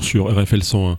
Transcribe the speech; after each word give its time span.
Sur 0.00 0.34
RFL 0.34 0.62
101. 0.62 0.96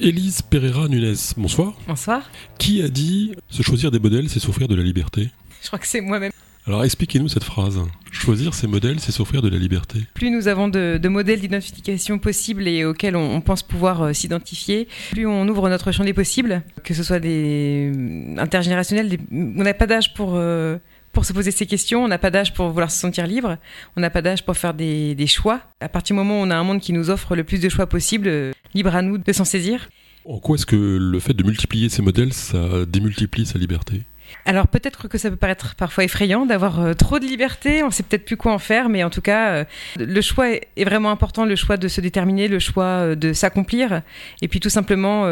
Élise 0.00 0.42
Pereira 0.42 0.88
Nunes, 0.88 1.14
bonsoir. 1.36 1.72
Bonsoir. 1.86 2.28
Qui 2.58 2.82
a 2.82 2.88
dit 2.88 3.32
se 3.48 3.62
choisir 3.62 3.92
des 3.92 4.00
modèles, 4.00 4.28
c'est 4.28 4.40
s'offrir 4.40 4.66
de 4.66 4.74
la 4.74 4.82
liberté? 4.82 5.30
Je 5.62 5.68
crois 5.68 5.78
que 5.78 5.86
c'est 5.86 6.00
moi-même. 6.00 6.32
Alors 6.66 6.82
expliquez-nous 6.82 7.28
cette 7.28 7.44
phrase. 7.44 7.78
Choisir 8.10 8.52
ces 8.54 8.66
modèles, 8.66 8.98
c'est 8.98 9.12
s'offrir 9.12 9.40
de 9.40 9.48
la 9.48 9.56
liberté. 9.58 10.00
Plus 10.14 10.30
nous 10.32 10.48
avons 10.48 10.66
de, 10.66 10.98
de 11.00 11.08
modèles 11.08 11.38
d'identification 11.40 12.18
possibles 12.18 12.66
et 12.66 12.84
auxquels 12.84 13.14
on, 13.14 13.36
on 13.36 13.40
pense 13.40 13.62
pouvoir 13.62 14.02
euh, 14.02 14.12
s'identifier, 14.12 14.88
plus 15.12 15.26
on 15.28 15.46
ouvre 15.46 15.68
notre 15.68 15.92
champ 15.92 16.02
des 16.04 16.14
possibles, 16.14 16.62
que 16.82 16.92
ce 16.94 17.04
soit 17.04 17.20
des 17.20 17.92
euh, 17.94 18.36
intergénérationnels. 18.38 19.10
des- 19.10 19.20
on 19.30 19.62
n'a 19.62 19.74
pas 19.74 19.86
d'âge 19.86 20.12
pour 20.14 20.32
euh, 20.34 20.78
pour 21.14 21.24
se 21.24 21.32
poser 21.32 21.50
ces 21.50 21.64
questions, 21.64 22.04
on 22.04 22.08
n'a 22.08 22.18
pas 22.18 22.30
d'âge 22.30 22.52
pour 22.52 22.68
vouloir 22.68 22.90
se 22.90 22.98
sentir 22.98 23.26
libre, 23.26 23.56
on 23.96 24.00
n'a 24.00 24.10
pas 24.10 24.20
d'âge 24.20 24.44
pour 24.44 24.56
faire 24.56 24.74
des, 24.74 25.26
choix. 25.26 25.60
À 25.80 25.88
partir 25.88 26.14
du 26.14 26.18
moment 26.18 26.40
où 26.40 26.44
on 26.44 26.50
a 26.50 26.56
un 26.56 26.64
monde 26.64 26.80
qui 26.80 26.92
nous 26.92 27.08
offre 27.08 27.34
le 27.34 27.44
plus 27.44 27.60
de 27.60 27.68
choix 27.70 27.86
possible, 27.86 28.28
euh, 28.28 28.52
libre 28.74 28.94
à 28.94 29.00
nous 29.00 29.16
de 29.16 29.32
s'en 29.32 29.46
saisir. 29.46 29.88
En 30.26 30.38
quoi 30.38 30.56
est-ce 30.56 30.66
que 30.66 30.76
le 30.76 31.20
fait 31.20 31.34
de 31.34 31.42
multiplier 31.42 31.88
ces 31.88 32.02
modèles, 32.02 32.32
ça 32.32 32.84
démultiplie 32.86 33.46
sa 33.46 33.58
liberté? 33.58 34.02
Alors 34.46 34.68
peut-être 34.68 35.08
que 35.08 35.16
ça 35.18 35.30
peut 35.30 35.36
paraître 35.36 35.74
parfois 35.74 36.04
effrayant 36.04 36.44
d'avoir 36.46 36.80
euh, 36.80 36.92
trop 36.94 37.18
de 37.18 37.24
liberté, 37.24 37.82
on 37.82 37.90
sait 37.90 38.02
peut-être 38.02 38.24
plus 38.24 38.36
quoi 38.36 38.52
en 38.52 38.58
faire, 38.58 38.88
mais 38.88 39.02
en 39.02 39.10
tout 39.10 39.20
cas, 39.22 39.48
euh, 39.52 39.64
le 39.98 40.20
choix 40.20 40.48
est 40.50 40.84
vraiment 40.84 41.10
important, 41.10 41.44
le 41.44 41.56
choix 41.56 41.76
de 41.76 41.88
se 41.88 42.00
déterminer, 42.00 42.48
le 42.48 42.58
choix 42.58 42.84
euh, 42.84 43.14
de 43.14 43.32
s'accomplir, 43.32 44.02
et 44.42 44.48
puis 44.48 44.60
tout 44.60 44.68
simplement 44.68 45.24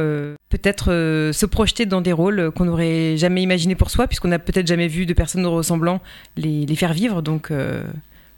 peut-être 0.48 0.86
se 1.32 1.46
projeter 1.46 1.86
dans 1.86 2.00
des 2.00 2.12
rôles 2.12 2.50
qu'on 2.52 2.64
n'aurait 2.64 3.16
jamais 3.16 3.42
imaginés 3.42 3.74
pour 3.74 3.90
soi, 3.90 4.06
puisqu'on 4.06 4.28
n'a 4.28 4.38
peut-être 4.38 4.66
jamais 4.66 4.88
vu 4.88 5.06
de 5.06 5.12
personnes 5.14 5.42
nous 5.42 5.50
ressemblant 5.50 6.00
les, 6.36 6.66
les 6.66 6.76
faire 6.76 6.92
vivre. 6.92 7.22
Donc 7.22 7.50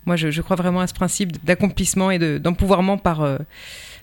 moi, 0.07 0.17
je, 0.17 0.31
je 0.31 0.43
crois 0.43 0.57
vraiment 0.57 0.81
à 0.81 0.87
ce 0.87 0.93
principe 0.95 1.45
d'accomplissement 1.45 2.11
et 2.11 2.19
de- 2.19 2.39
d'empouvoirment 2.39 2.99
par, 2.99 3.23
euh, 3.23 3.39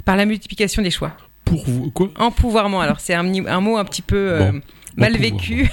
par 0.04 0.16
la 0.16 0.26
multiplication 0.26 0.82
des 0.82 0.90
choix. 0.92 1.12
Pour 1.46 1.64
vous, 1.70 1.92
quoi? 1.92 2.10
Empouvoirment, 2.18 2.82
alors 2.82 3.00
c'est 3.00 3.14
un, 3.14 3.24
mot 3.62 3.78
un 3.78 3.86
petit 3.86 4.02
peu 4.02 4.16
euh, 4.18 4.52
mal 4.98 5.16
vécu. 5.18 5.70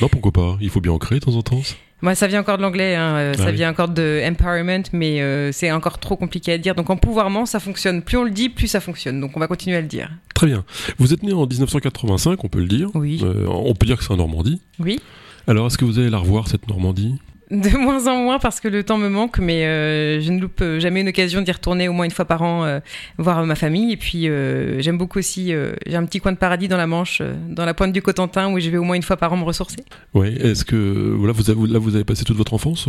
Non, 0.00 0.08
pourquoi 0.08 0.32
pas? 0.32 0.56
Il 0.60 0.70
faut 0.70 0.80
bien 0.80 0.92
en 0.92 0.98
créer 0.98 1.18
de 1.20 1.24
temps 1.24 1.34
en 1.36 1.42
temps. 1.42 1.60
Moi, 2.00 2.14
ça 2.14 2.28
vient 2.28 2.40
encore 2.40 2.58
de 2.58 2.62
l'anglais, 2.62 2.94
hein, 2.94 3.16
euh, 3.16 3.32
Ah 3.36 3.42
ça 3.42 3.46
oui. 3.50 3.54
vient 3.56 3.70
encore 3.70 3.88
de 3.88 4.22
empowerment, 4.24 4.84
mais 4.92 5.20
euh, 5.20 5.50
c'est 5.50 5.72
encore 5.72 5.98
trop 5.98 6.14
compliqué 6.16 6.52
à 6.52 6.58
dire. 6.58 6.76
Donc, 6.76 6.90
empouvoirment, 6.90 7.44
ça 7.44 7.58
fonctionne. 7.58 8.02
Plus 8.02 8.16
on 8.16 8.22
le 8.24 8.30
dit, 8.30 8.48
plus 8.48 8.68
ça 8.68 8.80
fonctionne. 8.80 9.20
Donc, 9.20 9.36
on 9.36 9.40
va 9.40 9.48
continuer 9.48 9.76
à 9.76 9.80
le 9.80 9.88
dire. 9.88 10.08
Très 10.34 10.46
bien. 10.46 10.64
Vous 10.98 11.12
êtes 11.12 11.24
né 11.24 11.32
en 11.32 11.44
1985, 11.44 12.44
on 12.44 12.48
peut 12.48 12.60
le 12.60 12.68
dire. 12.68 12.90
Oui. 12.94 13.20
Euh, 13.24 13.46
on 13.48 13.74
peut 13.74 13.86
dire 13.86 13.96
que 13.98 14.04
c'est 14.04 14.12
en 14.12 14.16
Normandie. 14.16 14.60
Oui. 14.78 15.00
Alors, 15.48 15.66
est-ce 15.66 15.76
que 15.78 15.84
vous 15.84 15.98
allez 15.98 16.10
la 16.10 16.18
revoir, 16.18 16.46
cette 16.46 16.68
Normandie? 16.68 17.16
De 17.50 17.78
moins 17.78 18.06
en 18.08 18.22
moins 18.22 18.38
parce 18.38 18.60
que 18.60 18.68
le 18.68 18.84
temps 18.84 18.98
me 18.98 19.08
manque, 19.08 19.38
mais 19.38 19.64
euh, 19.64 20.20
je 20.20 20.30
ne 20.32 20.38
loupe 20.38 20.60
euh, 20.60 20.78
jamais 20.80 21.00
une 21.00 21.08
occasion 21.08 21.40
d'y 21.40 21.50
retourner 21.50 21.88
au 21.88 21.94
moins 21.94 22.04
une 22.04 22.10
fois 22.10 22.26
par 22.26 22.42
an, 22.42 22.64
euh, 22.64 22.80
voir 23.16 23.44
ma 23.46 23.54
famille. 23.54 23.92
Et 23.92 23.96
puis, 23.96 24.28
euh, 24.28 24.82
j'aime 24.82 24.98
beaucoup 24.98 25.18
aussi, 25.18 25.54
j'ai 25.86 25.96
un 25.96 26.04
petit 26.04 26.20
coin 26.20 26.32
de 26.32 26.36
paradis 26.36 26.68
dans 26.68 26.76
la 26.76 26.86
Manche, 26.86 27.22
dans 27.48 27.64
la 27.64 27.72
pointe 27.72 27.92
du 27.92 28.02
Cotentin, 28.02 28.52
où 28.52 28.60
je 28.60 28.68
vais 28.68 28.76
au 28.76 28.84
moins 28.84 28.96
une 28.96 29.02
fois 29.02 29.16
par 29.16 29.32
an 29.32 29.38
me 29.38 29.44
ressourcer. 29.44 29.84
Oui. 30.12 30.36
Est-ce 30.38 30.64
que 30.64 30.76
voilà, 31.16 31.32
vous 31.32 31.48
avez, 31.50 31.66
là, 31.72 31.78
vous 31.78 31.94
avez 31.94 32.04
passé 32.04 32.24
toute 32.24 32.36
votre 32.36 32.52
enfance 32.52 32.86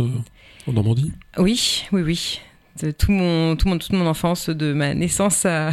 en 0.66 0.72
Normandie? 0.72 1.12
Oui, 1.38 1.84
oui, 1.92 2.02
oui. 2.02 2.40
De 2.82 2.92
tout 2.92 3.10
mon, 3.12 3.56
tout 3.56 3.68
mon, 3.68 3.78
toute 3.78 3.92
mon 3.92 4.06
enfance, 4.06 4.48
de 4.48 4.72
ma 4.72 4.94
naissance 4.94 5.44
à, 5.44 5.68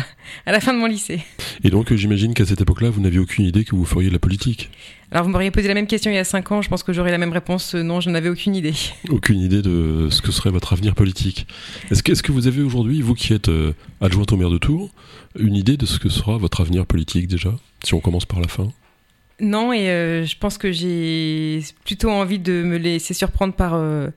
à 0.46 0.52
la 0.52 0.60
fin 0.60 0.74
de 0.74 0.80
mon 0.80 0.88
lycée. 0.88 1.22
Et 1.64 1.70
donc, 1.70 1.92
euh, 1.92 1.96
j'imagine 1.96 2.34
qu'à 2.34 2.46
cette 2.46 2.60
époque-là, 2.60 2.90
vous 2.90 3.00
n'aviez 3.02 3.20
aucune 3.20 3.46
idée 3.46 3.64
que 3.64 3.76
vous 3.76 3.86
feriez 3.86 4.10
de 4.10 4.14
la 4.14 4.20
politique. 4.20 4.70
Alors, 5.12 5.24
vous 5.24 5.30
m'auriez 5.30 5.52
posé 5.52 5.68
la 5.70 5.74
même 5.74 5.88
question 5.88 6.12
il 6.12 6.16
y 6.16 6.18
a 6.18 6.24
5 6.26 6.52
ans, 6.52 6.62
je 6.62 6.68
pense 6.70 6.84
que 6.84 6.92
j'aurais 6.92 7.12
la 7.12 7.18
même 7.18 7.32
réponse. 7.32 7.76
euh, 7.76 7.84
Non, 7.84 8.02
je 8.02 8.10
n'avais 8.10 8.28
aucune 8.30 8.56
idée. 8.56 8.74
Aucune 9.10 9.40
idée 9.40 9.62
de 9.62 10.10
ce 10.12 10.22
que 10.22 10.32
serait 10.32 10.50
votre 10.50 10.74
avenir 10.74 10.96
politique. 10.96 11.48
Est-ce 11.92 12.04
que, 12.04 12.12
que 12.20 12.32
vous 12.32 12.48
avez 12.48 12.62
aujourd'hui, 12.62 13.02
vous 13.02 13.14
qui 13.14 13.32
êtes 13.34 13.48
euh, 13.48 13.74
adjointe 14.02 14.32
au 14.34 14.38
maire 14.38 14.50
de 14.50 14.58
Tours, 14.58 14.90
une 15.40 15.56
idée 15.56 15.78
de 15.78 15.86
ce 15.86 16.00
que 16.00 16.10
sera 16.10 16.38
votre 16.38 16.60
avenir 16.62 16.86
politique 16.86 17.28
déjà 17.28 17.54
Si 17.84 17.94
on 17.94 18.00
commence 18.02 18.26
par 18.26 18.42
la 18.42 18.48
fin? 18.50 18.68
Non, 19.40 19.72
et 19.72 19.88
euh, 19.92 20.26
je 20.26 20.36
pense 20.36 20.58
que 20.58 20.72
j'ai 20.72 21.62
plutôt 21.86 22.10
envie 22.10 22.40
de 22.40 22.64
me 22.64 22.78
laisser 22.78 23.14
surprendre 23.14 23.54
par, 23.54 23.76
euh, 23.76 24.10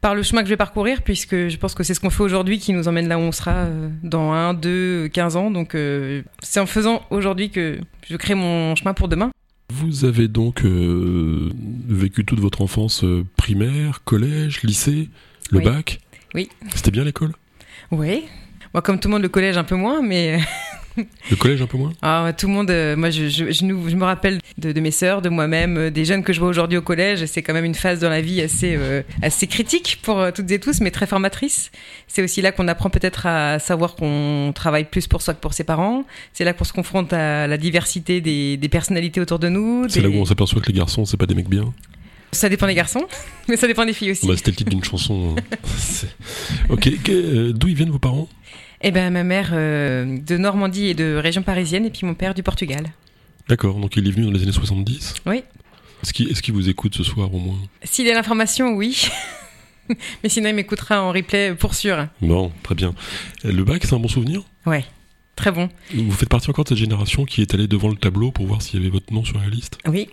par 0.00 0.14
le 0.14 0.22
chemin 0.22 0.42
que 0.42 0.46
je 0.48 0.52
vais 0.52 0.56
parcourir, 0.56 1.02
puisque 1.02 1.48
je 1.48 1.56
pense 1.56 1.74
que 1.74 1.82
c'est 1.82 1.94
ce 1.94 2.00
qu'on 2.00 2.10
fait 2.10 2.22
aujourd'hui 2.22 2.58
qui 2.58 2.72
nous 2.72 2.86
emmène 2.88 3.08
là 3.08 3.18
où 3.18 3.22
on 3.22 3.32
sera 3.32 3.52
euh, 3.52 3.88
dans 4.02 4.32
1, 4.32 4.54
2, 4.54 5.08
15 5.08 5.36
ans. 5.36 5.50
Donc, 5.50 5.74
euh, 5.74 6.22
c'est 6.42 6.60
en 6.60 6.66
faisant 6.66 7.02
aujourd'hui 7.10 7.50
que 7.50 7.78
je 8.08 8.16
crée 8.16 8.34
mon 8.34 8.74
chemin 8.76 8.94
pour 8.94 9.08
demain. 9.08 9.30
Vous 9.72 10.04
avez 10.04 10.28
donc 10.28 10.64
euh, 10.64 11.50
vécu 11.88 12.24
toute 12.24 12.40
votre 12.40 12.62
enfance 12.62 13.04
primaire, 13.36 14.02
collège, 14.04 14.62
lycée, 14.62 15.08
le 15.50 15.58
Oui. 15.58 15.64
bac? 15.64 16.00
Oui. 16.34 16.48
C'était 16.74 16.90
bien 16.90 17.04
l'école? 17.04 17.32
Oui. 17.90 18.24
Moi, 18.74 18.82
comme 18.82 19.00
tout 19.00 19.08
le 19.08 19.14
monde, 19.14 19.22
le 19.22 19.28
collège 19.28 19.56
un 19.58 19.64
peu 19.64 19.74
moins, 19.76 20.00
mais 20.02 20.38
Le 21.30 21.36
collège 21.36 21.62
un 21.62 21.66
peu 21.66 21.76
moins? 21.78 21.92
Ah, 22.02 22.32
tout 22.36 22.46
le 22.46 22.52
monde, 22.52 22.70
euh, 22.70 22.96
moi 22.96 23.10
je, 23.10 23.28
je, 23.28 23.50
je, 23.50 23.64
nous- 23.64 23.88
je 23.88 23.94
me 23.96 24.04
rappelle 24.04 24.40
de, 24.58 24.72
de 24.72 24.80
mes 24.80 24.90
sœurs, 24.90 25.22
de 25.22 25.28
moi-même, 25.28 25.76
euh, 25.76 25.90
des 25.90 26.04
jeunes 26.04 26.22
que 26.22 26.32
je 26.32 26.40
vois 26.40 26.48
aujourd'hui 26.48 26.76
au 26.78 26.82
collège. 26.82 27.24
C'est 27.26 27.42
quand 27.42 27.52
même 27.54 27.64
une 27.64 27.74
phase 27.74 28.00
dans 28.00 28.08
la 28.10 28.20
vie 28.20 28.40
assez, 28.40 28.74
euh, 28.76 29.02
assez 29.22 29.46
critique 29.46 29.98
pour 30.02 30.22
toutes 30.34 30.50
et 30.50 30.58
tous, 30.58 30.80
mais 30.80 30.90
très 30.90 31.06
formatrice. 31.06 31.70
C'est 32.06 32.22
aussi 32.22 32.42
là 32.42 32.52
qu'on 32.52 32.68
apprend 32.68 32.90
peut-être 32.90 33.26
à 33.26 33.58
savoir 33.58 33.94
qu'on 33.94 34.52
travaille 34.54 34.84
plus 34.84 35.06
pour 35.06 35.22
soi 35.22 35.34
que 35.34 35.40
pour 35.40 35.52
ses 35.54 35.64
parents. 35.64 36.04
C'est 36.32 36.44
là 36.44 36.52
qu'on 36.52 36.64
se 36.64 36.72
confronte 36.72 37.12
à 37.12 37.46
la 37.46 37.56
diversité 37.58 38.20
des, 38.20 38.56
des 38.56 38.68
personnalités 38.68 39.20
autour 39.20 39.38
de 39.38 39.48
nous. 39.48 39.86
C'est 39.88 40.00
là 40.00 40.08
où 40.08 40.14
on 40.14 40.24
s'aperçoit 40.24 40.60
que 40.60 40.68
les 40.72 40.78
garçons, 40.78 41.04
c'est 41.04 41.16
pas 41.16 41.26
des 41.26 41.34
mecs 41.34 41.48
bien? 41.48 41.72
Ça 42.32 42.50
dépend 42.50 42.66
des 42.66 42.74
garçons, 42.74 43.06
mais 43.48 43.56
ça 43.56 43.66
dépend 43.66 43.86
des 43.86 43.94
filles 43.94 44.10
aussi. 44.10 44.26
Bah, 44.26 44.34
C'était 44.36 44.50
le 44.50 44.56
titre 44.56 44.70
d'une 44.70 44.84
chanson. 44.84 45.34
hein. 45.38 45.42
Ok, 46.68 46.90
d'où 47.54 47.68
ils 47.68 47.74
viennent 47.74 47.90
vos 47.90 47.98
parents? 47.98 48.28
Eh 48.80 48.90
ben, 48.92 49.10
ma 49.10 49.24
mère 49.24 49.50
euh, 49.52 50.18
de 50.20 50.36
Normandie 50.36 50.86
et 50.88 50.94
de 50.94 51.14
région 51.16 51.42
parisienne, 51.42 51.84
et 51.84 51.90
puis 51.90 52.06
mon 52.06 52.14
père 52.14 52.34
du 52.34 52.42
Portugal. 52.42 52.86
D'accord, 53.48 53.74
donc 53.78 53.96
il 53.96 54.06
est 54.06 54.10
venu 54.10 54.26
dans 54.26 54.30
les 54.32 54.42
années 54.42 54.52
70 54.52 55.14
Oui. 55.26 55.42
Est-ce 56.02 56.42
qu'il 56.42 56.54
vous 56.54 56.68
écoute 56.68 56.94
ce 56.94 57.02
soir 57.02 57.32
au 57.34 57.38
moins? 57.38 57.58
S'il 57.82 58.08
a 58.08 58.14
l'information, 58.14 58.74
oui. 58.74 59.08
mais 60.22 60.28
sinon, 60.28 60.50
il 60.50 60.54
m'écoutera 60.54 61.02
en 61.02 61.10
replay 61.12 61.54
pour 61.54 61.74
sûr. 61.74 62.06
Bon, 62.20 62.52
très 62.62 62.76
bien. 62.76 62.94
Le 63.42 63.64
bac, 63.64 63.82
c'est 63.84 63.94
un 63.94 63.98
bon 63.98 64.06
souvenir? 64.06 64.42
Ouais, 64.64 64.84
très 65.34 65.50
bon. 65.50 65.68
Vous 65.94 66.12
faites 66.12 66.28
partie 66.28 66.48
encore 66.50 66.62
de 66.64 66.68
cette 66.68 66.78
génération 66.78 67.24
qui 67.24 67.42
est 67.42 67.52
allée 67.54 67.66
devant 67.66 67.88
le 67.88 67.96
tableau 67.96 68.30
pour 68.30 68.46
voir 68.46 68.62
s'il 68.62 68.78
y 68.78 68.82
avait 68.82 68.90
votre 68.92 69.12
nom 69.12 69.24
sur 69.24 69.38
la 69.38 69.48
liste? 69.48 69.78
Oui, 69.88 70.08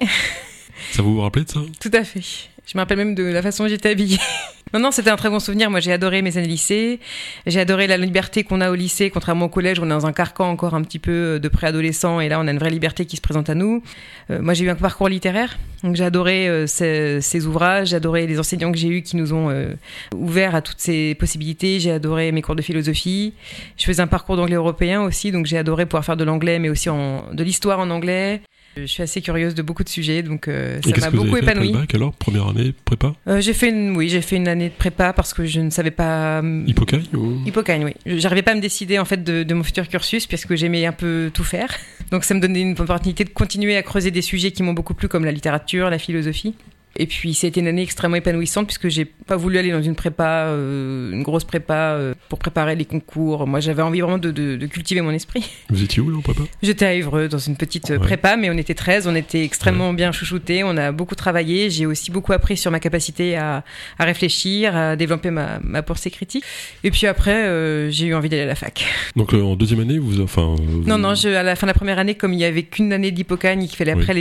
Ça 0.91 1.03
vous 1.03 1.13
vous 1.13 1.21
rappelez 1.21 1.45
de 1.45 1.51
ça? 1.51 1.59
Tout 1.79 1.91
à 1.93 2.03
fait. 2.03 2.21
Je 2.65 2.75
me 2.75 2.81
rappelle 2.81 2.97
même 2.97 3.13
de 3.13 3.23
la 3.23 3.43
façon 3.43 3.63
dont 3.63 3.69
j'étais 3.69 3.89
habillée. 3.89 4.17
non, 4.73 4.79
non, 4.79 4.91
c'était 4.91 5.09
un 5.09 5.15
très 5.15 5.29
bon 5.29 5.39
souvenir. 5.39 5.69
Moi, 5.69 5.79
j'ai 5.79 5.93
adoré 5.93 6.21
mes 6.21 6.37
années 6.37 6.47
lycée. 6.47 6.99
J'ai 7.45 7.59
adoré 7.59 7.87
la 7.87 7.97
liberté 7.97 8.43
qu'on 8.43 8.61
a 8.61 8.71
au 8.71 8.75
lycée, 8.75 9.09
contrairement 9.09 9.45
au 9.45 9.49
collège, 9.49 9.79
on 9.79 9.85
est 9.85 9.89
dans 9.89 10.05
un 10.05 10.11
carcan 10.11 10.49
encore 10.49 10.73
un 10.73 10.81
petit 10.81 10.99
peu 10.99 11.39
de 11.39 11.47
préadolescent, 11.47 12.19
et 12.19 12.29
là, 12.29 12.39
on 12.39 12.47
a 12.47 12.51
une 12.51 12.57
vraie 12.57 12.71
liberté 12.71 13.05
qui 13.05 13.15
se 13.15 13.21
présente 13.21 13.49
à 13.49 13.55
nous. 13.55 13.83
Euh, 14.31 14.41
moi, 14.41 14.53
j'ai 14.53 14.65
eu 14.65 14.69
un 14.69 14.75
parcours 14.75 15.07
littéraire, 15.07 15.57
donc 15.83 15.95
j'ai 15.95 16.03
adoré 16.03 16.49
euh, 16.49 16.65
ces, 16.67 17.45
ouvrages, 17.45 17.89
j'ai 17.89 17.95
adoré 17.95 18.27
les 18.27 18.39
enseignants 18.39 18.71
que 18.71 18.77
j'ai 18.77 18.87
eus 18.87 19.01
qui 19.01 19.17
nous 19.17 19.33
ont 19.33 19.49
euh, 19.49 19.73
ouvert 20.15 20.55
à 20.55 20.61
toutes 20.61 20.79
ces 20.79 21.15
possibilités. 21.15 21.79
J'ai 21.79 21.91
adoré 21.91 22.31
mes 22.31 22.41
cours 22.41 22.55
de 22.55 22.61
philosophie. 22.61 23.33
Je 23.77 23.85
faisais 23.85 24.01
un 24.01 24.07
parcours 24.07 24.35
d'anglais 24.35 24.55
européen 24.55 25.03
aussi, 25.03 25.31
donc 25.31 25.45
j'ai 25.45 25.57
adoré 25.57 25.85
pouvoir 25.85 26.03
faire 26.03 26.17
de 26.17 26.23
l'anglais, 26.23 26.59
mais 26.59 26.69
aussi 26.69 26.89
en, 26.89 27.31
de 27.33 27.43
l'histoire 27.43 27.79
en 27.79 27.89
anglais. 27.91 28.41
Je 28.77 28.85
suis 28.85 29.03
assez 29.03 29.21
curieuse 29.21 29.55
de 29.55 29.61
beaucoup 29.61 29.83
de 29.83 29.89
sujets, 29.89 30.21
donc 30.21 30.47
euh, 30.47 30.79
ça 30.83 30.97
m'a 30.99 31.09
beaucoup 31.09 31.37
épanouie. 31.37 31.71
bac 31.71 31.93
alors 31.95 32.13
Première 32.13 32.47
année, 32.47 32.73
prépa 32.85 33.13
Euh, 33.27 33.39
j'ai 33.41 33.53
fait 33.53 33.69
une, 33.69 33.95
oui, 33.95 34.09
j'ai 34.09 34.21
fait 34.21 34.35
une 34.35 34.47
année 34.47 34.69
de 34.69 34.73
prépa 34.73 35.13
parce 35.13 35.33
que 35.33 35.45
je 35.45 35.61
ne 35.61 35.69
savais 35.69 35.91
pas. 35.91 36.39
hum, 36.39 36.65
Hippocagne 36.67 37.03
ou... 37.13 37.39
Hippocagne, 37.45 37.85
oui. 37.85 37.93
J'arrivais 38.05 38.41
pas 38.41 38.51
à 38.51 38.55
me 38.55 38.61
décider 38.61 38.99
en 38.99 39.05
fait 39.05 39.23
de, 39.23 39.43
de 39.43 39.53
mon 39.53 39.63
futur 39.63 39.87
cursus 39.87 40.27
puisque 40.27 40.55
j'aimais 40.55 40.85
un 40.85 40.91
peu 40.91 41.31
tout 41.33 41.43
faire. 41.43 41.69
Donc 42.11 42.23
ça 42.23 42.33
me 42.33 42.39
donnait 42.39 42.61
une 42.61 42.75
opportunité 42.79 43.23
de 43.23 43.29
continuer 43.29 43.77
à 43.77 43.83
creuser 43.83 44.11
des 44.11 44.21
sujets 44.21 44.51
qui 44.51 44.63
m'ont 44.63 44.73
beaucoup 44.73 44.93
plu 44.93 45.07
comme 45.07 45.25
la 45.25 45.31
littérature, 45.31 45.89
la 45.89 45.99
philosophie. 45.99 46.53
Et 46.97 47.07
puis 47.07 47.33
c'était 47.33 47.59
une 47.59 47.67
année 47.67 47.81
extrêmement 47.81 48.15
épanouissante 48.15 48.67
puisque 48.67 48.87
j'ai 48.87 49.03
pas 49.05 49.35
voulu 49.35 49.57
aller 49.57 49.71
dans 49.71 49.81
une 49.81 49.95
prépa, 49.95 50.45
euh, 50.47 51.11
une 51.11 51.23
grosse 51.23 51.43
prépa 51.43 51.73
euh, 51.93 52.13
pour 52.29 52.39
préparer 52.39 52.75
les 52.75 52.85
concours. 52.85 53.45
Moi 53.47 53.59
j'avais 53.59 53.81
envie 53.81 53.99
vraiment 54.01 54.17
de, 54.17 54.31
de- 54.31 54.55
de 54.55 54.65
cultiver 54.67 55.01
mon 55.01 55.11
esprit. 55.11 55.45
Vous 55.69 55.83
étiez 55.83 56.01
où 56.01 56.09
là 56.09 56.17
en 56.17 56.21
prépa? 56.21 56.41
J'étais 56.63 56.85
à 56.85 56.93
Évreux 56.93 57.27
dans 57.27 57.37
une 57.37 57.57
petite 57.57 57.91
euh, 57.91 57.95
Ouais. 57.97 57.99
prépa, 57.99 58.37
mais 58.37 58.49
on 58.49 58.57
était 58.57 58.73
13, 58.73 59.07
on 59.07 59.15
était 59.15 59.43
extrêmement 59.43 59.91
bien 59.93 60.11
chouchoutés, 60.11 60.63
on 60.63 60.77
a 60.77 60.91
beaucoup 60.91 61.15
travaillé. 61.15 61.69
J'ai 61.69 61.85
aussi 61.85 62.11
beaucoup 62.11 62.31
appris 62.33 62.55
sur 62.57 62.71
ma 62.71 62.79
capacité 62.79 63.35
à, 63.35 63.63
à 63.99 64.05
réfléchir, 64.05 64.75
à 64.75 64.95
développer 64.95 65.31
ma, 65.31 65.59
ma 65.63 65.81
pensée 65.81 66.09
critique. 66.11 66.43
Et 66.83 66.91
puis 66.91 67.07
après, 67.07 67.45
euh, 67.45 67.89
j'ai 67.89 68.07
eu 68.07 68.15
envie 68.15 68.29
d'aller 68.29 68.43
à 68.43 68.47
la 68.47 68.55
fac. 68.55 68.85
Donc 69.15 69.33
euh, 69.33 69.41
en 69.41 69.55
deuxième 69.55 69.79
année, 69.81 69.97
vous... 69.97 70.21
Enfin, 70.21 70.55
Non, 70.85 70.97
non, 70.97 71.13
je, 71.15 71.27
à 71.29 71.43
la 71.43 71.55
fin 71.55 71.67
de 71.67 71.71
la 71.71 71.73
première 71.73 71.99
année, 71.99 72.15
comme 72.15 72.31
il 72.33 72.39
y 72.39 72.45
avait 72.45 72.63
qu'une 72.63 72.93
année 72.93 73.11
d'hypocagne 73.11 73.67
qu'il 73.67 73.75
fallait 73.77 73.91
après 73.91 74.13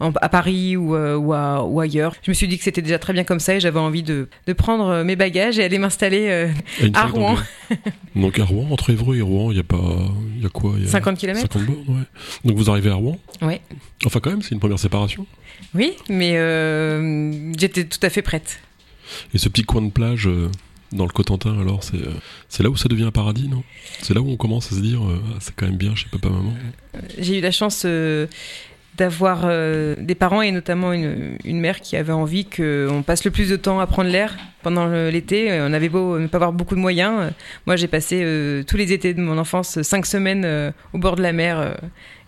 en- 0.00 0.12
à 0.20 0.28
Paris 0.28 0.76
ou, 0.76 0.94
ou, 0.96 1.32
à- 1.32 1.64
ou 1.64 1.80
ailleurs, 1.80 1.99
je 2.22 2.30
me 2.30 2.34
suis 2.34 2.48
dit 2.48 2.58
que 2.58 2.64
c'était 2.64 2.82
déjà 2.82 2.98
très 2.98 3.12
bien 3.12 3.24
comme 3.24 3.40
ça 3.40 3.54
et 3.54 3.60
j'avais 3.60 3.78
envie 3.78 4.02
de, 4.02 4.28
de 4.46 4.52
prendre 4.52 4.86
euh, 4.88 5.04
mes 5.04 5.16
bagages 5.16 5.58
et 5.58 5.64
aller 5.64 5.78
m'installer 5.78 6.28
euh, 6.28 6.48
à, 6.94 7.06
Rouen. 7.06 7.36
Donc 8.16 8.38
à 8.38 8.44
Rouen, 8.44 8.68
entre 8.70 8.90
Évreux 8.90 9.16
et 9.16 9.22
Rouen, 9.22 9.50
il 9.50 9.56
y 9.56 9.60
a 9.60 9.64
pas... 9.64 9.80
Il 10.36 10.42
y 10.42 10.46
a 10.46 10.48
quoi 10.48 10.72
y 10.78 10.84
a 10.84 10.88
50 10.88 11.18
km. 11.18 11.40
50 11.40 11.64
bornes, 11.64 11.84
ouais. 11.88 12.04
Donc 12.44 12.56
vous 12.56 12.70
arrivez 12.70 12.90
à 12.90 12.94
Rouen 12.94 13.18
Ouais. 13.42 13.60
Enfin 14.06 14.20
quand 14.20 14.30
même, 14.30 14.42
c'est 14.42 14.52
une 14.52 14.60
première 14.60 14.78
séparation. 14.78 15.26
Oui, 15.74 15.92
mais 16.08 16.36
euh, 16.36 17.52
j'étais 17.58 17.84
tout 17.84 17.98
à 18.02 18.10
fait 18.10 18.22
prête. 18.22 18.60
Et 19.34 19.38
ce 19.38 19.48
petit 19.48 19.64
coin 19.64 19.82
de 19.82 19.90
plage, 19.90 20.26
euh, 20.26 20.48
dans 20.92 21.04
le 21.04 21.10
Cotentin, 21.10 21.58
alors 21.60 21.84
c'est 21.84 21.98
c'est 22.48 22.62
là 22.62 22.70
où 22.70 22.76
ça 22.76 22.88
devient 22.88 23.04
un 23.04 23.10
paradis, 23.12 23.48
non? 23.48 23.62
C'est 24.02 24.14
là 24.14 24.20
où 24.20 24.28
on 24.28 24.36
commence 24.36 24.72
à 24.72 24.76
se 24.76 24.80
dire, 24.80 25.00
ah, 25.02 25.36
c'est 25.40 25.54
quand 25.54 25.66
même 25.66 25.76
bien 25.76 25.94
chez 25.94 26.08
papa 26.10 26.28
maman. 26.28 26.54
J'ai 27.18 27.38
eu 27.38 27.40
la 27.40 27.50
chance 27.52 27.82
euh, 27.84 28.26
d'avoir 28.96 29.42
euh, 29.44 29.94
des 29.98 30.14
parents 30.14 30.42
et 30.42 30.50
notamment 30.52 30.92
une, 30.92 31.36
une 31.44 31.60
mère 31.60 31.80
qui 31.80 31.96
avait 31.96 32.12
envie 32.12 32.44
qu'on 32.44 33.02
passe 33.06 33.24
le 33.24 33.30
plus 33.30 33.48
de 33.48 33.56
temps 33.56 33.80
à 33.80 33.86
prendre 33.86 34.10
l'air 34.10 34.36
pendant 34.62 34.88
l'été. 35.10 35.50
Euh, 35.50 35.66
On 35.68 35.72
avait 35.72 35.88
beau 35.88 36.18
ne 36.18 36.26
pas 36.26 36.36
avoir 36.36 36.52
beaucoup 36.52 36.74
de 36.74 36.80
moyens. 36.80 37.14
euh, 37.18 37.30
Moi, 37.66 37.76
j'ai 37.76 37.86
passé 37.88 38.20
euh, 38.22 38.62
tous 38.62 38.76
les 38.76 38.92
étés 38.92 39.14
de 39.14 39.20
mon 39.22 39.38
enfance 39.38 39.80
cinq 39.82 40.04
semaines 40.04 40.44
euh, 40.44 40.70
au 40.92 40.98
bord 40.98 41.16
de 41.16 41.22
la 41.22 41.32
mer 41.32 41.76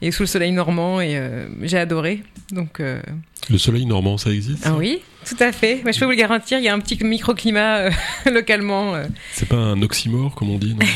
et 0.00 0.11
sous 0.12 0.23
le 0.23 0.26
soleil 0.29 0.53
normand 0.53 1.00
et 1.00 1.20
j'ai 1.62 1.79
adoré. 1.79 2.23
Donc, 2.53 2.81
Le 2.81 3.59
soleil 3.59 3.87
normand, 3.87 4.17
ça 4.19 4.31
existe 4.31 4.64
ah 4.67 4.75
oui, 4.76 5.00
tout 5.26 5.37
à 5.41 5.53
fait. 5.53 5.81
Moi, 5.82 5.93
je 5.93 5.99
peux 5.99 6.05
vous 6.06 6.11
le 6.12 6.17
garantir, 6.17 6.59
il 6.59 6.64
y 6.64 6.69
a 6.69 6.75
un 6.75 6.81
petit 6.81 7.03
microclimat 7.05 7.91
localement. 8.32 8.94
C'est 9.32 9.49
pas 9.49 9.56
un 9.56 9.81
oxymore, 9.82 10.35
comme 10.35 10.50
on 10.50 10.59
dit, 10.59 10.75
non? 10.75 10.87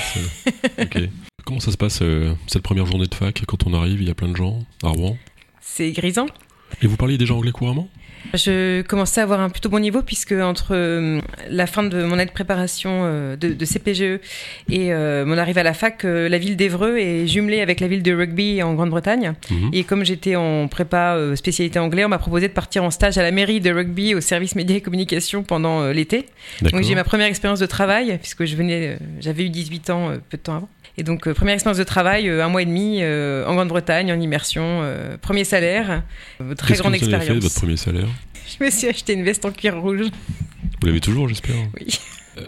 Comment 1.44 1.60
ça 1.60 1.70
se 1.70 1.76
passe, 1.76 2.02
cette 2.48 2.62
première 2.62 2.86
journée 2.86 3.06
de 3.06 3.14
fac? 3.14 3.42
Quand 3.46 3.66
on 3.66 3.74
arrive, 3.74 4.00
il 4.02 4.08
y 4.08 4.10
a 4.10 4.14
plein 4.14 4.28
de 4.28 4.36
gens? 4.36 4.58
À 4.82 4.88
Rouen. 4.88 5.16
C'est 5.68 5.90
grisant. 5.90 6.26
Et 6.80 6.86
vous 6.86 6.96
parliez 6.96 7.18
déjà 7.18 7.34
anglais 7.34 7.52
couramment? 7.52 7.88
Je 8.34 8.82
commençais 8.82 9.20
à 9.20 9.24
avoir 9.24 9.40
un 9.40 9.50
plutôt 9.50 9.68
bon 9.68 9.78
niveau 9.78 10.02
puisque 10.02 10.32
entre 10.32 10.74
euh, 10.74 11.20
la 11.48 11.66
fin 11.66 11.84
de 11.84 12.02
mon 12.02 12.14
année 12.14 12.26
de 12.26 12.32
préparation 12.32 13.02
euh, 13.04 13.36
de, 13.36 13.52
de 13.52 13.64
CPGE 13.64 14.20
et 14.68 14.92
euh, 14.92 15.24
mon 15.24 15.38
arrivée 15.38 15.60
à 15.60 15.64
la 15.64 15.74
fac, 15.74 16.04
euh, 16.04 16.28
la 16.28 16.38
ville 16.38 16.56
d'Evreux 16.56 16.96
est 16.98 17.28
jumelée 17.28 17.60
avec 17.60 17.78
la 17.78 17.86
ville 17.86 18.02
de 18.02 18.12
Rugby 18.12 18.62
en 18.64 18.74
Grande-Bretagne. 18.74 19.34
Mhm. 19.50 19.70
Et 19.72 19.84
comme 19.84 20.04
j'étais 20.04 20.34
en 20.34 20.66
prépa 20.66 21.14
euh, 21.14 21.36
spécialité 21.36 21.78
anglais, 21.78 22.04
on 22.04 22.08
m'a 22.08 22.18
proposé 22.18 22.48
de 22.48 22.52
partir 22.52 22.82
en 22.82 22.90
stage 22.90 23.16
à 23.16 23.22
la 23.22 23.30
mairie 23.30 23.60
de 23.60 23.70
Rugby 23.70 24.14
au 24.14 24.20
service 24.20 24.56
médias 24.56 24.76
et 24.76 24.80
communication 24.80 25.44
pendant 25.44 25.82
euh, 25.82 25.92
l'été. 25.92 26.26
Donc 26.62 26.82
j'ai 26.82 26.94
ma 26.96 27.04
première 27.04 27.28
expérience 27.28 27.60
de 27.60 27.66
travail 27.66 28.18
puisque 28.20 28.44
je 28.44 28.56
venais, 28.56 28.88
euh, 28.88 28.96
j'avais 29.20 29.44
eu 29.44 29.50
18 29.50 29.90
ans 29.90 30.10
euh, 30.10 30.16
peu 30.30 30.36
de 30.36 30.42
temps 30.42 30.56
avant. 30.56 30.68
Et 30.98 31.02
donc 31.02 31.26
euh, 31.26 31.34
première 31.34 31.54
expérience 31.54 31.78
de 31.78 31.84
travail, 31.84 32.28
euh, 32.28 32.44
un 32.44 32.48
mois 32.48 32.62
et 32.62 32.66
demi 32.66 32.98
euh, 33.00 33.46
en 33.46 33.54
Grande-Bretagne 33.54 34.12
en 34.12 34.20
immersion, 34.20 34.82
premier 35.20 35.44
salaire, 35.44 36.02
très 36.56 36.74
que 36.74 36.78
grande 36.78 36.96
vous 36.96 37.04
avez 37.04 37.04
fait 37.04 37.10
de 37.10 37.14
expérience. 37.16 37.42
votre 37.42 37.54
premier 37.54 37.76
salaire? 37.76 38.08
Je 38.46 38.64
me 38.64 38.70
suis 38.70 38.88
acheté 38.88 39.12
une 39.12 39.24
veste 39.24 39.44
en 39.44 39.50
cuir 39.50 39.80
rouge. 39.80 40.06
Vous 40.80 40.86
l'avez 40.86 41.00
toujours, 41.00 41.28
j'espère 41.28 41.56
Oui. 41.78 41.98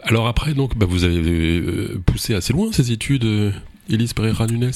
Alors 0.04 0.28
après, 0.28 0.54
donc, 0.54 0.76
bah, 0.76 0.86
vous 0.88 1.04
avez 1.04 1.62
poussé 2.04 2.34
assez 2.34 2.52
loin 2.52 2.70
ces 2.72 2.92
études, 2.92 3.52
Élise 3.90 4.12
Pereira 4.12 4.46
Nunes. 4.46 4.70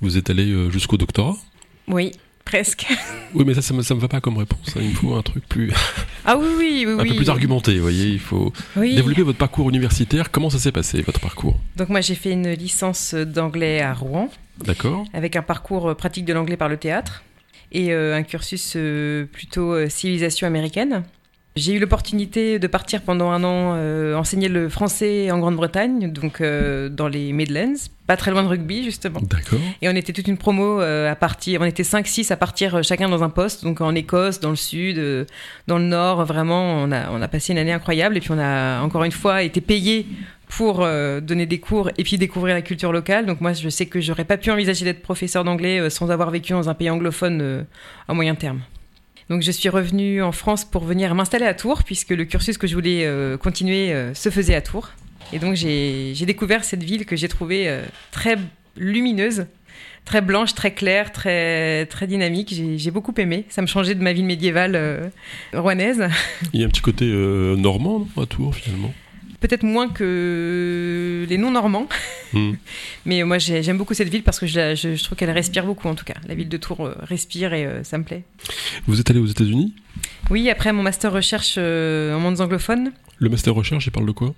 Vous 0.00 0.16
êtes 0.16 0.30
allé 0.30 0.50
euh, 0.50 0.70
jusqu'au 0.70 0.96
doctorat? 0.96 1.36
Oui, 1.88 2.12
presque. 2.44 2.86
Oui, 3.34 3.44
mais 3.46 3.54
ça, 3.54 3.62
ça 3.62 3.72
me, 3.72 3.80
ça 3.82 3.94
me 3.94 4.00
va 4.00 4.08
pas 4.08 4.20
comme 4.20 4.36
réponse. 4.36 4.74
hein. 4.76 4.80
Il 4.82 4.90
me 4.90 4.94
faut 4.94 5.14
un 5.14 5.22
truc 5.22 5.48
plus, 5.48 5.72
Ah 6.26 6.36
oui, 6.36 6.46
oui, 6.58 6.84
oui. 6.86 6.92
un 7.00 7.04
peu 7.12 7.16
plus 7.16 7.30
argumenté, 7.30 7.74
vous 7.76 7.80
voyez. 7.82 8.08
Il 8.08 8.18
faut 8.18 8.52
Oui. 8.76 8.94
développer 8.94 9.22
votre 9.22 9.38
parcours 9.38 9.70
universitaire. 9.70 10.30
Comment 10.30 10.50
ça 10.50 10.58
s'est 10.58 10.70
passé, 10.72 11.00
votre 11.00 11.18
parcours? 11.20 11.58
Donc 11.76 11.88
moi 11.88 12.02
j'ai 12.02 12.14
fait 12.14 12.32
une 12.32 12.50
licence 12.52 13.14
d'anglais 13.14 13.80
à 13.80 13.94
Rouen 13.94 14.28
D'accord 14.66 15.04
avec 15.14 15.34
un 15.36 15.40
parcours 15.42 15.88
euh, 15.88 15.94
pratique 15.94 16.26
de 16.26 16.34
l'anglais 16.34 16.58
par 16.58 16.68
le 16.68 16.76
théâtre 16.76 17.22
et 17.72 17.92
euh, 17.94 18.14
un 18.14 18.22
cursus 18.22 18.74
euh, 18.76 19.24
plutôt 19.24 19.88
civilisation 19.88 20.46
américaine. 20.46 21.04
J'ai 21.54 21.74
eu 21.74 21.78
l'opportunité 21.78 22.58
de 22.58 22.66
partir 22.66 23.02
pendant 23.02 23.30
un 23.30 23.44
an 23.44 23.74
euh, 23.76 24.14
enseigner 24.14 24.48
le 24.48 24.70
français 24.70 25.30
en 25.30 25.38
Grande-Bretagne, 25.38 26.10
donc 26.10 26.40
euh, 26.40 26.88
dans 26.88 27.08
les 27.08 27.34
Midlands, 27.34 27.74
pas 28.06 28.16
très 28.16 28.30
loin 28.30 28.42
de 28.42 28.48
rugby 28.48 28.82
justement. 28.84 29.20
D'accord. 29.20 29.58
Et 29.82 29.88
on 29.90 29.94
était 29.94 30.14
toute 30.14 30.28
une 30.28 30.38
promo 30.38 30.80
euh, 30.80 31.12
à 31.12 31.14
partir, 31.14 31.60
on 31.60 31.66
était 31.66 31.82
5-6 31.82 32.32
à 32.32 32.36
partir 32.36 32.82
chacun 32.82 33.10
dans 33.10 33.22
un 33.22 33.28
poste, 33.28 33.64
donc 33.64 33.82
en 33.82 33.94
Écosse, 33.94 34.40
dans 34.40 34.48
le 34.48 34.56
sud, 34.56 34.98
dans 35.66 35.76
le 35.76 35.84
nord, 35.84 36.24
vraiment, 36.24 36.76
on 36.76 36.90
a, 36.90 37.10
on 37.10 37.20
a 37.20 37.28
passé 37.28 37.52
une 37.52 37.58
année 37.58 37.72
incroyable 37.72 38.16
et 38.16 38.20
puis 38.20 38.30
on 38.30 38.38
a 38.38 38.80
encore 38.80 39.04
une 39.04 39.12
fois 39.12 39.42
été 39.42 39.60
payé 39.60 40.06
pour 40.48 40.78
donner 40.78 41.44
des 41.46 41.60
cours 41.60 41.90
et 41.98 42.02
puis 42.02 42.16
découvrir 42.16 42.54
la 42.54 42.62
culture 42.62 42.92
locale. 42.92 43.26
Donc 43.26 43.40
moi, 43.40 43.52
je 43.52 43.68
sais 43.68 43.86
que 43.86 44.00
j'aurais 44.00 44.24
pas 44.24 44.36
pu 44.38 44.50
envisager 44.50 44.84
d'être 44.84 45.02
professeur 45.02 45.44
d'anglais 45.44 45.88
sans 45.90 46.10
avoir 46.10 46.30
vécu 46.30 46.52
dans 46.52 46.68
un 46.68 46.74
pays 46.74 46.90
anglophone 46.90 47.66
à 48.08 48.14
moyen 48.14 48.34
terme. 48.34 48.60
Donc 49.32 49.40
je 49.40 49.50
suis 49.50 49.70
revenue 49.70 50.22
en 50.22 50.30
France 50.30 50.66
pour 50.66 50.84
venir 50.84 51.14
m'installer 51.14 51.46
à 51.46 51.54
Tours, 51.54 51.84
puisque 51.84 52.10
le 52.10 52.26
cursus 52.26 52.58
que 52.58 52.66
je 52.66 52.74
voulais 52.74 53.06
euh, 53.06 53.38
continuer 53.38 53.90
euh, 53.90 54.12
se 54.12 54.28
faisait 54.28 54.54
à 54.54 54.60
Tours. 54.60 54.90
Et 55.32 55.38
donc 55.38 55.54
j'ai 55.54 56.12
découvert 56.26 56.64
cette 56.64 56.82
ville 56.82 57.06
que 57.06 57.16
j'ai 57.16 57.28
trouvée 57.28 57.66
euh, 57.66 57.80
très 58.10 58.36
lumineuse, 58.76 59.46
très 60.04 60.20
blanche, 60.20 60.52
très 60.52 60.74
claire, 60.74 61.12
très, 61.12 61.86
très 61.86 62.06
dynamique. 62.06 62.54
J'ai 62.76 62.90
beaucoup 62.90 63.14
aimé. 63.16 63.46
Ça 63.48 63.62
me 63.62 63.66
changeait 63.66 63.94
de 63.94 64.02
ma 64.02 64.12
ville 64.12 64.26
médiévale 64.26 65.10
rouennaise. 65.54 66.08
Il 66.52 66.60
y 66.60 66.62
a 66.62 66.66
un 66.66 66.68
petit 66.68 66.82
côté 66.82 67.06
normand 67.06 68.06
à 68.20 68.26
Tours, 68.26 68.54
finalement? 68.54 68.92
Peut-être 69.42 69.64
moins 69.64 69.88
que 69.88 71.26
les 71.28 71.36
non-normands. 71.36 71.88
Hmm. 72.32 72.52
Mais 73.06 73.22
moi 73.24 73.38
j'ai- 73.38 73.62
j'aime 73.62 73.76
beaucoup 73.76 73.92
cette 73.92 74.08
ville 74.08 74.22
parce 74.22 74.38
que 74.38 74.46
je, 74.46 74.56
la- 74.58 74.74
je- 74.76 74.94
je 74.94 75.02
trouve 75.04 75.18
qu'elle 75.18 75.30
respire 75.32 75.66
beaucoup 75.66 75.88
en 75.88 75.94
tout 75.96 76.04
cas. 76.04 76.14
La 76.28 76.34
ville 76.34 76.48
de 76.48 76.56
Tours 76.56 76.86
euh, 76.86 76.94
respire 77.02 77.52
et 77.52 77.66
euh, 77.66 77.82
ça 77.84 77.98
me 77.98 78.04
plaît. 78.04 78.22
Vous 78.86 79.00
êtes 79.00 79.10
allé 79.10 79.18
aux 79.18 79.26
États-Unis? 79.26 79.74
Oui, 80.30 80.48
après 80.48 80.72
mon 80.72 80.82
master 80.82 81.12
recherche 81.12 81.56
euh, 81.58 82.14
en 82.14 82.20
mondes 82.20 82.40
anglophones, 82.40 82.92
Le 83.18 83.28
master 83.28 83.52
recherche, 83.52 83.86
il 83.86 83.90
parle 83.90 84.06
de 84.06 84.12
quoi? 84.12 84.32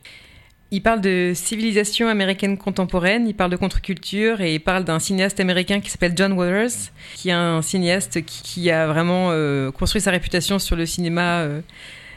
Il 0.71 0.81
parle 0.83 1.01
de 1.03 1.33
civilisation 1.35 2.09
américaine 2.09 2.57
contemporaine, 2.57 3.29
il 3.29 3.35
parle 3.35 3.51
de 3.51 3.57
contre-culture 3.57 4.41
et 4.41 4.55
il 4.55 4.61
parle 4.61 4.85
d'un 4.85 4.99
cinéaste 4.99 5.39
américain 5.39 5.81
qui 5.81 5.91
s'appelle 5.91 6.15
John 6.17 6.33
Waters, 6.33 6.71
qui 7.15 7.29
est 7.29 7.33
un 7.33 7.61
cinéaste 7.63 8.25
qui, 8.25 8.43
qui 8.43 8.71
a 8.71 8.87
vraiment 8.89 9.29
euh, 9.31 9.71
construit 9.71 10.01
sa 10.01 10.11
réputation 10.11 10.59
sur 10.59 10.75
le 10.77 10.87
cinéma 10.87 11.47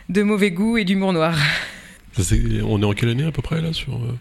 de 0.10 0.24
mauvais 0.24 0.52
goût 0.52 0.78
et 0.78 0.86
d'humour 0.86 1.12
noir. 1.14 1.36
On 2.64 2.82
est 2.82 2.86
en 2.86 2.94
quelle 2.94 3.10
année 3.10 3.26
à 3.26 3.32
peu 3.32 3.42
près, 3.42 3.62
là, 3.62 3.74
sur, 3.74 3.96
euh, 3.96 4.18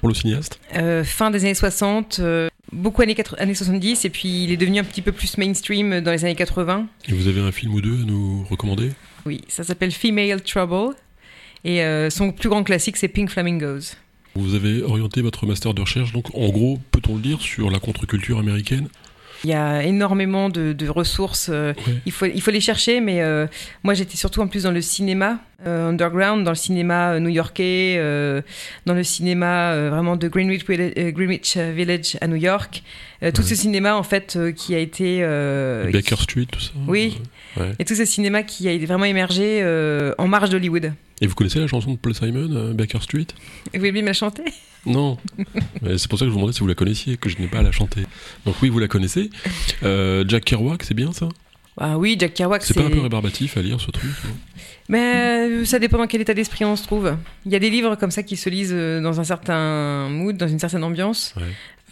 pour 0.00 0.08
le 0.08 0.14
cinéaste? 0.14 0.58
Euh, 0.76 1.04
fin 1.04 1.30
des 1.30 1.44
années 1.44 1.54
60, 1.54 2.18
euh, 2.20 2.48
beaucoup 2.72 3.02
années, 3.02 3.14
80 3.14 3.40
années 3.40 3.54
70, 3.54 4.04
et 4.04 4.10
puis 4.10 4.44
il 4.44 4.52
est 4.52 4.56
devenu 4.56 4.78
un 4.78 4.84
petit 4.84 5.02
peu 5.02 5.12
plus 5.12 5.38
mainstream 5.38 6.00
dans 6.00 6.10
les 6.10 6.24
années 6.24 6.34
80. 6.34 6.86
Et 7.08 7.12
vous 7.12 7.28
avez 7.28 7.40
un 7.40 7.52
film 7.52 7.74
ou 7.74 7.80
deux 7.80 8.02
à 8.02 8.04
nous 8.04 8.44
recommander? 8.50 8.90
Oui, 9.26 9.42
ça 9.48 9.64
s'appelle 9.64 9.90
Female 9.90 10.42
Trouble. 10.42 10.94
Et 11.64 11.82
son 12.10 12.30
plus 12.30 12.50
grand 12.50 12.62
classique, 12.62 12.98
c'est 12.98 13.08
Pink 13.08 13.30
Flamingos. 13.30 13.96
Vous 14.34 14.54
avez 14.54 14.82
orienté 14.82 15.22
votre 15.22 15.46
master 15.46 15.72
de 15.72 15.80
recherche, 15.80 16.12
donc 16.12 16.34
en 16.34 16.50
gros, 16.50 16.78
peut-on 16.90 17.14
le 17.14 17.22
dire, 17.22 17.40
sur 17.40 17.70
la 17.70 17.78
contre-culture 17.78 18.38
américaine? 18.38 18.88
Il 19.44 19.50
y 19.50 19.54
a 19.54 19.82
énormément 19.82 20.48
de, 20.48 20.72
de 20.72 20.88
ressources. 20.88 21.50
euh, 21.52 21.74
il, 22.06 22.12
faut, 22.12 22.24
il 22.26 22.40
faut 22.40 22.50
les 22.50 22.60
chercher, 22.60 23.00
mais 23.00 23.22
euh, 23.22 23.46
moi 23.82 23.92
j'étais 23.94 24.16
surtout 24.16 24.40
en 24.40 24.46
plus 24.48 24.62
dans 24.62 24.70
le 24.70 24.80
cinéma 24.80 25.38
euh, 25.66 25.90
underground, 25.90 26.44
dans 26.44 26.50
le 26.50 26.56
cinéma 26.56 27.20
new-yorkais, 27.20 27.96
euh, 27.98 28.40
dans 28.86 28.94
le 28.94 29.02
cinéma 29.04 29.76
vraiment 29.90 30.16
de 30.16 30.28
Greenwich, 30.28 30.64
Village- 30.66 31.12
Greenwich 31.12 31.56
Village 31.58 32.16
à 32.20 32.26
New 32.26 32.36
York. 32.36 32.82
Tout 33.20 33.40
Ouais. 33.40 33.48
ce 33.48 33.54
cinéma 33.54 33.96
en 33.96 34.02
fait 34.02 34.38
qui 34.56 34.74
a 34.74 34.78
été. 34.78 35.20
Baker 35.92 36.16
Street, 36.16 36.46
tout 36.50 36.60
ça 36.60 36.72
Oui. 36.88 37.18
Ouais. 37.56 37.72
Et 37.78 37.84
tout 37.84 37.94
ce 37.94 38.04
cinéma 38.04 38.42
qui 38.42 38.68
a 38.68 38.76
vraiment 38.86 39.04
émergé 39.06 39.62
en 40.18 40.26
marge 40.28 40.50
d'Hollywood. 40.50 40.92
Et 41.20 41.26
vous 41.26 41.34
connaissez 41.34 41.60
la 41.60 41.66
chanson 41.66 41.92
de 41.92 41.96
Paul 41.98 42.14
Simon, 42.14 42.48
euh, 42.52 42.72
Baker 42.72 43.00
Street? 43.00 43.26
Bien 43.72 43.92
me 43.92 44.00
la 44.02 44.12
chanter 44.12 44.44
Non. 44.86 45.16
C'est 45.96 46.08
pour 46.08 46.18
ça 46.18 46.24
que 46.24 46.28
je 46.28 46.32
vous 46.32 46.36
demandais 46.38 46.52
si 46.52 46.60
vous 46.60 46.66
la 46.66 46.74
connaissiez, 46.74 47.16
que 47.16 47.28
je 47.28 47.38
n'ai 47.38 47.46
pas 47.46 47.58
à 47.58 47.62
la 47.62 47.72
chanter. 47.72 48.02
Donc 48.44 48.56
oui, 48.62 48.68
vous 48.68 48.78
la 48.78 48.88
connaissez. 48.88 49.30
Euh, 49.82 50.24
Jack 50.26 50.44
Kerouac, 50.44 50.82
c'est 50.82 50.94
bien 50.94 51.12
ça? 51.12 51.28
Ah 51.78 51.98
oui, 51.98 52.16
Jack 52.18 52.34
Kerouac, 52.34 52.62
C'est 52.62 52.74
c'est. 52.74 52.80
pas 52.80 52.86
un 52.86 52.90
peu 52.90 53.00
rébarbatif 53.00 53.56
à 53.56 53.62
lire 53.62 53.80
ce 53.80 53.90
truc 53.90 54.10
Mais 54.88 55.14
euh, 55.60 55.64
ça 55.64 55.78
dépend 55.78 55.98
dans 55.98 56.06
quel 56.06 56.20
état 56.20 56.34
d'esprit 56.34 56.64
on 56.64 56.76
se 56.76 56.84
trouve. 56.84 57.16
Il 57.46 57.52
y 57.52 57.56
a 57.56 57.58
des 57.58 57.70
livres 57.70 57.96
comme 57.96 58.10
ça 58.12 58.22
qui 58.22 58.36
se 58.36 58.48
lisent 58.50 58.72
euh, 58.72 59.00
dans 59.00 59.20
un 59.20 59.24
certain 59.24 60.08
mood, 60.08 60.36
dans 60.36 60.48
une 60.48 60.58
certaine 60.60 60.84
ambiance. 60.84 61.34
Ouais. 61.36 61.42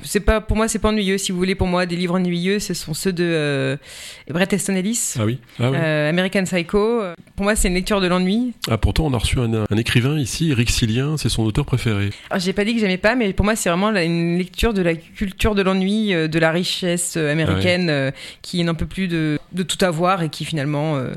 C'est 0.04 0.21
pas 0.21 0.40
pour 0.40 0.56
moi, 0.56 0.68
c'est 0.68 0.78
pas 0.78 0.88
ennuyeux. 0.88 1.18
Si 1.18 1.32
vous 1.32 1.38
voulez, 1.38 1.54
pour 1.54 1.66
moi, 1.66 1.87
des 1.87 1.97
livres 1.97 2.14
ennuyeux, 2.16 2.59
ce 2.59 2.75
sont 2.75 2.94
ceux 2.94 3.12
de 3.12 3.25
euh, 3.25 3.76
Bret 4.30 4.49
Easton 4.52 4.75
Ellis, 4.75 5.14
Ah 5.18 5.25
oui 5.25 5.38
ah, 5.59 5.64
euh, 5.64 6.11
American 6.11 6.44
Psycho. 6.44 7.02
Pour 7.37 7.44
moi, 7.44 7.54
c'est 7.56 7.68
une 7.68 7.75
lecture 7.75 8.00
de 8.00 8.06
l'ennui. 8.06 8.52
ah 8.68 8.78
pourtant, 8.78 9.06
on 9.06 9.14
a 9.14 9.18
reçu 9.18 9.38
un, 9.38 9.52
un 9.71 9.76
écrivain 9.76 10.18
ici, 10.18 10.50
Eric 10.50 10.71
Silien, 10.71 11.16
c'est 11.16 11.28
son 11.28 11.42
auteur 11.44 11.64
préféré. 11.66 12.11
Alors, 12.30 12.40
J'ai 12.40 12.52
pas 12.52 12.64
dit 12.64 12.75
que 12.75 12.80
j'aimais 12.80 12.99
pas, 12.99 13.14
mais 13.14 13.32
pour 13.32 13.44
moi, 13.44 13.56
c'est 13.56 13.68
vraiment 13.68 13.90
la- 13.90 14.04
une 14.04 14.38
lecture 14.38 14.75
de 14.75 14.82
la 14.82 14.94
culture 14.94 15.54
de 15.54 15.62
l'ennui, 15.62 16.14
euh, 16.14 16.28
de 16.28 16.38
la 16.38 16.50
richesse 16.50 17.14
euh, 17.16 17.30
américaine, 17.32 18.12
qui 18.42 18.62
n'en 18.64 18.75
peut 18.75 18.87
plus 18.87 19.09
de, 19.09 19.38
de 19.52 19.62
tout 19.62 19.82
avoir 19.85 20.23
et 20.23 20.28
qui 20.28 20.44
finalement 20.44 20.97
euh, 20.97 21.12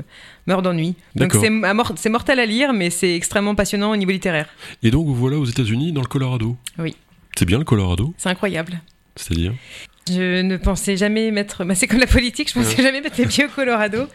meurt 0.46 0.62
d'ennui. 0.62 0.94
Donc 1.14 1.32
mort- 1.50 1.92
c'est 1.96 2.08
mortel 2.08 2.38
à 2.40 2.46
lire, 2.46 2.72
mais 2.72 2.90
c'est 2.90 3.14
extrêmement 3.14 3.54
passionnant 3.54 3.90
au 3.90 3.96
niveau 3.96 4.12
littéraire. 4.12 4.48
Et 4.82 4.90
donc, 4.90 5.06
vous 5.06 5.14
voilà 5.14 5.38
aux 5.38 5.44
États-Unis, 5.44 5.92
dans 5.92 6.00
le 6.02 6.06
Colorado? 6.06 6.56
Oui. 6.78 6.94
C'est 7.38 7.44
bien 7.44 7.58
le 7.58 7.64
Colorado, 7.64 8.14
C'est 8.18 8.28
incroyable. 8.28 8.80
c'est-à-dire 9.14 9.52
Je 10.08 10.40
ne 10.42 10.56
pensais 10.56 10.96
jamais 10.96 11.30
mettre. 11.30 11.64
Bah, 11.64 11.74
c'est 11.74 11.86
comme 11.86 11.98
la 12.00 12.06
politique, 12.06 12.48
je 12.48 12.54
pensais 12.54 12.82
jamais 12.82 13.00
mettre 13.00 13.18
les 13.18 13.26
pieds 13.26 13.44
au 13.44 13.48
Colorado. 13.48 14.06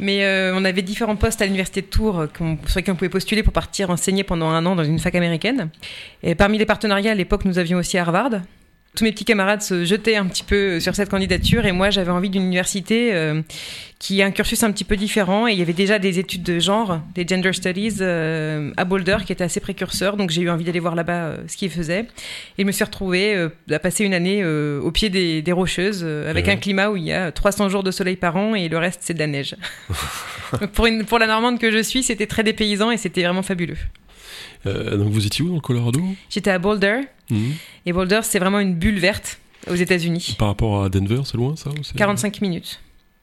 Mais 0.00 0.24
euh, 0.24 0.52
on 0.54 0.64
avait 0.64 0.82
différents 0.82 1.16
postes 1.16 1.40
à 1.40 1.44
l'université 1.46 1.80
de 1.80 1.86
Tours 1.86 2.18
euh, 2.20 2.26
qu'on- 2.26 2.58
sur 2.66 2.78
lesquels 2.78 2.92
on 2.94 2.96
pouvait 2.96 3.08
postuler 3.08 3.42
pour 3.42 3.52
partir 3.52 3.90
enseigner 3.90 4.24
pendant 4.24 4.48
un 4.50 4.64
an 4.66 4.74
dans 4.76 4.84
une 4.84 4.98
fac 4.98 5.14
américaine. 5.14 5.70
Et 6.22 6.34
parmi 6.34 6.58
les 6.58 6.66
partenariats, 6.66 7.12
à 7.12 7.14
l'époque, 7.14 7.44
nous 7.44 7.58
avions 7.58 7.78
aussi 7.78 7.96
Harvard. 7.98 8.40
Tous 8.96 9.04
mes 9.04 9.12
petits 9.12 9.24
camarades 9.24 9.62
se 9.62 9.84
jetaient 9.84 10.16
un 10.16 10.26
petit 10.26 10.42
peu 10.42 10.80
sur 10.80 10.94
cette 10.94 11.08
candidature 11.08 11.66
et 11.66 11.72
moi 11.72 11.90
j'avais 11.90 12.10
envie 12.10 12.30
d'une 12.30 12.42
université 12.42 13.14
euh, 13.14 13.42
qui 14.00 14.22
a 14.22 14.26
un 14.26 14.30
cursus 14.32 14.62
un 14.64 14.72
petit 14.72 14.82
peu 14.84 14.96
différent 14.96 15.46
et 15.46 15.52
il 15.52 15.58
y 15.58 15.62
avait 15.62 15.72
déjà 15.72 15.98
des 16.00 16.18
études 16.18 16.42
de 16.42 16.58
genre, 16.58 17.00
des 17.14 17.24
gender 17.26 17.52
studies 17.52 17.96
euh, 18.00 18.72
à 18.76 18.84
Boulder 18.84 19.18
qui 19.24 19.32
étaient 19.32 19.44
assez 19.44 19.60
précurseurs 19.60 20.16
donc 20.16 20.30
j'ai 20.30 20.40
eu 20.42 20.50
envie 20.50 20.64
d'aller 20.64 20.80
voir 20.80 20.96
là-bas 20.96 21.12
euh, 21.26 21.36
ce 21.46 21.56
qu'ils 21.56 21.70
faisaient 21.70 22.06
et 22.56 22.62
je 22.62 22.64
me 22.64 22.72
suis 22.72 22.82
retrouvée 22.82 23.48
à 23.70 23.78
passer 23.78 24.04
une 24.04 24.14
année 24.14 24.44
au 24.44 24.90
pied 24.90 25.10
des, 25.10 25.42
des 25.42 25.52
rocheuses 25.52 26.02
avec 26.04 26.46
Ouais. 26.46 26.52
un 26.54 26.56
climat 26.56 26.90
où 26.90 26.96
il 26.96 27.04
y 27.04 27.12
a 27.12 27.30
300 27.30 27.68
jours 27.68 27.82
de 27.84 27.90
soleil 27.92 28.16
par 28.16 28.36
an 28.36 28.54
et 28.56 28.68
le 28.68 28.78
reste 28.78 29.00
c'est 29.02 29.14
de 29.14 29.18
la 29.20 29.26
neige. 29.28 29.54
Donc, 30.60 30.70
pour, 30.72 30.86
une, 30.86 31.04
pour 31.04 31.18
la 31.18 31.26
Normande 31.26 31.58
que 31.60 31.70
je 31.70 31.82
suis 31.82 32.02
c'était 32.02 32.26
très 32.26 32.42
dépaysant 32.42 32.90
et 32.90 32.96
c'était 32.96 33.22
vraiment 33.22 33.42
fabuleux. 33.42 33.76
Euh, 34.66 34.96
donc 34.96 35.08
vous 35.12 35.26
étiez 35.26 35.44
où 35.44 35.48
dans 35.48 35.54
le 35.54 35.60
Colorado? 35.60 36.00
J'étais 36.30 36.50
à 36.50 36.58
Boulder 36.58 37.00
Mhm. 37.30 37.52
et 37.86 37.92
Boulder 37.92 38.20
c'est 38.22 38.38
vraiment 38.38 38.60
une 38.60 38.74
bulle 38.74 38.98
verte 38.98 39.38
aux 39.70 39.74
États-Unis. 39.74 40.36
Par 40.38 40.48
rapport 40.48 40.84
à 40.84 40.88
Denver, 40.88 41.20
c'est 41.24 41.36
loin 41.36 41.54
ça 41.56 41.70
ou 41.70 41.82
c'est- 41.84 41.96
45 41.96 42.40
minutes. 42.40 42.80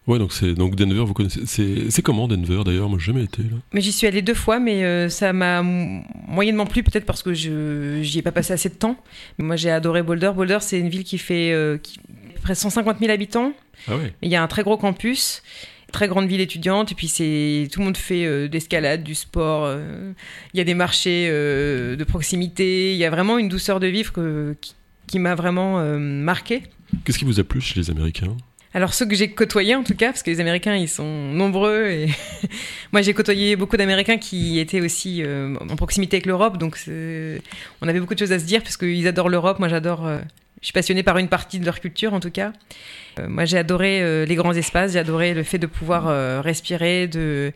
Ouais, 0.08 0.20
donc 0.20 0.34
c'est 0.34 0.54
donc 0.54 0.76
Denver, 0.76 1.04
vous 1.04 1.16
connaissez. 1.16 1.42
C'est 1.90 2.02
comment 2.04 2.28
Denver 2.28 2.62
d'ailleurs? 2.64 2.88
Moi, 2.90 3.00
j'ai 3.00 3.08
jamais 3.08 3.24
été 3.24 3.42
là. 3.42 3.58
Mais 3.74 3.82
j'y 3.82 3.92
suis 3.92 4.06
allée 4.06 4.22
deux 4.22 4.36
fois, 4.36 4.60
mais 4.60 4.84
euh, 4.84 5.10
ça 5.10 5.34
m'a 5.34 5.64
moyennement 5.64 6.68
plu, 6.68 6.84
peut-être 6.84 7.06
parce 7.08 7.24
que 7.24 7.34
je 7.34 8.00
j'y 8.04 8.20
ai 8.20 8.22
pas 8.22 8.32
passé 8.32 8.54
assez 8.54 8.70
de 8.70 8.76
temps. 8.76 8.98
Mais 9.40 9.46
moi, 9.46 9.56
j'ai 9.56 9.72
adoré 9.72 10.04
Boulder. 10.04 10.32
Boulder, 10.36 10.60
c'est 10.62 10.80
une 10.80 10.90
ville 10.90 11.04
qui 11.04 11.18
fait 11.18 11.52
euh, 11.54 11.80
qui, 11.80 12.00
près 12.44 12.54
de 12.54 12.58
150 12.60 13.00
000 13.00 13.12
habitants. 13.12 13.52
Ah 13.88 13.98
ouais. 13.98 14.14
Il 14.22 14.30
y 14.30 14.36
a 14.36 14.44
un 14.44 14.48
très 14.48 14.62
gros 14.62 14.78
campus, 14.78 15.42
très 15.96 16.08
grande 16.10 16.28
ville 16.28 16.42
étudiante, 16.42 16.92
et 16.92 16.96
puis 16.96 17.08
c'est 17.08 17.70
tout 17.72 17.80
le 17.80 17.86
monde 17.86 17.96
fait 17.98 18.26
euh, 18.26 18.48
de 18.50 18.54
l'escalade, 18.54 19.02
du 19.04 19.16
sport. 19.16 19.64
euh, 19.66 20.12
il 20.54 20.58
y 20.58 20.62
a 20.62 20.64
des 20.66 20.74
marchés 20.74 21.28
euh, 21.32 21.96
de 21.96 22.04
proximité. 22.04 22.92
Il 22.92 22.98
y 22.98 23.06
a 23.06 23.10
vraiment 23.10 23.38
une 23.38 23.48
douceur 23.50 23.80
de 23.80 23.88
vivre 23.88 24.12
que- 24.12 24.56
qui, 24.60 24.76
qui 25.08 25.20
m'a 25.20 25.36
vraiment 25.36 25.80
euh, 25.80 25.98
marqué. 25.98 26.64
Qu'est-ce 27.06 27.18
qui 27.18 27.26
vous 27.26 27.40
a 27.40 27.44
plu 27.44 27.62
chez 27.62 27.80
les 27.80 27.90
Américains? 27.90 28.36
Alors 28.74 28.94
ceux 28.94 29.06
que 29.06 29.16
j'ai 29.16 29.30
côtoyés 29.32 29.74
en 29.74 29.84
tout 29.84 29.96
cas, 29.96 30.08
parce 30.08 30.22
que 30.22 30.30
les 30.30 30.42
Américains 30.42 30.76
ils 30.76 30.90
sont 30.90 31.32
nombreux 31.34 31.86
et 31.88 32.10
moi 32.92 33.02
j'ai 33.02 33.14
côtoyé 33.14 33.56
beaucoup 33.56 33.78
d'Américains 33.78 34.18
qui 34.18 34.60
étaient 34.60 34.82
aussi 34.82 35.24
euh, 35.24 35.56
en 35.72 35.78
proximité 35.78 36.18
avec 36.18 36.26
l'Europe, 36.26 36.58
donc 36.58 36.78
on 37.82 37.88
avait 37.88 38.02
beaucoup 38.02 38.16
de 38.16 38.20
choses 38.20 38.34
à 38.34 38.40
se 38.40 38.44
dire 38.44 38.62
parce 38.64 38.76
qu'ils 38.76 39.08
adorent 39.08 39.30
l'Europe, 39.30 39.60
moi 39.60 39.70
j'adore, 39.70 40.06
euh, 40.06 40.20
je 40.66 40.70
suis 40.70 40.74
passionnée 40.74 41.04
par 41.04 41.20
une 41.20 41.28
partie 41.28 41.60
de 41.60 41.66
leur 41.66 41.80
culture 41.80 42.16
en 42.16 42.20
tout 42.20 42.32
cas. 42.32 42.52
Euh, 43.20 43.28
moi 43.30 43.46
j'ai 43.46 43.60
adoré 43.60 44.02
euh, 44.02 44.26
les 44.26 44.34
grands 44.34 44.54
espaces, 44.54 44.94
j'ai 44.94 45.00
adoré 45.00 45.36
le 45.36 45.44
fait 45.44 45.60
de 45.60 45.68
pouvoir 45.68 46.08
euh, 46.08 46.42
respirer, 46.42 47.06
de 47.08 47.54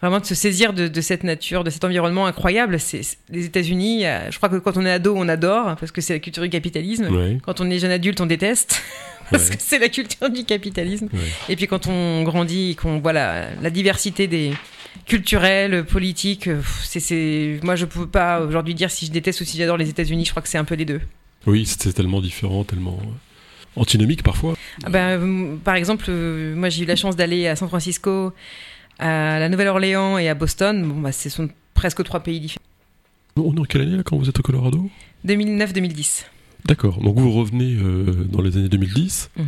vraiment 0.00 0.20
de 0.20 0.24
se 0.24 0.34
saisir 0.34 0.72
de, 0.72 0.88
de 0.88 1.00
cette 1.02 1.22
nature, 1.22 1.64
de 1.64 1.68
cet 1.70 1.84
environnement 1.84 2.24
incroyable. 2.24 2.80
C'est 2.80 3.02
les 3.28 3.44
États-Unis, 3.44 4.04
je 4.30 4.36
crois 4.38 4.48
que 4.48 4.56
quand 4.56 4.78
on 4.78 4.86
est 4.86 4.90
ado 4.90 5.12
on 5.14 5.28
adore 5.28 5.76
parce 5.76 5.92
que 5.92 6.00
c'est 6.00 6.14
la 6.14 6.18
culture 6.18 6.42
du 6.44 6.48
capitalisme. 6.48 7.14
Ouais. 7.14 7.36
Quand 7.44 7.60
on 7.60 7.68
est 7.68 7.78
jeune 7.78 7.90
adulte, 7.90 8.22
on 8.22 8.26
déteste 8.26 8.80
parce 9.30 9.50
Ouais. 9.50 9.56
que 9.56 9.62
c'est 9.62 9.78
la 9.78 9.90
culture 9.90 10.30
du 10.30 10.44
capitalisme. 10.46 11.10
Ouais. 11.12 11.20
Et 11.50 11.56
puis 11.56 11.66
quand 11.66 11.88
on 11.88 12.22
grandit, 12.22 12.70
et 12.70 12.74
qu'on 12.74 13.00
voit 13.00 13.12
la, 13.12 13.50
la 13.60 13.68
diversité 13.68 14.26
des 14.28 14.54
culturels, 15.04 15.84
politiques, 15.84 16.48
c'est, 16.84 17.00
c'est, 17.00 17.60
moi 17.62 17.76
je 17.76 17.84
peux 17.84 18.06
pas 18.06 18.40
aujourd'hui 18.40 18.74
dire 18.74 18.90
si 18.90 19.04
je 19.04 19.10
déteste 19.12 19.42
ou 19.42 19.44
si 19.44 19.58
j'adore 19.58 19.76
les 19.76 19.90
États-Unis. 19.90 20.24
Je 20.24 20.30
crois 20.30 20.40
que 20.42 20.48
c'est 20.48 20.56
un 20.58 20.64
peu 20.64 20.74
les 20.74 20.86
deux. 20.86 21.02
Oui, 21.46 21.66
c'était 21.66 21.92
tellement 21.92 22.20
différent, 22.20 22.64
tellement 22.64 22.98
euh, 23.02 23.80
antinomique 23.80 24.22
parfois. 24.22 24.54
Ah 24.84 24.90
ben, 24.90 25.20
euh, 25.20 25.56
par 25.62 25.76
exemple, 25.76 26.06
euh, 26.08 26.54
moi 26.54 26.68
j'ai 26.68 26.82
eu 26.82 26.86
la 26.86 26.96
chance 26.96 27.16
d'aller 27.16 27.46
à 27.46 27.56
San 27.56 27.68
Francisco, 27.68 28.32
à 28.98 29.38
la 29.38 29.48
Nouvelle-Orléans 29.48 30.18
et 30.18 30.28
à 30.28 30.34
Boston. 30.34 30.82
Bon, 30.88 31.00
bah, 31.00 31.12
ce 31.12 31.28
sont 31.28 31.48
presque 31.74 32.02
trois 32.04 32.20
pays 32.20 32.40
différents. 32.40 32.62
On 33.36 33.54
est 33.54 33.60
en 33.60 33.64
quelle 33.64 33.82
année 33.82 33.96
là 33.96 34.02
quand 34.02 34.16
vous 34.16 34.28
êtes 34.28 34.38
au 34.38 34.42
Colorado? 34.42 34.90
2009-2010. 35.26 36.24
D'accord. 36.64 37.00
Donc 37.00 37.18
vous 37.18 37.32
revenez 37.32 37.76
euh, 37.76 38.26
dans 38.30 38.42
les 38.42 38.56
années 38.56 38.68
2010. 38.68 39.30
Mhm. 39.36 39.46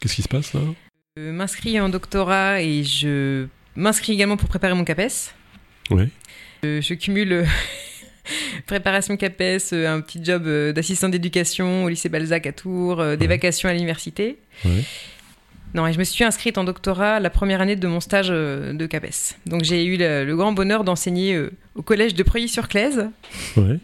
Qu'est-ce 0.00 0.14
qui 0.14 0.22
se 0.22 0.28
passe 0.28 0.54
là? 0.54 0.60
Je 1.16 1.30
m'inscris 1.30 1.78
en 1.80 1.88
doctorat 1.88 2.62
et 2.62 2.84
je 2.84 3.46
m'inscris 3.76 4.12
également 4.12 4.36
pour 4.36 4.48
préparer 4.48 4.74
mon 4.74 4.84
CAPES. 4.84 5.34
Euh, 5.90 6.80
je 6.80 6.94
cumule 6.94 7.44
préparation 8.66 9.16
CAPES, 9.16 9.72
euh, 9.72 9.94
un 9.94 10.00
petit 10.00 10.24
job 10.24 10.44
euh, 10.46 10.72
d'assistant 10.72 11.08
d'éducation 11.08 11.84
au 11.84 11.88
lycée 11.88 12.08
Balzac 12.08 12.46
à 12.46 12.52
Tours, 12.52 13.00
euh, 13.00 13.16
des 13.16 13.24
Ouais. 13.26 13.34
vacations 13.34 13.68
à 13.68 13.72
l'université. 13.72 14.38
Ouais. 14.64 14.82
Non, 15.74 15.86
et 15.88 15.92
je 15.92 15.98
me 15.98 16.04
suis 16.04 16.22
inscrite 16.22 16.56
en 16.56 16.62
doctorat 16.64 17.18
la 17.18 17.30
première 17.30 17.60
année 17.60 17.74
de 17.74 17.86
mon 17.88 17.98
stage 18.00 18.28
de 18.28 18.86
CAPES. 18.86 19.34
Donc 19.46 19.64
j'ai 19.64 19.84
eu 19.84 19.96
le, 19.96 20.24
le 20.24 20.36
grand 20.36 20.52
bonheur 20.52 20.84
d'enseigner 20.84 21.48
au 21.74 21.82
collège 21.82 22.14
de 22.14 22.22
Preuilly-sur-Claise, 22.22 23.08
Ouais. 23.56 23.78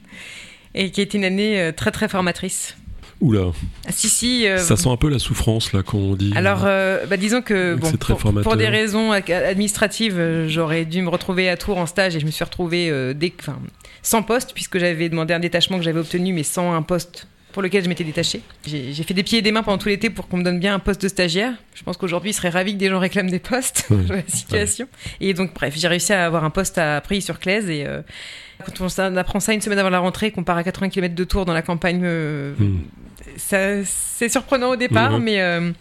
et 0.74 0.92
qui 0.92 1.00
a 1.00 1.02
été 1.02 1.18
une 1.18 1.24
année 1.24 1.72
très 1.76 1.90
très 1.90 2.08
formatrice. 2.08 2.76
Oula, 3.20 3.50
Ah, 3.86 3.90
si, 3.92 4.08
si. 4.08 4.46
euh, 4.46 4.56
ça 4.58 4.76
sent 4.76 4.88
un 4.88 4.96
peu 4.96 5.10
la 5.10 5.18
souffrance 5.18 5.72
là 5.72 5.82
quand 5.82 5.98
on 5.98 6.14
dit. 6.14 6.32
Alors, 6.36 6.62
euh, 6.64 7.04
bah, 7.06 7.16
disons 7.16 7.42
que 7.42 7.74
bon, 7.74 7.90
pour, 7.92 8.18
pour 8.42 8.56
des 8.56 8.68
raisons 8.68 9.10
administratives, 9.12 10.46
j'aurais 10.46 10.84
dû 10.84 11.02
me 11.02 11.08
retrouver 11.10 11.48
à 11.50 11.56
Tours 11.56 11.76
en 11.78 11.86
stage 11.86 12.14
et 12.16 12.20
je 12.20 12.24
me 12.24 12.30
suis 12.30 12.44
retrouvée 12.44 12.88
euh, 12.88 13.12
dès- 13.14 13.34
sans 14.02 14.22
poste 14.22 14.52
puisque 14.54 14.78
j'avais 14.78 15.08
demandé 15.08 15.34
un 15.34 15.40
détachement 15.40 15.78
que 15.78 15.84
j'avais 15.84 16.00
obtenu 16.00 16.32
mais 16.32 16.42
sans 16.42 16.72
un 16.72 16.82
poste 16.82 17.26
pour 17.52 17.62
lequel 17.62 17.82
je 17.82 17.88
m'étais 17.88 18.04
détachée. 18.04 18.42
J'ai 18.64 18.92
j'ai 18.92 19.02
fait 19.02 19.12
des 19.14 19.24
pieds 19.24 19.40
et 19.40 19.42
des 19.42 19.50
mains 19.50 19.64
pendant 19.64 19.78
tout 19.78 19.88
l'été 19.88 20.08
pour 20.08 20.28
qu'on 20.28 20.36
me 20.36 20.44
donne 20.44 20.60
bien 20.60 20.72
un 20.74 20.78
poste 20.78 21.02
de 21.02 21.08
stagiaire. 21.08 21.52
Je 21.74 21.82
pense 21.82 21.96
qu'aujourd'hui, 21.96 22.30
ils 22.30 22.34
seraient 22.34 22.48
ravis 22.50 22.74
que 22.74 22.78
des 22.78 22.88
gens 22.88 23.00
réclament 23.00 23.28
des 23.30 23.40
postes 23.40 23.86
dans 23.90 24.14
la 24.14 24.22
situation. 24.28 24.86
Et 25.20 25.34
donc, 25.34 25.52
bref, 25.52 25.74
j'ai 25.76 25.88
réussi 25.88 26.12
à 26.12 26.24
avoir 26.24 26.44
un 26.44 26.50
poste 26.50 26.78
à 26.78 27.00
Prix-sur-Claise 27.00 27.68
et 27.68 27.84
euh, 27.86 28.02
quand 28.64 28.80
on, 28.80 29.16
apprend 29.16 29.40
ça 29.40 29.52
une 29.52 29.60
semaine 29.60 29.80
avant 29.80 29.90
la 29.90 29.98
rentrée, 29.98 30.30
qu'on 30.30 30.44
part 30.44 30.58
à 30.58 30.62
80 30.62 30.90
km 30.90 31.12
de 31.16 31.24
Tours 31.24 31.44
dans 31.44 31.52
la 31.54 31.62
campagne, 31.62 32.02
euh, 32.04 32.54
Hmm. 32.56 32.82
ça- 33.36 33.84
c'est 33.84 34.28
surprenant 34.28 34.70
au 34.70 34.76
départ, 34.76 35.18
mais, 35.18 35.40
euh, 35.40 35.72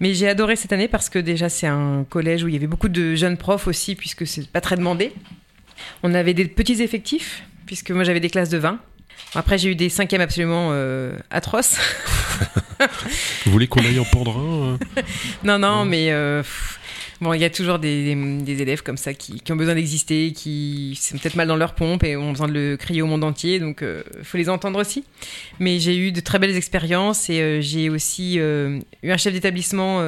mais 0.00 0.12
j'ai 0.12 0.26
adoré 0.28 0.56
cette 0.56 0.72
année 0.72 0.88
parce 0.88 1.08
que 1.08 1.20
déjà 1.20 1.48
c'est 1.48 1.68
un 1.68 2.04
collège 2.10 2.42
où 2.42 2.48
il 2.48 2.54
y 2.54 2.56
avait 2.56 2.66
beaucoup 2.66 2.88
de 2.88 3.14
jeunes 3.14 3.36
profs 3.36 3.68
aussi, 3.68 3.94
puisque 3.94 4.26
c'est 4.26 4.48
pas 4.48 4.60
très 4.60 4.74
demandé. 4.76 5.12
On 6.02 6.14
avait 6.14 6.34
des 6.34 6.44
petits 6.46 6.82
effectifs, 6.82 7.42
puisque 7.66 7.90
moi 7.90 8.04
j'avais 8.04 8.20
des 8.20 8.30
classes 8.30 8.48
de 8.50 8.58
20. 8.58 8.78
Après 9.34 9.58
j'ai 9.58 9.70
eu 9.70 9.74
des 9.74 9.88
cinquièmes 9.88 10.20
absolument 10.20 10.70
euh, 10.72 11.16
atroces. 11.30 11.76
Vous 13.46 13.52
voulez 13.52 13.66
qu'on 13.66 13.80
aille 13.84 13.98
en 13.98 14.04
pendrin 14.04 14.76
euh? 14.96 15.02
Non, 15.44 15.58
non, 15.58 15.80
Ouais. 15.82 15.88
mais 15.88 16.10
euh, 16.10 16.42
pff, 16.42 16.78
bon, 17.20 17.32
il 17.32 17.40
y 17.40 17.44
a 17.44 17.50
toujours 17.50 17.78
des, 17.78 18.14
des- 18.14 18.42
des 18.42 18.62
élèves 18.62 18.82
comme 18.82 18.96
ça 18.98 19.14
qui, 19.14 19.40
qui 19.40 19.52
ont 19.52 19.56
besoin 19.56 19.74
d'exister, 19.74 20.32
qui 20.32 20.98
sont 21.00 21.16
peut-être 21.18 21.34
mal 21.36 21.48
dans 21.48 21.56
leur 21.56 21.74
pompe 21.74 22.04
et 22.04 22.16
ont 22.16 22.32
besoin 22.32 22.48
de 22.48 22.52
le 22.52 22.76
crier 22.76 23.02
au 23.02 23.06
monde 23.06 23.24
entier, 23.24 23.58
donc 23.58 23.82
il 23.82 24.24
faut 24.24 24.36
les 24.36 24.48
entendre 24.50 24.78
aussi. 24.80 25.04
Mais 25.60 25.78
j'ai 25.80 25.96
eu 25.96 26.12
de 26.12 26.20
très 26.20 26.38
belles 26.38 26.56
expériences 26.56 27.30
et 27.30 27.62
j'ai 27.62 27.88
aussi 27.88 28.36
eu 28.36 29.10
un 29.10 29.16
chef 29.16 29.32
d'établissement 29.32 30.02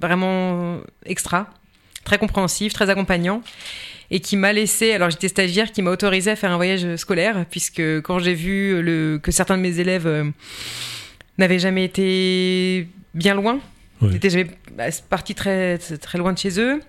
vraiment 0.00 0.78
extra, 1.06 1.48
très 2.04 2.18
compréhensif, 2.18 2.72
très 2.72 2.88
accompagnant. 2.90 3.42
Et 4.10 4.20
qui 4.20 4.36
m'a 4.36 4.52
laissé, 4.54 4.92
alors 4.92 5.10
j'étais 5.10 5.28
stagiaire, 5.28 5.70
qui 5.70 5.82
m'a 5.82 5.90
autorisé 5.90 6.30
à 6.30 6.36
faire 6.36 6.50
un 6.50 6.56
voyage 6.56 6.96
scolaire, 6.96 7.44
puisque 7.50 7.82
quand 8.00 8.18
j'ai 8.18 8.32
vu 8.34 8.80
le, 8.82 9.20
que 9.22 9.30
certains 9.30 9.58
de 9.58 9.62
mes 9.62 9.80
élèves 9.80 10.06
euh, 10.06 10.24
n'avaient 11.36 11.58
jamais 11.58 11.84
été 11.84 12.88
bien 13.14 13.34
loin, 13.34 13.60
Ouais. 14.00 14.10
ils 14.12 14.16
étaient 14.16 14.30
jamais 14.30 14.46
bah, 14.76 14.84
partis 15.10 15.34
très, 15.34 15.76
très 15.76 16.18
loin 16.18 16.32
de 16.32 16.38
chez 16.38 16.60
eux, 16.60 16.80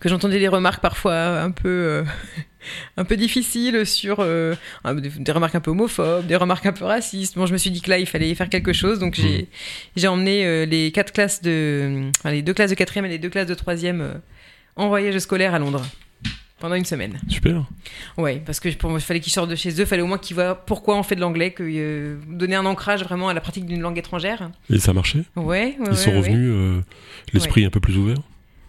que 0.00 0.08
j'entendais 0.08 0.40
des 0.40 0.48
remarques 0.48 0.82
parfois 0.82 1.40
un 1.40 1.52
peu, 1.52 1.68
euh, 1.68 2.04
un 2.96 3.04
peu 3.04 3.16
difficiles 3.16 3.86
sur 3.86 4.16
euh, 4.18 4.54
des, 4.84 5.32
remarques 5.32 5.54
un 5.54 5.60
peu 5.60 5.70
homophobes, 5.70 6.26
des 6.26 6.34
remarques 6.36 6.66
un 6.66 6.72
peu 6.72 6.84
racistes. 6.84 7.36
Bon, 7.36 7.46
je 7.46 7.52
me 7.52 7.58
suis 7.58 7.70
dit 7.70 7.80
que 7.80 7.88
là, 7.88 7.98
il 7.98 8.06
fallait 8.06 8.34
faire 8.34 8.50
quelque 8.50 8.72
chose, 8.72 8.98
donc 8.98 9.14
j'ai 9.14 9.48
j'ai 9.96 10.08
emmené 10.08 10.66
les 10.66 10.90
quatre 10.90 11.12
classes 11.12 11.40
de, 11.40 12.10
enfin, 12.18 12.32
les 12.32 12.42
deux 12.42 12.52
classes 12.52 12.70
de 12.70 12.74
quatrième 12.74 13.06
et 13.06 13.10
les 13.10 13.18
deux 13.18 13.30
classes 13.30 13.46
de 13.46 13.54
troisième 13.54 14.20
en 14.74 14.88
voyage 14.88 15.16
scolaire 15.20 15.54
à 15.54 15.60
Londres 15.60 15.86
pendant 16.64 16.76
une 16.76 16.86
semaine. 16.86 17.20
Super. 17.28 17.62
Ouais, 18.16 18.40
parce 18.46 18.58
que 18.58 18.70
pour 18.70 18.88
moi, 18.88 18.98
il 18.98 19.02
fallait 19.02 19.20
qu'ils 19.20 19.34
sortent 19.34 19.50
de 19.50 19.54
chez 19.54 19.68
eux, 19.72 19.80
il 19.80 19.86
fallait 19.86 20.00
au 20.00 20.06
moins 20.06 20.16
qu'ils 20.16 20.34
voient 20.34 20.54
pourquoi 20.54 20.96
on 20.96 21.02
fait 21.02 21.14
de 21.14 21.20
l'anglais, 21.20 21.50
que 21.50 21.62
euh, 21.62 22.16
donner 22.26 22.56
un 22.56 22.64
ancrage 22.64 23.04
vraiment 23.04 23.28
à 23.28 23.34
la 23.34 23.42
pratique 23.42 23.66
d'une 23.66 23.82
langue 23.82 23.98
étrangère. 23.98 24.50
Et 24.70 24.78
ça 24.78 24.92
a 24.92 24.94
marché 24.94 25.24
Ouais, 25.36 25.44
ouais, 25.44 25.76
Ils 25.78 25.88
ouais, 25.90 25.94
sont 25.94 26.10
ouais. 26.12 26.16
revenus 26.16 26.50
euh, 26.50 26.80
l'esprit 27.34 27.66
un 27.66 27.68
peu 27.68 27.80
plus 27.80 27.98
ouvert 27.98 28.16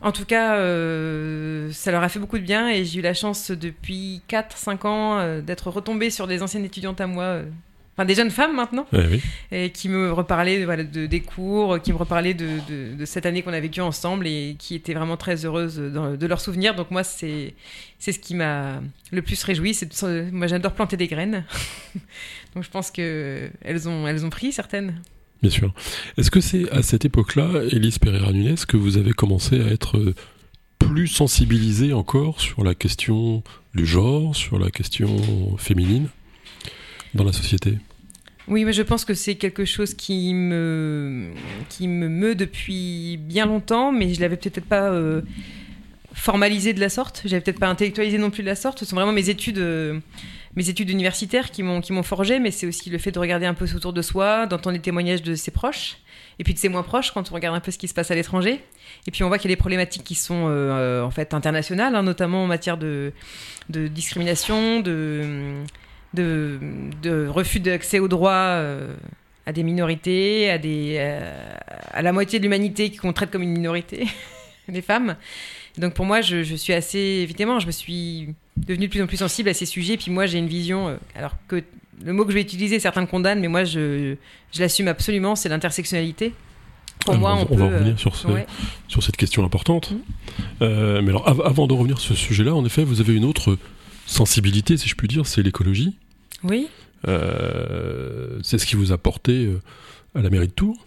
En 0.01 0.11
tout 0.11 0.25
cas, 0.25 0.57
euh, 0.57 1.71
ça 1.71 1.89
leur 1.93 2.03
a 2.03 2.09
fait 2.09 2.19
beaucoup 2.19 2.37
de 2.37 2.43
bien 2.43 2.67
et 2.67 2.83
j'ai 2.83 2.99
eu 2.99 3.01
la 3.01 3.13
chance 3.13 3.49
depuis 3.51 4.21
4-5 4.29 4.85
ans 4.87 5.17
euh, 5.19 5.39
d'être 5.39 5.69
retombée 5.69 6.09
sur 6.09 6.27
des 6.27 6.43
anciennes 6.43 6.65
étudiantes 6.65 6.99
à 6.99 7.07
moi, 7.07 7.43
enfin 7.95 8.05
des 8.05 8.13
jeunes 8.15 8.29
femmes 8.31 8.55
maintenant, 8.55 8.85
Ouais, 8.93 9.07
oui. 9.09 9.21
et 9.51 9.69
qui 9.71 9.87
me 9.89 10.11
reparlaient 10.11 10.65
voilà, 10.65 10.83
de, 10.83 11.05
des 11.05 11.21
cours, 11.21 11.79
qui 11.81 11.93
me 11.93 11.97
reparlaient 11.97 12.33
de, 12.33 12.47
de- 12.69 12.95
de 12.95 13.05
cette 13.05 13.25
année 13.25 13.41
qu'on 13.41 13.53
a 13.53 13.59
vécue 13.59 13.81
ensemble 13.81 14.27
et 14.27 14.55
qui 14.59 14.75
étaient 14.75 14.93
vraiment 14.93 15.15
très 15.17 15.45
heureuses 15.45 15.77
dans- 15.79 16.15
de 16.15 16.25
leurs 16.27 16.41
souvenirs. 16.41 16.75
Donc 16.75 16.91
moi, 16.91 17.03
c'est 17.03 17.53
c'est 17.97 18.11
ce 18.11 18.19
qui 18.19 18.35
m'a 18.35 18.81
le 19.11 19.21
plus 19.21 19.41
réjoui. 19.43 19.73
C'est 19.73 19.89
moi, 20.31 20.47
j'adore 20.47 20.73
planter 20.73 20.97
des 20.97 21.07
graines. 21.07 21.45
Donc 22.55 22.63
je 22.63 22.69
pense 22.69 22.91
que 22.91 23.49
elles 23.61 23.87
ont 23.87 24.07
elles 24.07 24.25
ont 24.25 24.29
pris 24.29 24.51
certaines. 24.51 25.01
Bien 25.41 25.51
sûr. 25.51 25.73
Est-ce 26.17 26.31
que 26.31 26.41
c'est 26.41 26.69
à 26.71 26.81
cette 26.81 27.05
époque-là, 27.05 27.49
Elise 27.71 27.99
Pereira 27.99 28.31
Nunes, 28.31 28.55
que 28.67 28.77
vous 28.77 28.97
avez 28.97 29.11
commencé 29.13 29.61
à 29.61 29.67
être 29.67 30.13
plus 30.79 31.07
sensibilisée 31.07 31.93
encore 31.93 32.39
sur 32.41 32.63
la 32.63 32.73
question 32.75 33.43
du 33.73 33.85
genre, 33.85 34.35
sur 34.35 34.57
la 34.59 34.69
question 34.71 35.55
féminine? 35.57 36.07
Dans 37.15 37.23
la 37.23 37.33
société 37.33 37.77
Oui, 38.47 38.65
mais 38.65 38.73
je 38.73 38.83
pense 38.83 39.05
que 39.05 39.13
c'est 39.13 39.35
quelque 39.35 39.65
chose 39.65 39.93
qui 39.93 40.33
me, 40.33 41.31
qui 41.69 41.87
me 41.87 42.09
meut 42.09 42.35
depuis 42.35 43.17
bien 43.17 43.45
longtemps, 43.45 43.91
mais 43.91 44.13
je 44.13 44.21
l'avais 44.21 44.37
peut-être 44.37 44.63
pas 44.63 44.89
euh, 44.89 45.21
formalisé 46.13 46.73
de 46.73 46.79
la 46.79 46.89
sorte. 46.89 47.23
J'avais 47.25 47.41
peut-être 47.41 47.59
pas 47.59 47.69
intellectualisé 47.69 48.17
non 48.17 48.29
plus 48.29 48.43
de 48.43 48.47
la 48.47 48.55
sorte. 48.55 48.79
Ce 48.79 48.85
sont 48.85 48.95
vraiment 48.95 49.13
mes 49.13 49.29
études, 49.29 49.59
euh, 49.59 49.99
mes 50.55 50.69
études 50.69 50.89
universitaires 50.89 51.51
qui 51.51 51.63
m'ont 51.63 51.81
qui 51.81 51.93
m'ont 51.93 52.03
forgé, 52.03 52.39
mais 52.39 52.51
c'est 52.51 52.67
aussi 52.67 52.89
le 52.89 52.97
fait 52.97 53.11
de 53.11 53.19
regarder 53.19 53.45
un 53.45 53.53
peu 53.53 53.65
autour 53.73 53.93
de 53.93 54.01
soi, 54.01 54.45
d'entendre 54.45 54.75
les 54.75 54.81
témoignages 54.81 55.23
de 55.23 55.35
ses 55.35 55.51
proches, 55.51 55.97
et 56.37 56.43
puis 56.43 56.53
de 56.53 56.59
ses 56.59 56.69
moins 56.69 56.83
proches 56.83 57.11
quand 57.11 57.31
on 57.31 57.35
regarde 57.35 57.55
un 57.55 57.61
peu 57.61 57.71
ce 57.71 57.77
qui 57.77 57.87
se 57.87 57.93
passe 57.93 58.11
à 58.11 58.15
l'étranger. 58.15 58.59
Et 59.07 59.11
puis 59.11 59.23
on 59.23 59.29
voit 59.29 59.37
qu'il 59.37 59.49
y 59.49 59.53
a 59.53 59.55
des 59.55 59.59
problématiques 59.59 60.03
qui 60.03 60.15
sont 60.15 60.47
euh, 60.49 61.01
en 61.01 61.11
fait 61.11 61.33
internationales, 61.33 61.95
hein, 61.95 62.03
notamment 62.03 62.43
en 62.43 62.47
matière 62.47 62.77
de, 62.77 63.13
de 63.69 63.87
discrimination, 63.87 64.81
de 64.81 65.63
de, 66.15 66.59
de 67.03 67.27
refus 67.27 67.59
d'accès 67.59 67.99
aux 67.99 68.07
droits 68.07 68.31
euh, 68.31 68.95
à 69.45 69.51
des 69.51 69.63
minorités, 69.63 70.49
à, 70.49 70.57
des, 70.57 70.95
euh, 70.97 71.53
à 71.91 72.01
la 72.01 72.11
moitié 72.11 72.39
de 72.39 72.43
l'humanité 72.43 72.89
qu'on 72.89 73.13
traite 73.13 73.31
comme 73.31 73.43
une 73.43 73.51
minorité, 73.51 74.07
les 74.67 74.81
femmes. 74.81 75.15
Donc 75.77 75.93
pour 75.93 76.05
moi, 76.05 76.21
je, 76.21 76.43
je, 76.43 76.55
suis 76.55 76.73
assez, 76.73 76.97
évidemment, 76.97 77.59
je 77.59 77.67
me 77.67 77.71
suis 77.71 78.29
devenue 78.57 78.87
de 78.87 78.91
plus 78.91 79.01
en 79.01 79.07
plus 79.07 79.17
sensible 79.17 79.49
à 79.49 79.53
ces 79.53 79.65
sujets. 79.65 79.97
Puis 79.97 80.11
moi, 80.11 80.25
j'ai 80.25 80.37
une 80.37 80.47
vision, 80.47 80.87
euh, 80.87 80.95
alors 81.15 81.35
que 81.47 81.63
le 82.03 82.13
mot 82.13 82.25
que 82.25 82.31
je 82.31 82.35
vais 82.35 82.41
utiliser, 82.41 82.79
certains 82.79 83.05
condamnent, 83.05 83.39
mais 83.39 83.47
moi, 83.47 83.63
je, 83.63 84.15
je 84.51 84.59
l'assume 84.59 84.87
absolument, 84.87 85.35
c'est 85.35 85.49
l'intersectionnalité. 85.49 86.33
Pour 87.05 87.15
moi, 87.15 87.35
on, 87.35 87.41
on 87.41 87.45
peut, 87.45 87.55
va 87.55 87.65
revenir 87.65 87.99
sur, 87.99 88.15
ce, 88.15 88.27
ouais. 88.27 88.47
sur 88.87 89.03
cette 89.03 89.17
question 89.17 89.43
importante. 89.43 89.91
Mmh. 89.91 89.97
Euh, 90.61 91.01
mais 91.01 91.09
alors, 91.09 91.27
av 91.27 91.41
avant 91.41 91.67
de 91.67 91.73
revenir 91.73 91.99
sur 91.99 92.15
ce 92.15 92.21
sujet-là, 92.21 92.55
en 92.55 92.65
effet, 92.65 92.83
vous 92.83 93.01
avez 93.01 93.13
une 93.13 93.25
autre 93.25 93.57
sensibilité, 94.05 94.77
si 94.77 94.87
je 94.87 94.95
puis 94.95 95.07
dire, 95.07 95.25
c'est 95.25 95.43
l'écologie. 95.43 95.95
Oui. 96.47 96.69
Euh, 97.07 98.39
c'est 98.41 98.57
ce 98.57 98.65
qui 98.65 98.75
vous 98.75 98.91
a 98.91 98.97
porté 98.97 99.45
euh, 99.45 99.61
à 100.15 100.21
la 100.21 100.29
mairie 100.29 100.47
de 100.47 100.53
Tours? 100.53 100.85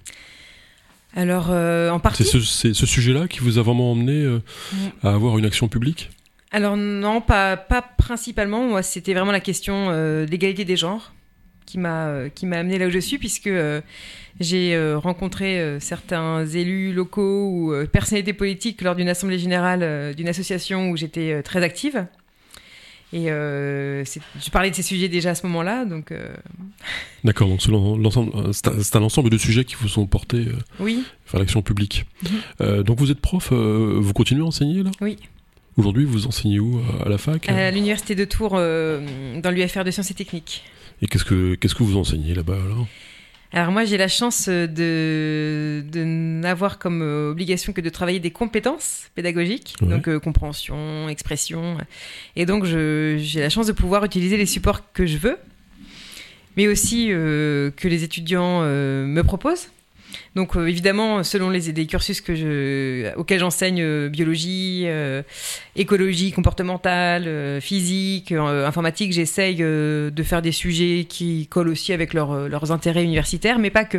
Alors, 1.14 1.48
euh, 1.50 1.90
en 1.90 2.00
partie. 2.00 2.24
C'est 2.24 2.40
ce, 2.40 2.72
ce 2.72 2.86
sujet-là 2.86 3.28
qui 3.28 3.40
vous 3.40 3.58
a 3.58 3.62
vraiment 3.62 3.92
emmené 3.92 4.22
euh, 4.22 4.40
à 5.02 5.14
avoir 5.14 5.38
une 5.38 5.44
action 5.44 5.68
publique? 5.68 6.10
Alors, 6.50 6.76
non, 6.76 7.20
pas, 7.20 7.56
pas 7.56 7.82
principalement. 7.82 8.62
Moi, 8.62 8.82
c'était 8.82 9.14
vraiment 9.14 9.32
la 9.32 9.40
question 9.40 9.90
de 9.90 10.26
l'égalité 10.30 10.64
des 10.64 10.76
genres 10.76 11.12
qui 11.66 11.78
m'a 11.78 12.30
qui 12.34 12.46
m'a 12.46 12.56
amené 12.58 12.78
là 12.78 12.86
où 12.86 12.90
je 12.90 12.98
suis, 12.98 13.18
puisque 13.18 13.50
j'ai 14.40 14.94
rencontré 14.94 15.76
certains 15.78 16.46
élus 16.46 16.94
locaux 16.94 17.50
ou 17.50 17.86
personnalités 17.92 18.32
politiques 18.32 18.80
lors 18.80 18.96
d'une 18.96 19.10
assemblée 19.10 19.38
générale 19.38 20.14
d'une 20.14 20.28
association 20.28 20.88
où 20.88 20.96
j'étais 20.96 21.42
très 21.42 21.62
active. 21.62 22.06
Et 23.12 23.30
euh, 23.30 24.04
je 24.04 24.50
parlais 24.50 24.70
de 24.70 24.74
ces 24.74 24.82
sujets 24.82 25.08
déjà 25.08 25.30
à 25.30 25.34
ce 25.34 25.46
moment-là, 25.46 25.86
donc. 25.86 26.12
Euh... 26.12 26.28
D'accord, 27.24 27.48
donc 27.48 27.62
c'est 27.62 27.70
un, 28.96 29.02
ensemble 29.02 29.30
de 29.30 29.38
sujets 29.38 29.64
qui 29.64 29.76
vous 29.76 29.88
sont 29.88 30.06
portés 30.06 30.46
euh, 30.48 30.58
oui. 30.78 31.04
vers 31.30 31.40
l'action 31.40 31.62
publique. 31.62 32.04
-hmm. 32.22 32.82
donc 32.82 32.98
vous 32.98 33.10
êtes 33.10 33.20
prof, 33.20 33.48
euh, 33.52 33.98
vous 33.98 34.12
continuez 34.12 34.42
à 34.42 34.46
enseigner 34.46 34.82
là? 34.82 34.90
Oui. 35.00 35.16
Aujourd'hui, 35.78 36.04
vous 36.04 36.26
enseignez 36.26 36.58
où 36.58 36.80
À 37.04 37.08
la 37.08 37.18
fac? 37.18 37.48
À 37.48 37.70
l'université 37.70 38.16
de 38.16 38.24
Tours, 38.24 38.56
euh, 38.56 39.40
dans 39.40 39.50
l'UFR 39.52 39.84
de 39.84 39.92
sciences 39.92 40.10
et 40.10 40.14
techniques. 40.14 40.64
Et 41.00 41.06
qu'est-ce 41.06 41.24
que 41.24 41.54
qu'est-ce 41.54 41.76
que 41.76 41.84
vous 41.84 41.96
enseignez 41.96 42.34
là-bas 42.34 42.58
alors? 42.66 42.86
Alors 43.52 43.72
moi 43.72 43.84
j'ai 43.84 43.96
la 43.96 44.08
chance 44.08 44.48
de, 44.48 45.82
de 45.90 46.04
n'avoir 46.04 46.78
comme 46.78 47.00
obligation 47.02 47.72
que 47.72 47.80
de 47.80 47.88
travailler 47.88 48.20
des 48.20 48.30
compétences 48.30 49.08
pédagogiques, 49.14 49.74
ouais. 49.80 49.88
donc 49.88 50.08
euh, 50.08 50.20
compréhension, 50.20 51.08
expression, 51.08 51.78
et 52.36 52.44
donc 52.46 52.64
j'ai 52.64 53.40
la 53.40 53.48
chance 53.48 53.66
de 53.66 53.72
pouvoir 53.72 54.04
utiliser 54.04 54.36
les 54.36 54.46
supports 54.46 54.92
que 54.92 55.06
je 55.06 55.16
veux, 55.16 55.38
mais 56.58 56.66
aussi 56.66 57.08
euh, 57.10 57.70
que 57.70 57.86
les 57.86 58.02
étudiants 58.02 58.60
euh, 58.62 59.06
me 59.06 59.22
proposent. 59.22 59.68
Donc 60.34 60.56
euh, 60.56 60.66
évidemment, 60.66 61.22
selon 61.22 61.50
les, 61.50 61.86
cursus 61.86 62.20
auxquels 62.20 63.38
j'enseigne, 63.38 63.80
euh, 63.82 64.08
biologie, 64.08 64.84
euh, 64.86 65.22
écologie 65.76 66.32
comportementale, 66.32 67.60
physique, 67.60 68.32
informatique, 68.32 69.12
j'essaye 69.12 69.56
de 69.56 70.22
faire 70.22 70.42
des 70.42 70.52
sujets 70.52 71.06
qui 71.08 71.46
collent 71.48 71.68
aussi 71.68 71.92
avec 71.92 72.14
leur, 72.14 72.48
leurs 72.48 72.72
intérêts 72.72 73.04
universitaires, 73.04 73.58
mais 73.58 73.70
pas 73.70 73.84
que 73.84 73.98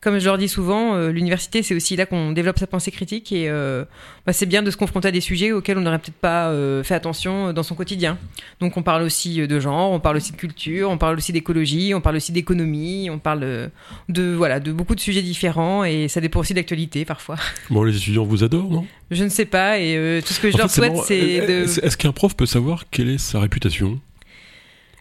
comme 0.00 0.18
je 0.18 0.24
leur 0.26 0.36
dis 0.36 0.48
souvent, 0.48 0.94
euh, 0.94 1.10
l'université, 1.10 1.62
c'est 1.62 1.74
aussi 1.74 1.96
là 1.96 2.04
qu'on 2.06 2.32
développe 2.32 2.58
sa 2.58 2.66
pensée 2.66 2.90
critique 2.90 3.32
et 3.32 3.48
euh, 3.48 3.84
bah, 4.26 4.32
c'est 4.32 4.46
bien 4.46 4.62
de 4.62 4.70
se 4.70 4.76
confronter 4.76 5.08
à 5.08 5.10
des 5.10 5.22
sujets 5.22 5.52
auxquels 5.52 5.78
on 5.78 5.80
n'aurait 5.80 5.98
peut-être 5.98 6.14
pas 6.14 6.50
euh, 6.50 6.84
fait 6.84 6.94
attention 6.94 7.52
dans 7.54 7.62
son 7.62 7.74
quotidien. 7.74 8.18
Donc 8.60 8.76
on 8.76 8.82
parle 8.82 9.02
aussi 9.02 9.46
de 9.46 9.60
genre, 9.60 9.90
on 9.90 9.98
parle 9.98 10.18
aussi 10.18 10.32
de 10.32 10.36
culture, 10.36 10.90
on 10.90 10.98
parle 10.98 11.16
aussi 11.16 11.32
d'écologie, 11.32 11.94
on 11.94 12.02
parle 12.02 12.16
aussi 12.16 12.30
d'économie, 12.30 13.08
on 13.10 13.18
parle 13.18 13.70
de, 14.08 14.34
voilà, 14.34 14.60
de 14.60 14.70
beaucoup 14.70 14.94
de 14.94 15.00
sujets 15.00 15.22
différents 15.22 15.82
et 15.82 16.08
ça 16.08 16.20
dépend 16.20 16.40
aussi 16.40 16.52
de 16.52 16.58
l'actualité 16.58 17.04
parfois. 17.04 17.36
Bon, 17.70 17.82
les 17.82 17.96
étudiants 17.96 18.24
vous 18.24 18.44
adorent, 18.44 18.70
non? 18.70 18.86
Je 19.10 19.24
ne 19.24 19.28
sais 19.28 19.44
pas 19.44 19.78
et 19.78 20.20
tout 20.24 20.32
ce 20.32 20.40
que 20.40 20.50
je 20.50 20.54
en 20.54 20.58
leur 20.58 20.70
fait, 20.70 20.82
souhaite, 20.82 20.96
c'est 21.04 21.46
de... 21.46 21.84
Est-ce 21.84 21.96
qu'un 21.96 22.12
prof 22.12 22.36
peut 22.36 22.46
savoir 22.46 22.84
quelle 22.90 23.08
est 23.08 23.18
sa 23.18 23.40
réputation? 23.40 23.98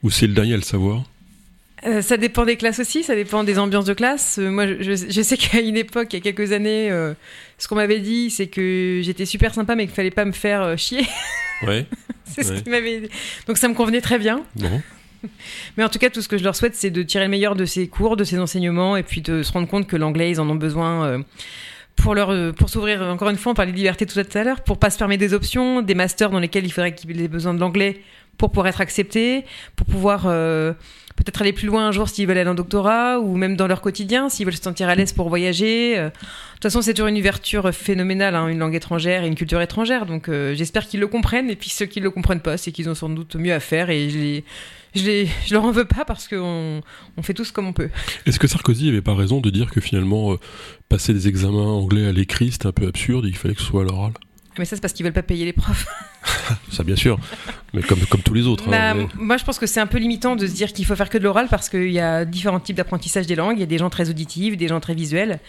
Ou 0.04 0.10
c'est 0.10 0.28
le 0.28 0.34
dernier 0.34 0.54
à 0.54 0.58
le 0.58 0.64
savoir? 0.64 1.04
Euh, 1.86 2.02
ça 2.02 2.18
dépend 2.18 2.46
des 2.46 2.56
classes 2.56 2.80
aussi, 2.80 3.04
ça 3.04 3.16
dépend 3.16 3.44
des 3.44 3.60
ambiances 3.60 3.86
de 3.86 3.94
classe. 3.94 4.40
Euh, 4.40 4.50
moi, 4.50 4.66
je, 4.68 4.96
je, 5.10 5.22
sais 5.22 5.38
qu'à 5.38 5.60
une 5.60 5.78
époque, 5.78 6.08
il 6.14 6.18
y 6.18 6.20
a 6.20 6.32
quelques 6.32 6.52
années, 6.52 6.90
euh, 6.92 7.14
ce 7.58 7.68
qu'on 7.68 7.76
m'avait 7.76 8.00
dit, 8.00 8.30
c'est 8.30 8.48
que 8.48 9.02
j'étais 9.04 9.26
super 9.26 9.54
sympa, 9.54 9.76
mais 9.76 9.86
qu'il 9.86 9.96
fallait 9.96 10.12
pas 10.12 10.26
me 10.26 10.32
faire 10.32 10.78
chier. 10.78 11.06
Ouais. 11.66 11.86
c'est 12.26 12.46
ouais. 12.46 12.58
ce 12.58 12.62
qu'il 12.62 12.70
m'avait 12.70 13.00
dit. 13.00 13.10
Donc 13.48 13.58
ça 13.58 13.70
me 13.70 13.74
convenait 13.74 14.02
très 14.02 14.20
bien. 14.20 14.44
Bon. 14.58 14.82
Mais 15.78 15.86
en 15.86 15.90
tout 15.90 16.00
cas, 16.00 16.10
tout 16.10 16.22
ce 16.22 16.28
que 16.28 16.38
je 16.38 16.44
leur 16.44 16.54
souhaite, 16.54 16.76
c'est 16.76 16.90
de 16.90 17.02
tirer 17.02 17.24
le 17.24 17.30
meilleur 17.30 17.56
de 17.56 17.64
ces 17.64 17.88
cours, 17.88 18.18
de 18.18 18.26
ces 18.26 18.38
enseignements, 18.40 18.98
et 18.98 19.04
puis 19.04 19.22
de 19.22 19.42
se 19.42 19.54
rendre 19.54 19.66
compte 19.70 19.88
que 19.88 19.96
l'anglais, 19.96 20.32
ils 20.32 20.42
en 20.42 20.50
ont 20.50 20.56
besoin. 20.56 21.24
Pour, 21.96 22.14
leur, 22.14 22.54
pour 22.56 22.68
s'ouvrir, 22.68 23.02
encore 23.04 23.30
une 23.30 23.38
fois, 23.38 23.54
on 23.54 23.56
parlait 23.56 23.72
de 23.72 23.78
liberté 23.78 24.06
tout 24.06 24.20
à 24.20 24.44
l'heure, 24.44 24.66
pour 24.66 24.78
pas 24.78 24.90
se 24.90 24.98
fermer 24.98 25.16
des 25.16 25.34
options, 25.34 25.82
des 25.82 25.96
masters 25.96 26.30
dans 26.30 26.40
lesquels 26.40 26.66
il 26.66 26.72
faudrait 26.72 26.94
qu'ils 26.94 27.22
aient 27.22 27.30
besoin 27.30 27.54
de 27.54 27.60
l'anglais 27.62 28.02
pour 28.38 28.50
pouvoir 28.50 28.68
être 28.68 28.82
acceptés, 28.82 29.46
pour 29.76 29.88
pouvoir 29.88 30.26
euh, 30.26 30.74
peut-être 31.16 31.42
aller 31.42 31.54
plus 31.54 31.68
loin 31.68 31.88
un 31.88 31.92
jour 31.92 32.10
s'ils 32.10 32.28
veulent 32.28 32.38
aller 32.38 32.50
en 32.50 32.56
doctorat 32.56 33.20
ou 33.20 33.36
même 33.36 33.56
dans 33.56 33.68
leur 33.68 33.82
quotidien, 33.82 34.30
s'ils 34.30 34.46
veulent 34.46 34.56
se 34.56 34.62
sentir 34.62 34.90
à 34.90 34.96
l'aise 34.96 35.14
pour 35.14 35.30
voyager. 35.30 35.98
Euh, 35.98 36.10
de 36.10 36.14
toute 36.54 36.64
façon, 36.64 36.82
c'est 36.82 36.94
toujours 36.94 37.08
une 37.08 37.18
ouverture 37.18 37.74
phénoménale, 37.74 38.36
hein, 38.36 38.48
une 38.48 38.60
langue 38.60 38.76
étrangère 38.76 39.24
et 39.24 39.28
une 39.28 39.36
culture 39.36 39.62
étrangère. 39.62 40.06
Donc 40.06 40.30
euh, 40.30 40.54
j'espère 40.56 40.88
qu'ils 40.88 41.00
le 41.00 41.08
comprennent. 41.08 41.50
Et 41.50 41.56
puis 41.56 41.70
ceux 41.70 41.86
qui 41.86 42.00
ne 42.00 42.06
le 42.06 42.12
comprennent 42.12 42.42
pas, 42.42 42.58
c'est 42.58 42.72
qu'ils 42.72 42.90
ont 42.90 42.96
sans 42.96 43.10
doute 43.10 43.36
mieux 43.36 43.54
à 43.54 43.60
faire. 43.60 43.90
Et 43.90 44.10
je, 44.10 44.18
les, 44.18 44.44
je, 44.94 45.04
les, 45.06 45.30
je 45.46 45.54
leur 45.54 45.64
en 45.64 45.72
veux 45.72 45.86
pas 45.86 46.06
parce 46.06 46.28
qu'on 46.28 46.82
on 47.18 47.22
fait 47.22 47.34
tous 47.34 47.52
comme 47.52 47.68
on 47.68 47.74
peut. 47.74 47.90
Est-ce 48.26 48.40
que 48.40 48.48
Sarkozy 48.48 48.90
avait 48.90 49.02
pas 49.02 49.16
raison 49.16 49.40
de 49.42 49.50
dire 49.50 49.72
que 49.72 49.82
finalement, 49.82 50.34
euh, 50.34 50.38
passer 50.90 51.14
des 51.14 51.28
examens 51.28 51.66
anglais 51.66 52.08
à 52.08 52.12
l'écrit, 52.12 52.52
c'était 52.52 52.68
un 52.68 52.74
peu 52.74 52.88
absurde 52.88 53.26
et 53.26 53.30
qu'il 53.30 53.38
fallait 53.38 53.56
que 53.56 53.62
ce 53.62 53.68
soit 53.68 53.82
à 53.82 53.86
l'oral? 53.86 54.14
Mais 54.58 54.66
ça, 54.66 54.76
c'est 54.76 54.82
parce 54.82 54.94
qu'ils 54.94 55.04
veulent 55.04 55.14
pas 55.14 55.24
payer 55.24 55.46
les 55.46 55.54
profs. 55.54 55.86
ça, 56.72 56.84
bien 56.84 56.96
sûr. 56.96 57.20
Mais 57.74 57.82
comme, 57.82 58.00
comme 58.06 58.22
tous 58.22 58.34
les 58.34 58.48
autres. 58.48 58.70
Bah, 58.70 58.92
hein, 58.92 58.94
mais... 58.96 59.08
Moi, 59.16 59.38
je 59.38 59.44
pense 59.44 59.60
que 59.60 59.68
c'est 59.68 59.80
un 59.80 59.88
peu 59.88 59.98
limitant 59.98 60.36
de 60.36 60.48
se 60.48 60.54
dire 60.54 60.72
qu'il 60.72 60.86
faut 60.86 60.96
faire 60.96 61.10
que 61.10 61.18
de 61.18 61.24
l'oral 61.24 61.48
parce 61.50 61.70
qu'il 61.70 61.92
y 61.92 62.00
a 62.00 62.26
différents 62.26 62.60
types 62.60 62.76
d'apprentissage 62.76 63.28
des 63.28 63.36
langues. 63.36 63.58
Il 63.58 63.60
y 63.60 63.64
a 63.64 63.68
des 63.68 63.78
gens 63.78 63.90
très 63.90 64.10
auditifs, 64.10 64.58
des 64.58 64.68
gens 64.68 64.80
très 64.80 64.94
visuels. 64.94 65.40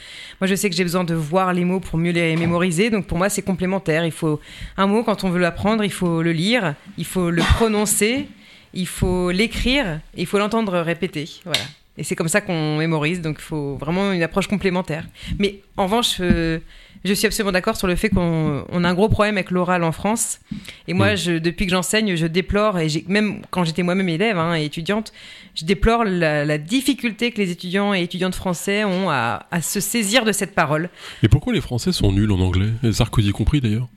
Moi, 0.41 0.49
je 0.49 0.55
sais 0.55 0.69
que 0.69 0.77
j'ai 0.77 0.85
besoin 0.85 1.05
de 1.05 1.15
voir 1.15 1.53
les 1.53 1.65
mots 1.65 1.81
pour 1.81 1.99
mieux 1.99 2.13
les 2.13 2.37
mémoriser. 2.37 2.91
Donc, 2.91 3.07
pour 3.07 3.19
moi, 3.19 3.29
c'est 3.29 3.43
complémentaire. 3.43 4.05
Il 4.05 4.13
faut 4.13 4.41
un 4.77 4.87
mot, 4.87 5.05
quand 5.05 5.25
on 5.25 5.31
veut 5.31 5.41
l'apprendre, 5.41 5.85
il 5.85 5.93
faut 5.93 6.23
le 6.23 6.33
lire, 6.33 6.75
il 6.99 7.05
faut 7.05 7.31
le 7.31 7.43
prononcer, 7.43 8.27
il 8.75 8.87
faut 8.87 9.31
l'écrire, 9.31 10.01
il 10.17 10.27
faut 10.27 10.39
l'entendre 10.39 10.79
répéter. 10.79 11.29
Voilà. 11.45 11.61
Et 11.99 12.05
c'est 12.05 12.15
comme 12.15 12.29
ça 12.29 12.41
qu'on 12.41 12.77
mémorise. 12.77 13.21
Donc, 13.21 13.37
il 13.39 13.45
faut 13.45 13.77
vraiment 13.77 14.13
une 14.13 14.23
approche 14.23 14.49
complémentaire. 14.49 15.05
Mais 15.39 15.61
en 15.77 15.85
revanche, 15.85 16.17
euh, 16.21 16.59
je 17.07 17.15
suis 17.15 17.27
absolument 17.27 17.53
d'accord 17.53 17.77
sur 17.77 17.87
le 17.87 17.97
fait 17.97 18.09
qu'on 18.09 18.85
a 18.85 18.89
un 18.89 18.95
gros 18.95 19.09
problème 19.09 19.37
avec 19.37 19.51
l'oral 19.51 19.85
en 19.85 19.93
France. 19.93 20.41
Et 20.89 20.95
moi, 20.95 21.13
mmh. 21.13 21.17
je, 21.17 21.33
depuis 21.33 21.67
que 21.67 21.73
j'enseigne, 21.73 22.17
je 22.17 22.27
déplore, 22.27 22.79
et 22.79 22.89
même 23.09 23.43
quand 23.51 23.65
j'étais 23.65 23.83
moi-même 23.83 24.09
élève 24.09 24.39
hein, 24.39 24.55
et 24.57 24.65
étudiante, 24.65 25.13
je 25.55 25.65
déplore 25.65 26.05
la, 26.05 26.45
la, 26.45 26.59
difficulté 26.59 27.31
que 27.31 27.39
les 27.39 27.51
étudiants 27.51 27.95
et 27.95 28.03
étudiantes 28.03 28.35
français 28.35 28.85
ont 28.85 29.11
à, 29.11 29.47
à, 29.51 29.63
se 29.63 29.81
saisir 29.81 30.25
de 30.25 30.33
cette 30.33 30.55
parole. 30.55 30.91
Et 31.23 31.29
pourquoi 31.29 31.53
les 31.53 31.61
Français 31.61 31.93
sont 31.93 32.13
nuls 32.13 32.31
en 32.31 32.41
anglais? 32.41 32.69
Et 32.83 32.93
Sarkozy 32.93 33.33
compris 33.33 33.61
d'ailleurs? 33.61 33.89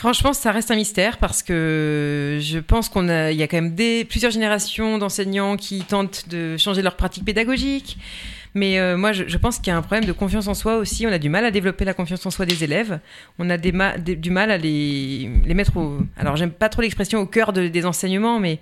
Franchement, 0.00 0.32
ça 0.32 0.50
reste 0.50 0.70
un 0.70 0.76
mystère 0.76 1.18
parce 1.18 1.42
que 1.42 2.38
je 2.40 2.58
pense 2.58 2.88
qu'on 2.88 3.08
a, 3.10 3.32
il 3.32 3.38
y 3.38 3.42
a 3.42 3.48
quand 3.48 3.58
même 3.58 3.74
des, 3.74 4.06
plusieurs 4.06 4.32
générations 4.32 4.96
d'enseignants 4.96 5.56
qui 5.56 5.82
tentent 5.82 6.26
de 6.30 6.56
changer 6.56 6.80
leur 6.80 6.96
pratique 6.96 7.24
pédagogique. 7.24 7.98
Mais 8.54 8.78
euh, 8.78 8.96
moi, 8.96 9.12
je, 9.12 9.24
je 9.26 9.38
pense 9.38 9.58
qu'il 9.58 9.68
y 9.68 9.70
a 9.70 9.76
un 9.76 9.82
problème 9.82 10.04
de 10.04 10.12
confiance 10.12 10.48
en 10.48 10.54
soi 10.54 10.76
aussi. 10.76 11.06
On 11.06 11.12
a 11.12 11.18
du 11.18 11.28
mal 11.28 11.44
à 11.44 11.50
développer 11.50 11.84
la 11.84 11.94
confiance 11.94 12.24
en 12.26 12.30
soi 12.30 12.46
des 12.46 12.64
élèves. 12.64 13.00
On 13.38 13.48
a 13.50 13.56
des 13.56 13.72
ma 13.72 13.96
des, 13.96 14.16
du 14.16 14.30
mal 14.30 14.50
à 14.50 14.58
les, 14.58 15.30
les 15.44 15.54
mettre 15.54 15.76
au. 15.76 15.98
Alors, 16.16 16.36
j'aime 16.36 16.50
pas 16.50 16.68
trop 16.68 16.82
l'expression 16.82 17.20
au 17.20 17.26
cœur 17.26 17.52
de, 17.52 17.68
des 17.68 17.86
enseignements, 17.86 18.40
mais 18.40 18.58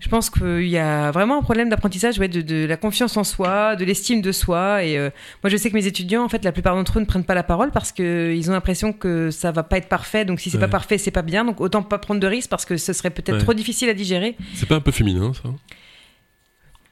je 0.00 0.08
pense 0.08 0.30
qu'il 0.30 0.68
y 0.68 0.78
a 0.78 1.10
vraiment 1.10 1.38
un 1.38 1.42
problème 1.42 1.68
d'apprentissage 1.68 2.18
ouais, 2.18 2.28
de, 2.28 2.42
de, 2.42 2.66
la 2.66 2.76
confiance 2.76 3.16
en 3.16 3.24
soi, 3.24 3.76
de 3.76 3.84
l'estime 3.84 4.20
de 4.20 4.32
soi. 4.32 4.84
Et 4.84 4.98
euh, 4.98 5.10
moi, 5.42 5.50
je 5.50 5.56
sais 5.56 5.70
que 5.70 5.74
mes 5.74 5.86
étudiants, 5.86 6.24
en 6.24 6.28
fait, 6.28 6.44
la 6.44 6.52
plupart 6.52 6.74
d'entre 6.74 6.98
eux 6.98 7.00
ne 7.00 7.06
prennent 7.06 7.24
pas 7.24 7.34
la 7.34 7.42
parole 7.42 7.70
parce 7.70 7.92
qu'ils 7.92 8.50
ont 8.50 8.52
l'impression 8.52 8.92
que 8.92 9.30
ça 9.30 9.52
va 9.52 9.62
pas 9.62 9.78
être 9.78 9.88
parfait. 9.88 10.24
Donc, 10.24 10.40
si 10.40 10.50
c'est 10.50 10.58
ouais. 10.58 10.64
pas 10.64 10.68
parfait, 10.68 10.98
c'est 10.98 11.10
pas 11.10 11.22
bien. 11.22 11.44
Donc, 11.44 11.60
autant 11.60 11.82
pas 11.82 11.98
prendre 11.98 12.20
de 12.20 12.26
risques 12.26 12.50
parce 12.50 12.64
que 12.64 12.76
ce 12.76 12.92
serait 12.92 13.10
peut-être 13.10 13.38
ouais. 13.38 13.42
trop 13.42 13.54
difficile 13.54 13.88
à 13.88 13.94
digérer. 13.94 14.36
C'est 14.54 14.68
pas 14.68 14.76
un 14.76 14.80
peu 14.80 14.92
féminin, 14.92 15.32
ça? 15.32 15.48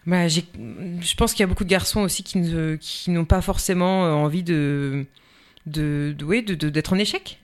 Bah, 0.09 0.27
Je 0.29 1.15
pense 1.17 1.33
qu'il 1.33 1.41
y 1.41 1.45
a 1.45 1.47
beaucoup 1.47 1.65
de 1.65 1.69
garçons 1.69 2.01
aussi 2.01 2.23
qui, 2.23 2.39
ne, 2.39 2.77
qui 2.77 3.11
n'ont 3.11 3.27
pas 3.27 3.43
forcément 3.43 4.03
envie 4.23 4.43
de, 4.43 5.05
de, 5.67 6.15
de, 6.17 6.25
oui, 6.25 6.43
de, 6.43 6.55
d'être 6.69 6.95
en 6.95 6.99
échec. 6.99 7.39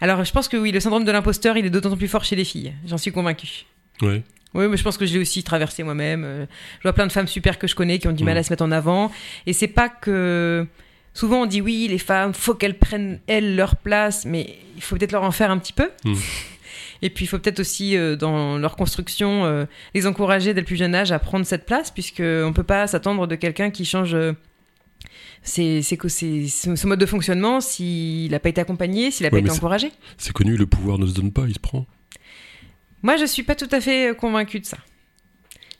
Alors, 0.00 0.24
je 0.24 0.32
pense 0.32 0.48
que 0.48 0.56
oui, 0.56 0.72
le 0.72 0.80
syndrome 0.80 1.04
de 1.04 1.12
l'imposteur, 1.12 1.56
il 1.56 1.66
est 1.66 1.70
d'autant 1.70 1.94
plus 1.96 2.08
fort 2.08 2.24
chez 2.24 2.34
les 2.34 2.44
filles. 2.44 2.72
J'en 2.86 2.98
suis 2.98 3.12
convaincue. 3.12 3.66
Ouais. 4.00 4.22
Oui, 4.54 4.66
mais 4.68 4.78
je 4.78 4.82
pense 4.82 4.96
que 4.96 5.04
je 5.04 5.12
l'ai 5.12 5.18
aussi 5.20 5.42
traversé 5.42 5.82
moi-même. 5.82 6.46
Je 6.78 6.82
vois 6.82 6.94
plein 6.94 7.06
de 7.06 7.12
femmes 7.12 7.28
super 7.28 7.58
que 7.58 7.66
je 7.66 7.74
connais 7.74 7.98
qui 7.98 8.08
ont 8.08 8.12
du 8.12 8.24
mal 8.24 8.38
à 8.38 8.42
se 8.42 8.50
mettre 8.50 8.64
en 8.64 8.72
avant. 8.72 9.12
Et 9.44 9.52
c'est 9.52 9.68
pas 9.68 9.88
que. 9.90 10.66
Souvent, 11.12 11.42
on 11.42 11.46
dit 11.46 11.60
oui, 11.62 11.86
les 11.88 11.98
femmes, 11.98 12.34
faut 12.34 12.54
qu'elles 12.54 12.78
prennent, 12.78 13.20
elles, 13.26 13.56
leur 13.56 13.76
place, 13.76 14.26
mais 14.26 14.58
il 14.76 14.82
faut 14.82 14.96
peut-être 14.96 15.12
leur 15.12 15.22
en 15.22 15.30
faire 15.30 15.50
un 15.50 15.58
petit 15.58 15.72
peu. 15.72 15.90
Mm. 16.04 16.14
Et 17.02 17.10
puis, 17.10 17.24
il 17.24 17.28
faut 17.28 17.38
peut-être 17.38 17.60
aussi, 17.60 17.96
euh, 17.96 18.16
dans 18.16 18.58
leur 18.58 18.76
construction, 18.76 19.44
euh, 19.44 19.66
les 19.94 20.06
encourager 20.06 20.54
dès 20.54 20.60
le 20.60 20.66
plus 20.66 20.76
jeune 20.76 20.94
âge 20.94 21.12
à 21.12 21.18
prendre 21.18 21.44
cette 21.44 21.66
place, 21.66 21.90
puisqu'on 21.90 22.22
ne 22.22 22.52
peut 22.52 22.62
pas 22.62 22.86
s'attendre 22.86 23.26
de 23.26 23.34
quelqu'un 23.34 23.70
qui 23.70 23.84
change. 23.84 24.14
Euh, 24.14 24.32
c'est 25.42 25.96
que 25.96 26.08
c'est 26.08 26.48
ce 26.48 26.86
mode 26.86 26.98
de 26.98 27.06
fonctionnement 27.06 27.60
s'il 27.60 28.30
n'a 28.32 28.40
pas 28.40 28.48
été 28.48 28.60
accompagné, 28.60 29.10
s'il 29.10 29.24
n'a 29.24 29.28
Ouais, 29.32 29.40
pas 29.40 29.46
été 29.46 29.56
encouragé. 29.56 29.92
C'est 30.18 30.32
connu, 30.32 30.56
le 30.56 30.66
pouvoir 30.66 30.98
ne 30.98 31.06
se 31.06 31.14
donne 31.14 31.30
pas, 31.32 31.44
il 31.46 31.54
se 31.54 31.60
prend. 31.60 31.86
Moi, 33.02 33.16
je 33.16 33.26
suis 33.26 33.44
pas 33.44 33.54
tout 33.54 33.68
à 33.70 33.80
fait 33.80 34.16
convaincue 34.16 34.58
de 34.58 34.66
ça. 34.66 34.78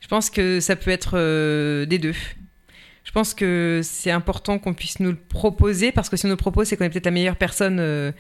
Je 0.01 0.09
pense 0.09 0.31
que 0.31 0.61
ça 0.61 0.77
peut 0.77 0.93
être 0.93 1.15
euh, 1.15 1.85
des 1.85 1.99
deux. 1.99 2.15
Je 3.03 3.11
pense 3.11 3.35
que 3.35 3.81
c'est 3.83 4.13
important 4.13 4.59
qu'on 4.61 4.73
puisse 4.75 5.01
nous 5.01 5.11
le 5.11 5.17
proposer 5.17 5.91
parce 5.91 6.09
que 6.09 6.17
si 6.17 6.27
on 6.27 6.29
nous 6.29 6.35
le 6.35 6.39
propose, 6.39 6.69
c'est 6.69 6.77
qu'on 6.77 6.85
est 6.85 6.91
peut-être 6.91 7.07
la 7.07 7.11
meilleure 7.11 7.37
personne 7.37 7.79
euh, 7.81 8.13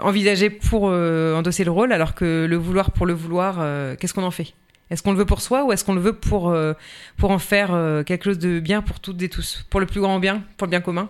envisagée 0.00 0.50
pour 0.50 0.88
euh, 0.88 1.34
endosser 1.34 1.64
le 1.64 1.70
rôle, 1.70 1.92
alors 1.92 2.14
que 2.14 2.46
le 2.48 2.56
vouloir 2.56 2.90
pour 2.90 3.06
le 3.06 3.12
vouloir, 3.12 3.56
euh, 3.60 3.94
qu'est-ce 3.98 4.14
qu'on 4.14 4.24
en 4.24 4.30
fait? 4.30 4.54
Est-ce 4.90 5.02
qu'on 5.02 5.12
le 5.12 5.18
veut 5.18 5.26
pour 5.26 5.40
soi 5.40 5.64
ou 5.64 5.72
est-ce 5.72 5.84
qu'on 5.84 5.94
le 5.94 6.00
veut 6.00 6.12
pour, 6.12 6.50
euh, 6.50 6.74
pour 7.16 7.30
en 7.30 7.38
faire 7.38 7.74
euh, 7.74 8.04
quelque 8.04 8.24
chose 8.24 8.38
de 8.38 8.60
bien 8.60 8.82
pour 8.82 9.00
toutes 9.00 9.20
et 9.22 9.28
tous, 9.28 9.64
pour 9.68 9.80
le 9.80 9.86
plus 9.86 10.00
grand 10.00 10.18
bien, 10.18 10.44
pour 10.56 10.66
le 10.66 10.70
bien 10.70 10.80
commun? 10.80 11.08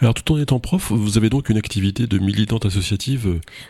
Alors, 0.00 0.14
tout 0.14 0.32
en 0.32 0.38
étant 0.38 0.58
prof, 0.60 0.90
vous 0.90 1.16
avez 1.18 1.28
donc 1.30 1.48
une 1.48 1.56
activité 1.56 2.06
de 2.06 2.18
militante 2.18 2.66
associative 2.66 3.26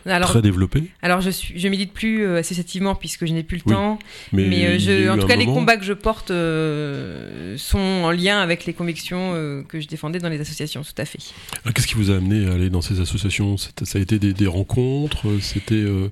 euh, 0.07 0.11
alors, 0.11 0.31
très 0.31 0.43
développée. 0.43 0.85
alors 1.03 1.21
je 1.21 1.31
suis, 1.31 1.59
je 1.59 1.69
milite 1.69 1.93
plus 1.93 2.25
euh, 2.25 2.39
associativement 2.39 2.95
puisque 2.95 3.27
je 3.27 3.33
n'ai 3.33 3.43
plus 3.43 3.57
le 3.59 3.63
Oui, 3.67 3.73
temps. 3.75 3.99
Mais, 4.33 4.47
Mais, 4.47 4.67
euh, 4.67 4.79
je, 4.79 5.09
en 5.11 5.19
tout 5.19 5.27
cas, 5.27 5.37
les 5.37 5.47
combats 5.47 5.77
que 5.77 5.85
je 5.85 5.93
porte 5.93 6.31
euh, 6.31 7.57
sont 7.59 7.79
en 7.79 8.11
lien 8.11 8.41
avec 8.41 8.65
les 8.67 8.73
convictions 8.73 9.33
euh, 9.35 9.63
que 9.63 9.81
je 9.81 9.89
défendais 9.89 10.19
dans 10.19 10.29
les 10.29 10.41
associations, 10.41 10.83
tout 10.83 10.91
à 10.99 11.05
fait. 11.05 11.19
Alors, 11.65 11.75
Qu'est-ce 11.75 11.87
qui 11.87 11.95
vous 11.95 12.11
a 12.11 12.17
amené 12.17 12.47
à 12.49 12.53
aller 12.55 12.71
dans 12.71 12.83
ces 12.83 13.01
associations? 13.01 13.57
Ça 13.57 13.99
a 13.99 14.01
été 14.01 14.19
des, 14.19 14.33
des 14.33 14.47
rencontres 14.47 15.27
C'était 15.41 15.75
euh, 15.75 16.11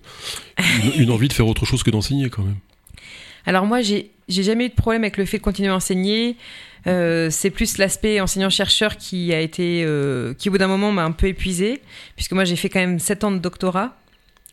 une, 0.96 1.02
une 1.02 1.10
envie 1.10 1.28
de 1.28 1.32
faire 1.32 1.46
autre 1.46 1.64
chose 1.66 1.82
que 1.82 1.90
d'enseigner 1.90 2.28
quand 2.30 2.42
même 2.42 2.56
Alors 3.46 3.64
moi, 3.66 3.80
j'ai 3.82 4.10
jamais 4.28 4.66
eu 4.66 4.68
de 4.68 4.74
problème 4.74 5.02
avec 5.04 5.16
le 5.16 5.24
fait 5.24 5.38
de 5.38 5.42
continuer 5.42 5.70
à 5.70 5.74
enseigner. 5.76 6.36
Euh, 6.86 7.28
c'est 7.30 7.50
plus 7.50 7.76
l'aspect 7.78 8.20
enseignant-chercheur 8.20 8.96
qui 8.96 9.34
a 9.34 9.40
été, 9.40 9.82
euh, 9.84 10.32
qui 10.34 10.48
au 10.48 10.52
bout 10.52 10.58
d'un 10.58 10.68
moment 10.68 10.92
m'a 10.92 11.04
un 11.04 11.12
peu 11.12 11.26
épuisé, 11.26 11.82
puisque 12.14 12.32
moi 12.32 12.44
j'ai 12.44 12.56
fait 12.56 12.68
quand 12.68 12.80
même 12.80 12.98
7 12.98 13.24
ans 13.24 13.30
de 13.32 13.38
doctorat. 13.38 13.96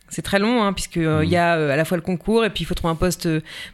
C'est 0.10 0.22
très 0.22 0.38
long, 0.38 0.62
hein, 0.64 0.72
puisque 0.72 0.98
euh, 0.98 1.22
il 1.24 1.32
y 1.32 1.36
a 1.36 1.54
à 1.54 1.76
la 1.76 1.84
fois 1.84 1.98
le 1.98 2.04
concours, 2.04 2.46
et 2.46 2.52
puis 2.52 2.64
il 2.64 2.66
faut 2.68 2.76
trouver 2.76 2.92
un 2.92 2.96
poste 2.96 3.28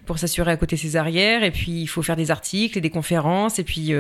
pour 0.06 0.18
s'assurer 0.18 0.52
à 0.52 0.58
côté 0.58 0.78
ses 0.78 0.96
arrières, 0.96 1.44
et 1.44 1.52
puis 1.52 1.82
il 1.82 1.88
faut 1.88 2.02
faire 2.02 2.16
des 2.16 2.32
articles 2.32 2.78
et 2.78 2.82
des 2.82 2.90
conférences, 2.90 3.60
et 3.60 3.64
puis 3.66 3.94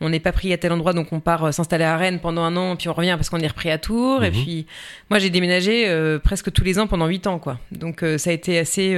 on 0.00 0.08
n'est 0.10 0.20
pas 0.20 0.32
pris 0.32 0.52
à 0.52 0.58
tel 0.58 0.72
endroit, 0.72 0.92
donc 0.92 1.12
on 1.12 1.20
part 1.20 1.52
s'installer 1.54 1.84
à 1.84 1.96
Rennes 1.96 2.20
pendant 2.20 2.42
un 2.42 2.54
an, 2.56 2.76
puis 2.76 2.88
on 2.88 2.92
revient 2.92 3.14
parce 3.16 3.30
qu'on 3.30 3.40
est 3.40 3.46
repris 3.46 3.70
à 3.70 3.78
Tours, 3.78 4.22
et 4.24 4.30
Mhm. 4.30 4.42
puis 4.42 4.66
moi 5.08 5.18
j'ai 5.18 5.30
déménagé 5.30 6.18
presque 6.22 6.52
tous 6.52 6.64
les 6.64 6.78
ans 6.78 6.86
pendant 6.86 7.06
8 7.06 7.26
ans, 7.26 7.38
quoi. 7.38 7.58
Donc 7.72 8.04
ça 8.18 8.28
a 8.30 8.32
été 8.34 8.58
assez 8.58 8.94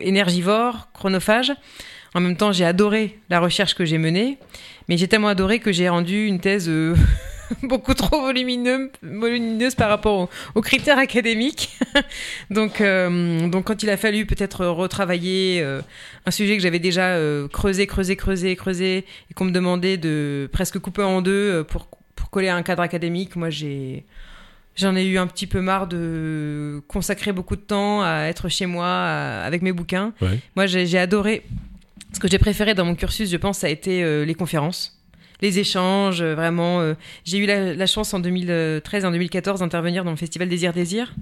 énergivore, 0.00 0.88
chronophage. 0.92 1.52
En 2.14 2.20
même 2.20 2.36
temps, 2.36 2.52
j'ai 2.52 2.64
adoré 2.64 3.18
la 3.30 3.40
recherche 3.40 3.74
que 3.74 3.84
j'ai 3.84 3.98
menée, 3.98 4.38
mais 4.88 4.96
j'ai 4.96 5.08
tellement 5.08 5.28
adoré 5.28 5.58
que 5.58 5.72
j'ai 5.72 5.88
rendu 5.88 6.26
une 6.26 6.38
thèse 6.38 6.68
euh, 6.68 6.94
beaucoup 7.64 7.94
trop 7.94 8.20
volumineuse, 8.20 8.90
volumineuse 9.02 9.74
par 9.74 9.88
rapport 9.88 10.18
aux, 10.20 10.30
aux 10.54 10.60
critères 10.60 10.98
académiques. 10.98 11.70
donc, 12.50 12.80
euh, 12.80 13.48
donc, 13.48 13.64
quand 13.64 13.82
il 13.82 13.90
a 13.90 13.96
fallu 13.96 14.26
peut-être 14.26 14.64
retravailler 14.66 15.60
euh, 15.62 15.80
un 16.26 16.30
sujet 16.30 16.56
que 16.56 16.62
j'avais 16.62 16.78
déjà 16.78 17.16
creusé, 17.52 17.86
creusé, 17.86 18.14
creusé, 18.16 18.54
creusé, 18.56 18.98
et 19.30 19.34
qu'on 19.34 19.46
me 19.46 19.50
demandait 19.52 19.96
de 19.96 20.48
presque 20.52 20.78
couper 20.78 21.02
en 21.02 21.20
deux 21.20 21.64
pour, 21.68 21.88
pour 22.14 22.30
coller 22.30 22.48
à 22.48 22.56
un 22.56 22.62
cadre 22.62 22.82
académique, 22.82 23.36
moi 23.36 23.50
j'ai 23.50 24.04
J'en 24.76 24.96
ai 24.96 25.04
eu 25.04 25.18
un 25.18 25.28
petit 25.28 25.46
peu 25.46 25.60
marre 25.60 25.86
de 25.86 26.82
consacrer 26.88 27.30
beaucoup 27.30 27.54
de 27.54 27.60
temps 27.60 28.02
à 28.02 28.22
être 28.24 28.48
chez 28.48 28.66
moi 28.66 28.88
à- 28.88 29.44
avec 29.44 29.62
mes 29.62 29.70
bouquins. 29.70 30.12
Ouais. 30.20 30.40
Moi, 30.56 30.66
j'ai 30.66 30.98
adoré. 30.98 31.44
Ce 32.14 32.20
que 32.20 32.28
j'ai 32.28 32.38
préféré 32.38 32.74
dans 32.74 32.84
mon 32.84 32.94
cursus, 32.94 33.28
je 33.28 33.36
pense, 33.36 33.58
ça 33.58 33.66
a 33.66 33.70
été 33.70 34.04
euh, 34.04 34.24
les 34.24 34.34
conférences, 34.34 35.02
les 35.42 35.58
échanges. 35.58 36.20
euh, 36.22 36.36
vraiment, 36.36 36.80
euh, 36.80 36.94
j'ai 37.24 37.38
eu 37.38 37.46
la, 37.46 37.86
chance 37.86 38.14
en 38.14 38.20
2013 38.20 39.02
et 39.02 39.06
en 39.06 39.10
2014 39.10 39.60
d'intervenir 39.60 40.04
dans 40.04 40.12
le 40.12 40.16
festival 40.16 40.48
Désir 40.48 40.72
Désir. 40.72 41.12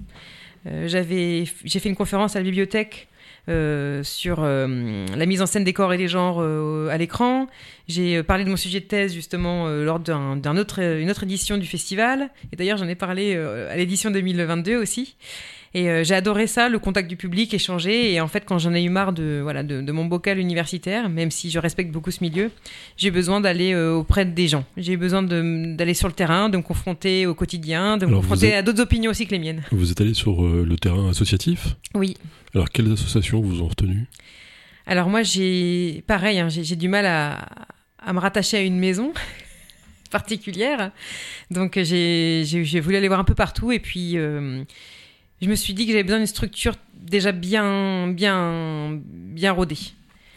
J'ai 0.85 1.45
fait 1.45 1.89
une 1.89 1.95
conférence 1.95 2.35
à 2.35 2.39
la 2.39 2.43
bibliothèque 2.43 3.09
sur 3.47 4.43
la 4.43 5.25
mise 5.25 5.41
en 5.41 5.45
scène 5.45 5.65
des 5.65 5.73
corps 5.73 5.91
et 5.91 5.97
des 5.97 6.07
genres 6.07 6.41
à 6.41 6.97
l'écran. 6.97 7.47
J'ai 7.89 8.23
parlé 8.23 8.45
de 8.45 8.49
mon 8.49 8.55
sujet 8.55 8.79
de 8.79 8.85
thèse 8.85 9.13
justement 9.13 9.67
lors 9.67 9.99
d'un, 9.99 10.37
d'un 10.37 10.55
autre, 10.55 10.81
autre 11.09 11.23
édition 11.23 11.57
du 11.57 11.65
festival. 11.65 12.29
Et 12.53 12.55
d'ailleurs, 12.55 12.77
j'en 12.77 12.87
ai 12.87 12.95
parlé 12.95 13.35
à 13.35 13.75
l'édition 13.75 14.09
2022 14.09 14.77
aussi. 14.77 15.17
Et 15.75 15.89
euh, 15.89 16.03
j'ai 16.03 16.13
adoré 16.13 16.45
ça, 16.45 16.69
le 16.69 16.77
contact 16.77 17.09
du 17.09 17.15
public, 17.15 17.51
échanger. 17.53 18.13
Et 18.13 18.21
en 18.21 18.27
fait, 18.27 18.43
quand 18.45 18.59
j'en 18.59 18.73
ai 18.75 18.83
eu 18.83 18.89
marre 18.89 19.11
de, 19.11 19.39
voilà, 19.41 19.63
de, 19.63 19.81
de 19.81 19.91
mon 19.91 20.05
bocal 20.05 20.37
universitaire, 20.37 21.09
même 21.09 21.31
si 21.31 21.49
je 21.49 21.57
respecte 21.57 21.91
beaucoup 21.91 22.11
ce 22.11 22.23
milieu, 22.23 22.51
j'ai 22.95 23.09
besoin 23.09 23.41
d'aller 23.41 23.73
euh, 23.73 23.93
auprès 23.95 24.23
des 24.25 24.47
gens. 24.47 24.65
J'ai 24.77 24.97
besoin 24.97 25.23
d'aller 25.23 25.93
sur 25.95 26.07
le 26.07 26.13
terrain, 26.13 26.49
de 26.49 26.57
me 26.57 26.61
confronter 26.61 27.25
au 27.25 27.33
quotidien, 27.33 27.97
de 27.97 28.05
me 28.05 28.11
Alors, 28.11 28.21
confronter 28.21 28.49
êtes- 28.49 28.53
à 28.55 28.61
d'autres 28.61 28.81
opinions 28.81 29.09
aussi 29.11 29.25
que 29.25 29.31
les 29.31 29.39
miennes. 29.39 29.63
Vous 29.71 29.89
êtes 29.91 29.99
allé 29.99 30.13
sur 30.13 30.45
euh, 30.45 30.63
le 30.67 30.75
terrain 30.77 31.09
associatif? 31.09 31.69
Oui. 31.95 32.17
Alors, 32.53 32.69
quelles 32.69 32.91
associations 32.91 33.41
vous 33.41 33.61
ont 33.63 33.67
retenu? 33.67 34.05
Alors 34.85 35.09
moi, 35.09 35.23
j'ai 35.23 36.03
pareil, 36.07 36.39
hein, 36.39 36.49
j'ai 36.49 36.75
du 36.75 36.87
mal 36.89 37.05
à, 37.07 37.45
à 37.97 38.13
me 38.13 38.19
rattacher 38.19 38.57
à 38.57 38.61
une 38.61 38.77
maison 38.77 39.13
particulière. 40.11 40.91
Donc 41.51 41.79
j'ai 41.81 42.79
voulu 42.81 42.95
aller 42.97 43.07
voir 43.07 43.19
un 43.19 43.23
peu 43.23 43.33
partout 43.35 43.71
et 43.71 43.79
puis 43.79 44.17
euh, 44.17 44.63
je 45.43 45.49
me 45.49 45.55
suis 45.55 45.73
dit 45.73 45.85
que 45.85 45.91
j'avais 45.91 46.03
besoin 46.03 46.19
d'une 46.19 46.27
structure 46.27 46.75
déjà 46.95 47.31
bien, 47.31 48.07
bien, 48.07 48.99
bien 49.03 49.51
rodée. 49.51 49.77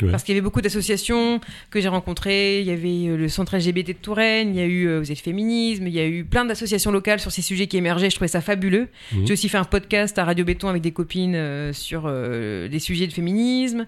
Ouais. 0.03 0.11
Parce 0.11 0.25
qu'il 0.25 0.35
y 0.35 0.37
avait 0.37 0.45
beaucoup 0.45 0.61
d'associations 0.61 1.41
que 1.71 1.81
j'ai 1.81 1.89
rencontrées. 1.89 2.61
Il 2.61 2.67
y 2.67 2.71
avait 2.71 3.09
euh, 3.09 3.17
le 3.17 3.29
centre 3.29 3.57
LGBT 3.57 3.89
de 3.89 3.93
Touraine, 3.93 4.51
il 4.51 4.57
y 4.57 4.61
a 4.61 4.67
eu 4.67 4.87
euh, 4.89 5.01
Vous 5.01 5.11
êtes 5.11 5.21
féminisme, 5.21 5.87
il 5.87 5.95
y 5.95 6.01
a 6.01 6.07
eu 6.07 6.25
plein 6.25 6.45
d'associations 6.45 6.91
locales 6.91 7.19
sur 7.19 7.33
ces 7.33 7.41
sujets 7.41 7.67
qui 7.67 7.79
émergeaient. 7.79 8.11
Je 8.11 8.17
trouvais 8.17 8.29
ça 8.29 8.43
fabuleux. 8.43 8.89
Mhm. 9.13 9.27
J'ai 9.27 9.33
aussi 9.33 9.49
fait 9.49 9.57
un 9.57 9.65
podcast 9.65 10.19
à 10.19 10.25
Radio 10.25 10.45
Béton 10.45 10.69
avec 10.69 10.83
des 10.83 10.93
copines 10.93 11.35
euh, 11.35 11.73
sur 11.73 12.03
euh, 12.05 12.69
des 12.69 12.79
sujets 12.79 13.07
de 13.07 13.13
féminisme. 13.13 13.87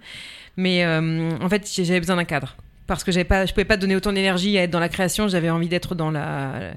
Mais 0.56 0.84
en 0.84 1.48
fait, 1.48 1.70
j'avais 1.72 2.00
besoin 2.00 2.16
d'un 2.16 2.24
cadre. 2.24 2.56
Parce 2.88 3.04
que 3.04 3.22
pas, 3.22 3.46
je 3.46 3.52
pouvais 3.52 3.64
pas 3.64 3.76
donner 3.76 3.94
autant 3.94 4.12
d'énergie 4.12 4.58
à 4.58 4.62
être 4.62 4.70
dans 4.70 4.80
la 4.80 4.88
création. 4.88 5.28
J'avais 5.28 5.50
envie 5.50 5.68
d'être 5.68 5.94
dans 5.94 6.10
la 6.10 6.72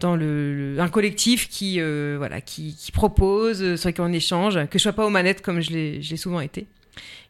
dans 0.00 0.14
le, 0.16 0.74
le- 0.74 0.80
un 0.80 0.88
collectif 0.88 1.48
qui 1.48 1.76
euh, 1.80 2.16
voilà 2.18 2.40
qui, 2.40 2.74
qui 2.76 2.92
propose 2.92 3.62
euh, 3.62 3.76
sur 3.76 3.88
lequel 3.88 4.04
on 4.04 4.12
échange 4.12 4.54
que 4.66 4.78
je 4.78 4.82
sois 4.82 4.92
pas 4.92 5.06
aux 5.06 5.10
manettes 5.10 5.40
comme 5.42 5.60
je 5.60 5.70
l'ai 5.70 6.16
souvent 6.16 6.40
été 6.40 6.66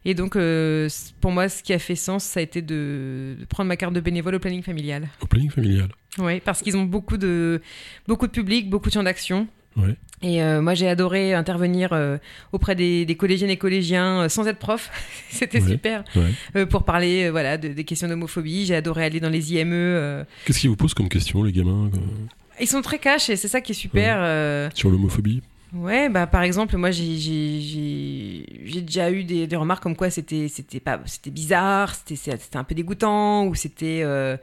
et 0.05 0.13
donc 0.13 0.35
euh, 0.35 0.89
pour 1.21 1.31
moi 1.31 1.47
ce 1.49 1.63
qui 1.63 1.73
a 1.73 1.79
fait 1.79 1.95
sens 1.95 2.23
ça 2.25 2.39
a 2.39 2.43
été 2.43 2.61
de, 2.61 3.35
de 3.39 3.45
prendre 3.45 3.67
ma 3.69 3.77
carte 3.77 3.93
de 3.93 3.99
bénévole 4.01 4.35
au 4.35 4.39
planning 4.39 4.63
familial 4.63 5.07
Au 5.21 5.27
planning 5.27 5.49
familial. 5.49 5.87
oui 6.19 6.41
parce 6.43 6.61
qu'ils 6.61 6.75
ont 6.75 6.83
beaucoup 6.83 7.17
de 7.17 7.61
beaucoup 8.07 8.27
de 8.27 8.31
public 8.33 8.69
beaucoup 8.69 8.89
de 8.89 8.93
champs 8.93 9.03
d'action 9.03 9.47
Ouais. 9.77 9.95
et 10.23 10.41
euh, 10.41 10.59
moi, 10.59 10.73
j'ai 10.73 10.87
adoré 10.89 11.35
intervenir 11.35 11.93
euh, 11.93 12.17
auprès 12.51 12.73
des, 12.73 13.05
des 13.05 13.13
collégiennes 13.15 13.51
et 13.51 13.57
collégiens 13.57 14.21
euh, 14.23 14.27
sans 14.27 14.47
être 14.47 14.57
prof. 14.57 14.89
C'était 15.29 15.61
Ouais. 15.61 15.69
super. 15.69 16.03
Ouais. 16.15 16.65
Pour 16.65 16.83
parler 16.83 17.29
voilà, 17.29 17.59
de- 17.59 17.67
des 17.67 17.83
questions 17.83 18.07
d'homophobie. 18.07 18.65
J'ai 18.65 18.73
adoré 18.73 19.03
aller 19.05 19.19
dans 19.19 19.29
les 19.29 19.53
IME. 19.53 20.25
Qu'est-ce 20.45 20.61
qu'ils 20.61 20.71
vous 20.71 20.75
posent 20.77 20.95
comme 20.95 21.09
question, 21.09 21.43
les 21.43 21.51
gamins, 21.51 21.91
Ils 22.59 22.67
sont 22.67 22.81
très 22.81 22.99
cash 22.99 23.29
et 23.29 23.35
c'est 23.35 23.47
ça 23.47 23.61
qui 23.61 23.71
est 23.71 23.75
super. 23.75 24.17
euh. 24.19 24.69
sur 24.73 24.89
l'homophobie 24.89 25.41
Ouais, 25.73 26.07
bah, 26.09 26.27
par 26.27 26.43
exemple, 26.43 26.77
moi, 26.77 26.91
j'ai- 26.91 28.81
déjà 28.81 29.11
eu 29.11 29.23
des, 29.23 29.47
des 29.47 29.55
remarques 29.55 29.83
comme 29.83 29.95
quoi 29.95 30.09
c'était 30.09 30.47
c'était 30.47 30.79
pas 30.79 30.99
c'était 31.05 31.29
bizarre, 31.29 31.93
c'était 31.93 32.15
c'était 32.15 32.57
un 32.57 32.63
peu 32.63 32.73
dégoûtant 32.75 33.45
ou 33.47 33.55
c'était. 33.55 34.01
euh, 34.03 34.37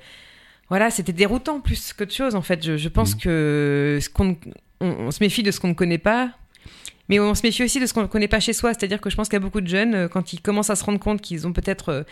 voilà, 0.68 0.90
c'était 0.90 1.12
déroutant 1.12 1.60
plus 1.60 1.92
qu'autre 1.92 2.12
chose 2.14 2.34
en 2.34 2.42
fait. 2.42 2.62
Je, 2.64 2.76
je 2.76 2.88
pense 2.88 3.14
Mhm. 3.14 3.20
que 3.20 3.98
ce 4.02 4.08
qu'on 4.10 4.36
on, 4.80 4.86
on 4.86 5.10
se 5.10 5.22
méfie 5.22 5.42
de 5.42 5.50
ce 5.50 5.60
qu'on 5.60 5.68
ne 5.68 5.74
connaît 5.74 5.98
pas, 5.98 6.30
mais 7.08 7.20
on 7.20 7.34
se 7.34 7.42
méfie 7.42 7.62
aussi 7.62 7.80
de 7.80 7.86
ce 7.86 7.92
qu'on 7.94 8.02
ne 8.02 8.06
connaît 8.06 8.28
pas 8.28 8.40
chez 8.40 8.52
soi. 8.52 8.72
C'est-à-dire 8.74 9.00
que 9.00 9.10
je 9.10 9.16
pense 9.16 9.28
qu'il 9.28 9.34
y 9.34 9.42
a 9.42 9.44
beaucoup 9.44 9.60
de 9.60 9.66
jeunes, 9.68 9.94
euh, 9.94 10.08
quand 10.08 10.32
ils 10.32 10.40
commencent 10.40 10.70
à 10.70 10.76
se 10.76 10.84
rendre 10.84 10.98
compte 10.98 11.20
qu'ils 11.20 11.46
ont 11.46 11.52
peut-être 11.52 11.88
euh, 11.90 12.02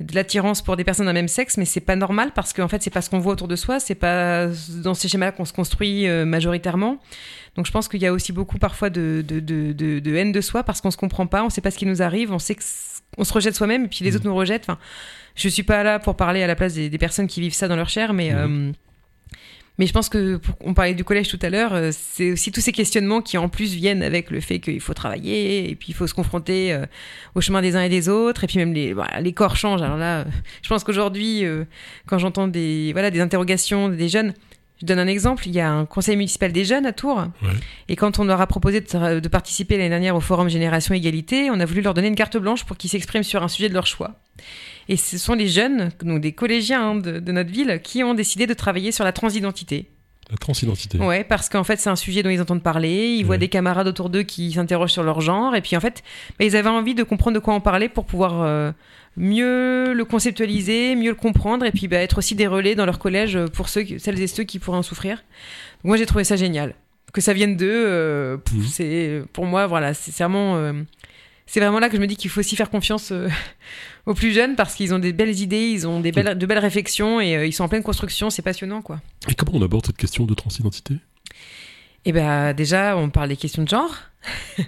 de 0.00 0.14
l'attirance 0.14 0.62
pour 0.62 0.76
des 0.76 0.84
personnes 0.84 1.06
d'un 1.06 1.12
même 1.12 1.28
sexe, 1.28 1.56
mais 1.58 1.64
c'est 1.64 1.80
pas 1.80 1.96
normal 1.96 2.32
parce 2.34 2.52
qu'en 2.52 2.68
fait, 2.68 2.82
c'est 2.82 2.90
pas 2.90 3.02
ce 3.02 3.10
qu'on 3.10 3.18
voit 3.20 3.32
autour 3.34 3.48
de 3.48 3.56
soi, 3.56 3.78
c'est 3.80 3.94
pas 3.94 4.48
dans 4.82 4.94
ces 4.94 5.08
schémas-là 5.08 5.32
qu'on 5.32 5.44
se 5.44 5.52
construit 5.52 6.08
euh, 6.08 6.24
majoritairement. 6.24 6.98
Donc 7.56 7.66
je 7.66 7.70
pense 7.72 7.86
qu'il 7.88 8.00
y 8.02 8.06
a 8.06 8.12
aussi 8.12 8.32
beaucoup 8.32 8.58
parfois 8.58 8.88
de, 8.90 9.22
de, 9.26 9.38
de, 9.38 9.72
de- 9.72 9.98
de 10.00 10.14
haine 10.16 10.32
de 10.32 10.40
soi 10.40 10.62
parce 10.64 10.80
qu'on 10.80 10.90
se 10.90 10.96
comprend 10.96 11.26
pas, 11.26 11.44
on 11.44 11.50
sait 11.50 11.60
pas 11.60 11.70
ce 11.70 11.78
qui 11.78 11.86
nous 11.86 12.00
arrive, 12.02 12.32
on 12.32 12.38
sait 12.38 12.54
que 12.54 12.62
c- 12.62 13.02
on 13.18 13.24
se 13.24 13.32
rejette 13.34 13.54
soi-même 13.54 13.84
et 13.84 13.88
puis 13.88 14.04
les 14.04 14.10
Mhm. 14.10 14.16
autres 14.16 14.24
nous 14.26 14.34
rejettent. 14.34 14.62
Enfin, 14.64 14.78
je 15.36 15.48
suis 15.48 15.62
pas 15.62 15.82
là 15.82 15.98
pour 15.98 16.16
parler 16.16 16.42
à 16.42 16.46
la 16.46 16.56
place 16.56 16.72
des, 16.74 16.88
des 16.88 16.98
personnes 16.98 17.26
qui 17.26 17.40
vivent 17.42 17.52
ça 17.54 17.68
dans 17.68 17.76
leur 17.76 17.90
chair, 17.90 18.14
mais 18.14 18.32
euh, 18.32 18.72
mais 19.78 19.86
je 19.86 19.92
pense 19.92 20.08
que 20.08 20.36
pour- 20.36 20.54
on 20.60 20.74
parlait 20.74 20.94
du 20.94 21.02
collège 21.04 21.28
tout 21.28 21.38
à 21.42 21.48
l'heure, 21.50 21.72
euh, 21.72 21.90
c'est 21.92 22.30
aussi 22.32 22.52
tous 22.52 22.60
ces 22.60 22.72
questionnements 22.72 23.20
qui 23.22 23.38
en 23.38 23.48
plus 23.48 23.72
viennent 23.74 24.02
avec 24.02 24.30
le 24.30 24.40
fait 24.40 24.58
qu'il 24.60 24.80
faut 24.80 24.94
travailler 24.94 25.70
et 25.70 25.74
puis 25.74 25.88
il 25.90 25.94
faut 25.94 26.06
se 26.06 26.14
confronter 26.14 26.72
euh, 26.72 26.84
au 27.34 27.40
chemin 27.40 27.62
des 27.62 27.74
uns 27.76 27.82
et 27.82 27.88
des 27.88 28.08
autres 28.08 28.44
et 28.44 28.46
puis 28.46 28.58
même 28.58 28.72
les 28.74 28.92
voilà, 28.92 29.20
les 29.20 29.32
corps 29.32 29.56
changent. 29.56 29.82
Alors 29.82 29.96
là, 29.96 30.24
je 30.62 30.68
pense 30.68 30.84
qu'aujourd'hui, 30.84 31.44
euh, 31.44 31.64
quand 32.06 32.18
j'entends 32.18 32.48
des 32.48 32.92
voilà 32.92 33.10
des 33.10 33.20
interrogations 33.20 33.88
des 33.88 34.08
jeunes, 34.08 34.34
je 34.80 34.86
donne 34.86 34.98
un 34.98 35.06
exemple. 35.06 35.46
Il 35.46 35.54
y 35.54 35.60
a 35.60 35.70
un 35.70 35.86
conseil 35.86 36.16
municipal 36.16 36.50
des 36.52 36.64
jeunes 36.64 36.86
à 36.86 36.92
Tours 36.92 37.28
Ouais. 37.42 37.50
et 37.88 37.94
quand 37.96 38.18
on 38.18 38.24
leur 38.24 38.40
a 38.40 38.46
proposé 38.48 38.80
de, 38.80 39.20
de 39.20 39.28
participer 39.28 39.76
l'année 39.76 39.88
dernière 39.90 40.16
au 40.16 40.20
forum 40.20 40.48
Génération 40.48 40.92
Égalité, 40.92 41.50
on 41.50 41.60
a 41.60 41.64
voulu 41.64 41.82
leur 41.82 41.94
donner 41.94 42.08
une 42.08 42.16
carte 42.16 42.36
blanche 42.36 42.64
pour 42.64 42.76
qu'ils 42.76 42.90
s'expriment 42.90 43.22
sur 43.22 43.42
un 43.44 43.48
sujet 43.48 43.68
de 43.68 43.74
leur 43.74 43.86
choix. 43.86 44.16
Et 44.88 44.96
ce 44.96 45.18
sont 45.18 45.34
les 45.34 45.48
jeunes, 45.48 45.90
donc 46.02 46.20
des 46.20 46.32
collégiens 46.32 46.82
hein, 46.90 46.94
de, 46.96 47.18
de 47.20 47.32
notre 47.32 47.50
ville, 47.50 47.80
qui 47.82 48.02
ont 48.02 48.14
décidé 48.14 48.46
de 48.46 48.54
travailler 48.54 48.92
sur 48.92 49.04
la 49.04 49.12
transidentité. 49.12 49.88
La 50.30 50.36
transidentité. 50.38 50.98
Ouais, 50.98 51.24
parce 51.24 51.48
qu'en 51.48 51.64
fait, 51.64 51.78
c'est 51.78 51.90
un 51.90 51.96
sujet 51.96 52.22
dont 52.22 52.30
ils 52.30 52.40
entendent 52.40 52.62
parler. 52.62 53.16
Ils 53.18 53.24
voient 53.24 53.36
des 53.38 53.48
camarades 53.48 53.86
autour 53.86 54.08
d'eux 54.08 54.22
qui 54.22 54.52
s'interrogent 54.52 54.92
sur 54.92 55.02
leur 55.02 55.20
genre. 55.20 55.54
Et 55.54 55.60
puis, 55.60 55.76
en 55.76 55.80
fait, 55.80 56.02
bah, 56.38 56.44
ils 56.46 56.56
avaient 56.56 56.70
envie 56.70 56.94
de 56.94 57.02
comprendre 57.02 57.34
de 57.34 57.38
quoi 57.38 57.52
on 57.54 57.60
parlait 57.60 57.88
pour 57.90 58.06
pouvoir 58.06 58.40
euh, 58.42 58.72
mieux 59.16 59.92
le 59.92 60.04
conceptualiser, 60.04 60.94
mieux 60.96 61.10
le 61.10 61.16
comprendre. 61.16 61.66
Et 61.66 61.72
puis, 61.72 61.86
bah, 61.88 61.98
être 61.98 62.18
aussi 62.18 62.34
des 62.34 62.46
relais 62.46 62.74
dans 62.74 62.86
leur 62.86 62.98
collège 62.98 63.38
pour 63.52 63.68
ceux, 63.68 63.84
celles 63.98 64.20
et 64.20 64.26
ceux 64.26 64.44
qui 64.44 64.58
pourraient 64.58 64.78
en 64.78 64.82
souffrir. 64.82 65.16
Donc, 65.16 65.84
moi, 65.90 65.96
j'ai 65.96 66.06
trouvé 66.06 66.24
ça 66.24 66.36
génial. 66.36 66.74
Que 67.12 67.20
ça 67.20 67.34
vienne 67.34 67.56
d'eux, 67.56 67.68
euh, 67.70 68.38
Mhm. 68.54 68.62
c'est 68.64 69.22
pour 69.34 69.44
moi, 69.44 69.66
voilà, 69.66 69.92
c'est 69.92 70.12
c'est 70.12 70.24
vraiment. 70.24 70.56
euh, 70.56 70.72
c'est 71.52 71.60
vraiment 71.60 71.80
là 71.80 71.90
que 71.90 71.96
je 71.96 72.00
me 72.00 72.06
dis 72.06 72.16
qu'il 72.16 72.30
faut 72.30 72.40
aussi 72.40 72.56
faire 72.56 72.70
confiance 72.70 73.12
euh, 73.12 73.28
aux 74.06 74.14
plus 74.14 74.32
jeunes 74.32 74.56
parce 74.56 74.74
qu'ils 74.74 74.94
ont 74.94 74.98
des 74.98 75.12
belles 75.12 75.38
idées, 75.38 75.68
ils 75.68 75.86
ont 75.86 76.00
des 76.00 76.10
belles, 76.10 76.38
de 76.38 76.46
belles 76.46 76.58
réflexions 76.58 77.20
et 77.20 77.36
euh, 77.36 77.46
ils 77.46 77.52
sont 77.52 77.62
en 77.62 77.68
pleine 77.68 77.82
construction, 77.82 78.30
c'est 78.30 78.40
passionnant 78.40 78.80
quoi. 78.80 79.02
Et 79.28 79.34
comment 79.34 79.52
on 79.56 79.62
aborde 79.62 79.84
cette 79.84 79.98
question 79.98 80.24
de 80.24 80.32
transidentité? 80.32 80.94
Eh 82.06 82.12
ben 82.12 82.54
déjà, 82.54 82.96
on 82.96 83.10
parle 83.10 83.28
des 83.28 83.36
questions 83.36 83.64
de 83.64 83.68
genre. 83.68 83.94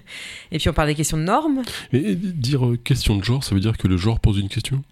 et 0.53 0.59
puis 0.59 0.69
on 0.69 0.75
parle 0.75 0.89
des 0.89 0.95
questions 0.95 1.17
de 1.17 1.23
normes. 1.23 1.63
Mais 1.95 2.15
dire 2.17 2.67
euh, 2.67 2.77
question 2.77 3.17
de 3.17 3.25
genre, 3.25 3.43
ça 3.43 3.55
veut 3.55 3.63
dire 3.63 3.79
que 3.79 3.89
le 3.89 3.97
genre 3.97 4.21
pose 4.21 4.39
une 4.39 4.51
question? 4.51 4.85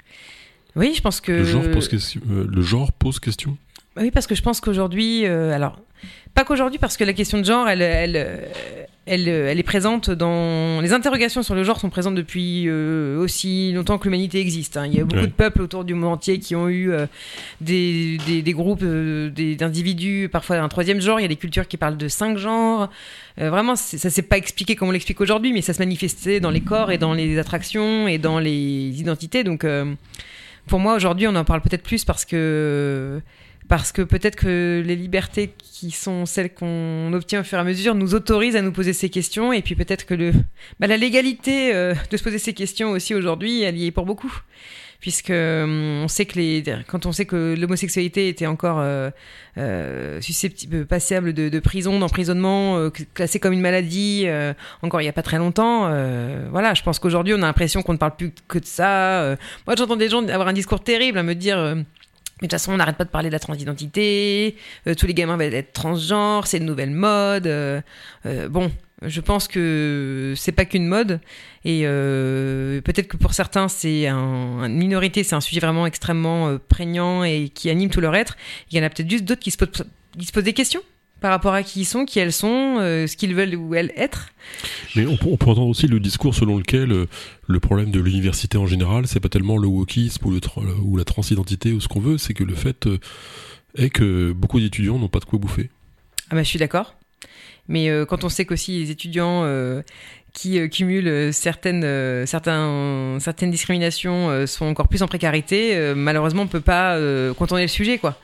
Oui, 0.75 0.95
je 0.97 1.03
pense 1.03 1.21
que. 1.21 1.33
le, 1.33 1.45
genre 1.45 1.71
pose 1.73 1.89
question 1.89 2.23
le 2.27 2.63
genre 2.63 2.91
pose 2.93 3.21
question? 3.21 3.59
Oui, 3.99 4.11
parce 4.11 4.27
que 4.27 4.35
je 4.35 4.41
pense 4.41 4.63
qu'aujourd'hui, 4.63 5.27
alors 5.27 5.79
pas 6.35 6.45
qu'aujourd'hui, 6.45 6.79
parce 6.79 6.97
que 6.97 7.05
la 7.05 7.13
question 7.13 7.37
de 7.37 7.45
genre, 7.45 7.69
elle, 7.69 7.83
elle, 7.83 8.49
elle, 9.05 9.29
euh, 9.29 9.49
elle 9.51 9.59
est 9.59 9.65
présente 9.65 10.11
dans 10.11 10.81
les 10.81 10.93
interrogations 10.93 11.43
sur 11.43 11.55
le 11.57 11.65
genre 11.65 11.81
sont 11.81 11.91
présentes 11.91 12.15
depuis 12.15 12.65
euh, 12.69 13.19
aussi 13.19 13.73
longtemps 13.73 13.99
que 13.99 14.05
l'humanité 14.05 14.39
existe. 14.41 14.77
hein. 14.77 14.87
Il 14.87 14.95
y 14.95 15.01
a 15.01 15.05
beaucoup 15.05 15.21
Ouais. 15.23 15.27
de 15.27 15.33
peuples 15.33 15.61
autour 15.63 15.85
du 15.85 15.95
monde 15.95 16.13
entier 16.13 16.39
qui 16.39 16.55
ont 16.55 16.69
eu 16.69 16.93
euh, 16.93 17.07
des, 17.61 18.19
des, 18.27 18.43
des 18.43 18.53
groupes 18.53 18.83
euh, 18.85 19.31
d'individus, 19.31 20.29
parfois 20.31 20.59
un 20.59 20.69
troisième 20.69 21.01
genre. 21.01 21.19
Il 21.19 21.23
y 21.23 21.27
a 21.27 21.29
des 21.29 21.37
cultures 21.37 21.67
qui 21.67 21.77
parlent 21.77 21.97
de 21.97 22.09
cinq 22.09 22.39
genres. 22.39 22.89
Vraiment, 23.39 23.77
ça 23.77 24.11
s'est 24.11 24.23
pas 24.23 24.37
expliqué 24.37 24.77
comme 24.77 24.89
on 24.89 24.93
l'explique 24.93 25.21
aujourd'hui, 25.21 25.53
mais 25.53 25.63
ça 25.63 25.73
se 25.73 25.79
manifestait 25.79 26.39
dans 26.39 26.51
les 26.51 26.61
corps 26.61 26.93
et 26.93 26.99
dans 26.99 27.15
les 27.15 27.39
attractions 27.39 28.07
et 28.07 28.19
dans 28.19 28.39
les 28.39 29.01
identités. 29.01 29.43
Donc, 29.43 29.65
pour 30.67 30.79
moi, 30.81 30.95
aujourd'hui, 30.95 31.27
on 31.27 31.35
en 31.35 31.45
parle 31.45 31.63
peut-être 31.63 31.83
plus 31.83 32.05
parce 32.05 32.25
que 32.27 33.21
parce 33.69 33.93
que 33.93 34.03
peut-être 34.03 34.37
que 34.37 34.83
les 34.85 34.97
libertés 34.97 35.53
qui 35.57 35.91
sont 35.91 36.27
celles 36.27 36.53
qu'on 36.53 37.13
obtient 37.13 37.41
au 37.41 37.45
fur 37.45 37.59
et 37.59 37.61
à 37.61 37.65
mesure 37.65 37.95
nous 37.95 38.15
autorisent 38.15 38.57
à 38.57 38.63
nous 38.63 38.73
poser 38.73 38.93
ces 38.93 39.09
questions. 39.09 39.53
Et 39.53 39.63
puis 39.63 39.75
peut-être 39.75 40.07
que 40.07 40.15
le 40.15 40.33
bah, 40.81 40.87
la 40.87 40.97
légalité 40.97 41.75
euh, 41.75 41.95
de 42.11 42.17
se 42.17 42.23
poser 42.23 42.39
ces 42.39 42.53
questions 42.53 42.91
aussi 42.91 43.15
aujourd'hui 43.15 43.63
elle 43.63 43.77
y 43.77 43.87
est 43.87 43.91
pour 43.91 44.05
beaucoup. 44.05 44.33
Puisque 45.03 45.31
hum, 45.31 46.03
on 46.05 46.07
sait 46.07 46.27
que 46.27 46.39
les 46.39 46.63
quand 46.87 47.07
on 47.07 47.13
sait 47.13 47.25
que 47.25 47.57
l'homosexualité 47.59 48.29
était 48.29 48.47
encore 48.47 48.79
euh, 48.79 49.11
euh, 49.59 50.21
susceptible 50.21 50.87
passable 50.87 51.33
de, 51.33 51.49
de 51.49 51.59
prison 51.59 51.99
d'emprisonnement 51.99 52.79
euh, 52.79 52.91
classée 53.13 53.41
comme 53.41 53.53
une 53.53 53.61
maladie 53.61 54.27
encore 54.81 55.03
il 55.03 55.05
y 55.05 55.09
a 55.09 55.13
pas 55.13 55.23
très 55.23 55.39
longtemps 55.39 55.89
voilà 56.53 56.75
je 56.75 56.85
pense 56.85 57.01
qu'aujourd'hui 57.01 57.35
on 57.35 57.39
a 57.39 57.47
l'impression 57.47 57.83
qu'on 57.83 57.95
ne 57.95 57.99
parle 57.99 58.15
plus 58.15 58.33
que 58.47 58.61
de 58.61 58.65
ça 58.65 59.37
moi 59.67 59.75
j'entends 59.77 59.97
des 59.97 60.09
gens 60.09 60.27
avoir 60.29 60.47
un 60.47 60.53
discours 60.53 60.85
terrible 60.85 61.19
à 61.19 61.25
me 61.25 61.35
dire 61.35 61.77
mais 62.43 62.49
de 62.49 62.51
toute 62.51 62.61
façon, 62.61 62.73
on 62.73 62.77
n'arrête 62.77 62.97
pas 62.97 63.05
de 63.05 63.11
parler 63.11 63.29
de 63.29 63.33
la 63.33 63.39
transidentité. 63.39 64.57
euh, 64.87 64.95
tous 64.95 65.07
les 65.07 65.15
gamins 65.15 65.37
vont 65.37 65.43
être 65.43 65.73
transgenres, 65.73 66.47
c'est 66.47 66.59
une 66.59 66.67
nouvelle 66.67 66.91
mode. 66.91 67.47
euh, 67.47 67.81
euh, 68.27 68.49
bon, 68.49 68.71
je 69.01 69.21
pense 69.21 69.49
que 69.49 70.35
c'est 70.37 70.53
pas 70.53 70.65
qu'une 70.65 70.87
mode. 70.87 71.21
Et 71.65 71.83
euh, 71.85 72.81
peut-être 72.83 73.09
que 73.09 73.17
pour 73.17 73.33
certains, 73.33 73.69
c'est 73.69 74.09
un, 74.09 74.65
une 74.65 74.77
minorité, 74.77 75.25
c'est 75.25 75.35
un 75.37 75.41
sujet 75.41 75.61
vraiment 75.61 75.87
extrêmement 75.87 76.49
euh, 76.49 76.59
prégnant 76.59 77.25
et 77.25 77.49
qui 77.49 77.71
anime 77.71 77.91
tout 77.91 78.01
leur 78.01 78.15
être. 78.15 78.37
Il 78.71 78.77
y 78.77 78.81
en 78.81 78.85
a 78.85 78.91
peut-être 78.91 79.11
juste 79.11 79.25
d'autres 79.25 79.41
qui 79.41 79.51
se 79.51 79.57
posent, 79.57 79.87
qui 80.19 80.27
se 80.27 80.33
posent 80.33 80.45
des 80.45 80.53
questions 80.53 80.83
par 81.23 81.31
rapport 81.31 81.55
à 81.55 81.63
qui 81.63 81.81
ils 81.81 81.85
sont, 81.87 82.05
qui 82.05 82.19
elles 82.19 82.33
sont, 82.33 82.77
euh, 82.81 83.07
ce 83.07 83.17
qu'ils 83.17 83.35
veulent 83.35 83.55
ou 83.57 83.75
elles 83.75 83.93
être. 83.97 84.29
Mais 84.95 85.07
on, 85.07 85.17
peut- 85.17 85.29
on 85.31 85.37
peut 85.39 85.47
entendre 85.49 85.69
aussi 85.69 85.87
le 85.87 86.01
discours 86.01 86.35
selon 86.35 86.59
lequel 86.59 86.93
euh, 86.93 87.07
le 87.47 87.61
problème 87.61 87.91
de 87.91 88.01
l'université 88.01 88.59
en 88.59 88.67
général, 88.67 89.07
c'est 89.07 89.21
pas 89.21 89.29
tellement 89.31 89.57
le 89.57 89.69
wokisme 89.69 90.27
ou, 90.27 90.31
le 90.33 90.39
tra- 90.41 90.63
ou 90.83 90.97
la 90.99 91.05
transidentité 91.05 91.73
ou 91.73 91.81
ce 91.81 91.89
qu'on 91.89 92.01
veut, 92.01 92.19
c'est 92.19 92.35
que 92.35 92.45
le 92.45 92.55
fait 92.55 92.87
euh, 92.87 92.99
est 93.77 93.89
que 93.89 94.33
beaucoup 94.33 94.61
d'étudiants 94.61 94.99
n'ont 94.99 95.09
pas 95.09 95.21
de 95.21 95.25
quoi 95.25 95.39
bouffer. 95.39 95.71
Ah 96.31 96.35
bah, 96.35 96.43
je 96.43 96.49
suis 96.49 96.59
d'accord. 96.59 96.95
Mais 97.69 97.89
euh, 97.89 98.05
quand 98.05 98.25
on 98.25 98.29
sait 98.29 98.45
qu'aussi 98.45 98.81
les 98.81 98.91
étudiants 98.91 99.43
euh, 99.45 99.83
qui 100.35 100.59
euh, 100.59 100.67
cumulent 100.67 101.07
euh, 101.07 101.31
certaines, 101.33 101.85
euh, 101.85 102.27
certains, 102.27 103.19
certaines 103.21 103.53
discriminations 103.53 104.31
euh, 104.31 104.47
sont 104.47 104.67
encore 104.67 104.89
plus 104.89 105.03
en 105.03 105.07
précarité, 105.07 105.77
euh, 105.77 105.95
malheureusement 105.95 106.43
on 106.43 106.49
peut 106.49 106.61
pas 106.61 106.97
euh, 106.97 107.33
contourner 107.35 107.63
le 107.63 107.69
sujet 107.69 107.99
quoi. 107.99 108.19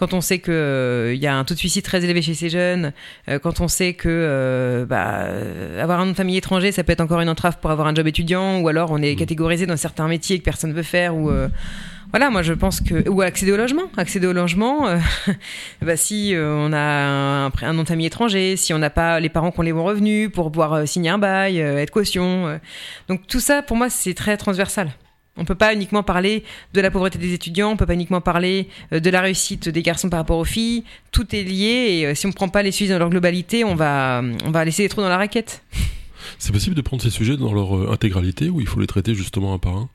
Quand 0.00 0.14
on 0.14 0.20
sait 0.22 0.38
qu'il 0.38 1.16
y 1.22 1.26
a 1.26 1.36
un 1.36 1.44
taux 1.44 1.52
de 1.54 1.58
suicide 1.58 1.84
très 1.84 2.02
élevé 2.04 2.22
chez 2.22 2.34
ces 2.34 2.48
jeunes, 2.48 2.92
euh, 3.28 3.38
quand 3.38 3.60
on 3.60 3.68
sait 3.68 3.92
que 3.92 4.08
euh, 4.08 4.86
bah, 4.86 5.18
euh, 5.24 5.80
avoir 5.82 6.00
un 6.00 6.06
nom 6.06 6.12
de 6.12 6.16
famille 6.16 6.38
étranger, 6.38 6.72
ça 6.72 6.82
peut 6.82 6.92
être 6.92 7.02
encore 7.02 7.20
une 7.20 7.28
entrave 7.28 7.58
pour 7.60 7.70
avoir 7.70 7.86
un 7.86 7.94
job 7.94 8.06
étudiant, 8.06 8.60
ou 8.60 8.68
alors 8.68 8.90
on 8.92 8.98
est 9.02 9.12
Mhm. 9.12 9.16
catégorisé 9.18 9.66
dans 9.66 9.76
certains 9.76 10.08
métiers 10.08 10.38
que 10.38 10.44
personne 10.44 10.70
ne 10.70 10.74
veut 10.74 10.82
faire, 10.82 11.14
ou 11.14 11.28
euh, 11.30 11.48
voilà, 12.12 12.30
moi 12.30 12.40
je 12.42 12.54
pense 12.54 12.80
que 12.80 13.06
ou 13.10 13.20
accéder 13.20 13.52
au 13.52 13.56
logement, 13.58 13.84
accéder 13.98 14.26
au 14.26 14.32
logement. 14.32 14.88
euh, 14.88 14.98
bah, 15.82 15.96
si 15.98 16.34
euh, 16.34 16.54
on 16.56 16.72
a 16.72 16.78
un, 16.78 17.52
un 17.62 17.72
nom 17.74 17.82
de 17.82 17.88
famille 17.88 18.06
étranger, 18.06 18.56
si 18.56 18.72
on 18.72 18.78
n'a 18.78 18.90
pas 18.90 19.20
les 19.20 19.28
parents 19.28 19.50
qui 19.52 19.60
ont 19.60 19.64
les 19.64 19.72
bons 19.74 19.84
revenus 19.84 20.30
pour 20.32 20.50
pouvoir 20.50 20.72
euh, 20.72 20.86
signer 20.86 21.10
un 21.10 21.18
bail, 21.18 21.60
euh, 21.60 21.76
être 21.78 21.90
caution. 21.90 22.48
euh. 22.48 22.56
Donc 23.08 23.26
tout 23.26 23.38
ça, 23.40 23.60
pour 23.62 23.76
moi, 23.76 23.90
c'est 23.90 24.14
très 24.14 24.38
transversal. 24.38 24.88
On 25.36 25.44
peut 25.44 25.54
pas 25.54 25.72
uniquement 25.72 26.02
parler 26.02 26.44
de 26.74 26.80
la 26.80 26.90
pauvreté 26.90 27.18
des 27.18 27.32
étudiants, 27.32 27.70
on 27.70 27.76
peut 27.76 27.86
pas 27.86 27.94
uniquement 27.94 28.20
parler 28.20 28.68
euh, 28.92 29.00
de 29.00 29.10
la 29.10 29.20
réussite 29.20 29.68
des 29.68 29.82
garçons 29.82 30.10
par 30.10 30.18
rapport 30.18 30.38
aux 30.38 30.44
filles. 30.44 30.84
Tout 31.12 31.34
est 31.34 31.42
lié 31.42 32.00
et 32.00 32.06
euh, 32.06 32.14
si 32.14 32.26
on 32.26 32.32
prend 32.32 32.48
pas 32.48 32.62
les 32.62 32.72
sujets 32.72 32.92
dans 32.92 32.98
leur 32.98 33.10
globalité, 33.10 33.64
on 33.64 33.74
va, 33.74 34.22
va 34.46 34.64
laisser 34.64 34.82
les 34.82 34.88
trous 34.88 35.02
dans 35.02 35.08
la 35.08 35.16
raquette. 35.16 35.62
C'est 36.38 36.52
possible 36.52 36.76
de 36.76 36.82
prendre 36.82 37.02
ces 37.02 37.10
sujets 37.10 37.36
dans 37.36 37.52
leur 37.52 37.76
euh, 37.76 37.92
intégralité 37.92 38.50
ou 38.50 38.60
il 38.60 38.66
faut 38.66 38.80
les 38.80 38.86
traiter 38.86 39.14
justement 39.14 39.54
un 39.54 39.58
par 39.58 39.76
un? 39.76 39.88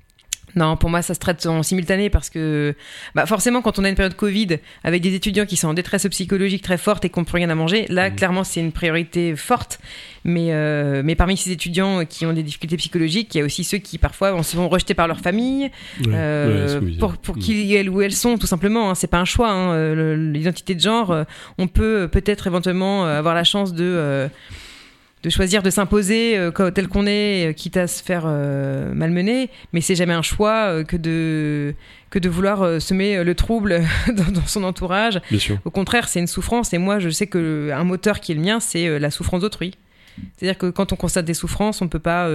Non, 0.55 0.77
pour 0.77 0.89
moi, 0.89 1.01
ça 1.01 1.13
se 1.13 1.19
traite 1.19 1.45
en 1.45 1.63
simultané 1.63 2.09
parce 2.09 2.29
que 2.29 2.75
bah, 3.13 3.25
forcément, 3.25 3.61
quand 3.61 3.77
on 3.77 3.83
a 3.83 3.89
une 3.89 3.95
période 3.95 4.15
Covid 4.15 4.57
avec 4.83 5.01
des 5.01 5.13
étudiants 5.13 5.45
qui 5.45 5.57
sont 5.57 5.67
en 5.67 5.73
détresse 5.73 6.07
psychologique 6.09 6.61
très 6.63 6.77
forte 6.77 7.03
et 7.03 7.09
qui 7.09 7.19
n'ont 7.19 7.25
plus 7.25 7.35
rien 7.35 7.49
à 7.49 7.55
manger, 7.55 7.85
là, 7.89 8.09
Mhm. 8.09 8.15
clairement, 8.15 8.43
c'est 8.45 8.61
une 8.61 8.71
priorité 8.71 9.35
forte. 9.35 9.79
Mais, 10.23 10.47
euh, 10.53 11.01
mais 11.05 11.13
parmi 11.15 11.37
ces 11.37 11.51
étudiants 11.51 12.03
qui 12.05 12.25
ont 12.25 12.33
des 12.33 12.41
difficultés 12.41 12.77
psychologiques, 12.77 13.35
il 13.35 13.37
y 13.39 13.41
a 13.41 13.45
aussi 13.45 13.63
ceux 13.63 13.77
qui 13.77 13.97
parfois 13.99 14.41
se 14.43 14.55
font 14.55 14.67
rejeter 14.69 14.93
par 14.95 15.07
leur 15.07 15.19
famille, 15.19 15.65
Ouais, 15.99 16.11
euh, 16.13 16.79
ouais, 16.79 16.91
pour, 16.99 17.17
pour 17.17 17.35
Mm. 17.35 17.39
qui 17.39 17.75
elles 17.75 17.89
ou 17.89 18.01
elles 18.01 18.13
sont, 18.13 18.37
tout 18.37 18.47
simplement. 18.47 18.89
Hein. 18.89 18.95
C'est 18.95 19.07
pas 19.07 19.19
un 19.19 19.25
choix. 19.25 19.51
hein. 19.51 19.73
Euh, 19.73 20.15
L'identité 20.15 20.73
de 20.73 20.79
genre, 20.79 21.11
euh, 21.11 21.23
on 21.57 21.67
peut 21.67 22.01
euh, 22.03 22.07
peut-être 22.07 22.47
éventuellement 22.47 23.05
avoir 23.05 23.35
la 23.35 23.43
chance 23.43 23.73
de. 23.73 23.83
euh, 23.83 24.27
de 25.25 25.29
choisir 25.31 25.63
de 25.63 25.71
s'imposer 25.71 26.37
euh, 26.37 26.51
tel 26.69 26.87
qu'on 26.87 27.07
est, 27.07 27.49
euh, 27.49 27.53
quitte 27.53 27.77
à 27.77 27.87
se 27.87 28.03
faire 28.03 28.25
euh, 28.27 28.93
malmener, 28.93 29.49
mais 29.73 29.81
c'est 29.81 29.95
jamais 29.95 30.13
un 30.13 30.21
choix 30.21 30.83
que 30.83 30.95
de 30.95 31.73
que 32.11 32.19
de 32.19 32.29
vouloir 32.29 32.79
semer 32.79 33.23
le 33.23 33.35
trouble 33.35 33.81
dans, 34.15 34.31
dans 34.31 34.45
son 34.45 34.63
entourage. 34.63 35.19
Bien 35.31 35.39
sûr. 35.39 35.57
Au 35.65 35.71
contraire, 35.71 36.07
c'est 36.07 36.19
une 36.19 36.27
souffrance. 36.27 36.73
Et 36.73 36.77
moi, 36.77 36.99
je 36.99 37.09
sais 37.09 37.27
que 37.27 37.71
un 37.73 37.83
moteur 37.83 38.19
qui 38.19 38.31
est 38.31 38.35
le 38.35 38.41
mien, 38.41 38.59
c'est 38.59 38.99
la 38.99 39.09
souffrance 39.09 39.41
d'autrui. 39.41 39.73
C'est-à-dire 40.37 40.57
que 40.57 40.69
quand 40.69 40.93
on 40.93 40.95
constate 40.95 41.25
des 41.25 41.33
souffrances, 41.33 41.81
on 41.81 41.89
peut 41.89 41.99
pas 41.99 42.29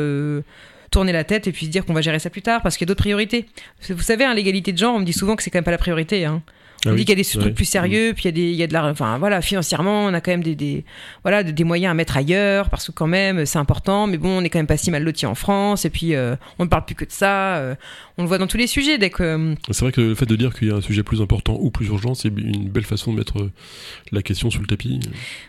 tourner 0.90 1.12
la 1.12 1.24
tête 1.24 1.46
et 1.46 1.52
puis 1.52 1.66
se 1.66 1.70
dire 1.70 1.84
qu'on 1.84 1.94
va 1.94 2.00
gérer 2.00 2.18
ça 2.18 2.30
plus 2.30 2.42
tard 2.42 2.62
parce 2.62 2.76
qu'il 2.76 2.86
y 2.86 2.88
a 2.88 2.90
d'autres 2.90 3.02
priorités. 3.02 3.46
Vous 3.88 4.02
savez, 4.02 4.24
hein, 4.24 4.34
l'égalité 4.34 4.72
de 4.72 4.78
genre, 4.78 4.94
on 4.94 5.00
me 5.00 5.04
dit 5.04 5.12
souvent 5.12 5.36
que 5.36 5.42
c'est 5.42 5.50
quand 5.50 5.58
même 5.58 5.64
pas 5.64 5.70
la 5.70 5.78
priorité. 5.78 6.24
hein. 6.24 6.42
on 6.86 6.94
dit 6.94 7.04
qu'il 7.04 7.10
y 7.10 7.20
a 7.20 7.22
des 7.22 7.28
trucs 7.28 7.54
plus 7.54 7.64
sérieux, 7.66 8.12
puis 8.14 8.24
il 8.24 8.26
y 8.26 8.28
a 8.28 8.32
des, 8.32 8.50
il 8.50 8.56
y 8.56 8.62
a 8.62 8.66
de 8.66 8.72
la, 8.72 8.86
enfin 8.86 9.18
voilà, 9.18 9.42
financièrement, 9.42 10.06
on 10.06 10.14
a 10.14 10.20
quand 10.20 10.30
même 10.30 10.42
des, 10.42 10.54
des 10.54 10.84
voilà, 11.22 11.42
des, 11.42 11.64
moyens 11.64 11.90
à 11.90 11.94
mettre 11.94 12.16
ailleurs 12.16 12.70
parce 12.70 12.86
que 12.86 12.92
quand 12.92 13.06
même 13.06 13.44
c'est 13.44 13.58
important. 13.58 14.06
Mais 14.06 14.16
bon, 14.16 14.38
on 14.38 14.44
est 14.44 14.48
quand 14.48 14.58
même 14.58 14.66
pas 14.66 14.78
si 14.78 14.90
mal 14.90 15.02
loti 15.02 15.26
en 15.26 15.34
France, 15.34 15.84
et 15.84 15.90
puis 15.90 16.14
euh, 16.14 16.36
on 16.58 16.64
ne 16.64 16.68
parle 16.68 16.86
plus 16.86 16.94
que 16.94 17.04
de 17.04 17.12
ça. 17.12 17.56
Euh, 17.56 17.74
on 18.16 18.22
le 18.22 18.28
voit 18.28 18.38
dans 18.38 18.46
tous 18.46 18.56
les 18.56 18.66
sujets. 18.66 18.98
Dès 18.98 19.10
que 19.10 19.22
euh, 19.22 19.54
c'est 19.70 19.82
vrai 19.82 19.92
que 19.92 20.00
le 20.00 20.14
fait 20.14 20.26
de 20.26 20.36
dire 20.36 20.54
qu'il 20.54 20.68
y 20.68 20.70
a 20.70 20.76
un 20.76 20.80
sujet 20.80 21.02
plus 21.02 21.20
important 21.22 21.56
ou 21.60 21.70
plus 21.70 21.86
urgent, 21.86 22.14
c'est 22.14 22.28
une 22.28 22.68
belle 22.68 22.84
façon 22.84 23.12
de 23.12 23.18
mettre 23.18 23.50
la 24.12 24.22
question 24.22 24.50
sous 24.50 24.60
le 24.60 24.66
tapis. 24.66 25.00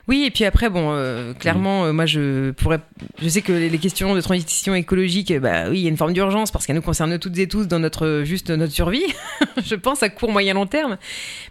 Oui, 0.08 0.23
et 0.25 0.32
puis 0.32 0.43
après, 0.45 0.69
bon, 0.69 1.34
clairement, 1.39 1.93
moi 1.93 2.06
je 2.06 2.51
pourrais, 2.51 2.80
je 3.21 3.27
sais 3.30 3.41
que 3.41 3.51
les 3.51 3.77
questions 3.77 4.15
de 4.15 4.21
transition 4.21 4.75
écologique, 4.75 5.30
bah 5.39 5.69
oui, 5.69 5.79
il 5.79 5.83
y 5.83 5.85
a 5.87 5.89
une 5.89 5.97
forme 5.97 6.13
d'urgence 6.13 6.51
parce 6.51 6.65
qu'elles 6.65 6.75
nous 6.75 6.81
concernent 6.81 7.17
toutes 7.19 7.37
et 7.37 7.47
tous 7.47 7.67
dans 7.67 7.79
notre 7.79 8.23
juste 8.25 8.49
notre 8.49 8.73
survie. 8.73 9.05
je 9.65 9.75
pense 9.75 10.03
à 10.03 10.09
court, 10.09 10.31
moyen, 10.31 10.53
long 10.53 10.65
terme. 10.65 10.97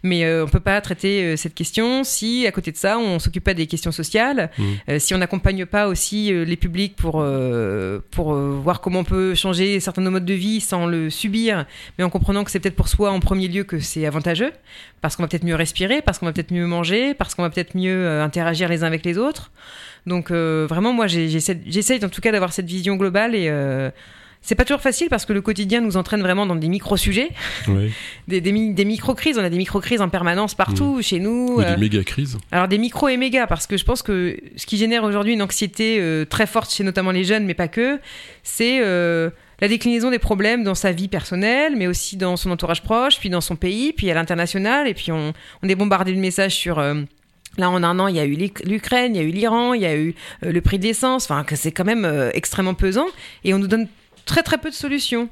Mais 0.03 0.25
euh, 0.25 0.45
on 0.45 0.49
peut 0.49 0.61
pas 0.61 0.81
traiter 0.81 1.23
euh, 1.23 1.37
cette 1.37 1.55
question 1.55 2.05
si, 2.05 2.47
à 2.47 2.53
côté 2.53 2.73
de 2.73 2.77
ça, 2.77 2.99
on 2.99 3.19
s'occupe 3.19 3.45
pas 3.45 3.55
des 3.55 3.67
questions 3.67 3.93
sociales, 3.93 4.51
mmh. 4.57 4.65
euh, 4.89 4.99
si 4.99 5.15
on 5.15 5.19
n'accompagne 5.19 5.67
pas 5.67 5.89
aussi 5.89 6.33
les 6.33 6.57
publics 6.57 6.97
pour, 6.97 7.25
pour 8.11 8.35
voir 8.35 8.81
comment 8.81 9.01
on 9.01 9.05
peut 9.05 9.35
changer 9.35 9.81
certains 9.81 10.03
de 10.03 10.07
nos 10.07 10.13
modes 10.13 10.25
de 10.25 10.35
vie 10.35 10.61
sans 10.61 10.87
le 10.87 11.11
subir, 11.11 11.67
mais 11.99 12.05
en 12.05 12.11
comprenant 12.11 12.45
que 12.45 12.51
c'est 12.51 12.61
peut-être 12.61 12.77
pour 12.77 12.89
soi 12.89 13.11
en 13.11 13.21
premier 13.21 13.49
lieu 13.49 13.65
que 13.65 13.79
c'est 13.81 14.07
avantageux, 14.07 14.53
parce 15.01 15.17
qu'on 15.17 15.23
va 15.23 15.29
peut-être 15.29 15.45
mieux 15.45 15.55
respirer, 15.55 16.03
parce 16.03 16.19
qu'on 16.19 16.27
va 16.27 16.33
peut-être 16.33 16.53
mieux 16.53 16.67
manger, 16.67 17.15
parce 17.15 17.35
qu'on 17.35 17.43
va 17.43 17.51
peut-être 17.51 17.77
mieux 17.77 18.21
interagir 18.21 18.69
les 18.69 18.85
uns 18.85 18.87
avec 18.87 19.05
les 19.05 19.19
autres. 19.19 19.51
Donc 20.07 20.31
vraiment, 20.31 20.93
moi, 20.93 21.07
j'essaye 21.07 22.05
en 22.05 22.09
tout 22.09 22.21
cas 22.21 22.33
d'avoir 22.33 22.53
cette 22.53 22.67
vision 22.67 22.97
globale 22.97 23.35
et 23.35 23.51
c'est 24.43 24.55
pas 24.55 24.65
toujours 24.65 24.81
facile 24.81 25.09
parce 25.11 25.27
que 25.27 25.33
le 25.33 25.43
quotidien 25.43 25.81
nous 25.81 25.97
entraîne 25.97 26.23
vraiment 26.23 26.47
dans 26.47 26.57
des 26.57 26.69
micro-sujets, 26.69 27.31
des, 28.29 28.41
des, 28.41 28.85
micro-crises. 28.85 29.39
On 29.39 29.45
a 29.45 29.51
des 29.51 29.59
micro-crises 29.59 30.01
en 30.01 30.09
permanence 30.09 30.55
partout 30.55 30.97
mmh. 30.97 31.03
chez 31.03 31.19
nous. 31.21 31.59
des 31.59 31.67
euh, 31.67 31.77
méga-crises. 31.77 32.39
Alors 32.51 32.67
des 32.67 32.79
micro 32.79 33.09
et 33.09 33.17
méga, 33.17 33.47
parce 33.47 33.67
que 33.67 33.77
je 33.77 33.85
pense 33.85 34.03
que 34.03 34.39
ce 34.57 34.65
qui 34.67 34.79
génère 34.79 35.05
aujourd'hui 35.05 35.35
une 35.35 35.43
anxiété 35.43 35.99
euh, 36.01 36.25
très 36.25 36.47
forte 36.47 36.73
chez 36.73 36.85
notamment 36.85 37.11
les 37.11 37.25
jeunes, 37.25 37.45
mais 37.45 37.55
pas 37.55 37.69
que, 37.69 38.01
c'est 38.43 38.81
euh, 38.83 39.29
la 39.61 39.69
déclinaison 39.69 40.11
des 40.11 40.19
problèmes 40.19 40.65
dans 40.65 40.75
sa 40.75 40.91
vie 40.91 41.09
personnelle, 41.09 41.75
mais 41.77 41.87
aussi 41.87 42.17
dans 42.17 42.37
son 42.39 42.51
entourage 42.51 42.83
proche, 42.83 43.19
puis 43.19 43.29
dans 43.29 43.43
son 43.43 43.57
pays, 43.57 43.93
puis 43.93 44.11
à 44.11 44.15
l'international. 44.15 44.89
Et 44.89 44.95
puis 44.95 45.13
on, 45.13 45.35
on 45.63 45.69
est 45.69 45.75
bombardé 45.75 46.13
de 46.13 46.19
messages 46.19 46.55
sur... 46.55 46.83
Là, 47.59 47.69
en 47.69 47.83
un 47.83 47.99
an, 47.99 48.07
il 48.07 48.17
y 48.17 48.21
a 48.21 48.25
eu 48.25 48.37
l'Ukraine, 48.65 49.15
il 49.15 49.21
y 49.21 49.25
a 49.25 49.27
eu 49.27 49.33
l'Iran, 49.33 49.75
il 49.75 49.83
y 49.83 49.87
a 49.87 49.97
eu 49.97 50.15
le 50.43 50.61
prix 50.61 50.79
de 50.79 50.85
l'essence, 50.85 51.25
enfin, 51.25 51.43
que 51.45 51.57
c'est 51.57 51.73
quand 51.73 51.85
même 51.85 52.31
extrêmement 52.33 52.75
pesant. 52.75 53.07
Et 53.45 53.53
on 53.55 53.59
nous 53.59 53.67
donne 53.67 53.89
très 54.25 54.43
très 54.43 54.59
peu 54.59 54.71
de 54.71 54.75
solutions. 54.75 55.29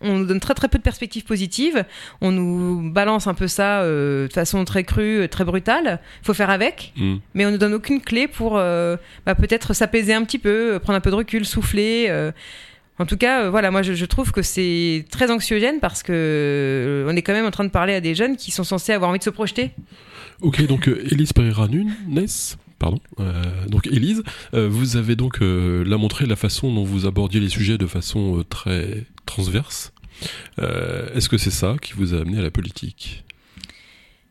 On 0.00 0.18
nous 0.18 0.26
donne 0.26 0.40
très 0.40 0.54
très 0.54 0.68
peu 0.68 0.78
de 0.78 0.82
perspectives 0.82 1.24
positives. 1.24 1.84
On 2.20 2.30
nous 2.30 2.90
balance 2.90 3.26
un 3.26 3.34
peu 3.34 3.48
ça 3.48 3.80
euh, 3.80 4.28
de 4.28 4.32
façon 4.32 4.64
très 4.64 4.84
crue, 4.84 5.28
très 5.28 5.44
brutale. 5.44 6.00
Il 6.22 6.26
faut 6.26 6.34
faire 6.34 6.50
avec. 6.50 6.92
Mm. 6.96 7.16
Mais 7.34 7.46
on 7.46 7.50
nous 7.50 7.58
donne 7.58 7.74
aucune 7.74 8.00
clé 8.00 8.28
pour 8.28 8.56
euh, 8.56 8.96
bah, 9.26 9.34
peut-être 9.34 9.74
s'apaiser 9.74 10.14
un 10.14 10.24
petit 10.24 10.38
peu, 10.38 10.78
prendre 10.82 10.96
un 10.96 11.00
peu 11.00 11.10
de 11.10 11.16
recul, 11.16 11.44
souffler. 11.44 12.06
Euh. 12.08 12.32
En 13.00 13.06
tout 13.06 13.16
cas, 13.16 13.48
voilà, 13.48 13.70
moi 13.70 13.82
je, 13.82 14.04
trouve 14.06 14.32
que 14.32 14.42
c'est 14.42 15.04
très 15.10 15.30
anxiogène 15.30 15.78
parce 15.78 16.02
que 16.02 17.06
on 17.08 17.14
est 17.14 17.22
quand 17.22 17.32
même 17.32 17.46
en 17.46 17.52
train 17.52 17.62
de 17.62 17.70
parler 17.70 17.94
à 17.94 18.00
des 18.00 18.16
jeunes 18.16 18.36
qui 18.36 18.50
sont 18.50 18.64
censés 18.64 18.92
avoir 18.92 19.10
envie 19.10 19.20
de 19.20 19.24
se 19.24 19.30
projeter. 19.30 19.70
Ok, 20.40 20.64
donc 20.66 20.88
Elise 20.88 21.32
Pereira 21.32 21.66
Nunes, 21.66 21.94
pardon. 22.78 23.00
Euh, 23.18 23.66
donc 23.66 23.86
Élise, 23.88 24.22
euh, 24.54 24.68
vous 24.68 24.96
avez 24.96 25.16
donc 25.16 25.42
euh, 25.42 25.84
là 25.84 25.96
montré 25.98 26.26
la 26.26 26.36
façon 26.36 26.72
dont 26.72 26.84
vous 26.84 27.06
abordiez 27.06 27.40
les 27.40 27.48
sujets 27.48 27.78
de 27.78 27.86
façon 27.86 28.44
très 28.48 29.04
transverse. 29.26 29.92
Est-ce 30.58 31.28
que 31.28 31.38
c'est 31.38 31.50
ça 31.50 31.76
qui 31.80 31.92
vous 31.92 32.14
a 32.14 32.20
amené 32.20 32.38
à 32.38 32.42
la 32.42 32.50
politique? 32.50 33.24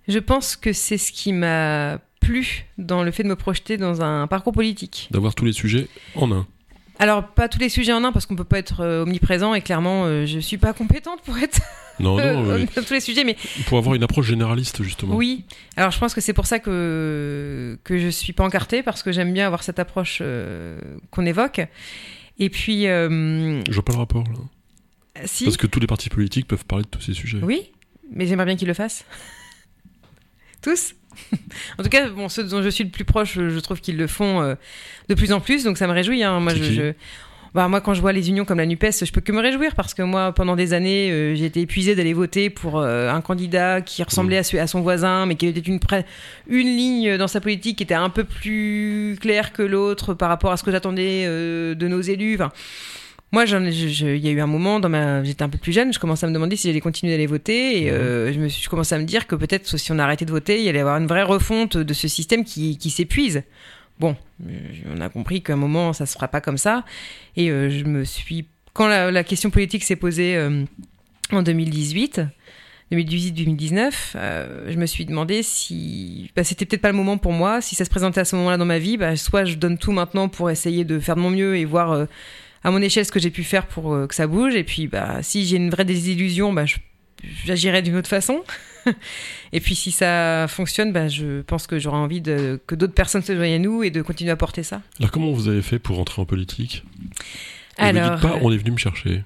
Je 0.08 0.20
pense 0.20 0.56
que 0.56 0.74
c'est 0.74 0.98
ce 0.98 1.12
qui 1.12 1.34
m'a 1.34 2.00
plu 2.22 2.66
dans 2.78 3.04
le 3.04 3.12
fait 3.12 3.24
de 3.24 3.30
me 3.30 3.36
projeter 3.36 3.78
dans 3.78 4.02
un 4.02 4.28
parcours 4.28 4.54
politique. 4.54 5.08
D'avoir 5.12 5.36
tous 5.36 5.46
les 5.46 5.54
sujets 5.54 5.88
en 6.16 6.32
un. 6.32 6.48
Alors, 7.00 7.28
pas 7.28 7.48
tous 7.48 7.60
les 7.60 7.70
sujets 7.70 7.94
en 7.94 8.04
un, 8.04 8.12
parce 8.12 8.26
qu'on 8.26 8.36
peut 8.36 8.44
pas 8.44 8.60
être 8.60 8.84
omniprésent, 8.84 9.54
et 9.54 9.62
clairement, 9.62 10.26
je 10.26 10.40
suis 10.40 10.58
pas 10.58 10.74
compétente 10.74 11.22
pour 11.22 11.38
être 11.38 11.62
non, 12.00 12.18
non, 12.18 12.66
tous 12.76 12.94
les 12.94 13.00
sujets, 13.00 13.24
mais 13.24 13.36
pour 13.68 13.78
avoir 13.78 13.96
une 13.96 14.04
approche 14.04 14.28
généraliste 14.28 14.84
justement. 14.84 15.16
Oui. 15.16 15.46
Alors 15.76 15.92
je 15.92 16.00
pense 16.00 16.14
que 16.14 16.22
c'est 16.22 16.34
pour 16.34 16.46
ça 16.46 16.60
que 16.60 17.78
que 17.84 17.98
je 17.98 18.08
suis 18.08 18.34
pas 18.34 18.44
encartée 18.44 18.84
parce 18.84 19.04
que 19.04 19.12
j'aime 19.12 19.34
bien 19.34 19.46
avoir 19.46 19.64
cette 19.64 19.80
approche 19.80 20.20
euh, 20.22 20.80
qu'on 21.12 21.26
évoque. 21.26 21.62
Et 22.40 22.50
puis. 22.50 22.88
Euh... 22.88 23.62
Je 23.68 23.74
vois 23.74 23.86
pas 23.86 23.94
le 23.94 24.00
rapport 24.00 24.24
là. 24.24 25.24
Si. 25.26 25.46
Parce 25.46 25.58
que 25.58 25.66
tous 25.66 25.80
les 25.80 25.88
partis 25.88 26.10
politiques 26.10 26.48
peuvent 26.48 26.66
parler 26.66 26.84
de 26.84 26.90
tous 26.90 27.02
ces 27.02 27.14
sujets. 27.14 27.40
Oui, 27.42 27.72
mais 28.12 28.28
j'aimerais 28.28 28.46
bien 28.46 28.56
qu'ils 28.56 28.68
le 28.68 28.76
fassent. 28.76 29.06
tous. 30.62 30.94
en 31.80 31.84
tout 31.84 31.90
cas, 31.90 32.10
bon, 32.10 32.30
ceux 32.30 32.44
dont 32.44 32.62
je 32.62 32.70
suis 32.70 32.84
le 32.84 32.92
plus 32.92 33.06
proche, 33.06 33.34
je 33.36 33.60
trouve 33.60 33.82
qu'ils 33.82 33.98
le 33.98 34.08
font 34.08 34.42
euh, 34.42 34.56
de 35.10 35.16
plus 35.16 35.32
en 35.32 35.40
plus, 35.40 35.64
donc 35.64 35.78
ça 35.78 35.88
me 35.88 35.94
réjouit. 35.94 36.24
Hein. 36.24 36.40
Moi, 36.40 36.54
je, 36.54 36.94
bah, 37.58 37.68
moi, 37.68 37.82
quand 37.82 37.96
je 37.96 38.02
vois 38.02 38.14
les 38.14 38.30
unions 38.30 38.46
comme 38.46 38.60
la 38.60 38.68
NUPES, 38.68 39.04
je 39.04 39.12
peux 39.12 39.20
que 39.20 39.32
me 39.32 39.42
réjouir 39.42 39.74
parce 39.74 39.96
que 39.96 40.04
moi, 40.04 40.32
pendant 40.32 40.56
des 40.56 40.74
années, 40.74 41.10
euh, 41.12 41.34
j'ai 41.34 41.46
été 41.46 41.62
épuisée 41.62 41.96
d'aller 41.96 42.14
voter 42.14 42.52
pour 42.52 42.78
euh, 42.78 43.10
un 43.10 43.22
candidat 43.22 43.82
qui 43.82 44.04
ressemblait 44.04 44.42
mmh. 44.42 44.58
à, 44.58 44.68
son 44.68 44.82
voisin, 44.82 45.26
mais 45.26 45.34
qui 45.34 45.48
était 45.48 45.60
une, 45.60 45.80
une 46.48 46.68
ligne 46.68 47.18
dans 47.18 47.28
sa 47.28 47.42
politique 47.42 47.78
qui 47.78 47.84
était 47.84 47.96
un 47.96 48.10
peu 48.10 48.26
plus 48.26 49.18
claire 49.20 49.54
que 49.54 49.64
l'autre 49.64 50.14
par 50.14 50.30
rapport 50.30 50.52
à 50.52 50.58
ce 50.58 50.64
que 50.64 50.72
j'attendais 50.72 51.24
euh, 51.26 51.74
de 51.74 51.88
nos 51.88 52.02
élus. 52.02 52.36
Enfin, 52.36 52.52
moi, 53.32 53.46
il 53.46 54.18
y 54.18 54.28
a 54.28 54.32
eu 54.32 54.40
un 54.40 54.48
moment 54.48 54.80
dans 54.80 54.90
ma, 54.90 55.24
j'étais 55.24 55.44
un 55.44 55.50
peu 55.50 55.58
plus 55.58 55.74
jeune, 55.74 55.92
je 55.94 56.00
commençais 56.00 56.26
à 56.26 56.30
me 56.30 56.34
demander 56.34 56.56
si 56.56 56.68
j'allais 56.68 56.80
continuer 56.80 57.12
d'aller 57.12 57.28
voter, 57.28 57.84
et 57.84 58.34
je 58.34 58.40
me 58.40 58.48
suis, 58.48 58.64
je 58.64 58.70
commençais 58.70 58.96
à 58.96 59.00
me 59.00 59.04
dire 59.04 59.28
que 59.28 59.36
peut-être 59.36 59.78
si 59.78 59.92
on 59.92 60.00
arrêtait 60.00 60.26
de 60.26 60.32
voter, 60.32 60.60
il 60.60 60.64
y 60.64 60.70
allait 60.70 60.80
y 60.80 60.82
avoir 60.82 60.98
une 60.98 61.08
vraie 61.08 61.24
refonte 61.24 61.78
de 61.78 61.94
ce 61.94 62.08
système 62.08 62.44
qui, 62.44 62.78
qui 62.78 62.90
s'épuise. 62.90 63.44
Bon, 64.00 64.16
on 64.94 65.02
a 65.02 65.10
compris 65.10 65.42
qu'à 65.42 65.54
un 65.54 65.58
moment, 65.58 65.92
ça 65.94 66.06
se 66.06 66.14
fera 66.14 66.28
pas 66.28 66.42
comme 66.42 66.58
ça. 66.58 66.86
Et 67.36 67.50
euh, 67.50 67.70
je 67.70 67.84
me 67.84 68.04
suis. 68.04 68.48
Quand 68.74 68.88
la, 68.88 69.24
question 69.24 69.50
politique 69.50 69.84
s'est 69.84 69.96
posée 69.96 70.38
euh, 70.38 70.64
en 71.32 71.42
2018, 71.42 72.22
2018-2019, 72.92 73.92
euh, 74.16 74.68
je 74.70 74.78
me 74.78 74.86
suis 74.86 75.06
demandé 75.06 75.42
si 75.42 76.30
bah, 76.36 76.44
c'était 76.44 76.66
peut-être 76.66 76.84
pas 76.84 76.92
le 76.92 76.96
moment 76.96 77.18
pour 77.18 77.32
moi. 77.32 77.60
Si 77.60 77.74
ça 77.74 77.86
se 77.86 77.90
présentait 77.90 78.20
à 78.20 78.26
ce 78.26 78.36
moment-là 78.36 78.58
dans 78.58 78.66
ma 78.66 78.78
vie, 78.78 78.98
bah, 78.98 79.16
soit 79.16 79.46
je 79.46 79.56
donne 79.56 79.80
tout 79.80 79.92
maintenant 79.92 80.30
pour 80.30 80.52
essayer 80.52 80.86
de 80.86 81.00
faire 81.00 81.16
de 81.16 81.22
mon 81.22 81.32
mieux 81.32 81.58
et 81.58 81.66
voir 81.66 82.06
à 82.64 82.72
mon 82.72 82.82
échelle 82.82 83.06
ce 83.06 83.12
que 83.12 83.20
j'ai 83.20 83.32
pu 83.32 83.44
faire 83.44 83.68
pour 83.68 84.08
que 84.08 84.16
ça 84.16 84.28
bouge. 84.28 84.56
Et 84.56 84.64
puis, 84.64 84.88
bah, 84.88 85.22
si 85.22 85.46
j'ai 85.46 85.58
une 85.58 85.70
vraie 85.70 85.86
désillusion, 85.86 86.54
bah, 86.54 86.66
j'agirai 87.46 87.82
d'une 87.82 87.96
autre 87.96 88.10
façon. 88.10 88.44
et 89.54 89.60
puis 89.60 89.76
si 89.76 89.92
ça 89.92 90.48
fonctionne, 90.48 90.92
bah, 90.92 91.08
je 91.08 91.42
pense 91.42 91.68
que 91.68 91.80
j'aurai 91.80 91.98
envie 91.98 92.22
de, 92.22 92.60
que 92.68 92.76
d'autres 92.76 92.94
personnes 92.94 93.24
se 93.24 93.36
joignent 93.36 93.56
à 93.56 93.60
nous 93.60 93.84
et 93.84 93.90
de 93.90 94.02
continuer 94.02 94.32
à 94.32 94.36
porter 94.36 94.64
ça. 94.64 94.82
Alors 95.00 95.12
comment 95.12 95.32
vous 95.32 95.48
avez 95.48 95.62
fait 95.62 95.80
pour 95.80 96.00
entrer 96.00 96.22
en 96.22 96.26
politique? 96.26 96.84
Alors, 97.78 98.12
dites 98.12 98.22
pas, 98.22 98.36
euh, 98.36 98.40
on 98.42 98.52
est 98.52 98.58
venu 98.58 98.72
me 98.72 98.78
chercher. 98.78 99.24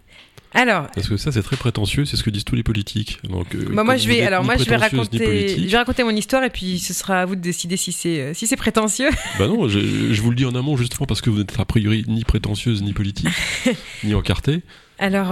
Alors, 0.53 0.87
parce 0.93 1.07
que 1.07 1.17
ça 1.17 1.31
c'est 1.31 1.43
très 1.43 1.55
prétentieux, 1.55 2.05
c'est 2.05 2.17
ce 2.17 2.23
que 2.23 2.29
disent 2.29 2.43
tous 2.43 2.55
les 2.55 2.63
politiques. 2.63 3.19
Donc, 3.23 3.55
euh, 3.55 3.69
bah 3.71 3.83
moi 3.83 3.95
je 3.95 4.07
vais, 4.07 4.21
alors 4.21 4.43
moi 4.43 4.57
je 4.57 4.65
vais 4.65 4.75
raconter, 4.75 5.47
je 5.57 5.67
vais 5.67 5.77
raconter 5.77 6.03
mon 6.03 6.11
histoire 6.11 6.43
et 6.43 6.49
puis 6.49 6.79
ce 6.79 6.93
sera 6.93 7.21
à 7.21 7.25
vous 7.25 7.35
de 7.35 7.41
décider 7.41 7.77
si 7.77 7.91
c'est 7.91 8.19
euh, 8.19 8.33
si 8.33 8.47
c'est 8.47 8.57
prétentieux. 8.57 9.09
Bah 9.39 9.47
non, 9.47 9.67
je, 9.67 9.79
je, 9.79 10.21
vous 10.21 10.29
le 10.29 10.35
dis 10.35 10.45
en 10.45 10.53
amont 10.53 10.75
justement 10.75 11.05
parce 11.05 11.21
que 11.21 11.29
vous 11.29 11.39
n'êtes 11.39 11.57
a 11.59 11.65
priori 11.65 12.03
ni 12.07 12.23
prétentieuse 12.23 12.83
ni 12.83 12.93
politique, 12.93 13.29
ni 14.03 14.13
encartée. 14.13 14.61
Alors 14.99 15.31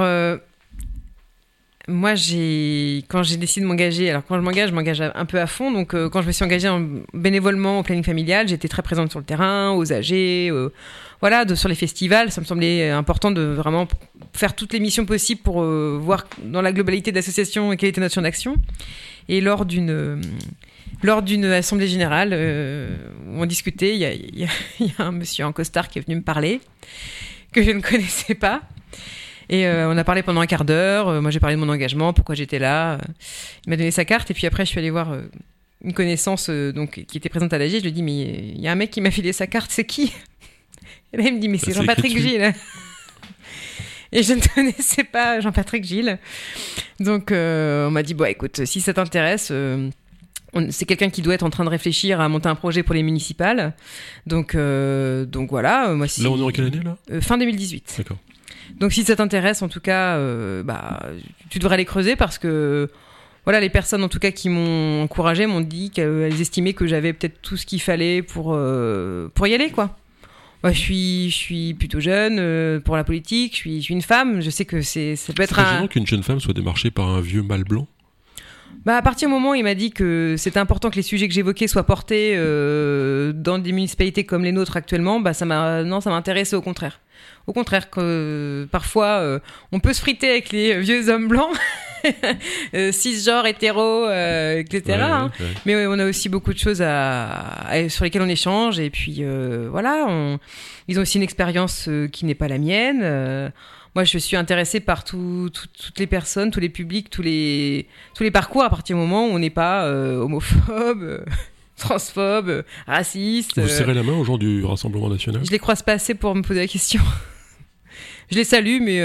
moi, 1.90 2.12
quand 2.12 3.24
j'ai 3.24 3.38
décidé 3.38 3.62
de 3.62 3.66
m'engager, 3.66 4.10
alors 4.10 4.24
quand 4.26 4.36
je 4.36 4.42
m'engage, 4.42 4.70
je 4.70 4.74
m'engage 4.74 5.02
un 5.02 5.26
peu 5.26 5.40
à 5.40 5.48
fond. 5.48 5.72
Donc, 5.72 5.94
euh, 5.94 6.10
quand 6.10 6.22
je 6.22 6.28
me 6.28 6.32
suis 6.32 6.46
engagée 6.46 6.70
en, 6.70 6.88
bénévolement 7.14 7.80
au 7.80 7.84
planning 7.84 8.04
familial, 8.04 8.48
j'étais 8.48 8.68
très 8.68 8.82
présente 8.82 9.10
sur 9.10 9.20
le 9.20 9.26
terrain, 9.26 9.72
aux 9.72 9.92
âgés, 9.92 10.50
euh, 10.52 10.70
voilà, 11.20 11.46
de, 11.46 11.56
sur 11.56 11.68
les 11.68 11.76
festivals. 11.76 12.32
Ça 12.32 12.42
me 12.42 12.46
semblait 12.46 12.90
important 12.90 13.32
de 13.32 13.42
vraiment 13.42 13.88
faire 14.34 14.56
toutes 14.56 14.74
les 14.74 14.80
missions 14.80 15.06
possibles 15.06 15.42
pour 15.42 15.62
euh, 15.62 16.00
voir 16.02 16.28
dans 16.44 16.62
la 16.62 16.72
globalité 16.72 17.12
d'association 17.12 17.76
quelle 17.76 17.90
était 17.90 18.02
notre 18.02 18.14
champ 18.14 18.22
d'action. 18.22 18.56
Et 19.28 19.42
lors 19.42 19.66
d'une 19.66 20.22
lors 21.04 21.22
d'une 21.22 21.46
assemblée 21.46 21.88
générale 21.88 22.34
où 23.30 23.42
on 23.42 23.46
discutait, 23.46 23.96
il 23.96 24.02
y, 24.02 24.44
y 24.84 24.94
a, 24.98 25.04
un 25.04 25.12
monsieur 25.12 25.46
en 25.46 25.52
costard 25.52 25.88
qui 25.88 26.00
est 26.00 26.06
venu 26.06 26.18
me 26.18 26.24
parler 26.24 26.62
que 27.52 27.64
je 27.64 27.72
ne 27.72 27.82
connaissais 27.82 28.36
pas 28.36 28.62
et 29.50 29.66
euh, 29.66 29.92
on 29.92 29.98
a 29.98 30.04
parlé 30.04 30.22
pendant 30.22 30.42
un 30.42 30.46
quart 30.46 30.64
d'heure. 30.64 31.08
Euh, 31.08 31.22
moi, 31.22 31.32
j'ai 31.32 31.40
parlé 31.40 31.56
de 31.56 31.60
mon 31.60 31.70
engagement, 31.70 32.14
pourquoi 32.14 32.36
j'étais 32.36 32.60
là. 32.60 33.00
Il 33.66 33.72
m'a 33.72 33.78
donné 33.78 33.92
sa 33.92 34.06
carte. 34.06 34.30
Et 34.30 34.34
puis 34.36 34.46
après, 34.46 34.64
je 34.64 34.70
suis 34.70 34.80
allée 34.80 34.92
voir 34.92 35.12
euh, 35.12 35.24
une 35.84 35.94
connaissance 35.94 36.50
donc, 36.50 37.04
qui 37.08 37.18
était 37.18 37.30
présente 37.30 37.52
à 37.52 37.58
l'AG. 37.58 37.72
Je 37.72 37.78
lui 37.80 37.88
ai 37.88 37.92
dit, 37.92 38.04
mais 38.04 38.22
il 38.22 38.62
y 38.62 38.68
a 38.68 38.72
un 38.72 38.76
mec 38.76 38.92
qui 38.92 39.02
m'a 39.02 39.12
filé 39.12 39.34
sa 39.34 39.48
carte, 39.48 39.72
c'est 39.72 39.86
qui? 39.86 40.14
Et 41.14 41.18
là, 41.18 41.24
il 41.28 41.36
me 41.36 41.40
dit, 41.40 41.50
mais 41.50 41.58
c'est 41.58 41.74
Jean-Patrick 41.74 42.16
Gilles. 42.16 42.54
Et 44.12 44.24
je 44.24 44.34
ne 44.34 44.42
connaissais 44.54 45.04
pas 45.04 45.40
Jean-Patrick 45.40 45.84
Gilles. 45.84 46.20
Donc, 47.00 47.30
on 47.32 47.90
m'a 47.92 48.04
dit, 48.04 48.14
bon, 48.14 48.26
écoute, 48.26 48.66
si 48.66 48.82
ça 48.82 48.94
t'intéresse, 48.94 49.52
c'est 50.70 50.86
quelqu'un 50.86 51.10
qui 51.10 51.22
doit 51.22 51.36
être 51.36 51.44
en 51.44 51.52
train 51.52 51.64
de 51.64 51.70
réfléchir 51.70 52.20
à 52.20 52.28
monter 52.28 52.50
un 52.50 52.56
projet 52.56 52.82
pour 52.82 52.96
les 52.96 53.04
municipales. 53.04 53.74
Donc, 54.26 54.56
donc 54.56 55.50
voilà. 55.50 55.94
Moi, 55.94 56.08
Là, 56.22 56.30
on 56.32 56.40
est 56.40 56.44
en 56.44 56.50
quelle 56.50 56.66
année, 56.66 56.82
là? 56.84 56.98
Fin 57.22 57.38
2018. 57.38 57.96
D'accord. 58.00 58.18
Donc 58.78 58.94
si 58.94 59.04
ça 59.04 59.16
t'intéresse, 59.16 59.62
en 59.62 59.68
tout 59.68 59.80
cas, 59.80 60.18
euh, 60.18 60.64
bah, 60.64 61.02
tu 61.50 61.60
devrais 61.60 61.76
aller 61.76 61.86
creuser 61.86 62.16
parce 62.16 62.38
que 62.38 62.90
voilà, 63.46 63.60
les 63.60 63.70
personnes 63.70 64.04
en 64.04 64.10
tout 64.10 64.20
cas 64.20 64.32
qui 64.32 64.50
m'ont 64.50 65.04
encouragé 65.04 65.46
m'ont 65.46 65.62
dit 65.62 65.90
qu'elles 65.90 66.40
estimaient 66.40 66.74
que 66.74 66.88
j'avais 66.88 67.14
peut-être 67.14 67.42
tout 67.42 67.58
ce 67.58 67.66
qu'il 67.66 67.82
fallait 67.82 68.22
pour, 68.22 68.58
pour 69.34 69.48
y 69.48 69.54
aller, 69.54 69.72
quoi. 69.72 69.96
Moi, 70.62 70.74
je 70.74 70.78
suis, 70.78 71.30
je 71.30 71.36
suis 71.36 71.74
plutôt 71.74 72.02
jeune 72.02 72.82
pour 72.82 72.98
la 72.98 73.06
politique. 73.06 73.54
Je 73.54 73.58
suis, 73.58 73.80
je 73.80 73.86
suis, 73.86 73.94
une 73.94 74.02
femme. 74.02 74.42
Je 74.42 74.50
sais 74.50 74.66
que 74.66 74.82
c'est, 74.82 75.16
ça 75.16 75.32
peut 75.32 75.44
être 75.44 75.58
un. 75.58 75.88
qu'une 75.88 76.06
jeune 76.06 76.22
femme 76.22 76.42
soit 76.42 76.54
démarchée 76.54 76.92
par 76.92 77.08
un 77.08 77.22
vieux 77.22 77.42
mâle 77.42 77.64
blanc? 77.64 77.88
Bah, 78.86 78.96
à 78.96 79.02
partir 79.02 79.28
du 79.28 79.34
moment 79.34 79.52
où 79.52 79.56
il 79.56 79.64
m'a 79.64 79.76
dit 79.76 79.92
que 79.92 80.36
c'était 80.38 80.60
important 80.60 80.90
que 80.90 80.96
les 80.96 81.02
sujets 81.02 81.28
que 81.28 81.34
j'évoquais 81.34 81.68
soient 81.68 81.86
portés 81.86 82.34
euh, 82.36 83.34
dans 83.34 83.60
des 83.60 83.72
municipalités 83.72 84.24
comme 84.24 84.44
les 84.44 84.52
nôtres 84.52 84.78
actuellement, 84.78 85.20
bah 85.20 85.34
ça 85.34 85.46
m'a 85.46 85.84
non, 85.84 86.00
ça 86.00 86.10
m'intéressait 86.10 86.56
au 86.56 86.62
contraire. 86.62 87.02
Au 87.50 87.54
contraire 87.54 87.90
que 87.90 88.68
parfois 88.72 89.20
euh, 89.20 89.40
on 89.72 89.80
peut 89.80 89.94
se 89.94 90.00
friter 90.00 90.30
avec 90.30 90.52
les 90.52 90.80
vieux 90.80 91.10
hommes 91.10 91.28
blancs. 91.28 91.52
euh, 92.76 92.94
cisgenres, 92.94 93.46
hétéros, 93.46 94.06
euh, 94.06 94.60
etc. 94.60 95.00
Hein. 95.02 95.32
Mais 95.66 95.86
on 95.86 96.00
a 96.00 96.06
aussi 96.06 96.30
beaucoup 96.30 96.54
de 96.54 96.60
choses 96.60 96.82
à, 96.82 97.90
sur 97.90 98.06
lesquelles 98.06 98.22
on 98.22 98.30
échange. 98.30 98.80
Et 98.80 98.90
puis 98.90 99.24
voilà, 99.70 100.06
on, 100.08 100.40
ils 100.88 100.98
ont 100.98 101.02
aussi 101.02 101.18
une 101.18 101.24
expérience 101.24 101.90
qui 102.14 102.26
n'est 102.26 102.36
pas 102.36 102.48
la 102.48 102.58
mienne 102.58 103.52
moi, 103.96 104.04
je 104.04 104.18
suis 104.18 104.38
intéressée 104.38 104.80
par 104.80 105.04
toutes 105.04 105.68
les 105.98 106.08
personnes, 106.08 106.52
tous 106.52 106.60
les 106.60 106.70
publics, 106.70 107.10
tous 107.10 107.22
les, 107.22 107.88
tous 108.14 108.24
les 108.24 108.32
parcours 108.32 108.64
à 108.64 108.70
partir 108.70 108.96
du 108.96 109.02
moment 109.02 109.26
où 109.26 109.32
on 109.32 109.40
n'est 109.40 109.50
pas 109.50 109.86
euh, 109.86 110.20
homophobe. 110.20 111.04
Euh, 111.04 111.26
transphobe, 111.78 112.50
euh, 112.50 112.64
raciste. 112.88 113.58
Vous 113.58 113.68
serrez 113.68 113.94
la 113.94 114.04
main 114.04 114.12
aux 114.12 114.26
gens 114.26 114.38
du 114.38 114.66
Rassemblement 114.66 115.10
national? 115.10 115.42
Je 115.46 115.52
les 115.52 115.60
croise 115.60 115.82
pas 115.82 115.94
assez 115.94 116.14
pour 116.14 116.36
me 116.36 116.42
poser 116.42 116.60
la 116.60 116.68
question. 116.68 117.02
Je 118.30 118.36
les 118.36 118.44
salue, 118.44 118.80
mais 118.82 119.00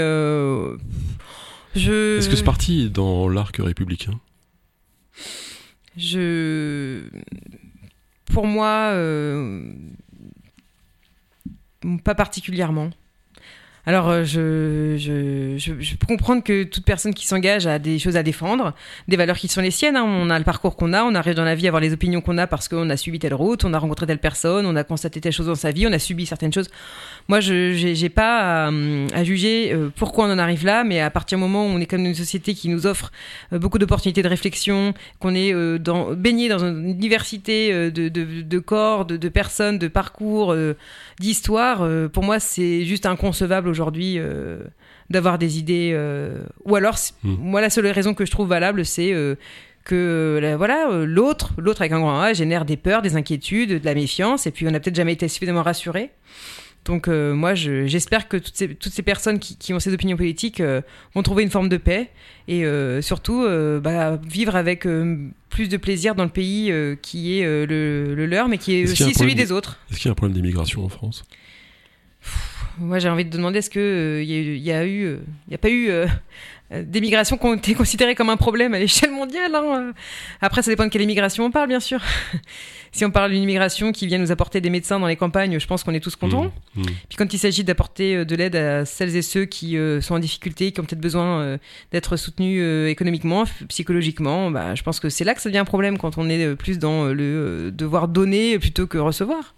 je. 1.75 2.17
Est-ce 2.17 2.29
que 2.29 2.35
ce 2.35 2.43
parti 2.43 2.83
est 2.83 2.89
dans 2.89 3.27
l'arc 3.27 3.57
républicain? 3.57 4.19
Je. 5.97 7.03
Pour 8.25 8.47
moi, 8.47 8.91
pas 12.03 12.15
particulièrement. 12.15 12.89
Alors, 13.87 14.09
euh, 14.09 14.25
je, 14.25 15.95
peux 15.95 16.07
comprendre 16.07 16.43
que 16.43 16.63
toute 16.63 16.85
personne 16.85 17.13
qui 17.13 17.27
s'engage 17.27 17.67
a 17.67 17.77
des 17.77 17.99
choses 17.99 18.17
à 18.17 18.23
défendre, 18.23 18.73
des 19.07 19.15
valeurs 19.15 19.37
qui 19.37 19.47
sont 19.47 19.61
les 19.61 19.69
siennes. 19.69 19.95
Hein. 19.95 20.03
On 20.03 20.31
a 20.31 20.39
le 20.39 20.43
parcours 20.43 20.75
qu'on 20.75 20.91
a, 20.93 21.03
on 21.03 21.13
arrive 21.13 21.35
dans 21.35 21.43
la 21.43 21.53
vie 21.53 21.67
à 21.67 21.69
avoir 21.69 21.81
les 21.81 21.93
opinions 21.93 22.21
qu'on 22.21 22.39
a 22.39 22.47
parce 22.47 22.67
qu'on 22.67 22.89
a 22.89 22.97
suivi 22.97 23.19
telle 23.19 23.35
route, 23.35 23.63
on 23.63 23.73
a 23.73 23.79
rencontré 23.79 24.07
telle 24.07 24.17
personne, 24.17 24.65
on 24.65 24.75
a 24.75 24.83
constaté 24.83 25.21
telle 25.21 25.33
chose 25.33 25.45
dans 25.45 25.55
sa 25.55 25.69
vie, 25.69 25.85
on 25.85 25.93
a 25.93 25.99
subi 25.99 26.25
certaines 26.25 26.51
choses. 26.51 26.69
Moi, 27.27 27.41
je 27.41 28.01
n'ai 28.01 28.09
pas 28.09 28.67
à, 28.67 29.23
juger 29.23 29.71
euh, 29.71 29.89
pourquoi 29.95 30.25
on 30.25 30.31
en 30.31 30.39
arrive 30.39 30.65
là, 30.65 30.83
mais 30.83 30.99
à 30.99 31.11
partir 31.11 31.37
du 31.37 31.43
moment 31.43 31.67
où 31.67 31.69
on 31.69 31.79
est 31.79 31.85
comme 31.85 32.05
une 32.05 32.15
société 32.15 32.55
qui 32.55 32.69
nous 32.69 32.87
offre 32.87 33.11
euh, 33.53 33.59
beaucoup 33.59 33.77
d'opportunités 33.77 34.23
de 34.23 34.27
réflexion, 34.27 34.95
qu'on 35.19 35.35
est 35.35 35.53
baigné 36.15 36.49
dans 36.49 36.59
une 36.59 36.97
diversité 36.97 37.91
de, 37.91 38.59
corps, 38.59 39.05
de, 39.05 39.17
de, 39.17 39.29
personnes, 39.29 39.77
de 39.77 39.87
parcours, 39.87 40.55
d'histoire, 41.19 41.87
pour 42.11 42.23
moi, 42.23 42.39
c'est 42.39 42.83
juste 42.85 43.05
inconcevable 43.05 43.74
aujourd'hui 43.75 44.15
euh, 44.17 44.59
d'avoir 45.09 45.37
des 45.37 45.59
idées. 45.59 45.91
Euh, 45.93 46.43
ou 46.63 46.75
alors, 46.75 46.95
hmm. 47.23 47.35
moi, 47.39 47.61
la 47.61 47.69
seule 47.69 47.87
raison 47.87 48.13
que 48.13 48.25
je 48.25 48.31
trouve 48.31 48.47
valable, 48.47 48.85
c'est 48.85 49.13
euh, 49.13 49.35
que 49.83 50.55
voilà, 50.57 50.87
l'autre, 51.05 51.53
l'autre 51.57 51.81
avec 51.81 51.91
un 51.91 51.99
grand 51.99 52.19
A, 52.21 52.33
génère 52.33 52.65
des 52.65 52.77
peurs, 52.77 53.01
des 53.01 53.15
inquiétudes, 53.15 53.81
de 53.81 53.85
la 53.85 53.93
méfiance, 53.93 54.47
et 54.47 54.51
puis 54.51 54.67
on 54.67 54.71
n'a 54.71 54.79
peut-être 54.79 54.95
jamais 54.95 55.13
été 55.13 55.27
suffisamment 55.27 55.61
rassuré. 55.61 56.09
Donc 56.85 57.07
moi, 57.07 57.55
j'espère 57.55 58.27
que 58.27 58.37
toutes 58.37 58.55
ces, 58.55 58.75
toutes 58.75 58.93
ces 58.93 59.01
personnes 59.01 59.39
qui, 59.39 59.73
ont 59.73 59.79
ces 59.79 59.91
opinions 59.93 60.17
politiques 60.17 60.61
vont 61.13 61.23
trouver 61.23 61.41
une 61.41 61.49
forme 61.49 61.69
de 61.69 61.77
paix 61.77 62.09
et 62.47 62.63
surtout 63.01 63.45
bah, 63.81 64.19
vivre 64.27 64.55
avec 64.55 64.87
plus 65.49 65.67
de 65.67 65.77
plaisir 65.77 66.15
dans 66.15 66.23
le 66.23 66.29
pays 66.29 66.73
qui 67.03 67.39
est 67.39 67.43
le, 67.43 68.15
le, 68.15 68.25
leur, 68.25 68.47
mais 68.49 68.57
qui 68.57 68.75
est, 68.75 68.91
aussi 68.91 69.13
celui 69.13 69.35
des 69.35 69.51
autres. 69.51 69.79
Est-ce 69.91 69.99
qu'il 69.99 70.07
y 70.07 70.09
a 70.09 70.13
un 70.13 70.15
problème 70.15 70.35
d'immigration 70.35 70.83
en 70.83 70.89
France? 70.89 71.25
Moi, 72.79 72.99
j'ai 72.99 73.09
envie 73.09 73.25
de 73.25 73.29
demander 73.29 73.59
est-ce 73.59 73.69
qu'il 73.69 73.81
euh, 73.81 74.23
il 74.23 74.57
y, 74.57 74.71
a 74.71 74.85
eu, 74.85 74.89
il 74.89 75.49
n'y 75.49 75.53
euh, 75.53 75.55
a 75.55 75.57
pas 75.57 75.69
eu 75.69 75.89
euh, 75.89 76.07
des 76.71 76.99
migrations 76.99 77.37
qui 77.37 77.45
ont 77.45 77.53
été 77.53 77.73
considérées 77.73 78.15
comme 78.15 78.29
un 78.29 78.37
problème 78.37 78.73
à 78.73 78.79
l'échelle 78.79 79.11
mondiale. 79.11 79.53
Hein. 79.55 79.93
Après, 80.41 80.61
ça 80.61 80.71
dépend 80.71 80.83
de 80.83 80.89
quelle 80.89 81.01
immigration 81.01 81.45
on 81.45 81.51
parle, 81.51 81.69
bien 81.69 81.79
sûr. 81.79 82.01
si 82.91 83.05
on 83.05 83.11
parle 83.11 83.31
d'une 83.31 83.43
immigration 83.43 83.91
qui 83.91 84.07
vient 84.07 84.17
nous 84.17 84.31
apporter 84.31 84.61
des 84.61 84.69
médecins 84.69 84.99
dans 84.99 85.07
les 85.07 85.15
campagnes, 85.15 85.59
je 85.59 85.67
pense 85.67 85.83
qu'on 85.83 85.93
est 85.93 85.99
tous 85.99 86.15
contents. 86.15 86.51
Mmh, 86.75 86.81
mmh. 86.81 86.85
Puis 87.09 87.17
quand 87.17 87.33
il 87.33 87.37
s'agit 87.37 87.63
d'apporter 87.63 88.25
de 88.25 88.35
l'aide 88.35 88.55
à 88.55 88.85
celles 88.85 89.15
et 89.15 89.21
ceux 89.21 89.45
qui 89.45 89.77
sont 90.01 90.15
en 90.15 90.19
difficulté, 90.19 90.71
qui 90.71 90.79
ont 90.79 90.83
peut-être 90.85 91.01
besoin 91.01 91.57
d'être 91.91 92.17
soutenus 92.17 92.89
économiquement, 92.89 93.43
psychologiquement, 93.69 94.49
bah, 94.49 94.75
je 94.75 94.83
pense 94.83 94.99
que 94.99 95.09
c'est 95.09 95.23
là 95.23 95.35
que 95.35 95.41
ça 95.41 95.49
devient 95.49 95.59
un 95.59 95.65
problème 95.65 95.97
quand 95.97 96.17
on 96.17 96.29
est 96.29 96.55
plus 96.55 96.79
dans 96.79 97.05
le 97.05 97.71
devoir 97.71 98.07
donner 98.07 98.57
plutôt 98.59 98.87
que 98.87 98.97
recevoir. 98.97 99.53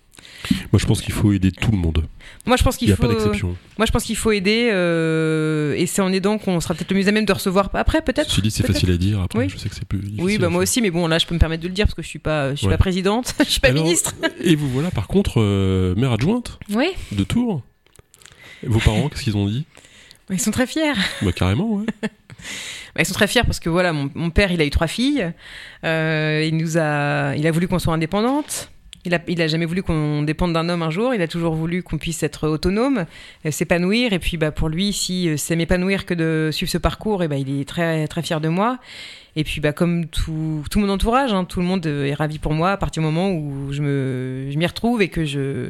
Moi, 0.71 0.79
je 0.79 0.85
pense 0.85 1.01
qu'il 1.01 1.13
faut 1.13 1.31
aider 1.31 1.51
tout 1.51 1.71
le 1.71 1.77
monde. 1.77 2.05
Moi, 2.45 2.57
je 2.57 2.63
pense 2.63 2.77
qu'il 2.77 2.87
faut. 2.93 3.03
Il 3.03 3.07
n'y 3.07 3.13
a 3.13 3.15
pas 3.15 3.21
d'exception. 3.21 3.55
Moi, 3.77 3.85
je 3.85 3.91
pense 3.91 4.03
qu'il 4.03 4.15
faut 4.15 4.31
aider, 4.31 4.69
euh, 4.71 5.73
et 5.75 5.85
c'est 5.85 6.01
en 6.01 6.11
aidant 6.13 6.37
qu'on 6.37 6.59
sera 6.59 6.73
peut-être 6.73 6.91
le 6.91 6.97
mieux 6.97 7.07
à 7.07 7.11
même 7.11 7.25
de 7.25 7.33
recevoir 7.33 7.69
après, 7.73 8.01
peut-être. 8.01 8.33
Je 8.33 8.41
dis, 8.41 8.51
c'est 8.51 8.65
facile 8.65 8.91
à 8.91 8.97
dire. 8.97 9.21
Après, 9.21 9.49
je 9.49 9.57
sais 9.57 9.69
que 9.69 9.75
c'est 9.75 9.85
plus. 9.85 10.01
Oui, 10.19 10.37
bah 10.37 10.49
moi 10.49 10.61
aussi, 10.61 10.81
mais 10.81 10.91
bon, 10.91 11.07
là, 11.07 11.17
je 11.17 11.25
peux 11.25 11.35
me 11.35 11.39
permettre 11.39 11.63
de 11.63 11.67
le 11.67 11.73
dire 11.73 11.85
parce 11.85 11.95
que 11.95 12.01
je 12.01 12.07
suis 12.07 12.19
pas, 12.19 12.51
je 12.51 12.55
suis 12.59 12.67
pas 12.67 12.77
présidente, 12.77 13.33
je 13.39 13.45
suis 13.49 13.59
pas 13.59 13.71
ministre. 13.71 14.13
et 14.41 14.55
vous 14.55 14.69
voilà, 14.69 14.91
par 14.91 15.07
contre, 15.07 15.41
euh, 15.41 15.95
maire 15.95 16.11
adjointe. 16.11 16.59
Oui. 16.73 16.87
De 17.11 17.23
Tours. 17.23 17.63
vos 18.63 18.79
parents, 18.79 19.09
qu'est-ce 19.09 19.23
qu'ils 19.23 19.37
ont 19.37 19.47
dit? 19.47 19.65
Ils 20.29 20.39
sont 20.39 20.51
très 20.51 20.67
fiers. 20.67 20.93
Bah 21.21 21.31
carrément, 21.31 21.73
ouais. 21.75 21.85
Bah, 22.95 23.03
ils 23.03 23.05
sont 23.05 23.13
très 23.13 23.27
fiers 23.27 23.43
parce 23.43 23.59
que 23.59 23.69
voilà, 23.69 23.93
mon, 23.93 24.09
mon 24.15 24.31
père, 24.31 24.51
il 24.51 24.59
a 24.59 24.65
eu 24.65 24.69
trois 24.71 24.87
filles. 24.87 25.31
Euh, 25.83 26.43
il 26.47 26.57
nous 26.57 26.77
a, 26.77 27.35
il 27.35 27.45
a 27.45 27.51
voulu 27.51 27.67
qu'on 27.67 27.77
soit 27.77 27.93
indépendante. 27.93 28.71
Il 29.25 29.41
a, 29.41 29.47
jamais 29.47 29.65
voulu 29.65 29.83
qu'on 29.83 30.21
dépende 30.23 30.51
d'un 30.51 30.67
homme 30.67 30.81
un 30.81 30.89
jour. 30.89 31.13
Il 31.13 31.21
a 31.21 31.27
toujours 31.27 31.53
voulu 31.53 31.81
qu'on 31.81 31.97
puisse 31.97 32.23
être 32.23 32.47
autonome, 32.49 33.05
euh, 33.45 33.51
s'épanouir. 33.51 34.11
Et 34.11 34.19
puis, 34.19 34.35
bah, 34.35 34.51
pour 34.51 34.67
lui, 34.67 34.91
si 34.91 35.29
euh, 35.29 35.37
c'est 35.37 35.55
m'épanouir 35.55 36.05
que 36.05 36.13
de 36.13 36.49
suivre 36.51 36.69
ce 36.69 36.77
parcours, 36.77 37.23
et 37.23 37.29
bah, 37.29 37.37
il 37.37 37.61
est 37.61 37.65
très, 37.65 38.07
très 38.07 38.21
fier 38.21 38.41
de 38.41 38.49
moi. 38.49 38.79
Et 39.37 39.45
puis, 39.45 39.61
bah, 39.61 39.71
comme 39.71 40.07
tout, 40.07 40.63
tout 40.69 40.79
mon 40.79 40.89
entourage, 40.89 41.31
hein, 41.31 41.45
tout 41.45 41.61
le 41.61 41.65
monde 41.65 41.85
est 41.85 42.13
ravi 42.13 42.37
pour 42.37 42.53
moi 42.53 42.71
à 42.71 42.77
partir 42.77 43.01
du 43.01 43.05
moment 43.05 43.31
où 43.31 43.71
je 43.71 43.81
me, 43.81 44.51
je 44.51 44.57
m'y 44.57 44.65
retrouve 44.65 45.01
et 45.01 45.07
que 45.07 45.23
je. 45.23 45.69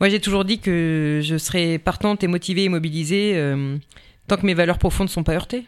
Moi, 0.00 0.08
j'ai 0.08 0.20
toujours 0.20 0.44
dit 0.44 0.58
que 0.58 1.20
je 1.22 1.38
serais 1.38 1.78
partante 1.78 2.24
et 2.24 2.26
motivée 2.26 2.64
et 2.64 2.68
mobilisée 2.68 3.32
euh, 3.36 3.76
tant 4.26 4.36
que 4.36 4.44
mes 4.44 4.54
valeurs 4.54 4.78
profondes 4.78 5.06
ne 5.06 5.12
sont 5.12 5.24
pas 5.24 5.34
heurtées. 5.34 5.66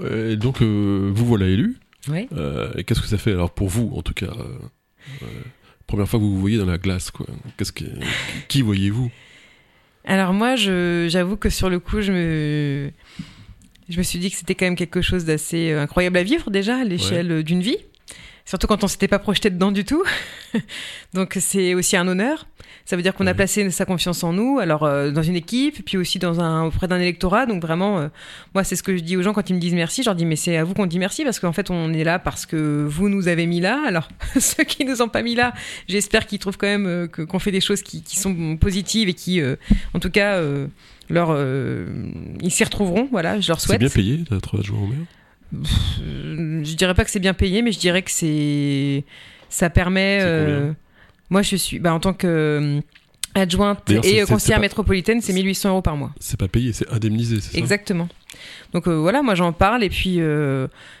Et 0.00 0.36
donc, 0.36 0.62
vous 0.62 1.26
voilà 1.26 1.46
élu. 1.46 1.76
Oui. 2.08 2.28
Qu'est-ce 2.86 3.00
que 3.00 3.08
ça 3.08 3.18
fait 3.18 3.32
alors 3.32 3.50
pour 3.50 3.68
vous, 3.68 3.90
en 3.96 4.02
tout 4.02 4.14
cas 4.14 4.30
première 5.86 6.08
fois 6.08 6.18
que 6.18 6.24
vous 6.24 6.34
vous 6.34 6.40
voyez 6.40 6.58
dans 6.58 6.66
la 6.66 6.78
glace 6.78 7.10
quoi 7.10 7.26
Qu'est-ce 7.56 7.72
que 7.72 7.84
qui 8.48 8.62
voyez-vous? 8.62 9.10
Alors 10.04 10.32
moi, 10.32 10.56
j'avoue 10.56 11.36
que 11.36 11.48
sur 11.48 11.70
le 11.70 11.78
coup, 11.80 12.00
je 12.02 12.12
me 12.12 12.90
je 13.88 13.98
me 13.98 14.02
suis 14.02 14.18
dit 14.18 14.30
que 14.30 14.36
c'était 14.36 14.54
quand 14.54 14.66
même 14.66 14.76
quelque 14.76 15.02
chose 15.02 15.24
d'assez 15.24 15.70
euh, 15.70 15.82
incroyable 15.82 16.16
à 16.16 16.22
vivre 16.22 16.50
déjà 16.50 16.78
à 16.78 16.84
l'échelle 16.84 17.42
d'une 17.42 17.60
vie. 17.60 17.76
Surtout 18.46 18.66
quand 18.66 18.82
on 18.84 18.88
s'était 18.88 19.08
pas 19.08 19.18
projeté 19.18 19.50
dedans 19.50 19.72
du 19.72 19.84
tout. 19.84 20.02
Donc 21.14 21.36
c'est 21.40 21.74
aussi 21.74 21.96
un 21.96 22.08
honneur. 22.08 22.46
Ça 22.86 22.96
veut 22.96 23.02
dire 23.02 23.14
qu'on 23.14 23.26
a 23.26 23.32
placé 23.32 23.70
sa 23.70 23.86
confiance 23.86 24.22
en 24.24 24.34
nous, 24.34 24.58
alors 24.58 24.84
euh, 24.84 25.10
dans 25.10 25.22
une 25.22 25.36
équipe, 25.36 25.82
puis 25.86 25.96
aussi 25.96 26.18
dans 26.18 26.40
un, 26.40 26.64
auprès 26.64 26.86
d'un 26.86 27.00
électorat. 27.00 27.46
Donc 27.46 27.62
vraiment, 27.62 27.98
euh, 27.98 28.08
moi, 28.54 28.62
c'est 28.62 28.76
ce 28.76 28.82
que 28.82 28.94
je 28.94 29.02
dis 29.02 29.16
aux 29.16 29.22
gens 29.22 29.32
quand 29.32 29.48
ils 29.48 29.54
me 29.54 29.58
disent 29.58 29.72
merci. 29.72 30.02
Je 30.02 30.08
leur 30.10 30.14
dis, 30.14 30.26
mais 30.26 30.36
c'est 30.36 30.58
à 30.58 30.64
vous 30.64 30.74
qu'on 30.74 30.84
dit 30.84 30.98
merci 30.98 31.24
parce 31.24 31.40
qu'en 31.40 31.54
fait, 31.54 31.70
on 31.70 31.94
est 31.94 32.04
là 32.04 32.18
parce 32.18 32.44
que 32.44 32.86
vous 32.86 33.08
nous 33.08 33.28
avez 33.28 33.46
mis 33.46 33.60
là. 33.60 33.82
Alors, 33.86 34.08
ceux 34.38 34.64
qui 34.64 34.84
nous 34.84 35.00
ont 35.00 35.08
pas 35.08 35.22
mis 35.22 35.34
là, 35.34 35.54
j'espère 35.88 36.26
qu'ils 36.26 36.38
trouvent 36.38 36.58
quand 36.58 36.66
même 36.66 36.86
euh, 36.86 37.06
qu'on 37.06 37.38
fait 37.38 37.52
des 37.52 37.62
choses 37.62 37.80
qui, 37.80 38.02
qui, 38.02 38.18
sont 38.18 38.58
positives 38.58 39.08
et 39.08 39.14
qui, 39.14 39.40
en 39.94 39.98
tout 39.98 40.10
cas, 40.10 40.40
leur, 41.08 41.36
ils 42.42 42.50
s'y 42.50 42.64
retrouveront. 42.64 43.08
Voilà, 43.10 43.40
je 43.40 43.48
leur 43.48 43.60
souhaite. 43.60 43.80
C'est 43.80 44.02
bien 44.02 44.16
payé 44.16 44.24
d'être 44.30 44.58
adjoint 44.58 44.80
au 44.80 44.86
maire 44.86 45.64
Je 46.62 46.74
dirais 46.74 46.94
pas 46.94 47.04
que 47.04 47.10
c'est 47.10 47.20
bien 47.20 47.34
payé, 47.34 47.62
mais 47.62 47.72
je 47.72 47.78
dirais 47.78 48.02
que 48.02 48.10
c'est 48.10 49.04
ça 49.48 49.70
permet. 49.70 50.20
Moi, 51.30 51.42
je 51.42 51.56
suis, 51.56 51.78
bah, 51.78 51.92
en 51.94 52.00
tant 52.00 52.12
que 52.12 52.26
euh, 52.26 52.80
adjointe 53.34 53.90
et 53.90 54.22
euh, 54.22 54.26
conseillère 54.26 54.60
métropolitaine, 54.60 55.20
c'est 55.20 55.32
1800 55.32 55.70
euros 55.70 55.82
par 55.82 55.96
mois. 55.96 56.12
C'est 56.20 56.38
pas 56.38 56.48
payé, 56.48 56.72
c'est 56.72 56.88
indemnisé, 56.90 57.40
c'est 57.40 57.52
ça? 57.52 57.58
Exactement. 57.58 58.08
Donc 58.72 58.88
euh, 58.88 58.96
voilà, 58.96 59.22
moi 59.22 59.36
j'en 59.36 59.52
parle 59.52 59.84
et 59.84 59.88
puis 59.88 60.20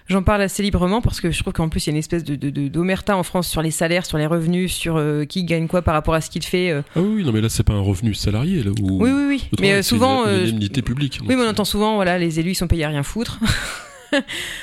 j'en 0.08 0.22
parle 0.22 0.42
assez 0.42 0.62
librement 0.62 1.02
parce 1.02 1.20
que 1.20 1.30
je 1.30 1.40
trouve 1.40 1.52
qu'en 1.52 1.68
plus 1.68 1.86
il 1.86 1.90
y 1.90 1.90
a 1.90 1.94
une 1.94 1.98
espèce 1.98 2.22
de, 2.24 2.36
d'omerta 2.68 3.16
en 3.16 3.24
France 3.24 3.48
sur 3.48 3.60
les 3.60 3.72
salaires, 3.72 4.06
sur 4.06 4.18
les 4.18 4.26
revenus, 4.26 4.72
sur 4.72 5.02
qui 5.28 5.44
gagne 5.44 5.66
quoi 5.66 5.82
par 5.82 5.94
rapport 5.94 6.14
à 6.14 6.20
ce 6.20 6.30
qu'il 6.30 6.44
fait. 6.44 6.70
Ah 6.72 7.00
oui, 7.00 7.24
non 7.24 7.32
mais 7.32 7.40
là 7.40 7.48
c'est 7.48 7.64
pas 7.64 7.74
un 7.74 7.80
revenu 7.80 8.14
salarié 8.14 8.62
là. 8.62 8.70
Oui 8.80 9.10
oui 9.12 9.24
oui. 9.28 9.48
Mais 9.60 9.82
souvent. 9.82 10.24
Une 10.26 10.44
indemnité 10.44 10.80
publique. 10.82 11.20
Oui, 11.26 11.34
mais 11.36 11.42
on 11.42 11.48
entend 11.48 11.64
souvent 11.64 11.96
voilà 11.96 12.18
les 12.18 12.38
élus 12.38 12.52
ils 12.52 12.56
sont 12.56 12.68
payés 12.68 12.84
à 12.84 12.88
rien 12.88 13.02
foutre. 13.02 13.40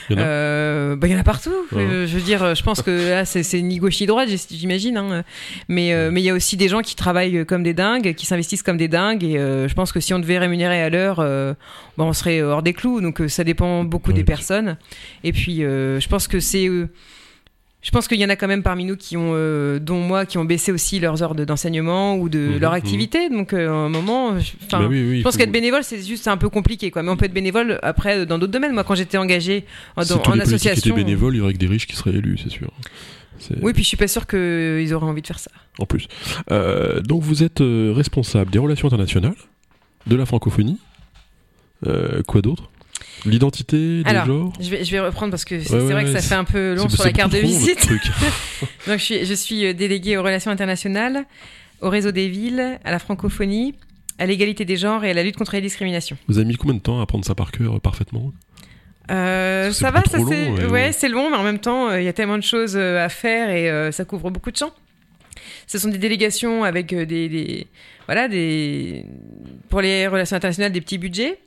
Il 0.09 0.15
y 0.15 0.19
en 0.19 0.21
a 0.21 0.25
Euh, 0.25 0.95
bah, 0.95 1.07
il 1.07 1.13
y 1.13 1.15
en 1.15 1.19
a 1.19 1.23
partout. 1.23 1.53
Euh, 1.73 2.07
je 2.07 2.13
veux 2.15 2.21
dire, 2.21 2.55
je 2.55 2.63
pense 2.63 2.81
que 2.81 2.91
là, 3.09 3.25
c'est 3.25 3.61
ni 3.61 3.77
gauche 3.77 3.99
ni 4.01 4.07
droite, 4.07 4.29
j'imagine. 4.49 4.97
hein. 4.97 5.23
Mais 5.67 5.93
euh, 5.93 6.09
mais 6.11 6.21
il 6.21 6.23
y 6.25 6.29
a 6.29 6.33
aussi 6.33 6.57
des 6.57 6.67
gens 6.67 6.81
qui 6.81 6.95
travaillent 6.95 7.45
comme 7.45 7.63
des 7.63 7.73
dingues, 7.73 8.13
qui 8.13 8.25
s'investissent 8.25 8.63
comme 8.63 8.77
des 8.77 8.87
dingues. 8.87 9.23
Et 9.23 9.37
euh, 9.37 9.67
je 9.67 9.73
pense 9.73 9.91
que 9.91 9.99
si 9.99 10.13
on 10.13 10.19
devait 10.19 10.37
rémunérer 10.37 10.81
à 10.81 10.89
l'heure, 10.89 11.17
bah, 11.17 12.03
on 12.03 12.13
serait 12.13 12.41
hors 12.41 12.63
des 12.63 12.73
clous. 12.73 13.01
Donc 13.01 13.21
ça 13.27 13.43
dépend 13.43 13.83
beaucoup 13.83 14.09
Ouais, 14.11 14.15
des 14.17 14.23
personnes. 14.23 14.77
Et 15.23 15.31
puis, 15.31 15.57
je 15.61 16.07
pense 16.07 16.27
que 16.27 16.39
c'est. 16.39 16.67
Je 17.81 17.89
pense 17.91 18.07
qu'il 18.07 18.19
y 18.19 18.25
en 18.25 18.29
a 18.29 18.35
quand 18.35 18.47
même 18.47 18.63
parmi 18.63 18.85
nous 18.85 18.95
qui 18.95 19.17
ont, 19.17 19.31
euh, 19.33 19.79
dont 19.79 19.99
moi, 20.01 20.25
qui 20.25 20.37
ont 20.37 20.45
baissé 20.45 20.71
aussi 20.71 20.99
leurs 20.99 21.23
heures 21.23 21.33
de- 21.35 21.45
d'enseignement 21.45 22.15
ou 22.17 22.29
de 22.29 22.37
Mhm, 22.39 22.57
leur 22.59 22.71
mhm. 22.71 22.77
activité. 22.77 23.29
Donc, 23.29 23.53
euh, 23.53 23.69
à 23.69 23.71
un 23.71 23.89
moment, 23.89 24.37
je- 24.39 24.51
enfin, 24.65 24.81
Bah 24.81 24.87
oui, 24.89 25.03
oui, 25.09 25.17
je 25.19 25.23
pense 25.23 25.33
faut- 25.33 25.39
qu'être 25.39 25.51
bénévole, 25.51 25.83
c'est 25.83 26.01
juste 26.03 26.27
un 26.27 26.37
peu 26.37 26.49
compliqué, 26.49 26.91
quoi. 26.91 27.01
Mais 27.03 27.09
on 27.09 27.17
peut 27.17 27.25
être 27.25 27.33
bénévole 27.33 27.79
après 27.81 28.25
dans 28.25 28.37
d'autres 28.37 28.51
domaines. 28.53 28.73
Moi, 28.73 28.83
quand 28.83 28.95
j'étais 28.95 29.17
engagée 29.17 29.65
en, 29.95 30.03
Si 30.03 30.09
dans- 30.09 30.19
tous 30.19 30.31
en 30.31 30.35
les 30.35 30.41
association, 30.41 30.95
étaient 30.95 31.03
bénévoles, 31.03 31.35
il 31.35 31.39
y 31.39 31.41
aurait 31.41 31.53
que 31.53 31.57
des 31.57 31.67
riches 31.67 31.87
qui 31.87 31.95
seraient 31.95 32.11
élus, 32.15 32.37
c'est 32.43 32.51
sûr. 32.51 32.71
Oui, 33.63 33.73
puis 33.73 33.81
je 33.81 33.87
suis 33.87 33.97
pas 33.97 34.07
sûre 34.07 34.27
qu'ils 34.27 34.93
auraient 34.93 35.07
envie 35.07 35.23
de 35.23 35.27
faire 35.27 35.39
ça. 35.39 35.49
En 35.79 35.87
plus. 35.87 36.07
Euh, 36.51 37.01
donc 37.01 37.23
vous 37.23 37.41
êtes 37.41 37.59
responsable 37.61 38.51
des 38.51 38.59
relations 38.59 38.87
internationales, 38.87 39.33
de 40.05 40.15
la 40.15 40.27
francophonie. 40.27 40.77
Quoi 42.27 42.41
d'autre? 42.41 42.69
L'identité, 43.25 43.77
les 43.77 44.03
Alors, 44.05 44.25
genres 44.25 44.53
Je 44.59 44.69
vais, 44.69 44.83
je 44.83 44.91
vais 44.91 44.99
reprendre 44.99 45.31
parce 45.31 45.45
que 45.45 45.59
c'est 45.59 45.71
Ouais, 45.73 45.79
c'est 45.79 45.85
ouais, 45.85 45.91
vrai 45.93 46.03
que 46.05 46.11
ça 46.11 46.21
fait 46.21 46.35
un 46.35 46.43
peu 46.43 46.73
long 46.75 46.89
sur 46.89 47.03
la 47.03 47.11
carte 47.11 47.31
de 47.31 47.37
visite. 47.37 47.87
Donc, 48.87 48.97
je 48.97 49.03
suis, 49.03 49.25
je 49.25 49.33
suis 49.33 49.65
euh, 49.65 49.73
déléguée 49.73 50.17
aux 50.17 50.23
relations 50.23 50.51
internationales, 50.51 51.25
au 51.81 51.89
réseau 51.89 52.11
des 52.11 52.27
villes, 52.29 52.79
à 52.83 52.91
la 52.91 52.99
francophonie, 52.99 53.75
à 54.17 54.25
l'égalité 54.25 54.65
des 54.65 54.77
genres 54.77 55.03
et 55.03 55.11
à 55.11 55.13
la 55.13 55.23
lutte 55.23 55.37
contre 55.37 55.53
les 55.55 55.61
discriminations. 55.61 56.17
Vous 56.27 56.37
avez 56.37 56.45
mis 56.47 56.55
combien 56.55 56.75
de 56.75 56.79
temps 56.81 56.99
à 56.99 57.03
apprendre 57.03 57.25
ça 57.25 57.35
par 57.35 57.51
cœur 57.51 57.75
euh, 57.75 57.79
parfaitement? 57.79 58.31
Euh, 59.09 59.71
ça 59.71 59.91
va, 59.91 59.99
beaucoup 60.01 60.09
ça 60.11 60.17
c'est 60.17 60.23
long, 60.45 60.53
ouais, 60.55 60.65
ouais, 60.65 60.71
ouais. 60.71 60.91
c'est 60.91 61.09
long, 61.09 61.29
mais 61.29 61.35
en 61.37 61.43
même 61.43 61.59
temps, 61.59 61.89
euh, 61.89 61.99
il 62.01 62.05
y 62.05 62.07
a 62.07 62.13
tellement 62.13 62.37
de 62.37 62.43
choses 62.43 62.75
euh, 62.77 63.03
à 63.03 63.09
faire 63.09 63.49
et 63.49 63.69
euh, 63.69 63.91
ça 63.91 64.05
couvre 64.05 64.29
beaucoup 64.29 64.51
de 64.51 64.57
champs. 64.57 64.71
Ce 65.67 65.77
sont 65.77 65.89
des 65.89 65.97
délégations 65.97 66.63
avec 66.63 66.93
euh, 66.93 67.05
des, 67.05 67.27
des- 67.29 67.67
voilà 68.05 68.27
des 68.27 69.05
pour 69.69 69.81
les 69.81 70.07
relations 70.07 70.35
internationales 70.35 70.71
des 70.71 70.81
petits 70.81 70.97
budgets. 70.97 71.39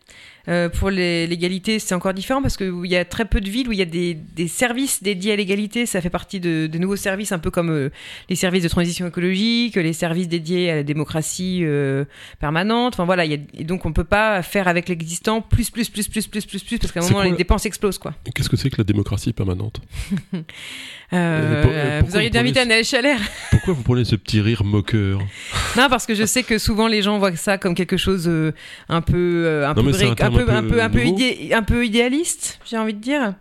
Euh, 0.48 0.68
pour 0.68 0.90
l'égalité, 0.90 1.78
c'est 1.78 1.94
encore 1.94 2.12
différent 2.12 2.42
parce 2.42 2.56
qu'il 2.56 2.84
y 2.84 2.96
a 2.96 3.04
très 3.04 3.24
peu 3.24 3.40
de 3.40 3.48
villes 3.48 3.68
où 3.68 3.72
il 3.72 3.78
y 3.78 3.82
a 3.82 3.86
des, 3.86 4.14
des 4.14 4.48
services 4.48 5.02
dédiés 5.02 5.32
à 5.32 5.36
l'égalité. 5.36 5.86
Ça 5.86 6.00
fait 6.00 6.10
partie 6.10 6.40
de, 6.40 6.66
de 6.66 6.78
nouveaux 6.78 6.96
services, 6.96 7.32
un 7.32 7.38
peu 7.38 7.50
comme 7.50 7.70
euh, 7.70 7.88
les 8.28 8.36
services 8.36 8.62
de 8.62 8.68
transition 8.68 9.06
écologique, 9.06 9.76
les 9.76 9.92
services 9.94 10.28
dédiés 10.28 10.70
à 10.70 10.74
la 10.76 10.82
démocratie 10.82 11.60
euh, 11.62 12.04
permanente. 12.40 12.94
Enfin 12.94 13.04
voilà, 13.04 13.24
il 13.24 13.30
y 13.32 13.34
a, 13.34 13.38
et 13.58 13.64
donc 13.64 13.86
on 13.86 13.92
peut 13.92 14.04
pas 14.04 14.42
faire 14.42 14.68
avec 14.68 14.88
l'existant 14.88 15.40
plus, 15.40 15.70
plus, 15.70 15.88
plus, 15.88 16.08
plus, 16.08 16.26
plus, 16.26 16.44
plus, 16.44 16.62
plus, 16.62 16.78
parce 16.78 16.92
qu'à 16.92 17.00
un 17.00 17.08
moment 17.08 17.22
les 17.22 17.32
dépenses 17.32 17.64
explosent 17.66 17.98
quoi. 17.98 18.14
Qu'est-ce 18.34 18.48
que 18.50 18.56
c'est 18.56 18.70
que 18.70 18.76
la 18.78 18.84
démocratie 18.84 19.32
permanente? 19.32 19.80
Euh, 21.12 22.00
pour- 22.00 22.08
vous 22.08 22.16
auriez 22.16 22.30
dû 22.30 22.38
inviter 22.38 22.60
Anaël 22.60 22.84
Chalère. 22.84 23.20
Pourquoi 23.50 23.74
vous 23.74 23.82
prenez 23.82 24.04
ce 24.04 24.16
petit 24.16 24.40
rire 24.40 24.64
moqueur? 24.64 25.20
Non, 25.76 25.86
parce 25.88 26.06
que 26.06 26.14
je 26.14 26.24
sais 26.24 26.42
que 26.42 26.58
souvent 26.58 26.88
les 26.88 27.02
gens 27.02 27.18
voient 27.18 27.36
ça 27.36 27.56
comme 27.56 27.74
quelque 27.76 27.96
chose 27.96 28.24
euh, 28.26 28.52
un 28.88 29.00
peu, 29.00 29.62
un, 29.64 29.74
Non, 29.74 29.84
peu 29.84 29.92
un 30.40 30.44
peu, 30.44 30.50
un 30.52 30.62
peu 30.62 30.68
peu, 30.68 30.82
un 30.82 30.90
peu, 30.90 31.04
nouveau. 31.04 31.16
idé- 31.18 31.52
un 31.52 31.62
peu 31.62 31.84
idéaliste, 31.86 32.58
j'ai 32.64 32.76
envie 32.78 32.94
de 32.94 33.00
dire. 33.00 33.34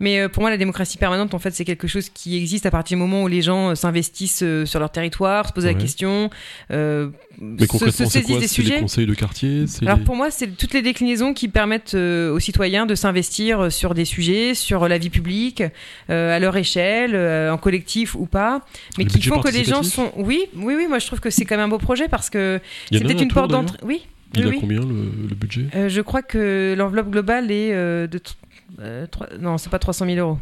Mais 0.00 0.18
euh, 0.18 0.28
pour 0.28 0.40
moi, 0.42 0.50
la 0.50 0.56
démocratie 0.56 0.98
permanente, 0.98 1.32
en 1.32 1.38
fait, 1.38 1.52
c'est 1.52 1.64
quelque 1.64 1.86
chose 1.86 2.08
qui 2.08 2.36
existe 2.36 2.66
à 2.66 2.72
partir 2.72 2.96
du 2.96 3.00
moment 3.00 3.22
où 3.22 3.28
les 3.28 3.40
gens 3.40 3.70
euh, 3.70 3.74
s'investissent 3.76 4.42
euh, 4.42 4.66
sur 4.66 4.80
leur 4.80 4.90
territoire, 4.90 5.46
se 5.46 5.52
posent 5.52 5.64
Ouais. 5.64 5.74
la 5.74 5.78
question, 5.78 6.28
euh, 6.72 7.10
Mais 7.40 7.66
se, 7.68 7.78
se 7.78 7.90
saisissent 8.06 8.12
quoi 8.12 8.20
des? 8.20 8.24
C'est 8.34 8.40
les 8.40 8.48
sujets. 8.48 8.80
conseils 8.80 9.06
de 9.06 9.14
quartier? 9.14 9.64
Alors 9.82 10.00
pour 10.00 10.16
moi, 10.16 10.32
c'est 10.32 10.48
toutes 10.56 10.74
les 10.74 10.82
déclinaisons 10.82 11.34
qui 11.34 11.46
permettent 11.46 11.94
aux 11.94 12.40
citoyens 12.40 12.84
de 12.84 12.96
s'investir 12.96 13.70
sur 13.70 13.94
des 13.94 14.04
sujets, 14.04 14.54
sur 14.56 14.88
la 14.88 14.98
vie 14.98 15.10
publique, 15.10 15.62
euh, 16.10 16.34
à 16.36 16.40
leur 16.40 16.56
échelle, 16.56 17.12
euh, 17.14 17.52
en 17.52 17.56
collectif 17.58 18.16
ou 18.16 18.26
pas, 18.26 18.62
mais 18.98 19.04
Le 19.04 19.10
qui 19.10 19.22
font 19.22 19.38
que 19.40 19.50
les 19.50 19.62
gens 19.62 19.84
sont. 19.84 20.10
Oui, 20.16 20.46
oui, 20.56 20.74
oui. 20.76 20.86
Moi, 20.88 20.98
je 20.98 21.06
trouve 21.06 21.20
que 21.20 21.30
c'est 21.30 21.44
quand 21.44 21.54
même 21.56 21.66
un 21.66 21.68
beau 21.68 21.78
projet 21.78 22.08
parce 22.08 22.28
que 22.28 22.60
c'est 22.90 22.98
peut-être 22.98 23.20
un 23.20 23.22
une 23.22 23.28
porte 23.28 23.52
d'entrée. 23.52 23.78
Oui. 23.84 24.02
Il 24.34 24.46
oui, 24.46 24.56
a 24.56 24.60
combien 24.60 24.80
le, 24.80 25.10
le 25.28 25.34
budget 25.34 25.66
Euh, 25.74 25.88
je 25.88 26.00
crois 26.00 26.22
que 26.22 26.74
l'enveloppe 26.76 27.10
globale 27.10 27.50
est 27.50 27.72
euh, 27.74 28.06
de. 28.06 28.20
euh, 28.80 29.06
trois- 29.06 29.28
non, 29.38 29.58
c'est 29.58 29.70
pas 29.70 29.78
300 29.78 30.06
000 30.06 30.18
euros. 30.18 30.38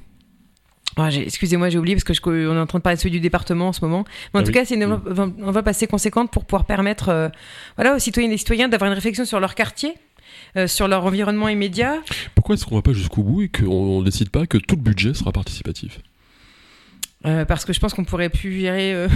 Ah, 0.97 1.09
Excusez-moi, 1.11 1.71
j'ai 1.71 1.79
oublié 1.79 1.95
parce 1.97 2.05
que 2.05 2.13
je, 2.15 2.21
on 2.49 2.55
est 2.57 2.59
en 2.59 2.67
train 2.67 2.79
de 2.79 2.83
parler 2.83 2.97
de 2.97 3.01
celui 3.01 3.13
du 3.13 3.21
département 3.21 3.69
en 3.69 3.73
ce 3.73 3.81
moment. 3.85 4.05
Mais 4.35 4.41
en 4.41 4.43
Ah 4.43 4.45
tout 4.45 4.49
oui. 4.49 4.55
cas, 4.55 4.65
c'est 4.65 4.75
une 4.75 4.85
enveloppe, 4.85 5.69
assez 5.69 5.87
conséquente 5.87 6.31
pour 6.33 6.45
pouvoir 6.45 6.65
permettre 6.67 7.09
euh, 7.09 7.29
voilà, 7.77 7.95
aux 7.95 7.99
citoyennes 7.99 8.33
et 8.33 8.37
citoyens 8.37 8.69
d'avoir 8.69 8.89
une 8.91 8.95
réflexion 8.97 9.25
sur 9.25 9.39
leur 9.41 9.55
quartier, 9.55 9.95
sur 10.67 10.89
leur 10.89 11.05
environnement 11.07 11.49
immédiat. 11.49 11.99
Pourquoi 12.35 12.55
est-ce 12.57 12.67
qu'on 12.67 12.75
va 12.77 12.83
pas 12.83 12.93
jusqu'au 12.93 13.23
bout 13.23 13.43
et 13.43 13.49
qu'on 13.49 14.01
ne 14.01 14.05
décide 14.05 14.31
pas 14.31 14.47
que 14.47 14.59
tout 14.59 14.75
le 14.77 14.83
budget 14.83 15.15
sera 15.15 15.31
participatif? 15.33 16.01
Parce 17.23 17.65
que 17.65 17.73
je 17.73 17.79
pense 17.81 17.95
qu'on 17.95 18.05
pourrait 18.05 18.29
plus 18.31 18.61
gérer 18.61 19.07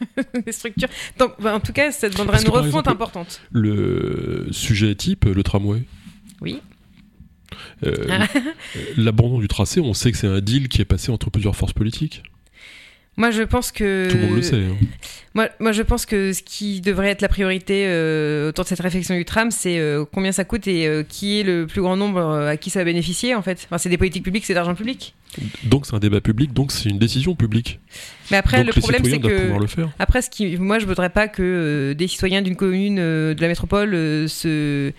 euh, 0.18 0.22
les 0.46 0.52
structures. 0.52 0.88
Donc, 1.18 1.32
bah, 1.40 1.54
en 1.54 1.60
tout 1.60 1.72
cas, 1.72 1.90
ça 1.92 2.08
demanderait 2.08 2.42
une 2.42 2.48
refonte 2.48 2.66
exemple, 2.66 2.90
importante. 2.90 3.40
Le 3.50 4.48
sujet 4.50 4.94
type, 4.94 5.24
le 5.24 5.42
tramway. 5.42 5.82
Oui. 6.40 6.60
Euh, 7.84 7.94
Ah. 8.10 8.26
L'abandon 8.96 9.38
du 9.38 9.48
tracé, 9.48 9.80
on 9.80 9.94
sait 9.94 10.12
que 10.12 10.18
c'est 10.18 10.26
un 10.26 10.40
deal 10.40 10.68
qui 10.68 10.80
est 10.80 10.84
passé 10.84 11.10
entre 11.10 11.30
plusieurs 11.30 11.56
forces 11.56 11.72
politiques. 11.72 12.22
Moi, 13.18 13.32
je 13.32 13.42
pense 13.42 13.72
que. 13.72 14.08
Tout 14.08 14.16
le 14.16 14.22
monde 14.26 14.36
le 14.36 14.42
sait. 14.42 14.56
hein. 14.56 14.76
Moi, 15.34 15.48
moi, 15.58 15.72
je 15.72 15.82
pense 15.82 16.06
que 16.06 16.32
ce 16.32 16.40
qui 16.42 16.80
devrait 16.80 17.10
être 17.10 17.20
la 17.20 17.28
priorité 17.28 17.84
euh, 17.86 18.48
autour 18.48 18.64
de 18.64 18.68
cette 18.68 18.80
réflexion 18.80 19.16
du 19.16 19.24
tram, 19.24 19.50
c'est 19.50 19.78
euh, 19.78 20.04
combien 20.10 20.30
ça 20.30 20.44
coûte 20.44 20.68
et 20.68 20.86
euh, 20.86 21.02
qui 21.02 21.40
est 21.40 21.42
le 21.42 21.66
plus 21.66 21.82
grand 21.82 21.96
nombre 21.96 22.20
à 22.20 22.56
qui 22.56 22.70
ça 22.70 22.78
va 22.78 22.84
bénéficier, 22.84 23.34
en 23.34 23.42
fait. 23.42 23.66
Enfin, 23.66 23.76
c'est 23.76 23.88
des 23.88 23.98
politiques 23.98 24.22
publiques, 24.22 24.44
c'est 24.46 24.54
d'argent 24.54 24.76
public. 24.76 25.14
Donc 25.64 25.84
c'est 25.84 25.94
un 25.94 25.98
débat 25.98 26.20
public, 26.20 26.52
donc 26.52 26.70
c'est 26.70 26.88
une 26.88 26.98
décision 26.98 27.34
publique. 27.34 27.80
Mais 28.30 28.36
après, 28.36 28.64
donc 28.64 28.76
le 28.76 28.80
problème, 28.80 29.04
c'est 29.04 29.18
que. 29.18 29.42
pouvoir 29.42 29.60
le 29.60 29.66
faire. 29.66 29.90
Après, 29.98 30.22
ce 30.22 30.30
qui, 30.30 30.56
moi, 30.56 30.78
je 30.78 30.86
voudrais 30.86 31.10
pas 31.10 31.26
que 31.26 31.94
des 31.98 32.06
citoyens 32.06 32.40
d'une 32.40 32.56
commune 32.56 32.96
de 32.96 33.36
la 33.40 33.48
métropole 33.48 33.90
se, 34.28 34.92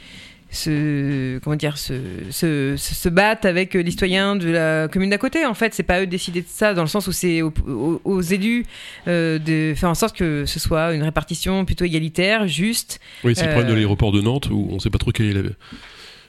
se, 0.52 1.38
comment 1.40 1.56
dire, 1.56 1.78
se, 1.78 1.94
se, 2.32 2.76
se- 2.78 3.10
battent 3.10 3.46
avec 3.46 3.76
euh, 3.76 3.82
les 3.82 3.92
citoyens 3.92 4.36
de 4.36 4.50
la 4.50 4.88
commune 4.88 5.10
d'à 5.10 5.18
côté. 5.18 5.46
En 5.46 5.54
fait, 5.54 5.74
c'est 5.74 5.84
pas 5.84 6.02
eux 6.02 6.06
de 6.06 6.12
décider 6.12 6.42
de 6.42 6.48
ça, 6.48 6.74
dans 6.74 6.82
le 6.82 6.88
sens 6.88 7.08
où 7.08 7.12
c'est 7.12 7.42
aux, 7.42 7.54
aux- 7.68 8.02
aux 8.04 8.22
élus 8.22 8.66
euh, 9.08 9.40
de 9.40 9.74
faire 9.76 9.90
en 9.90 9.96
sorte 9.96 10.16
que 10.16 10.46
ce 10.46 10.60
soit 10.60 10.94
une 10.94 11.04
répartition 11.04 11.66
plutôt 11.66 11.86
égalitaire, 11.86 12.48
juste. 12.48 13.00
Oui, 13.24 13.36
c'est 13.36 13.44
le 13.44 13.50
Euh, 13.50 13.52
problème 13.54 13.72
de 13.72 13.76
l'aéroport 13.76 14.12
de 14.12 14.22
Nantes 14.22 14.50
où 14.52 14.68
on 14.72 14.76
ne 14.76 14.80
sait 14.80 14.90
pas 14.90 14.98
trop 14.98 15.12
quel 15.12 15.28
est 15.28 15.34
le, 15.34 15.56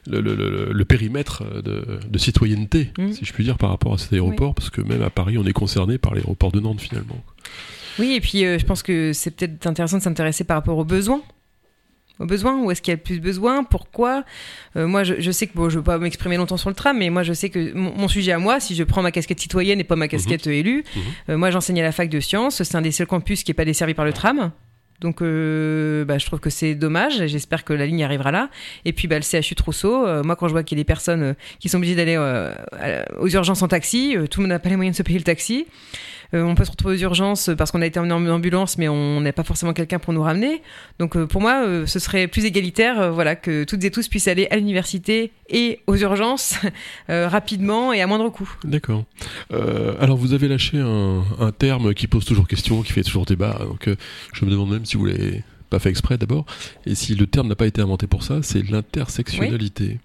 le- 0.06 0.20
le- 0.20 0.34
le- 0.34 0.72
le 0.72 0.84
périmètre 0.84 1.44
de, 1.62 1.84
de 2.08 2.18
citoyenneté, 2.18 2.90
Mm. 2.98 3.12
si 3.12 3.24
je 3.24 3.32
puis 3.32 3.44
dire, 3.44 3.58
par 3.58 3.70
rapport 3.70 3.94
à 3.94 3.98
cet 3.98 4.12
aéroport, 4.12 4.54
parce 4.54 4.70
que 4.70 4.80
même 4.80 5.02
à 5.02 5.10
Paris, 5.10 5.36
on 5.38 5.44
est 5.46 5.52
concerné 5.52 5.98
par 5.98 6.14
l'aéroport 6.14 6.52
de 6.52 6.60
Nantes 6.60 6.80
finalement. 6.80 7.22
Oui, 7.98 8.14
et 8.14 8.20
puis 8.20 8.44
euh, 8.44 8.58
je 8.58 8.64
pense 8.64 8.82
que 8.82 9.12
c'est 9.12 9.30
peut-être 9.30 9.66
intéressant 9.66 9.98
de 9.98 10.02
s'intéresser 10.02 10.44
par 10.44 10.56
rapport 10.56 10.78
aux 10.78 10.84
besoins. 10.84 11.22
Aux 12.20 12.26
besoins, 12.26 12.58
où 12.62 12.70
est-ce 12.70 12.82
qu'il 12.82 12.92
y 12.92 12.94
a 12.94 12.96
le 12.96 13.02
plus 13.02 13.18
besoin 13.18 13.64
Pourquoi 13.64 14.24
Euh, 14.76 14.86
Moi, 14.86 15.04
je, 15.04 15.14
je 15.18 15.30
sais 15.30 15.46
que 15.46 15.54
bon, 15.54 15.68
je 15.70 15.74
ne 15.76 15.78
veux 15.80 15.84
pas 15.84 15.98
m'exprimer 15.98 16.36
longtemps 16.36 16.56
sur 16.58 16.68
le 16.68 16.74
tram, 16.76 16.96
mais 16.98 17.08
moi, 17.10 17.22
je 17.22 17.32
sais 17.32 17.48
que 17.50 17.72
mon, 17.74 18.08
sujet 18.08 18.32
à 18.32 18.38
moi, 18.38 18.60
si 18.60 18.74
je 18.74 18.84
prends 18.84 19.02
ma 19.02 19.10
casquette 19.10 19.40
citoyenne 19.40 19.80
et 19.80 19.84
pas 19.84 19.96
ma 19.96 20.06
casquette 20.06 20.46
euh, 20.46 20.50
élue, 20.52 20.84
Mhm. 20.94 21.02
euh, 21.30 21.36
moi, 21.38 21.50
j'enseigne 21.50 21.80
à 21.80 21.84
la 21.84 21.92
fac 21.92 22.08
de 22.10 22.20
sciences. 22.20 22.62
C'est 22.62 22.76
un 22.76 22.82
des 22.82 22.92
seuls 22.92 23.06
campus 23.06 23.42
qui 23.42 23.50
n'est 23.50 23.54
pas 23.54 23.64
desservi 23.64 23.94
par 23.94 24.04
le 24.04 24.12
tram. 24.12 24.50
Donc, 25.00 25.22
euh, 25.22 26.04
bah, 26.04 26.18
je 26.18 26.26
trouve 26.26 26.40
que 26.40 26.50
c'est 26.50 26.74
dommage. 26.74 27.26
J'espère 27.26 27.64
que 27.64 27.72
la 27.72 27.86
ligne 27.86 28.04
arrivera 28.04 28.30
là. 28.32 28.50
Et 28.84 28.92
puis, 28.92 29.08
bah, 29.08 29.16
le 29.16 29.22
CHU 29.22 29.54
Trousseau, 29.54 30.06
euh, 30.06 30.22
moi, 30.22 30.36
quand 30.36 30.46
je 30.46 30.52
vois 30.52 30.62
qu'il 30.62 30.76
y 30.76 30.80
a 30.80 30.82
des 30.82 30.86
personnes 30.86 31.22
euh, 31.22 31.32
qui 31.58 31.70
sont 31.70 31.78
obligées 31.78 31.94
d'aller 31.94 32.18
aux 33.18 33.28
urgences 33.28 33.62
en 33.62 33.68
taxi, 33.68 34.14
tout 34.30 34.40
le 34.40 34.44
monde 34.44 34.50
n'a 34.50 34.58
pas 34.58 34.68
les 34.68 34.76
moyens 34.76 34.94
de 34.94 34.98
se 34.98 35.02
payer 35.02 35.18
le 35.18 35.24
taxi. 35.24 35.66
Euh, 36.34 36.42
on 36.42 36.54
peut 36.54 36.64
se 36.64 36.70
retrouver 36.70 36.96
aux 36.96 37.00
urgences 37.00 37.50
parce 37.56 37.70
qu'on 37.70 37.82
a 37.82 37.86
été 37.86 37.98
emmené 37.98 38.30
en 38.30 38.34
ambulance, 38.34 38.78
mais 38.78 38.88
on 38.88 39.20
n'a 39.20 39.32
pas 39.32 39.44
forcément 39.44 39.72
quelqu'un 39.72 39.98
pour 39.98 40.12
nous 40.12 40.22
ramener. 40.22 40.62
Donc 40.98 41.16
euh, 41.16 41.26
pour 41.26 41.40
moi, 41.40 41.64
euh, 41.64 41.86
ce 41.86 41.98
serait 41.98 42.28
plus 42.28 42.44
égalitaire, 42.44 43.12
voilà, 43.12 43.36
que 43.36 43.64
toutes 43.64 43.84
et 43.84 43.90
tous 43.90 44.08
puissent 44.08 44.28
aller 44.28 44.46
à 44.50 44.56
l'université 44.56 45.32
et 45.48 45.80
aux 45.86 45.96
urgences 45.96 46.54
rapidement 47.08 47.92
et 47.92 48.00
à 48.00 48.06
moindre 48.06 48.28
coût. 48.28 48.50
D'accord. 48.64 49.04
Alors 50.00 50.16
vous 50.16 50.32
avez 50.32 50.48
lâché 50.48 50.78
un, 50.78 51.24
un 51.38 51.52
terme 51.52 51.94
qui 51.94 52.06
pose 52.06 52.24
toujours 52.24 52.46
question, 52.46 52.82
qui 52.82 52.92
fait 52.92 53.02
toujours 53.02 53.26
débat, 53.26 53.58
donc 53.60 53.88
je 54.32 54.44
me 54.44 54.50
demande 54.50 54.70
même 54.70 54.84
si 54.84 54.96
vous 54.96 55.06
l'avez 55.06 55.42
pas 55.70 55.78
fait 55.78 55.90
exprès 55.90 56.18
d'abord, 56.18 56.46
et 56.84 56.94
si 56.94 57.14
le 57.14 57.26
terme 57.26 57.48
n'a 57.48 57.54
pas 57.54 57.66
été 57.66 57.80
inventé 57.80 58.06
pour 58.06 58.22
ça, 58.22 58.40
c'est 58.42 58.68
l'intersectionnalité. 58.68 59.98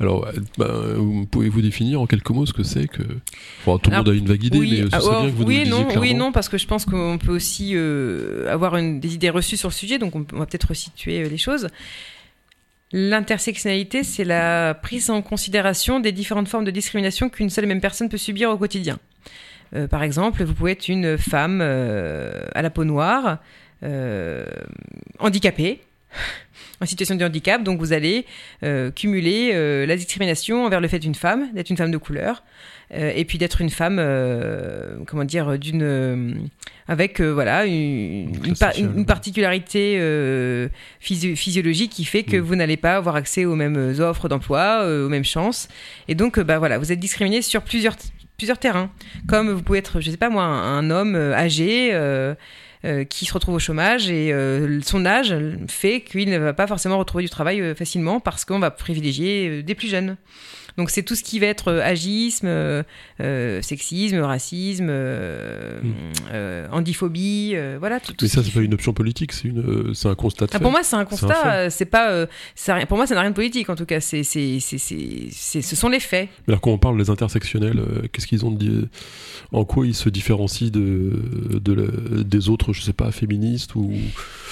Alors, 0.00 0.26
euh, 0.26 0.32
ben, 0.58 0.94
vous- 0.96 1.26
pouvez-vous 1.26 1.60
définir 1.62 2.00
en 2.00 2.06
quelques 2.06 2.30
mots 2.30 2.46
ce 2.46 2.52
que 2.52 2.62
c'est 2.62 2.86
que... 2.88 3.02
Bon, 3.66 3.78
tout 3.78 3.90
le 3.90 3.96
Alors, 3.96 4.06
monde 4.06 4.14
a 4.14 4.18
une 4.18 4.26
vague 4.26 4.42
idée, 4.44 4.58
mais 4.60 4.76
ce 4.82 4.88
ah, 4.92 5.00
serait 5.00 5.20
bien 5.22 5.30
que 5.30 5.34
vous 5.36 5.44
oui, 5.44 5.58
nous 5.58 5.64
le 5.64 5.70
non, 5.70 5.84
clairement. 5.84 6.00
oui, 6.02 6.14
non, 6.14 6.32
parce 6.32 6.48
que 6.48 6.58
je 6.58 6.66
pense 6.66 6.84
qu'on 6.86 7.18
peut 7.18 7.32
aussi 7.32 7.72
euh, 7.74 8.50
avoir 8.52 8.76
une- 8.76 9.00
des 9.00 9.14
idées 9.14 9.30
reçues 9.30 9.56
sur 9.56 9.68
le 9.68 9.74
sujet, 9.74 9.98
donc 9.98 10.16
on, 10.16 10.26
on 10.32 10.38
va 10.38 10.46
peut-être 10.46 10.68
resituer 10.68 11.22
euh, 11.24 11.28
les 11.28 11.38
choses. 11.38 11.68
L'intersectionnalité, 12.92 14.02
c'est 14.02 14.24
la 14.24 14.74
prise 14.74 15.10
en 15.10 15.22
considération 15.22 16.00
des 16.00 16.10
différentes 16.12 16.48
formes 16.48 16.64
de 16.64 16.72
discrimination 16.72 17.28
qu'une 17.28 17.48
seule 17.50 17.64
et 17.64 17.68
même 17.68 17.80
personne 17.80 18.08
peut 18.08 18.16
subir 18.18 18.50
au 18.50 18.56
quotidien. 18.56 18.98
Euh, 19.76 19.86
par 19.86 20.02
exemple, 20.02 20.42
vous 20.42 20.54
pouvez 20.54 20.72
être 20.72 20.88
une 20.88 21.16
femme 21.16 21.60
euh, 21.62 22.46
à 22.54 22.62
la 22.62 22.70
peau 22.70 22.84
noire, 22.84 23.38
handicapée, 25.20 25.80
en 26.80 26.86
situation 26.86 27.14
de 27.14 27.24
handicap. 27.24 27.62
Donc 27.62 27.78
vous 27.78 27.92
allez 27.92 28.26
euh, 28.62 28.90
cumuler 28.90 29.50
euh, 29.52 29.86
la 29.86 29.96
discrimination 29.96 30.64
envers 30.64 30.80
le 30.80 30.88
fait 30.88 30.98
d'une 30.98 31.14
femme, 31.14 31.52
d'être 31.54 31.70
une 31.70 31.76
femme 31.76 31.90
de 31.90 31.98
couleur, 31.98 32.42
euh, 32.94 33.12
et 33.14 33.24
puis 33.24 33.38
d'être 33.38 33.60
une 33.60 33.70
femme, 33.70 33.96
comment 35.06 35.24
dire, 35.24 35.58
d'une 35.58 36.48
avec 36.88 37.20
voilà 37.20 37.66
une, 37.66 38.32
une, 38.44 39.06
particularité 39.06 40.00
physiologique 41.00 41.92
qui 41.92 42.04
fait 42.04 42.24
que 42.24 42.36
mm. 42.36 42.40
vous 42.40 42.56
n'allez 42.56 42.76
pas 42.76 42.96
avoir 42.96 43.16
accès 43.16 43.44
aux 43.44 43.54
mêmes 43.54 43.94
offres 44.00 44.28
d'emploi, 44.28 44.84
aux 44.86 45.08
mêmes 45.08 45.24
chances. 45.24 45.68
Et 46.08 46.14
donc 46.14 46.40
bah 46.40 46.58
voilà, 46.58 46.78
vous 46.78 46.90
êtes 46.90 47.00
discriminé 47.00 47.42
sur 47.42 47.62
plusieurs 47.62 47.96
plusieurs 48.38 48.58
terrains. 48.58 48.90
Comme 49.28 49.50
vous 49.50 49.62
pouvez 49.62 49.80
être, 49.80 50.00
je 50.00 50.10
sais 50.10 50.16
pas 50.16 50.30
moi, 50.30 50.44
un, 50.44 50.90
homme 50.90 51.14
âgé. 51.14 51.92
Euh, 52.86 53.04
qui 53.04 53.26
se 53.26 53.34
retrouve 53.34 53.56
au 53.56 53.58
chômage 53.58 54.08
et 54.08 54.32
euh, 54.32 54.80
son 54.80 55.04
âge 55.04 55.34
fait 55.68 56.00
qu'il 56.00 56.30
ne 56.30 56.38
va 56.38 56.54
pas 56.54 56.66
forcément 56.66 56.96
retrouver 56.96 57.22
du 57.22 57.28
travail 57.28 57.60
euh, 57.60 57.74
facilement 57.74 58.20
parce 58.20 58.46
qu'on 58.46 58.58
va 58.58 58.70
privilégier 58.70 59.62
des 59.62 59.74
plus 59.74 59.88
jeunes. 59.88 60.16
Donc 60.76 60.90
c'est 60.90 61.02
tout 61.02 61.14
ce 61.14 61.22
qui 61.22 61.38
va 61.38 61.46
être 61.46 61.68
euh, 61.68 61.82
agisme, 61.82 62.46
euh, 62.46 62.82
euh, 63.20 63.62
sexisme, 63.62 64.20
racisme, 64.20 64.90
hmm. 64.90 66.72
handiphobie, 66.72 67.54
voilà. 67.78 68.00
Tout, 68.00 68.14
Mais 68.20 68.28
ça, 68.28 68.42
c'est 68.42 68.52
pas 68.52 68.60
une 68.60 68.74
option 68.74 68.92
politique, 68.92 69.32
c'est 69.32 69.48
une, 69.48 69.94
c'est 69.94 70.08
un 70.08 70.14
constat. 70.14 70.46
Ah, 70.52 70.60
pour 70.60 70.70
moi, 70.70 70.82
c'est 70.82 70.96
un 70.96 71.04
constat. 71.04 71.70
C'est 71.70 71.86
pas, 71.86 72.26
pour 72.88 72.96
moi, 72.96 73.06
ça 73.06 73.14
n'a 73.14 73.20
rien 73.20 73.30
de 73.30 73.34
politique 73.34 73.70
en 73.70 73.76
tout 73.76 73.86
cas. 73.86 74.00
C'est, 74.00 74.22
c'est, 74.22 74.58
c'est, 74.60 74.78
c'est, 74.78 75.62
ce 75.62 75.76
sont 75.76 75.88
les 75.88 76.00
faits. 76.00 76.28
Mais 76.46 76.52
alors 76.52 76.60
quand 76.60 76.70
on 76.70 76.78
parle 76.78 76.98
des 76.98 77.10
intersectionnels, 77.10 77.82
qu'est-ce 78.12 78.26
qu'ils 78.26 78.44
ont 78.44 78.50
dit 78.50 78.88
En 79.52 79.64
quoi 79.64 79.86
ils 79.86 79.94
se 79.94 80.08
différencient 80.08 80.70
de, 80.70 81.60
de 81.60 82.22
des 82.22 82.48
autres, 82.48 82.72
je 82.72 82.82
sais 82.82 82.92
pas, 82.92 83.10
féministes 83.12 83.74
ou 83.74 83.92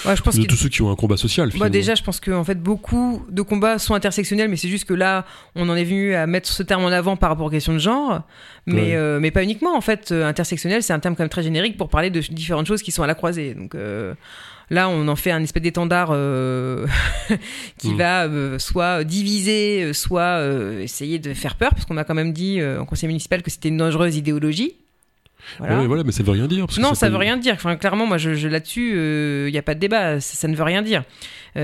je 0.05 0.23
pense 0.23 0.39
de 0.39 0.45
tous 0.45 0.57
ceux 0.57 0.69
qui 0.69 0.83
ont 0.83 0.91
un 0.91 0.97
combat 0.97 1.17
social. 1.17 1.51
Bah, 1.59 1.69
déjà, 1.69 1.95
je 1.95 2.03
pense 2.03 2.21
que 2.21 2.31
en 2.31 2.45
fait 2.45 2.61
beaucoup 2.61 3.25
de 3.31 3.43
combats 3.43 3.79
sont 3.79 3.95
intersectionnels, 3.95 4.49
mais 4.49 4.57
c'est 4.57 4.69
juste 4.69 4.85
que 4.85 4.95
là, 4.95 5.25
on 5.55 5.69
en 5.69 5.77
est 5.77 5.85
venu 5.85 6.08
à 6.15 6.27
mettre 6.27 6.49
ce 6.49 6.63
terme 6.63 6.85
en 6.85 6.89
avant 6.89 7.17
par 7.17 7.31
rapport 7.31 7.47
aux 7.47 7.51
questions 7.51 7.73
de 7.73 7.79
genre, 7.79 8.23
mais, 8.69 8.95
euh, 8.95 9.19
mais 9.21 9.31
pas 9.31 9.43
uniquement. 9.43 9.77
En 9.77 9.81
fait, 9.81 10.13
euh, 10.13 10.27
intersectionnel, 10.27 10.83
c'est 10.83 10.93
un 10.93 11.01
terme 11.01 11.17
quand 11.17 11.23
même 11.23 11.31
très 11.31 11.43
générique 11.43 11.77
pour 11.77 11.89
parler 11.89 12.11
de 12.11 12.21
différentes 12.21 12.67
choses 12.67 12.83
qui 12.83 12.91
sont 12.91 13.03
à 13.03 13.07
la 13.07 13.15
croisée. 13.15 13.55
Donc 13.55 13.75
euh, 13.75 14.15
là, 14.71 14.89
on 14.89 15.09
en 15.09 15.17
fait 15.17 15.31
un 15.31 15.43
espèce 15.43 15.63
d'étendard 15.63 16.09
qui 17.79 17.91
mm. 17.91 17.97
va 17.97 18.59
soit 18.59 19.05
diviser, 19.05 19.93
soit 19.93 20.43
essayer 20.81 21.19
de 21.19 21.35
faire 21.35 21.57
peur, 21.57 21.71
parce 21.71 21.85
qu'on 21.85 21.97
a 21.97 22.05
quand 22.05 22.15
même 22.15 22.33
dit 22.33 22.61
en 22.63 22.85
conseil 22.85 23.09
municipal 23.09 23.43
que 23.43 23.51
c'était 23.51 23.69
une 23.69 23.79
dangereuse 23.79 24.17
idéologie. 24.17 24.75
Voilà. 25.59 25.87
voilà. 25.87 26.05
mais 26.05 26.13
ça 26.13 26.23
veut 26.23 26.33
rien 26.33 26.47
dire. 26.47 26.67
non, 26.79 26.95
ça, 26.95 27.09
veut 27.09 27.17
rien 27.17 27.39
dire. 27.39 27.55
Enfin, 27.55 27.77
clairement, 27.77 28.07
moi, 28.07 28.19
je, 28.19 28.49
là-dessus, 28.49 29.47
il 29.47 29.53
n'y 29.53 29.59
a 29.59 29.63
pas 29.63 29.75
de 29.75 29.81
débat. 29.81 30.21
Ça, 30.21 30.37
ça, 30.37 30.49
ne 30.49 30.55
veut 30.55 30.65
rien 30.65 30.83
dire. 30.83 31.05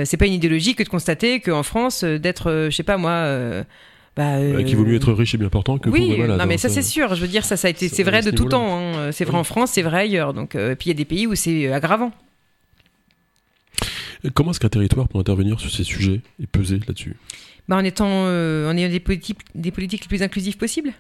c'est 0.05 0.17
pas 0.17 0.27
une 0.27 0.33
idéologie 0.33 0.75
que 0.75 0.83
de 0.83 0.89
constater 0.89 1.41
qu'en 1.41 1.63
France, 1.63 2.03
d'être, 2.03 2.69
je 2.71 2.75
sais 2.75 2.83
pas 2.83 2.97
moi 2.97 3.65
bah, 4.17 4.37
euh... 4.37 4.63
Qu'il 4.63 4.77
vaut 4.77 4.85
mieux 4.85 4.97
être 4.97 5.13
riche 5.13 5.35
et 5.35 5.39
bien 5.39 5.49
portant 5.49 5.79
que 5.79 5.91
oui, 5.91 6.17
pauvre 6.17 6.37
non 6.37 6.47
mais 6.47 6.59
ça 6.59 6.69
c'est 6.69 6.83
sûr. 6.83 7.15
Je 7.15 7.21
veux 7.21 7.29
dire 7.29 7.45
ça, 7.45 7.57
ça 7.57 7.69
a 7.69 7.71
été, 7.71 7.89
c'est 7.89 8.05
vrai 8.05 8.23
de 8.23 8.31
tout 8.31 8.45
temps. 8.45 8.79
Hein. 8.79 9.13
C'est 9.13 9.25
vrai 9.25 9.39
en 9.39 9.45
France, 9.45 9.73
c'est 9.73 9.83
vrai 9.83 10.03
ailleurs. 10.03 10.35
Donc, 10.35 10.55
euh, 10.55 10.73
et 10.73 10.77
puis 10.77 10.91
il 10.91 10.93
y 10.93 10.97
a 10.97 10.99
des 10.99 11.05
pays 11.05 11.27
où 11.27 11.35
c'est 11.35 11.73
aggravant. 11.73 12.13
Comment 14.33 14.53
est-ce 14.53 14.61
qu'un 14.61 14.69
territoire 14.69 15.09
peut 15.09 15.19
intervenir 15.19 15.61
sur 15.61 15.71
ces 15.71 15.85
sujets 15.85 16.21
et 16.43 16.47
peser 16.47 16.81
là-dessus? 16.87 17.17
Bah, 17.69 17.77
en 17.77 17.85
étant, 17.85 18.09
euh, 18.27 18.71
en 18.71 18.77
ayant 18.77 18.89
des 18.89 19.01
politiques, 19.01 19.41
des 19.55 19.71
politiques 19.71 20.03
les 20.03 20.09
plus 20.09 20.23
inclusives 20.23 20.57
possibles. 20.57 20.93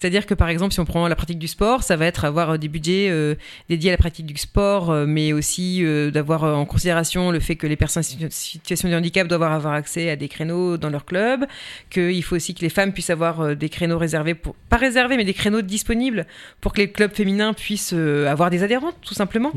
C'est-à-dire 0.00 0.24
que 0.24 0.32
par 0.32 0.48
exemple, 0.48 0.72
si 0.72 0.80
on 0.80 0.86
prend 0.86 1.06
la 1.08 1.14
pratique 1.14 1.38
du 1.38 1.46
sport, 1.46 1.82
ça 1.82 1.96
va 1.96 2.06
être 2.06 2.24
avoir 2.24 2.50
euh, 2.50 2.56
des 2.56 2.68
budgets 2.68 3.08
euh, 3.10 3.34
dédiés 3.68 3.90
à 3.90 3.92
la 3.92 3.98
pratique 3.98 4.24
du 4.24 4.36
sport, 4.36 4.90
euh, 4.90 5.04
mais 5.06 5.34
aussi 5.34 5.84
d'avoir 6.12 6.44
en 6.44 6.64
considération 6.64 7.30
le 7.30 7.40
fait 7.40 7.56
que 7.56 7.66
les 7.66 7.76
personnes 7.76 8.02
en 8.02 8.30
situation 8.30 8.88
de 8.88 8.94
handicap 8.94 9.28
doivent 9.28 9.42
avoir 9.42 9.74
accès 9.74 10.08
à 10.08 10.16
des 10.16 10.28
créneaux 10.28 10.78
dans 10.78 10.88
leur 10.88 11.04
club, 11.04 11.44
qu'il 11.90 12.22
faut 12.22 12.36
aussi 12.36 12.54
que 12.54 12.60
les 12.60 12.70
femmes 12.70 12.92
puissent 12.92 13.10
avoir 13.10 13.54
des 13.54 13.68
créneaux 13.68 13.98
réservés, 13.98 14.34
pour, 14.34 14.54
pas 14.68 14.76
réservés, 14.76 15.16
mais 15.16 15.24
des 15.24 15.34
créneaux 15.34 15.62
disponibles 15.62 16.26
pour 16.60 16.72
que 16.72 16.80
les 16.80 16.90
clubs 16.90 17.12
féminins 17.12 17.52
puissent 17.52 17.92
avoir 17.92 18.50
des 18.50 18.62
adhérents, 18.62 18.92
tout 19.02 19.14
simplement. 19.14 19.52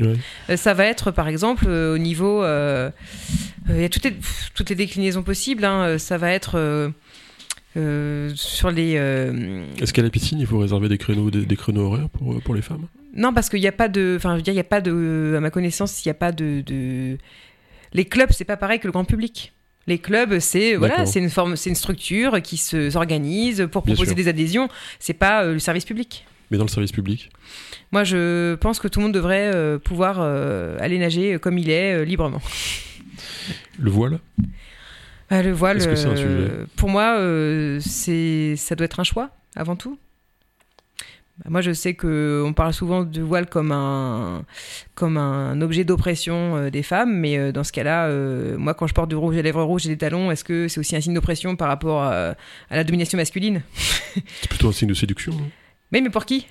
ça 0.56 0.74
va 0.74 0.84
être 0.84 1.10
par 1.10 1.28
exemple 1.28 1.68
au 1.68 1.98
niveau... 1.98 2.44
Il 3.70 3.80
y 3.80 3.84
a 3.84 3.88
toutes 3.88 4.04
les, 4.04 4.14
toutes 4.54 4.68
les 4.68 4.76
déclinaisons 4.76 5.22
possibles. 5.22 5.64
Hein, 5.64 5.96
ça 5.98 6.18
va 6.18 6.30
être 6.30 6.92
euh, 7.76 8.30
sur 8.34 8.70
les. 8.70 8.94
Euh, 8.96 9.64
Est-ce 9.80 9.92
qu'à 9.92 10.02
la 10.02 10.10
piscine, 10.10 10.38
il 10.38 10.46
faut 10.46 10.58
réserver 10.58 10.88
des 10.88 10.98
créneaux, 10.98 11.30
des, 11.30 11.56
créneaux 11.56 11.86
horaires 11.86 12.08
pour, 12.08 12.34
euh, 12.34 12.40
pour 12.40 12.54
les 12.54 12.62
femmes? 12.62 12.86
Non, 13.14 13.32
parce 13.32 13.48
qu'il 13.48 13.60
n'y 13.60 13.66
a 13.66 13.72
pas 13.72 13.88
de. 13.88 14.14
Enfin, 14.16 14.32
je 14.32 14.36
veux 14.36 14.42
dire, 14.42 14.52
il 14.52 14.56
n'y 14.56 14.60
a 14.60 14.64
pas 14.64 14.80
de. 14.80 15.34
À 15.36 15.40
ma 15.40 15.50
connaissance, 15.50 16.04
il 16.04 16.08
n'y 16.08 16.12
a 16.12 16.14
pas 16.14 16.32
de, 16.32 16.62
de. 16.64 17.18
Les 17.92 18.04
clubs, 18.04 18.30
c'est 18.30 18.44
pas 18.44 18.56
pareil 18.56 18.78
que 18.78 18.86
le 18.86 18.92
grand 18.92 19.04
public. 19.04 19.52
Les 19.86 19.98
clubs, 19.98 20.38
c'est 20.38 20.76
voilà, 20.76 21.04
c'est 21.04 21.18
une 21.18 21.28
forme, 21.28 21.56
c'est 21.56 21.68
une 21.68 21.76
structure 21.76 22.40
qui 22.40 22.56
s'organise 22.56 23.68
pour 23.70 23.82
proposer 23.82 24.14
des 24.14 24.28
adhésions. 24.28 24.68
C'est 24.98 25.12
pas 25.12 25.44
le 25.44 25.58
service 25.58 25.84
public. 25.84 26.24
Mais 26.50 26.58
dans 26.58 26.64
le 26.64 26.70
service 26.70 26.92
public? 26.92 27.30
Moi, 27.92 28.04
je 28.04 28.54
pense 28.54 28.78
que 28.78 28.88
tout 28.88 29.00
le 29.00 29.04
monde 29.04 29.14
devrait 29.14 29.78
pouvoir 29.84 30.20
aller 30.20 30.98
nager 30.98 31.38
comme 31.38 31.58
il 31.58 31.68
est 31.68 32.04
librement. 32.06 32.40
Le 33.78 33.90
voile? 33.90 34.20
Bah, 35.30 35.42
le 35.42 35.52
voile, 35.52 35.78
euh, 35.80 36.66
pour 36.76 36.88
moi, 36.88 37.16
euh, 37.18 37.78
c'est 37.80 38.56
ça 38.56 38.74
doit 38.74 38.84
être 38.84 39.00
un 39.00 39.04
choix 39.04 39.30
avant 39.56 39.76
tout. 39.76 39.98
Bah, 41.38 41.46
moi, 41.50 41.60
je 41.60 41.72
sais 41.72 41.94
que 41.94 42.42
on 42.46 42.52
parle 42.52 42.72
souvent 42.72 43.04
du 43.04 43.20
voile 43.20 43.46
comme 43.46 43.72
un 43.72 44.44
comme 44.94 45.16
un 45.16 45.60
objet 45.60 45.84
d'oppression 45.84 46.56
euh, 46.56 46.70
des 46.70 46.82
femmes, 46.82 47.16
mais 47.16 47.52
dans 47.52 47.64
ce 47.64 47.72
cas-là, 47.72 48.08
moi, 48.56 48.74
quand 48.74 48.86
je 48.86 48.94
porte 48.94 49.08
du 49.08 49.16
rouge 49.16 49.36
à 49.36 49.42
lèvres 49.42 49.62
rouges 49.62 49.86
et 49.86 49.88
des 49.88 49.98
talons, 49.98 50.30
est-ce 50.30 50.44
que 50.44 50.68
c'est 50.68 50.80
aussi 50.80 50.94
un 50.96 51.00
signe 51.00 51.14
d'oppression 51.14 51.56
par 51.56 51.68
rapport 51.68 52.02
à, 52.02 52.34
à 52.70 52.76
la 52.76 52.84
domination 52.84 53.16
masculine? 53.16 53.62
C'est 54.40 54.48
plutôt 54.48 54.68
un 54.68 54.72
signe 54.72 54.88
de 54.88 54.94
séduction. 54.94 55.34
mais 55.90 56.00
mais 56.00 56.10
pour 56.10 56.24
qui? 56.24 56.46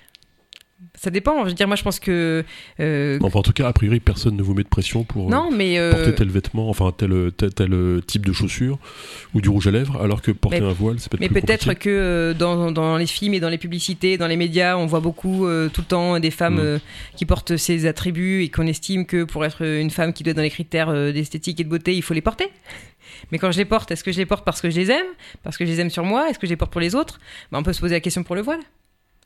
Ça 1.03 1.09
dépend. 1.09 1.43
Je 1.43 1.49
veux 1.49 1.53
dire, 1.53 1.67
moi, 1.67 1.75
je 1.75 1.83
pense 1.83 1.99
que. 1.99 2.45
Euh, 2.79 3.19
en 3.21 3.41
tout 3.41 3.51
cas, 3.51 3.67
a 3.67 3.73
priori, 3.73 3.99
personne 3.99 4.37
ne 4.37 4.41
vous 4.41 4.53
met 4.53 4.63
de 4.63 4.69
pression 4.69 5.03
pour 5.03 5.29
non, 5.29 5.49
mais 5.51 5.77
euh, 5.77 5.91
porter 5.91 6.15
tel 6.15 6.29
vêtement, 6.29 6.69
enfin 6.69 6.93
tel, 6.95 7.31
tel, 7.35 8.01
type 8.07 8.25
de 8.25 8.31
chaussures 8.31 8.79
ou 9.33 9.41
du 9.41 9.49
rouge 9.49 9.67
à 9.67 9.71
lèvres, 9.71 10.01
alors 10.01 10.21
que 10.21 10.31
porter 10.31 10.59
un 10.59 10.71
voile, 10.71 10.99
c'est 10.99 11.11
peut-être 11.11 11.29
Mais 11.29 11.41
peut-être 11.41 11.73
que 11.73 11.89
euh, 11.89 12.33
dans, 12.33 12.71
dans, 12.71 12.95
les 12.95 13.05
films 13.05 13.33
et 13.33 13.41
dans 13.41 13.49
les 13.49 13.57
publicités, 13.57 14.17
dans 14.17 14.27
les 14.27 14.37
médias, 14.37 14.77
on 14.77 14.85
voit 14.85 15.01
beaucoup 15.01 15.45
tout 15.73 15.81
le 15.81 15.87
temps 15.87 16.19
des 16.21 16.31
femmes 16.31 16.75
mm. 16.75 16.79
qui 17.17 17.25
portent 17.25 17.57
ces 17.57 17.85
attributs 17.85 18.43
et 18.43 18.49
qu'on 18.49 18.67
estime 18.67 19.05
que 19.05 19.25
pour 19.25 19.43
être 19.43 19.65
une 19.65 19.89
femme 19.89 20.13
qui 20.13 20.23
doit 20.23 20.31
être 20.31 20.37
dans 20.37 20.43
les 20.43 20.49
critères 20.49 20.93
d'esthétique 21.11 21.59
et 21.59 21.65
de 21.65 21.69
beauté, 21.69 21.95
il 21.95 22.01
faut 22.01 22.13
les 22.13 22.21
porter. 22.21 22.47
Mais 23.31 23.39
quand 23.39 23.51
je 23.51 23.57
les 23.57 23.65
porte, 23.65 23.91
est-ce 23.91 24.05
que 24.05 24.13
je 24.13 24.17
les 24.17 24.25
porte 24.25 24.45
parce 24.45 24.61
que 24.61 24.69
je 24.69 24.79
les 24.79 24.89
aime? 24.89 25.05
Parce 25.43 25.57
que 25.57 25.65
je 25.65 25.69
les 25.71 25.81
aime 25.81 25.89
sur 25.89 26.05
moi? 26.05 26.29
Est-ce 26.29 26.39
que 26.39 26.47
je 26.47 26.51
les 26.51 26.57
porte 26.57 26.71
pour 26.71 26.81
les 26.81 26.95
autres? 26.95 27.19
Ben, 27.51 27.59
On 27.59 27.63
peut 27.63 27.73
se 27.73 27.81
poser 27.81 27.95
la 27.95 27.99
question 27.99 28.23
pour 28.23 28.35
le 28.35 28.41
voile. 28.41 28.61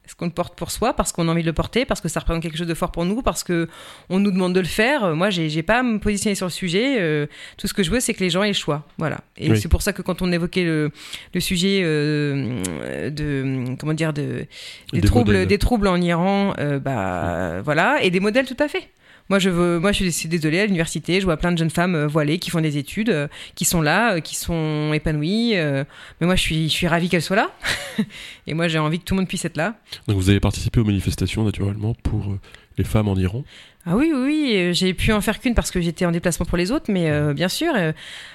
Est-ce 0.08 0.16
qu'on 0.16 0.26
le 0.26 0.32
porte 0.32 0.58
pour 0.58 0.72
soi 0.72 0.93
parce 0.93 1.12
qu'on 1.12 1.28
a 1.28 1.32
envie 1.32 1.41
de 1.41 1.47
le 1.47 1.53
porter, 1.53 1.84
parce 1.84 1.99
que 1.99 2.08
ça 2.08 2.22
représente 2.22 2.41
quelque 2.41 2.58
chose 2.58 2.66
de 2.66 2.74
fort 2.74 2.93
pour 2.93 3.03
nous, 3.03 3.22
parce 3.22 3.43
que 3.43 3.68
on 4.10 4.20
nous 4.20 4.32
demande 4.32 4.53
de 4.53 4.62
le 4.62 4.66
faire 4.66 5.14
Moi, 5.16 5.30
j'ai 5.30 5.64
pas 5.64 5.80
à 5.80 5.84
me 5.84 5.99
positionner 5.99 6.34
sur 6.34 6.45
le 6.45 6.51
sujet. 6.51 6.95
Euh, 6.99 7.28
tout 7.58 7.68
ce 7.68 7.74
que 7.74 7.84
je 7.84 7.91
veux, 7.91 7.99
c'est 7.99 8.14
que 8.14 8.24
les 8.24 8.30
gens 8.30 8.41
aient 8.41 8.47
le 8.47 8.53
choix. 8.53 8.86
Voilà. 8.97 9.18
Et 9.36 9.53
c'est 9.58 9.68
pour 9.68 9.82
ça 9.82 9.91
que 9.91 10.01
quand 10.01 10.22
on 10.22 10.32
évoquait 10.32 10.64
le, 10.64 10.91
le 11.34 11.39
sujet 11.41 11.82
euh, 11.84 13.10
de 13.10 13.76
comment 13.78 13.93
dire 13.93 14.14
de 14.14 14.45
des, 14.93 15.01
troubles, 15.01 15.45
des 15.45 15.58
troubles 15.58 15.89
en 15.89 15.99
Iran, 15.99 16.53
euh, 16.58 16.80
bah 16.80 17.62
voilà, 17.62 18.01
et 18.01 18.10
des 18.10 18.22
modèles 18.22 18.45
tout 18.45 18.58
à 18.60 18.70
fait. 18.70 18.89
Moi, 19.30 19.39
je 19.39 19.49
veux, 19.49 19.80
moi, 19.80 19.91
je 19.91 20.05
suis 20.09 20.30
désolée 20.30 20.59
à 20.61 20.65
l'université, 20.65 21.19
je 21.19 21.25
vois 21.25 21.38
plein 21.38 21.51
de 21.51 21.57
jeunes 21.57 21.69
femmes 21.69 21.95
euh, 21.95 22.07
voilées 22.07 22.39
qui 22.39 22.49
font 22.49 22.61
des 22.61 22.78
études, 22.78 23.09
euh, 23.09 23.28
qui 23.55 23.65
sont 23.65 23.82
là, 23.82 24.15
euh, 24.15 24.19
qui 24.21 24.36
sont 24.36 24.93
épanouies. 24.93 25.55
mais 25.55 26.28
moi, 26.28 26.36
je 26.36 26.41
suis, 26.41 26.69
je 26.69 26.73
suis 26.73 26.88
ravie 26.88 27.09
qu'elles 27.09 27.21
soient 27.21 27.36
là. 27.36 27.51
et 28.47 28.53
moi, 28.53 28.67
j'ai 28.67 28.80
envie 28.80 28.99
que 28.99 29.03
tout 29.03 29.15
le 29.15 29.21
monde 29.21 29.28
puisse 29.28 29.45
être 29.45 29.57
là. 29.57 29.75
Donc, 30.07 30.17
vous 30.17 30.30
avez 30.30 30.39
participé 30.39 30.80
aux 30.80 30.86
manifestations, 30.86 31.43
naturellement, 31.43 31.93
pour 32.03 32.38
les 32.78 32.84
femmes 32.84 33.09
en 33.09 33.15
Iran? 33.15 33.43
Ah 33.86 33.95
oui, 33.95 34.11
oui, 34.13 34.69
j'ai 34.73 34.93
pu 34.93 35.11
en 35.13 35.21
faire 35.21 35.39
qu'une 35.39 35.55
parce 35.55 35.71
que 35.71 35.82
j'étais 35.82 36.05
en 36.05 36.11
déplacement 36.11 36.45
pour 36.45 36.57
les 36.57 36.71
autres, 36.71 36.91
mais 36.91 37.34
bien 37.34 37.49
sûr. 37.49 37.73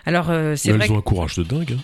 alors, 0.07 0.27
c'est 0.57 0.73
vrai. 0.73 0.87
Elles 0.87 0.93
ont 0.93 0.99
un 0.99 1.03
courage 1.03 1.37
de 1.37 1.43
dingue. 1.43 1.77
Hein. 1.79 1.83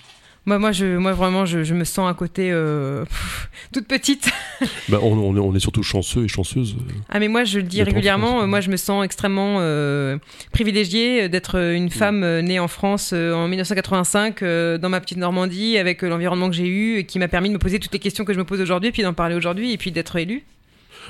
Moi, 0.49 0.59
moi, 0.59 0.73
je, 0.73 0.97
moi 0.97 1.13
vraiment, 1.13 1.45
je, 1.45 1.63
je 1.63 1.75
me 1.75 1.85
sens 1.85 2.11
à 2.11 2.15
côté 2.15 2.49
euh, 2.51 3.05
toute 3.75 3.87
petite. 3.87 4.31
bah, 4.89 4.99
on, 5.03 5.13
on, 5.13 5.55
est 5.55 5.61
surtout 5.61 5.83
chanceux 5.83 6.25
et 6.25 6.29
chanceuse. 6.29 6.75
Ah, 7.11 7.21
mais 7.21 7.29
moi, 7.29 7.45
je 7.45 7.59
le 7.59 7.65
dis 7.65 7.83
régulièrement, 7.83 8.47
moi, 8.47 8.63
je 8.63 8.71
me 8.71 8.79
sens 8.79 9.05
extrêmement 9.05 9.59
euh, 9.61 10.17
privilégiée 10.51 11.29
d'être 11.29 11.57
une 11.59 11.91
femme 11.91 12.23
euh, 12.25 12.41
née 12.41 12.59
en 12.59 12.69
France 12.69 13.13
en 13.13 13.47
1985, 13.47 14.43
dans 14.43 14.89
ma 14.89 15.01
petite 15.03 15.19
Normandie, 15.19 15.77
avec 15.77 16.01
l'environnement 16.01 16.49
que 16.49 16.57
j'ai 16.57 16.67
eu, 16.67 16.97
et 16.97 17.05
qui 17.05 17.19
m'a 17.19 17.29
permis 17.29 17.51
de 17.51 17.55
me 17.55 17.59
poser 17.59 17.79
toutes 17.79 17.93
les 17.93 17.99
questions 17.99 18.25
que 18.25 18.33
je 18.33 18.39
me 18.39 18.45
pose 18.45 18.63
aujourd'hui, 18.63 18.91
puis 18.91 19.03
d'en 19.03 19.13
parler 19.13 19.35
aujourd'hui, 19.35 19.73
et 19.73 19.77
puis 19.77 19.93
d'être 19.93 20.17
élue. 20.17 20.45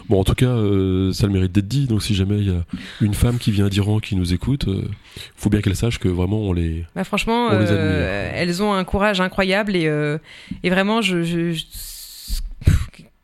Bon, 0.09 0.21
en 0.21 0.25
tout 0.25 0.35
cas, 0.35 0.47
euh, 0.47 1.13
ça 1.13 1.27
le 1.27 1.33
mérite 1.33 1.53
d'être 1.53 1.69
dit. 1.69 1.87
Donc, 1.87 2.03
si 2.03 2.15
jamais 2.15 2.39
il 2.39 2.49
y 2.49 2.55
a 2.55 2.65
une 3.01 3.15
femme 3.15 3.39
qui 3.39 3.51
vient 3.51 3.69
d'Iran 3.69 3.99
qui 3.99 4.17
nous 4.17 4.33
écoute, 4.33 4.65
il 4.67 4.75
euh, 4.75 4.89
faut 5.37 5.51
bien 5.51 5.61
qu'elle 5.61 5.77
sache 5.77 5.99
que 5.99 6.09
vraiment 6.09 6.41
on 6.41 6.53
les. 6.53 6.85
Bah, 6.95 7.05
franchement, 7.05 7.51
euh, 7.53 8.31
elles 8.35 8.63
ont 8.63 8.73
un 8.73 8.85
courage 8.85 9.21
incroyable 9.21 9.77
et, 9.77 9.85
et 10.63 10.71
vraiment, 10.71 11.03
je, 11.03 11.59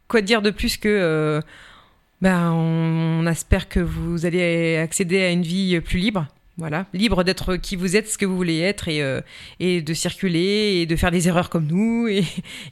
quoi 0.08 0.20
dire 0.20 0.42
de 0.42 0.50
plus 0.50 0.76
que. 0.76 1.40
Ben, 2.20 2.52
on, 2.52 3.26
espère 3.26 3.68
que 3.68 3.80
vous 3.80 4.24
allez 4.24 4.76
accéder 4.76 5.20
à 5.20 5.30
une 5.30 5.42
vie 5.42 5.80
plus 5.80 5.98
libre 5.98 6.26
Voilà, 6.57 6.86
libre 6.94 7.24
d'être 7.24 7.57
qui 7.57 7.74
vous 7.74 7.96
êtes, 7.96 8.09
ce 8.09 8.16
que 8.16 8.24
vous 8.24 8.36
voulez 8.36 8.61
être, 8.61 8.86
et, 8.86 9.02
euh, 9.02 9.20
et 9.59 9.82
de 9.82 9.92
circuler, 9.92 10.78
et 10.82 10.86
de 10.86 10.94
faire 10.94 11.11
des 11.11 11.26
erreurs 11.26 11.50
comme 11.50 11.66
nous, 11.66 12.07
et, 12.09 12.22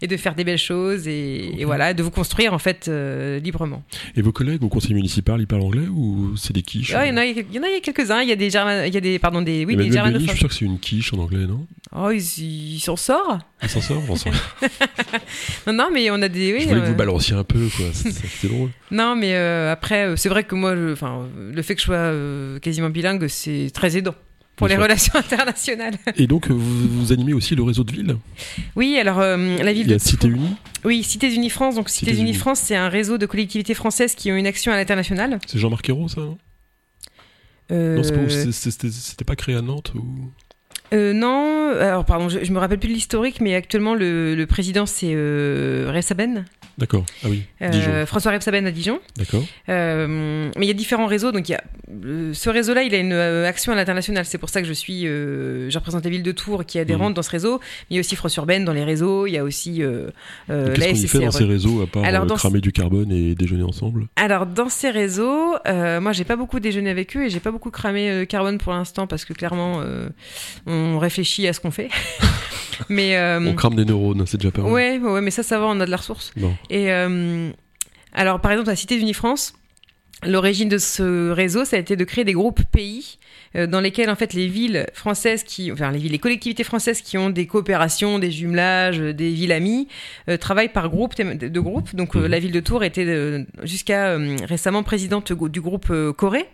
et 0.01 0.07
de 0.07 0.17
faire 0.17 0.37
des 0.37 0.45
belles 0.45 0.57
choses, 0.57 1.09
et, 1.09 1.49
Ok. 1.53 1.61
et 1.61 1.65
voilà, 1.65 1.93
de 1.93 2.03
vous 2.03 2.13
construire 2.13 2.55
en 2.55 2.59
fait 2.61 2.87
euh, 2.87 3.41
librement. 3.41 3.83
Et 4.15 4.23
vos 4.23 4.31
collègues 4.31 4.63
au 4.63 4.69
conseil 4.69 4.95
municipal, 4.95 5.41
ils 5.41 5.49
parlent 5.49 5.63
anglais 5.63 5.89
ou 5.89 6.37
c'est 6.37 6.53
des 6.53 6.63
quiches 6.63 6.95
Ah, 6.95 7.07
Il 7.07 7.11
y 7.11 7.13
en 7.13 7.17
a, 7.17 7.25
il 7.25 7.37
y 7.53 7.59
en 7.59 7.63
a, 7.65 7.69
il 7.69 7.81
quelques-uns. 7.83 8.21
Il 8.23 8.29
y 8.29 8.33
a 8.33 8.37
des, 8.37 8.47
il 8.47 8.95
y 8.95 8.97
a 8.97 9.01
des, 9.01 9.19
pardon, 9.19 9.43
des, 9.43 9.65
oui, 9.65 9.73
des 9.73 9.79
Belli, 9.79 9.89
je 9.89 9.95
germanophones. 9.95 10.29
suis 10.29 10.39
sûr 10.39 10.49
que 10.49 10.55
c'est 10.55 10.65
une 10.65 10.79
quiche 10.79 11.13
en 11.13 11.19
anglais, 11.19 11.47
non? 11.47 11.67
Oh, 11.95 12.11
ils 12.11 12.75
ils 12.77 12.81
s'en 12.81 12.97
sortent. 12.97 13.45
Il 13.65 13.69
s'en 13.69 13.81
sort. 13.81 14.03
Non, 15.67 15.73
non, 15.73 15.89
mais 15.93 16.11
on 16.11 16.21
a 16.23 16.29
des. 16.29 16.53
Oui, 16.53 16.61
Je 16.63 16.69
voulais 16.69 16.81
que 16.81 16.87
euh, 16.87 16.91
vous 16.91 16.95
balanciez 16.97 17.35
un 17.35 17.45
peu, 17.45 17.69
quoi. 17.77 17.87
C'est 17.93 18.49
drôle. 18.49 18.71
Non, 18.91 19.15
mais 19.17 19.35
euh, 19.35 19.71
après, 19.73 20.07
euh, 20.07 20.17
c'est 20.17 20.29
vrai 20.29 20.45
que 20.45 20.55
moi, 20.55 20.75
je- 20.75 20.95
le 21.55 21.63
fait 21.63 21.75
que 21.75 21.81
je 21.81 21.87
sois 21.87 21.95
euh, 21.97 22.59
quasiment 22.59 22.91
bilingue, 22.91 23.27
c'est 23.29 23.71
très 23.73 23.97
aidant 23.97 24.15
pour 24.57 24.69
les 24.69 24.77
relations 24.77 25.15
internationales. 25.19 25.95
Et 26.17 26.27
donc, 26.27 26.51
euh, 26.51 26.53
vous, 26.55 26.89
vous 27.01 27.13
animez 27.13 27.33
aussi 27.33 27.55
le 27.57 27.63
réseau 27.63 27.85
de 27.85 27.93
villes? 27.93 28.17
Oui, 28.77 28.97
alors 29.01 29.19
euh, 29.21 29.37
la 29.59 29.73
ville 29.73 29.87
Il 29.87 29.91
y 29.91 29.95
a 29.95 29.97
de 29.97 30.03
Cité 30.03 30.29
Unie 30.29 30.55
Oui, 30.85 31.03
Cités 31.03 31.35
Unies 31.35 31.51
France. 31.51 31.75
Donc 31.75 31.89
Cités 31.89 32.11
Cités 32.13 32.21
Unies. 32.23 32.35
France, 32.35 32.61
c'est 32.61 32.77
un 32.77 32.89
réseau 32.89 33.19
de 33.19 33.27
collectivités 33.27 33.75
françaises 33.75 34.15
qui 34.15 34.31
ont 34.31 34.37
une 34.37 34.47
action 34.47 34.71
à 34.71 34.77
l'international. 34.77 35.39
C'est 35.47 35.59
Jean-Marc 35.59 35.89
Ayrault, 35.89 36.09
ça 36.09 36.21
Euh, 37.71 37.97
Non, 37.97 38.53
c'était 38.53 39.25
pas 39.25 39.37
créé 39.37 39.55
à 39.57 39.63
Nantes 39.63 39.93
ou... 39.95 40.05
euh, 40.93 41.13
non, 41.15 41.71
alors 41.81 42.05
pardon, 42.05 42.29
je, 42.29 42.45
je 42.45 42.53
me 42.53 42.59
rappelle 42.59 42.79
plus 42.79 42.89
de 42.89 42.95
l'historique, 42.95 43.41
mais 43.41 43.55
actuellement 43.55 43.95
le, 43.95 44.35
le 44.35 44.47
président 44.47 44.85
c'est 44.85 45.15
Rebsaben, 45.15 46.45
D'accord. 46.79 47.05
Ah 47.25 47.29
oui, 47.29 47.43
euh. 47.61 48.07
François 48.07 48.33
Rebsaben 48.33 48.67
à 48.67 48.71
Dijon. 48.71 48.99
D'accord. 49.17 49.45
Euh, 49.69 50.51
mais 50.57 50.67
il 50.67 50.69
y 50.69 50.71
a 50.71 50.75
différents 50.75 51.07
réseaux, 51.07 51.33
donc 51.33 51.49
il 51.49 51.53
y 51.53 51.55
a 51.55 51.63
euh, 52.05 52.33
ce 52.33 52.49
réseau-là, 52.51 52.83
il 52.83 52.95
a 52.95 52.99
une 52.99 53.13
euh, 53.13 53.47
action 53.47 53.73
à 53.73 53.75
l'international. 53.77 54.25
C'est 54.25 54.39
pour 54.39 54.49
ça 54.49 54.63
que 54.63 54.67
je 54.69 54.73
suis, 54.73 55.03
je 55.03 55.75
représente 55.75 56.05
la 56.05 56.11
ville 56.11 56.23
de 56.23 56.33
Tours 56.33 56.65
qui 56.65 56.79
est 56.79 56.81
adhérente 56.83 57.11
Mhm. 57.11 57.15
dans 57.15 57.23
ce 57.23 57.31
réseau. 57.31 57.59
Mais 57.61 57.87
il 57.91 57.95
y 57.97 57.99
a 57.99 58.01
aussi 58.01 58.17
France 58.17 58.35
Urbaine 58.37 58.65
dans 58.65 58.73
les 58.73 58.85
réseaux. 58.85 59.27
Il 59.27 59.33
y 59.33 59.39
a 59.39 59.45
aussi 59.45 59.83
Qu'est-ce 60.49 60.89
qu'on 60.89 60.95
y 60.95 61.07
fait 61.09 61.19
dans 61.21 61.31
ces 61.31 61.45
réseaux 61.45 61.83
à 61.83 61.87
part 61.87 62.05
Alors, 62.05 62.27
cramer 62.27 62.61
du 62.61 62.73
carbone 62.73 63.13
et 63.13 63.35
déjeuner 63.35 63.63
ensemble? 63.65 64.07
Alors 64.17 64.47
dans 64.47 64.69
ces 64.69 64.91
réseaux, 64.91 65.57
moi 65.67 66.13
j'ai 66.13 66.25
pas 66.25 66.37
beaucoup 66.37 66.61
déjeuné 66.61 66.91
avec 66.91 67.17
eux 67.17 67.25
et 67.25 67.31
j'ai 67.31 67.41
pas 67.41 67.51
beaucoup 67.51 67.71
cramé 67.71 68.27
carbone 68.29 68.59
pour 68.59 68.73
l'instant 68.73 69.07
parce 69.07 69.25
que 69.25 69.33
clairement 69.33 69.83
on 70.67 70.99
réfléchit 70.99 71.47
à 71.49 71.53
ce 71.53 71.61
qu'on 71.61 71.71
fait. 71.71 71.89
mais 72.89 73.19
On 73.45 73.55
crame 73.55 73.75
des 73.75 73.85
neurones, 73.85 74.25
c'est 74.27 74.39
déjà 74.39 74.51
pas 74.51 74.63
mal. 74.63 74.73
ouais, 74.73 74.99
ouais, 74.99 75.21
mais 75.21 75.31
ça 75.31 75.43
ça 75.43 75.59
va, 75.59 75.67
on 75.67 75.79
a 75.81 75.87
de 75.87 75.91
la 75.91 75.97
ressource. 75.97 76.33
Et 76.73 76.91
euh, 76.91 77.51
alors, 78.15 78.41
par 78.41 78.51
exemple, 78.51 78.71
à 78.71 78.77
Cité 78.77 78.99
Unie 78.99 79.13
France, 79.13 79.53
l'origine 80.27 80.71
de 80.71 80.79
ce 80.79 81.31
réseau, 81.31 81.67
ça 81.67 81.77
a 81.77 81.79
été 81.79 81.97
de 81.97 82.05
créer 82.05 82.25
des 82.25 82.33
groupes 82.33 82.63
pays 82.73 83.19
euh, 83.57 83.67
dans 83.67 83.81
lesquels, 83.81 84.09
en 84.09 84.15
fait, 84.17 84.33
les 84.33 84.49
villes 84.49 84.87
françaises 84.95 85.43
qui, 85.43 85.71
enfin, 85.71 85.91
les 85.91 85.99
villes, 85.99 86.13
les 86.13 86.19
collectivités 86.19 86.65
françaises 86.65 87.03
qui 87.03 87.19
ont 87.19 87.29
des 87.29 87.47
coopérations, 87.47 88.19
des 88.19 88.31
jumelages, 88.31 89.01
euh, 89.01 89.13
des 89.13 89.31
villes 89.31 89.53
amies, 89.53 89.87
euh, 90.31 90.39
travaillent 90.39 90.71
par 90.73 90.89
groupe 90.89 91.15
de 91.15 91.61
groupes. 91.61 91.95
Donc, 91.95 92.17
euh, 92.17 92.21
Mhm. 92.21 92.27
la 92.27 92.39
ville 92.39 92.53
de 92.53 92.61
Tours 92.61 92.85
était 92.85 93.45
jusqu'à 93.65 94.17
récemment 94.47 94.83
présidente 94.83 95.33
du 95.33 95.61
groupe 95.61 95.93
Corée. 96.17 96.47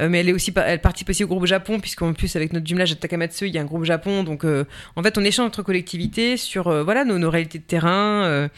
Euh, 0.00 0.08
mais 0.08 0.20
elle 0.20 0.28
est 0.28 0.32
aussi 0.32 0.52
elle 0.56 0.80
participe 0.80 1.08
aussi 1.10 1.22
au 1.24 1.28
groupe 1.28 1.46
Japon 1.46 1.78
puisqu'en 1.80 2.12
plus 2.12 2.34
avec 2.36 2.52
notre 2.52 2.66
jumelage 2.66 2.92
à 2.92 2.94
Takamatsu 2.96 3.46
il 3.46 3.54
y 3.54 3.58
a 3.58 3.60
un 3.60 3.64
groupe 3.64 3.84
Japon. 3.84 4.22
Donc 4.24 4.44
euh, 4.44 4.64
en 4.96 5.02
fait 5.02 5.16
on 5.18 5.24
échange 5.24 5.46
entre 5.46 5.62
collectivités 5.62 6.36
sur 6.36 6.68
euh, 6.68 6.82
voilà 6.82 7.04
nos, 7.04 7.18
nos 7.18 7.30
réalités 7.30 7.58
de 7.58 7.64
terrain 7.64 8.48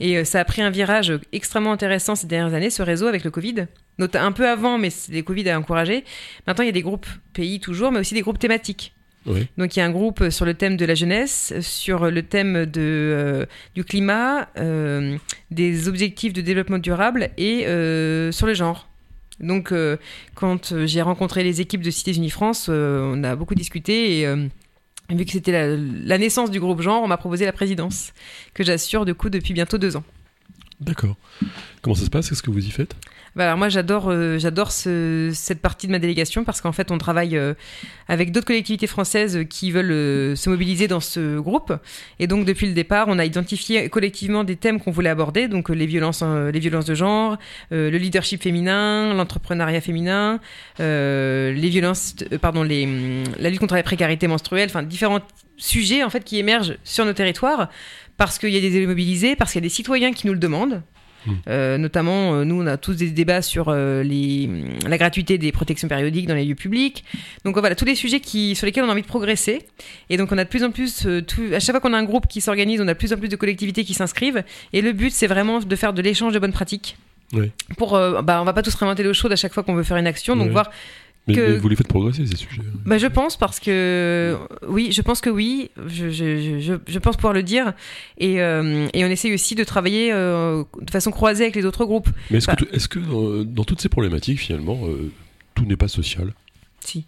et 0.00 0.24
ça 0.24 0.40
a 0.40 0.44
pris 0.44 0.62
un 0.62 0.70
virage 0.70 1.12
extrêmement 1.32 1.72
intéressant 1.72 2.14
ces 2.14 2.26
dernières 2.26 2.54
années 2.54 2.70
ce 2.70 2.82
réseau 2.82 3.06
avec 3.06 3.24
le 3.24 3.30
Covid. 3.30 3.66
Nota- 3.98 4.22
un 4.24 4.32
peu 4.32 4.48
avant 4.48 4.78
mais 4.78 4.90
c'est- 4.90 5.12
le 5.12 5.22
Covid 5.22 5.48
a 5.50 5.58
encouragé 5.58 6.04
maintenant 6.46 6.64
il 6.64 6.66
y 6.66 6.70
a 6.70 6.72
des 6.72 6.82
groupes 6.82 7.06
pays 7.34 7.60
toujours 7.60 7.92
mais 7.92 8.00
aussi 8.00 8.14
des 8.14 8.22
groupes 8.22 8.38
thématiques. 8.38 8.92
Donc 9.58 9.76
il 9.76 9.80
y 9.80 9.82
a 9.82 9.84
un 9.84 9.90
groupe 9.90 10.30
sur 10.30 10.46
le 10.46 10.54
thème 10.54 10.78
de 10.78 10.86
la 10.86 10.94
jeunesse, 10.94 11.52
sur 11.60 12.10
le 12.10 12.22
thème 12.22 12.64
de, 12.64 12.80
euh, 12.80 13.46
du 13.74 13.84
climat, 13.84 14.48
euh, 14.56 15.18
des 15.50 15.88
objectifs 15.88 16.32
de 16.32 16.40
développement 16.40 16.78
durable 16.78 17.28
et 17.36 17.66
euh, 17.66 18.32
sur 18.32 18.46
le 18.46 18.54
genre. 18.54 18.88
Donc 19.40 19.72
euh, 19.72 19.96
quand 20.34 20.72
euh, 20.72 20.86
j'ai 20.86 21.02
rencontré 21.02 21.42
les 21.42 21.60
équipes 21.60 21.82
de 21.82 21.90
Cités 21.90 22.14
Unie 22.14 22.30
France, 22.30 22.66
euh, 22.68 23.12
on 23.14 23.24
a 23.24 23.36
beaucoup 23.36 23.54
discuté 23.54 24.20
et 24.20 24.26
vu 25.08 25.24
que 25.24 25.32
c'était 25.32 25.52
la, 25.52 25.76
la 25.76 26.18
naissance 26.18 26.50
du 26.50 26.60
groupe 26.60 26.82
genre, 26.82 27.02
on 27.02 27.08
m'a 27.08 27.16
proposé 27.16 27.44
la 27.44 27.52
présidence 27.52 28.12
que 28.54 28.62
j'assure 28.62 29.04
du 29.04 29.14
coup 29.14 29.28
depuis 29.30 29.54
bientôt 29.54 29.78
deux 29.78 29.96
ans. 29.96 30.04
D'accord. 30.80 31.16
Comment 31.82 31.94
ça 31.94 32.04
se 32.04 32.10
passe? 32.10 32.28
Qu'est-ce 32.28 32.42
que 32.42 32.50
vous 32.50 32.66
y 32.66 32.70
faites? 32.70 32.94
Bah 33.36 33.44
alors 33.44 33.56
moi 33.58 33.68
j'adore 33.68 34.08
euh, 34.10 34.38
j'adore 34.38 34.72
ce- 34.72 35.30
cette 35.32 35.60
partie 35.60 35.86
de 35.86 35.92
ma 35.92 36.00
délégation 36.00 36.42
parce 36.42 36.60
qu'en 36.60 36.72
fait 36.72 36.90
on 36.90 36.98
travaille 36.98 37.36
euh, 37.36 37.54
avec 38.08 38.32
d'autres 38.32 38.46
collectivités 38.46 38.88
françaises 38.88 39.44
qui 39.48 39.70
veulent 39.70 39.92
euh, 39.92 40.34
se 40.34 40.50
mobiliser 40.50 40.88
dans 40.88 40.98
ce 41.00 41.38
groupe. 41.38 41.72
Et 42.18 42.26
donc 42.26 42.44
depuis 42.44 42.66
le 42.66 42.72
départ 42.72 43.06
on 43.08 43.18
a 43.20 43.24
identifié 43.24 43.88
collectivement 43.88 44.42
des 44.42 44.56
thèmes 44.56 44.80
qu'on 44.80 44.90
voulait 44.90 45.10
aborder. 45.10 45.46
Donc 45.46 45.68
les 45.68 45.86
violences 45.86 46.22
les 46.22 46.58
violences 46.58 46.86
de 46.86 46.94
genre 46.94 47.38
le 47.70 47.90
leadership 47.96 48.42
féminin 48.42 49.14
l'entrepreneuriat 49.14 49.80
féminin 49.80 50.40
les 50.78 51.68
violences 51.68 52.16
pardon 52.40 52.64
la 52.64 53.50
lutte 53.50 53.60
contre 53.60 53.74
la 53.76 53.82
précarité 53.82 54.26
menstruelle 54.26 54.68
enfin 54.68 54.82
différents 54.82 55.20
sujets 55.56 56.02
en 56.02 56.10
fait 56.10 56.24
qui 56.24 56.38
émergent 56.38 56.76
sur 56.84 57.04
nos 57.04 57.12
territoires 57.12 57.68
parce 58.16 58.38
qu'il 58.38 58.50
y 58.50 58.56
a 58.56 58.60
des 58.60 58.76
élus 58.76 58.86
mobilisés 58.86 59.36
parce 59.36 59.52
qu'il 59.52 59.60
y 59.60 59.64
a 59.64 59.68
des 59.68 59.74
citoyens 59.74 60.12
qui 60.12 60.26
nous 60.26 60.32
le 60.32 60.38
demandent 60.38 60.82
euh, 61.48 61.78
notamment, 61.78 62.34
euh, 62.34 62.44
nous, 62.44 62.60
on 62.62 62.66
a 62.66 62.76
tous 62.76 62.94
des 62.96 63.10
débats 63.10 63.42
sur 63.42 63.68
euh, 63.68 64.02
les, 64.02 64.48
la 64.86 64.98
gratuité 64.98 65.38
des 65.38 65.52
protections 65.52 65.88
périodiques 65.88 66.26
dans 66.26 66.34
les 66.34 66.44
lieux 66.44 66.54
publics. 66.54 67.04
Donc 67.44 67.58
voilà, 67.58 67.74
tous 67.74 67.84
les 67.84 67.94
sujets 67.94 68.20
qui, 68.20 68.54
sur 68.54 68.66
lesquels 68.66 68.84
on 68.84 68.88
a 68.88 68.92
envie 68.92 69.02
de 69.02 69.06
progresser. 69.06 69.62
Et 70.08 70.16
donc 70.16 70.32
on 70.32 70.38
a 70.38 70.44
de 70.44 70.48
plus 70.48 70.64
en 70.64 70.70
plus, 70.70 71.06
tout- 71.26 71.52
à 71.54 71.60
chaque 71.60 71.72
fois 71.74 71.80
qu'on 71.80 71.92
a 71.94 71.98
un 71.98 72.04
groupe 72.04 72.26
qui 72.26 72.40
s'organise, 72.40 72.80
on 72.80 72.88
a 72.88 72.94
de 72.94 72.98
plus 72.98 73.12
en 73.12 73.16
plus 73.16 73.28
de 73.28 73.36
collectivités 73.36 73.84
qui 73.84 73.94
s'inscrivent. 73.94 74.42
Et 74.72 74.82
le 74.82 74.92
but, 74.92 75.12
c'est 75.12 75.26
vraiment 75.26 75.60
de 75.60 75.76
faire 75.76 75.92
de 75.92 76.02
l'échange 76.02 76.32
de 76.32 76.38
bonnes 76.38 76.52
pratiques. 76.52 76.96
Oui. 77.32 77.52
Pour, 77.76 77.92
bah, 77.92 78.40
on 78.40 78.44
va 78.44 78.52
pas 78.52 78.62
tous 78.62 78.74
réinventer 78.74 79.04
l'eau 79.04 79.14
chaude 79.14 79.32
à 79.32 79.36
chaque 79.36 79.54
fois 79.54 79.62
qu'on 79.62 79.74
veut 79.74 79.84
faire 79.84 79.96
une 79.98 80.08
action. 80.08 80.34
Donc 80.34 80.50
voir 80.50 80.70
mais, 81.26 81.34
Que- 81.34 81.40
mais 81.52 81.58
vous 81.58 81.68
les 81.68 81.76
faites 81.76 81.88
progresser, 81.88 82.26
ces 82.26 82.36
sujets. 82.36 82.62
bah, 82.86 82.98
je 82.98 83.06
pense 83.06 83.36
parce 83.36 83.60
que 83.60 84.36
oui, 84.66 84.90
je 84.92 85.02
pense 85.02 85.20
que 85.20 85.30
oui, 85.30 85.70
je, 85.86 86.10
je, 86.10 86.58
je, 86.60 86.74
je 86.86 86.98
pense 86.98 87.16
pouvoir 87.16 87.32
le 87.34 87.42
dire. 87.42 87.72
Et, 88.18 88.40
euh, 88.40 88.88
et 88.94 89.04
on 89.04 89.08
essaye 89.08 89.32
aussi 89.34 89.54
de 89.54 89.62
travailler 89.64 90.12
euh, 90.12 90.64
de 90.80 90.90
façon 90.90 91.10
croisée 91.10 91.44
avec 91.44 91.56
les 91.56 91.64
autres 91.64 91.84
groupes. 91.84 92.08
Mais 92.30 92.38
est-ce 92.38 92.46
Bah. 92.46 92.56
que, 92.56 92.64
tout- 92.64 92.70
est-ce 92.74 92.88
que 92.88 93.42
dans 93.44 93.64
toutes 93.64 93.80
ces 93.80 93.88
problématiques, 93.88 94.38
finalement, 94.40 94.80
euh, 94.86 95.10
tout 95.54 95.64
n'est 95.66 95.76
pas 95.76 95.88
social? 95.88 96.32
Si. 96.80 97.04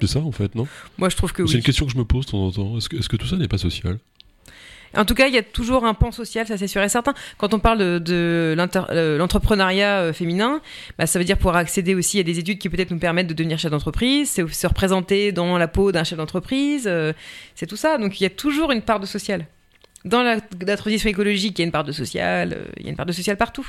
C'est 0.00 0.06
ça, 0.08 0.18
en 0.20 0.32
fait, 0.32 0.54
non? 0.54 0.66
Moi, 0.98 1.08
je 1.08 1.16
trouve 1.16 1.32
que 1.32 1.46
C'est 1.46 1.52
oui. 1.52 1.58
une 1.58 1.64
question 1.64 1.86
que 1.86 1.92
je 1.92 1.96
me 1.96 2.04
pose 2.04 2.26
de 2.26 2.30
temps 2.32 2.44
en 2.46 2.50
temps. 2.50 2.76
Est-ce 2.76 2.88
que, 2.90 2.96
est-ce 2.96 3.08
que 3.08 3.16
tout 3.16 3.26
ça 3.26 3.36
n'est 3.36 3.48
pas 3.48 3.56
social? 3.58 3.98
En 4.96 5.04
tout 5.04 5.14
cas, 5.14 5.26
il 5.28 5.34
y 5.34 5.38
a 5.38 5.42
toujours 5.42 5.84
un 5.84 5.94
pan 5.94 6.10
social, 6.12 6.46
ça 6.46 6.56
c'est 6.58 6.66
sûr 6.68 6.82
et 6.82 6.88
certain. 6.88 7.14
Quand 7.38 7.54
on 7.54 7.58
parle 7.58 8.00
de, 8.00 8.54
euh, 8.56 9.18
l'entrepreneuriat 9.18 9.98
euh, 10.00 10.12
féminin, 10.12 10.60
bah, 10.98 11.06
ça 11.06 11.18
veut 11.18 11.24
dire 11.24 11.36
pouvoir 11.36 11.56
accéder 11.56 11.94
aussi 11.94 12.18
à 12.20 12.22
des 12.22 12.38
études 12.38 12.58
qui 12.58 12.68
peut-être 12.68 12.90
nous 12.90 12.98
permettent 12.98 13.26
de 13.26 13.34
devenir 13.34 13.58
chef 13.58 13.70
d'entreprise, 13.70 14.30
c'est 14.30 14.46
se 14.52 14.66
représenter 14.66 15.32
dans 15.32 15.58
la 15.58 15.68
peau 15.68 15.92
d'un 15.92 16.04
chef 16.04 16.18
d'entreprise, 16.18 16.84
euh, 16.86 17.12
c'est 17.54 17.66
tout 17.66 17.76
ça. 17.76 17.98
Donc 17.98 18.20
il 18.20 18.24
y 18.24 18.26
a 18.26 18.30
toujours 18.30 18.70
une 18.72 18.82
part 18.82 19.00
de 19.00 19.06
social. 19.06 19.46
Dans 20.04 20.22
la, 20.22 20.36
la 20.66 20.76
transition 20.76 21.08
écologique, 21.08 21.58
il 21.58 21.62
y 21.62 21.64
a 21.64 21.66
une 21.66 21.72
part 21.72 21.84
de 21.84 21.92
social, 21.92 22.52
euh, 22.52 22.64
il 22.78 22.84
y 22.84 22.86
a 22.86 22.90
une 22.90 22.96
part 22.96 23.06
de 23.06 23.12
social 23.12 23.36
partout. 23.36 23.66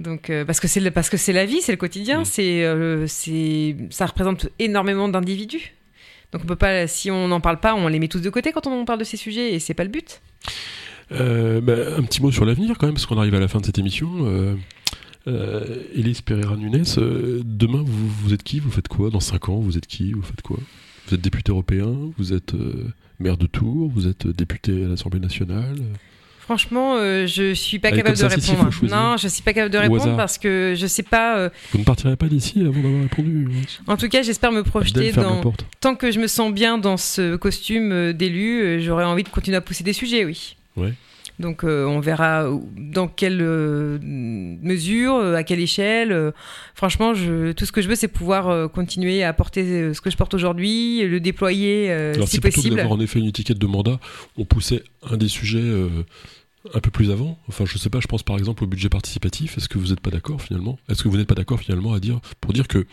Donc 0.00 0.30
euh, 0.30 0.44
parce 0.44 0.60
que 0.60 0.68
c'est 0.68 0.78
le- 0.78 0.92
parce 0.92 1.10
que 1.10 1.16
c'est 1.16 1.32
la 1.32 1.44
vie, 1.44 1.60
c'est 1.60 1.72
le 1.72 1.78
quotidien, 1.78 2.20
Mm. 2.20 2.24
euh, 2.38 3.04
c'est 3.08 3.76
ça 3.90 4.06
représente 4.06 4.48
énormément 4.60 5.08
d'individus. 5.08 5.74
Donc 6.32 6.42
on 6.44 6.46
peut 6.46 6.56
pas, 6.56 6.86
si 6.86 7.10
on 7.10 7.28
n'en 7.28 7.40
parle 7.40 7.58
pas, 7.60 7.74
on 7.74 7.88
les 7.88 7.98
met 7.98 8.08
tous 8.08 8.20
de 8.20 8.30
côté 8.30 8.52
quand 8.52 8.66
on 8.66 8.84
parle 8.84 8.98
de 8.98 9.04
ces 9.04 9.16
sujets 9.16 9.54
et 9.54 9.58
c'est 9.58 9.74
pas 9.74 9.84
le 9.84 9.90
but? 9.90 10.20
Euh, 11.12 11.60
bah, 11.60 11.96
un 11.96 12.02
petit 12.02 12.20
mot 12.20 12.30
sur 12.30 12.44
l'avenir 12.44 12.76
quand 12.78 12.86
même, 12.86 12.94
parce 12.94 13.06
qu'on 13.06 13.18
arrive 13.18 13.34
à 13.34 13.40
la 13.40 13.48
fin 13.48 13.60
de 13.60 13.66
cette 13.66 13.78
émission. 13.78 14.10
Euh, 14.26 14.54
euh, 15.26 15.82
Élise 15.94 16.20
Pereira 16.20 16.56
Nunes, 16.56 16.84
euh, 16.98 17.40
demain 17.44 17.82
vous, 17.84 18.08
vous 18.08 18.34
êtes 18.34 18.42
qui? 18.42 18.60
Vous 18.60 18.70
faites 18.70 18.88
quoi? 18.88 19.10
Dans 19.10 19.20
5 19.20 19.48
ans, 19.48 19.58
vous 19.58 19.76
êtes 19.76 19.86
qui? 19.86 20.12
Vous 20.12 20.22
faites 20.22 20.42
quoi? 20.42 20.58
Vous 21.06 21.14
êtes 21.14 21.20
député 21.20 21.50
européen? 21.50 21.94
Vous 22.18 22.32
êtes 22.32 22.54
euh, 22.54 22.92
maire 23.18 23.36
de 23.36 23.46
Tours? 23.46 23.90
Vous 23.90 24.06
êtes 24.06 24.26
député 24.26 24.84
à 24.84 24.88
l'Assemblée 24.88 25.20
nationale? 25.20 25.78
Franchement, 26.48 26.96
euh, 26.96 27.26
je 27.26 27.52
suis 27.52 27.78
pas 27.78 27.88
Allez, 27.88 27.98
capable 27.98 28.16
de 28.16 28.20
ça, 28.22 28.28
répondre. 28.28 28.70
non, 28.84 29.18
je 29.18 29.28
suis 29.28 29.42
pas 29.42 29.52
capable 29.52 29.70
de 29.70 29.76
répondre 29.76 30.16
parce 30.16 30.38
que 30.38 30.72
je 30.74 30.86
sais 30.86 31.02
pas. 31.02 31.36
euh, 31.36 31.50
Vous 31.72 31.78
ne 31.78 31.84
partirez 31.84 32.16
pas 32.16 32.24
d'ici 32.26 32.60
avant 32.62 32.80
d'avoir 32.80 33.02
répondu 33.02 33.48
hein. 33.52 33.82
en 33.86 33.98
tout 33.98 34.08
cas, 34.08 34.22
j'espère 34.22 34.50
me 34.50 34.62
projeter 34.62 35.12
dans. 35.12 35.42
Tant 35.82 35.94
que 35.94 36.10
je 36.10 36.18
me 36.18 36.26
sens 36.26 36.50
bien 36.50 36.78
dans 36.78 36.96
ce 36.96 37.36
costume 37.36 37.92
euh, 37.92 38.12
d'élu, 38.14 38.62
euh, 38.62 38.80
j'aurais 38.80 39.04
envie 39.04 39.24
de 39.24 39.28
continuer 39.28 39.58
à 39.58 39.60
pousser 39.60 39.84
des 39.84 39.92
sujets, 39.92 40.24
oui. 40.24 40.56
Ouais. 40.78 40.94
Donc 41.38 41.62
euh, 41.64 41.84
on 41.84 42.00
verra 42.00 42.46
dans 42.76 43.06
quelle 43.08 43.40
euh, 43.42 43.98
mesure, 44.02 45.16
euh, 45.16 45.34
à 45.34 45.44
quelle 45.44 45.60
échelle. 45.60 46.32
franchement, 46.74 47.12
je, 47.14 47.52
tout 47.52 47.66
ce 47.66 47.72
que 47.72 47.82
je 47.82 47.88
veux, 47.88 47.94
c'est 47.94 48.08
pouvoir 48.08 48.70
continuer 48.70 49.22
à 49.22 49.32
porter 49.34 49.92
ce 49.92 50.00
que 50.00 50.10
je 50.10 50.16
porte 50.16 50.32
aujourd'hui, 50.32 51.02
le 51.06 51.20
déployer 51.20 51.90
Alors 51.92 52.26
si 52.26 52.40
possible. 52.40 52.76
d'avoir 52.76 52.92
en 52.98 53.00
effet 53.00 53.18
une 53.18 53.26
étiquette 53.26 53.58
de 53.58 53.66
mandat, 53.66 54.00
on 54.38 54.46
poussait 54.46 54.82
un 55.08 55.16
des 55.18 55.28
sujets 55.28 55.62
un 56.74 56.80
peu 56.80 56.90
plus 56.90 57.10
avant. 57.10 57.38
Enfin, 57.48 57.64
je 57.66 57.78
sais 57.78 57.90
pas, 57.90 58.00
je 58.00 58.06
pense 58.06 58.22
par 58.22 58.36
exemple 58.36 58.64
au 58.64 58.66
budget 58.66 58.88
participatif. 58.88 59.56
Est-ce 59.56 59.68
que 59.68 59.78
vous 59.78 59.88
n'êtes 59.88 60.00
pas 60.00 60.10
d'accord 60.10 60.42
finalement? 60.42 60.78
Est-ce 60.88 61.02
que 61.02 61.08
vous 61.08 61.16
n'êtes 61.16 61.28
pas 61.28 61.34
d'accord 61.34 61.60
finalement 61.60 61.92
à 61.92 62.00
dire 62.00 62.20
pour 62.40 62.52
dire 62.52 62.68
que 62.68 62.86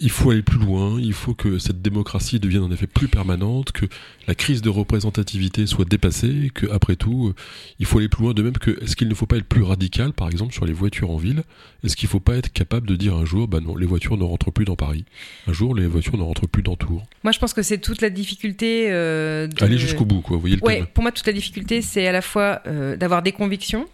il 0.00 0.10
faut 0.10 0.30
aller 0.30 0.42
plus 0.42 0.58
loin, 0.58 0.98
il 1.00 1.12
faut 1.12 1.34
que 1.34 1.58
cette 1.58 1.82
démocratie 1.82 2.40
devienne 2.40 2.62
en 2.62 2.70
effet 2.70 2.86
plus 2.86 3.08
permanente, 3.08 3.72
que 3.72 3.86
la 4.26 4.34
crise 4.34 4.62
de 4.62 4.68
représentativité 4.68 5.66
soit 5.66 5.84
dépassée, 5.84 6.50
que 6.54 6.66
après 6.70 6.96
tout, 6.96 7.32
il 7.78 7.86
faut 7.86 7.98
aller 7.98 8.08
plus 8.08 8.22
loin. 8.22 8.34
De 8.34 8.42
même 8.42 8.58
que 8.58 8.82
est-ce 8.82 8.96
qu'il 8.96 9.08
ne 9.08 9.14
faut 9.14 9.26
pas 9.26 9.36
être 9.36 9.46
plus 9.46 9.62
radical, 9.62 10.12
par 10.12 10.28
exemple 10.28 10.52
sur 10.52 10.64
les 10.64 10.72
voitures 10.72 11.10
en 11.10 11.16
ville? 11.16 11.42
Est-ce 11.84 11.96
qu'il 11.96 12.06
ne 12.06 12.10
faut 12.10 12.20
pas 12.20 12.36
être 12.36 12.52
capable 12.52 12.88
de 12.88 12.96
dire 12.96 13.14
un 13.14 13.24
jour, 13.24 13.46
bah 13.46 13.60
non, 13.60 13.76
les 13.76 13.86
voitures 13.86 14.16
ne 14.16 14.24
rentrent 14.24 14.50
plus 14.50 14.64
dans 14.64 14.76
Paris. 14.76 15.04
Un 15.46 15.52
jour, 15.52 15.74
les 15.74 15.86
voitures 15.86 16.16
ne 16.16 16.22
rentrent 16.22 16.48
plus 16.48 16.62
dans 16.62 16.76
Tours. 16.76 17.06
Moi, 17.22 17.32
je 17.32 17.38
pense 17.38 17.54
que 17.54 17.62
c'est 17.62 17.78
toute 17.78 18.00
la 18.00 18.10
difficulté. 18.10 18.90
Euh, 18.90 19.46
de... 19.46 19.64
Aller 19.64 19.78
jusqu'au 19.78 20.04
bout, 20.04 20.20
quoi. 20.20 20.36
Vous 20.36 20.40
voyez 20.40 20.56
le 20.56 20.64
ouais, 20.64 20.84
pour 20.92 21.02
moi, 21.02 21.12
toute 21.12 21.26
la 21.26 21.32
difficulté, 21.32 21.82
c'est 21.82 22.06
à 22.06 22.12
la 22.12 22.22
fois 22.22 22.57
euh, 22.66 22.96
d'avoir 22.96 23.22
des 23.22 23.32
convictions, 23.32 23.86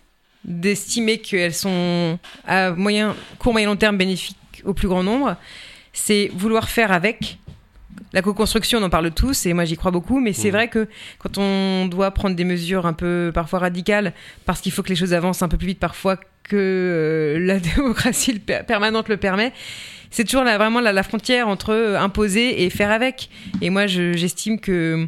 d'estimer 0.45 1.19
qu'elles 1.19 1.55
sont 1.55 2.19
à 2.47 2.71
moyen, 2.73 3.15
court, 3.39 3.53
moyen, 3.53 3.69
long 3.69 3.77
terme 3.77 3.97
bénéfiques 3.97 4.37
au 4.65 4.75
plus 4.75 4.89
grand 4.89 5.03
nombre. 5.03 5.37
C'est 5.93 6.31
vouloir 6.35 6.69
faire 6.69 6.93
avec. 6.93 7.39
La 8.13 8.23
co-construction, 8.23 8.79
on 8.81 8.83
en 8.83 8.91
parle 8.91 9.11
tous, 9.13 9.47
et 9.47 9.53
moi 9.53 9.65
j'y 9.65 9.77
crois 9.77 9.91
beaucoup, 9.93 10.19
mais 10.21 10.33
c'est 10.33 10.49
Mmh. 10.49 10.53
vrai 10.53 10.69
que 10.69 10.89
quand 11.19 11.39
on 11.39 11.87
doit 11.87 12.11
prendre 12.11 12.35
des 12.35 12.45
mesures 12.45 12.87
un 12.87 12.93
peu 12.93 13.31
parfois 13.33 13.61
radicales, 13.61 14.13
parce 14.47 14.61
qu'il 14.61 14.73
faut 14.73 14.83
que 14.83 14.89
les 14.89 14.97
choses 14.97 15.15
avancent 15.15 15.43
un 15.43 15.49
peu 15.49 15.57
plus 15.57 15.69
vite 15.69 15.79
parfois 15.79 16.17
que 16.17 16.57
euh, 16.57 17.39
la 17.39 17.59
démocratie 17.77 18.39
permanente 18.41 19.09
le 19.09 19.17
permet, 19.17 19.53
c'est 20.11 20.25
toujours 20.25 20.43
la- 20.45 20.59
vraiment 20.59 20.81
la, 20.81 20.93
la 20.93 21.03
frontière 21.05 21.47
entre 21.49 21.71
euh, 21.73 21.99
imposer 21.99 22.65
et 22.65 22.71
faire 22.71 22.91
avec. 22.91 23.31
Et 23.63 23.71
moi 23.71 23.87
je- 23.87 24.13
j'estime 24.15 24.59
que 24.59 25.07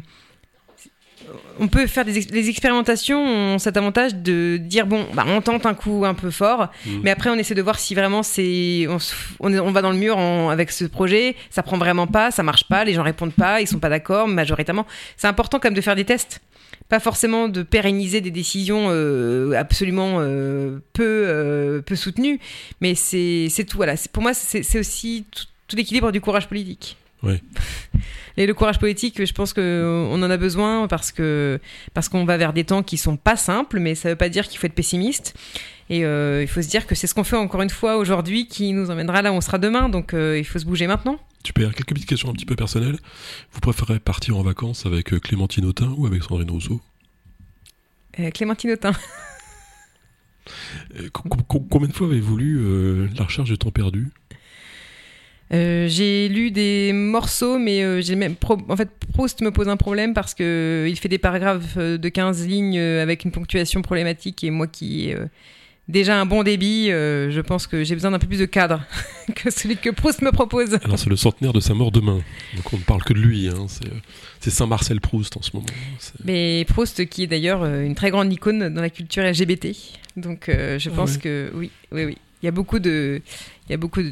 on 1.59 1.67
peut 1.67 1.87
faire 1.87 2.05
des 2.05 2.17
ex- 2.17 2.31
les 2.31 2.49
expérimentations 2.49 3.23
ont 3.25 3.59
cet 3.59 3.75
avantage 3.77 4.15
de 4.15 4.57
dire 4.57 4.85
bon 4.87 5.05
bah 5.13 5.25
on 5.27 5.41
tente 5.41 5.65
un 5.65 5.73
coup 5.73 6.03
un 6.05 6.13
peu 6.13 6.31
fort 6.31 6.67
Mhm. 6.85 7.01
mais 7.03 7.11
après 7.11 7.29
on 7.29 7.35
essaie 7.35 7.55
de 7.55 7.61
voir 7.61 7.79
si 7.79 7.95
vraiment 7.95 8.23
c'est 8.23 8.87
on, 9.39 9.71
va 9.71 9.81
dans 9.81 9.91
le 9.91 9.97
mur 9.97 10.17
en- 10.17 10.49
avec 10.49 10.71
ce 10.71 10.85
projet 10.85 11.35
ça 11.49 11.63
prend 11.63 11.77
vraiment 11.77 12.07
pas 12.07 12.31
ça 12.31 12.43
marche 12.43 12.63
pas 12.65 12.83
les 12.85 12.93
gens 12.93 13.03
répondent 13.03 13.33
pas 13.33 13.59
ils 13.61 13.67
sont 13.67 13.79
pas 13.79 13.89
d'accord 13.89 14.27
majoritairement 14.27 14.85
c'est 15.17 15.27
important 15.27 15.59
quand 15.59 15.67
même 15.69 15.73
de 15.75 15.81
faire 15.81 15.95
des 15.95 16.05
tests 16.05 16.39
pas 16.89 16.99
forcément 17.01 17.49
de 17.49 17.63
pérenniser 17.63 18.21
des 18.21 18.31
décisions 18.31 18.85
euh, 18.89 19.51
absolument 19.57 20.17
euh, 20.19 20.79
peu 20.93 21.03
euh, 21.27 21.81
peu 21.81 21.95
soutenues 21.97 22.39
mais 22.79 22.95
c'est 22.95 23.49
tout 23.67 23.75
voilà 23.77 23.95
pour 24.13 24.23
moi 24.23 24.33
c'est 24.33 24.79
aussi 24.79 25.25
tout, 25.31 25.43
tout 25.67 25.75
l'équilibre 25.75 26.11
du 26.11 26.21
courage 26.21 26.47
politique 26.47 26.95
Ouais. 27.23 27.41
et 28.37 28.45
le 28.45 28.53
courage 28.53 28.79
politique, 28.79 29.25
je 29.25 29.33
pense 29.33 29.51
qu'on 29.53 30.13
en 30.23 30.29
a 30.29 30.37
besoin 30.37 30.87
parce 30.87 31.11
que 31.11 31.59
parce 31.93 32.07
qu'on 32.09 32.23
va 32.25 32.37
vers 32.37 32.53
des 32.53 32.63
temps 32.63 32.83
qui 32.83 32.97
sont 32.97 33.17
pas 33.17 33.35
simples, 33.35 33.79
mais 33.79 33.95
ça 33.95 34.09
veut 34.09 34.15
pas 34.15 34.29
dire 34.29 34.47
qu'il 34.47 34.59
faut 34.59 34.67
être 34.67 34.73
pessimiste. 34.75 35.33
Et 35.89 36.03
euh, 36.05 36.41
il 36.41 36.47
faut 36.47 36.61
se 36.61 36.67
dire 36.67 36.85
que 36.85 36.95
c'est 36.95 37.07
ce 37.07 37.15
qu'on 37.15 37.23
fait 37.23 37.37
encore 37.37 37.61
une 37.61 37.69
fois 37.69 37.97
aujourd'hui 37.97 38.47
qui 38.47 38.73
nous 38.73 38.91
emmènera 38.91 39.21
là 39.21 39.31
où 39.31 39.35
on 39.35 39.41
sera 39.41 39.57
demain. 39.57 39.89
Donc 39.89 40.13
euh, 40.13 40.37
il 40.37 40.43
faut 40.45 40.59
se 40.59 40.65
bouger 40.65 40.85
maintenant. 40.87 41.19
Super, 41.45 41.73
quelques 41.73 41.93
petites 41.93 42.09
questions 42.09 42.29
un 42.29 42.33
petit 42.33 42.45
peu 42.45 42.55
personnelles. 42.57 42.97
Vous 43.53 43.59
préférez 43.61 43.99
partir 43.99 44.35
en 44.37 44.43
vacances 44.43 44.85
avec 44.85 45.13
euh, 45.13 45.19
Clémentine 45.19 45.63
Autain 45.65 45.93
ou 45.97 46.05
avec 46.05 46.23
Sandrine 46.23 46.51
Rousseau? 46.51 46.81
Euh, 48.19 48.29
Clémentine 48.31 48.71
Autain. 48.71 48.91
Co- 51.13 51.27
co- 51.47 51.59
Combien 51.69 51.87
de 51.89 51.93
fois 51.93 52.07
avez-vous 52.07 52.37
lu 52.37 53.07
La 53.17 53.25
recherche 53.25 53.49
du 53.49 53.57
temps 53.57 53.71
perdu? 53.71 54.11
Euh, 55.53 55.87
j'ai 55.87 56.27
lu 56.27 56.51
des 56.51 56.91
morceaux, 56.93 57.57
mais 57.57 57.81
euh, 57.81 58.01
j'ai 58.01 58.15
même 58.15 58.35
pro- 58.35 58.57
en 58.67 58.75
fait 58.75 58.89
Proust 59.13 59.41
me 59.41 59.51
pose 59.51 59.69
un 59.69 59.77
problème 59.77 60.13
parce 60.13 60.33
que 60.33 60.43
euh, 60.83 60.89
il 60.89 60.97
fait 60.97 61.07
des 61.07 61.17
paragraphes 61.17 61.77
de 61.77 62.09
15 62.09 62.45
lignes 62.45 62.77
avec 62.79 63.23
une 63.23 63.31
ponctuation 63.31 63.81
problématique 63.81 64.43
et 64.43 64.49
moi 64.49 64.67
qui 64.67 65.09
ai 65.09 65.15
euh, 65.15 65.25
déjà 65.87 66.19
un 66.19 66.25
bon 66.25 66.43
débit, 66.43 66.87
je 66.89 67.39
pense 67.39 67.65
que 67.65 67.85
j'ai 67.85 67.95
besoin 67.95 68.11
d'un 68.11 68.19
peu 68.19 68.27
plus 68.27 68.39
de 68.39 68.45
cadre 68.45 68.83
que 69.35 69.49
celui 69.49 69.77
que 69.77 69.89
Proust 69.89 70.21
me 70.21 70.31
propose. 70.31 70.77
Alors 70.83 70.99
c'est 70.99 71.09
le 71.09 71.15
centenaire 71.15 71.53
de 71.53 71.61
sa 71.61 71.73
mort 71.73 71.91
demain, 71.91 72.19
donc 72.57 72.73
on 72.73 72.77
ne 72.77 72.83
parle 72.83 73.03
que 73.03 73.13
de 73.13 73.19
lui. 73.19 73.47
Hein. 73.47 73.67
C'est, 74.41 74.49
Saint-Marcel 74.49 74.99
Proust 74.99 75.37
en 75.37 75.41
ce 75.41 75.51
moment. 75.53 75.65
Mais 76.25 76.65
Proust, 76.67 77.05
qui 77.05 77.23
est 77.23 77.27
d'ailleurs 77.27 77.65
une 77.65 77.95
très 77.95 78.11
grande 78.11 78.31
icône 78.33 78.67
dans 78.73 78.81
la 78.81 78.89
culture 78.89 79.23
LGBT. 79.23 79.67
Donc 80.17 80.49
je 80.49 80.89
pense 80.89 81.13
ouais. 81.15 81.21
que 81.21 81.51
oui, 81.55 81.71
oui, 81.93 82.03
oui. 82.03 82.17
Il 82.43 82.45
y 82.45 82.49
a 82.49 82.51
beaucoup 82.51 82.77
de, 82.77 83.21
il 83.67 83.71
y 83.71 83.73
a 83.73 83.77
beaucoup 83.77 84.01
de, 84.01 84.11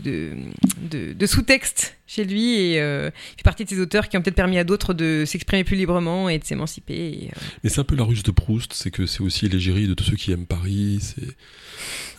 de, 0.82 1.14
de 1.14 1.26
sous-textes 1.26 1.98
chez 2.08 2.24
lui 2.26 2.56
et 2.62 2.82
euh, 2.82 3.10
il 3.34 3.38
fait 3.38 3.44
partie 3.44 3.64
de 3.64 3.70
ces 3.70 3.80
auteurs 3.80 4.10
qui 4.10 4.18
ont 4.18 4.22
peut-être 4.22 4.36
permis 4.36 4.58
à 4.58 4.64
d'autres 4.64 4.94
de 4.94 5.24
s'exprimer 5.26 5.64
plus 5.64 5.76
librement 5.78 6.28
et 6.30 6.38
de 6.40 6.44
s'émanciper. 6.44 7.30
euh, 7.32 7.40
Mais 7.64 7.70
c'est 7.70 7.80
un 7.80 7.84
peu 7.86 7.96
la 7.96 8.04
ruse 8.04 8.24
de 8.24 8.32
Proust, 8.32 8.74
c'est 8.74 8.92
que 8.92 9.06
c'est 9.06 9.22
aussi 9.22 9.48
l'égérie 9.50 9.88
de 9.88 9.94
tous 9.94 10.04
ceux 10.04 10.16
qui 10.18 10.32
aiment 10.32 10.46
Paris, 10.46 11.00
c'est 11.02 11.36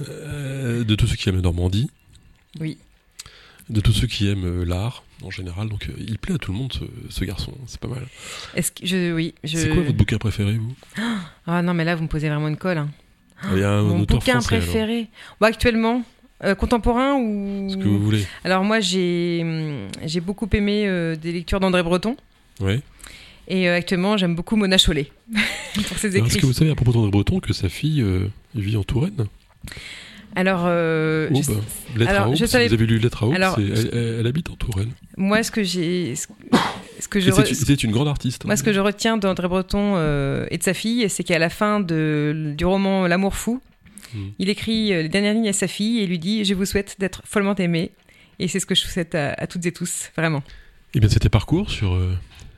euh, 0.08 0.84
de 0.84 0.94
tous 0.94 1.06
ceux 1.06 1.16
qui 1.16 1.28
aiment 1.28 1.36
la 1.36 1.42
Normandie, 1.42 1.90
oui. 2.60 2.78
de 3.70 3.80
tous 3.80 3.92
ceux 3.92 4.06
qui 4.06 4.28
aiment 4.28 4.62
l'art 4.64 5.04
en 5.22 5.30
général. 5.30 5.68
Donc 5.68 5.88
il 5.98 6.18
plaît 6.18 6.34
à 6.34 6.38
tout 6.38 6.52
le 6.52 6.58
monde 6.58 6.72
ce, 6.72 6.84
ce 7.10 7.24
garçon, 7.24 7.52
c'est 7.66 7.80
pas 7.80 7.88
mal. 7.88 8.06
Est-ce 8.54 8.72
que 8.72 8.86
je, 8.86 9.12
oui, 9.12 9.34
je. 9.44 9.58
C'est 9.58 9.68
quoi 9.68 9.82
votre 9.82 9.96
bouquin 9.96 10.18
préféré 10.18 10.54
vous? 10.54 10.74
Ah 11.46 11.62
non, 11.62 11.74
mais 11.74 11.84
là 11.84 11.94
vous 11.96 12.02
me 12.02 12.08
posez 12.08 12.28
vraiment 12.28 12.48
une 12.48 12.56
colle. 12.56 12.78
hein. 12.78 12.88
Il 13.52 13.58
y 13.58 13.62
a 13.64 13.70
un 13.70 13.82
Mon 13.82 14.00
auteur 14.00 14.18
bouquin 14.18 14.40
français, 14.40 14.58
préféré. 14.58 15.08
Actuellement, 15.42 16.02
euh, 16.44 16.54
contemporain 16.54 17.14
ou. 17.14 17.68
Ce 17.70 17.76
que 17.76 17.84
vous 17.84 17.98
voulez. 18.00 18.24
Alors 18.44 18.62
moi 18.64 18.80
j'ai, 18.80 19.40
hum, 19.42 19.88
j'ai 20.04 20.20
beaucoup 20.20 20.48
aimé 20.52 20.84
euh, 20.86 21.16
des 21.16 21.32
lectures 21.32 21.60
d'André 21.60 21.82
Breton. 21.82 22.16
Ouais. 22.60 22.80
Et 23.48 23.68
euh, 23.68 23.76
actuellement, 23.76 24.16
j'aime 24.16 24.34
beaucoup 24.34 24.56
Mona 24.56 24.76
Chollet 24.78 25.10
pour 25.88 25.98
ses 25.98 26.08
Alors, 26.14 26.26
Est-ce 26.26 26.34
écrits. 26.34 26.40
que 26.40 26.46
vous 26.46 26.52
savez 26.52 26.70
à 26.70 26.74
propos 26.74 26.92
d'André 26.92 27.10
Breton 27.10 27.38
que 27.40 27.52
sa 27.52 27.68
fille 27.68 28.04
vit 28.54 28.76
en 28.76 28.82
Touraine? 28.82 29.26
Alors, 30.34 30.64
euh, 30.66 31.28
Oh, 31.32 31.40
je- 31.42 31.50
bah, 31.52 31.60
Lettre 31.96 32.10
alors, 32.10 32.22
à 32.24 32.28
Aube, 32.28 32.34
je 32.36 32.44
si 32.44 32.50
savais- 32.50 32.68
vous 32.68 32.74
avez 32.74 32.86
lu 32.86 32.98
Lettre 32.98 33.22
à 33.22 33.26
Aube, 33.26 33.34
Alors, 33.34 33.56
elle, 33.58 33.88
elle- 33.92 34.16
elle 34.20 34.26
habite 34.26 34.50
en 34.50 34.54
Touraine. 34.56 34.90
moi, 35.16 35.42
ce 35.42 35.50
que 35.50 35.62
j'ai, 35.62 36.14
ce 36.14 36.26
ce 37.00 37.08
que 37.08 37.20
je, 37.20 37.30
c'est 37.30 37.42
re- 37.42 37.54
c'est 37.54 37.82
une 37.84 37.90
grande 37.92 38.08
artiste. 38.08 38.42
hein. 38.44 38.48
moi, 38.48 38.56
ce 38.56 38.62
que 38.62 38.72
je 38.72 38.80
retiens 38.80 39.16
d'André 39.16 39.48
Breton 39.48 39.94
euh, 39.96 40.46
et 40.50 40.58
de 40.58 40.62
sa 40.62 40.74
fille, 40.74 41.08
c'est 41.08 41.24
qu'à 41.24 41.38
la 41.38 41.48
fin 41.48 41.80
de, 41.80 42.52
du 42.56 42.64
roman 42.66 43.06
L'amour 43.06 43.34
fou, 43.34 43.60
Mm. 44.14 44.28
il 44.38 44.48
écrit 44.48 44.92
euh, 44.92 45.02
les 45.02 45.08
dernières 45.08 45.34
lignes 45.34 45.48
à 45.48 45.52
sa 45.52 45.68
fille 45.68 46.00
et 46.00 46.06
lui 46.06 46.18
dit 46.18 46.44
Je 46.44 46.54
vous 46.54 46.64
souhaite 46.64 46.96
d'être 46.98 47.22
follement 47.24 47.54
aimé. 47.56 47.92
Et 48.38 48.48
c'est 48.48 48.60
ce 48.60 48.66
que 48.66 48.74
je 48.74 48.82
souhaite 48.82 49.14
à, 49.14 49.46
toutes 49.46 49.64
et 49.64 49.72
tous, 49.72 50.10
vraiment. 50.14 50.42
Eh 50.94 51.00
bien, 51.00 51.08
c'était 51.08 51.30
parcours 51.30 51.70
sur 51.70 51.94
euh, 51.94 52.14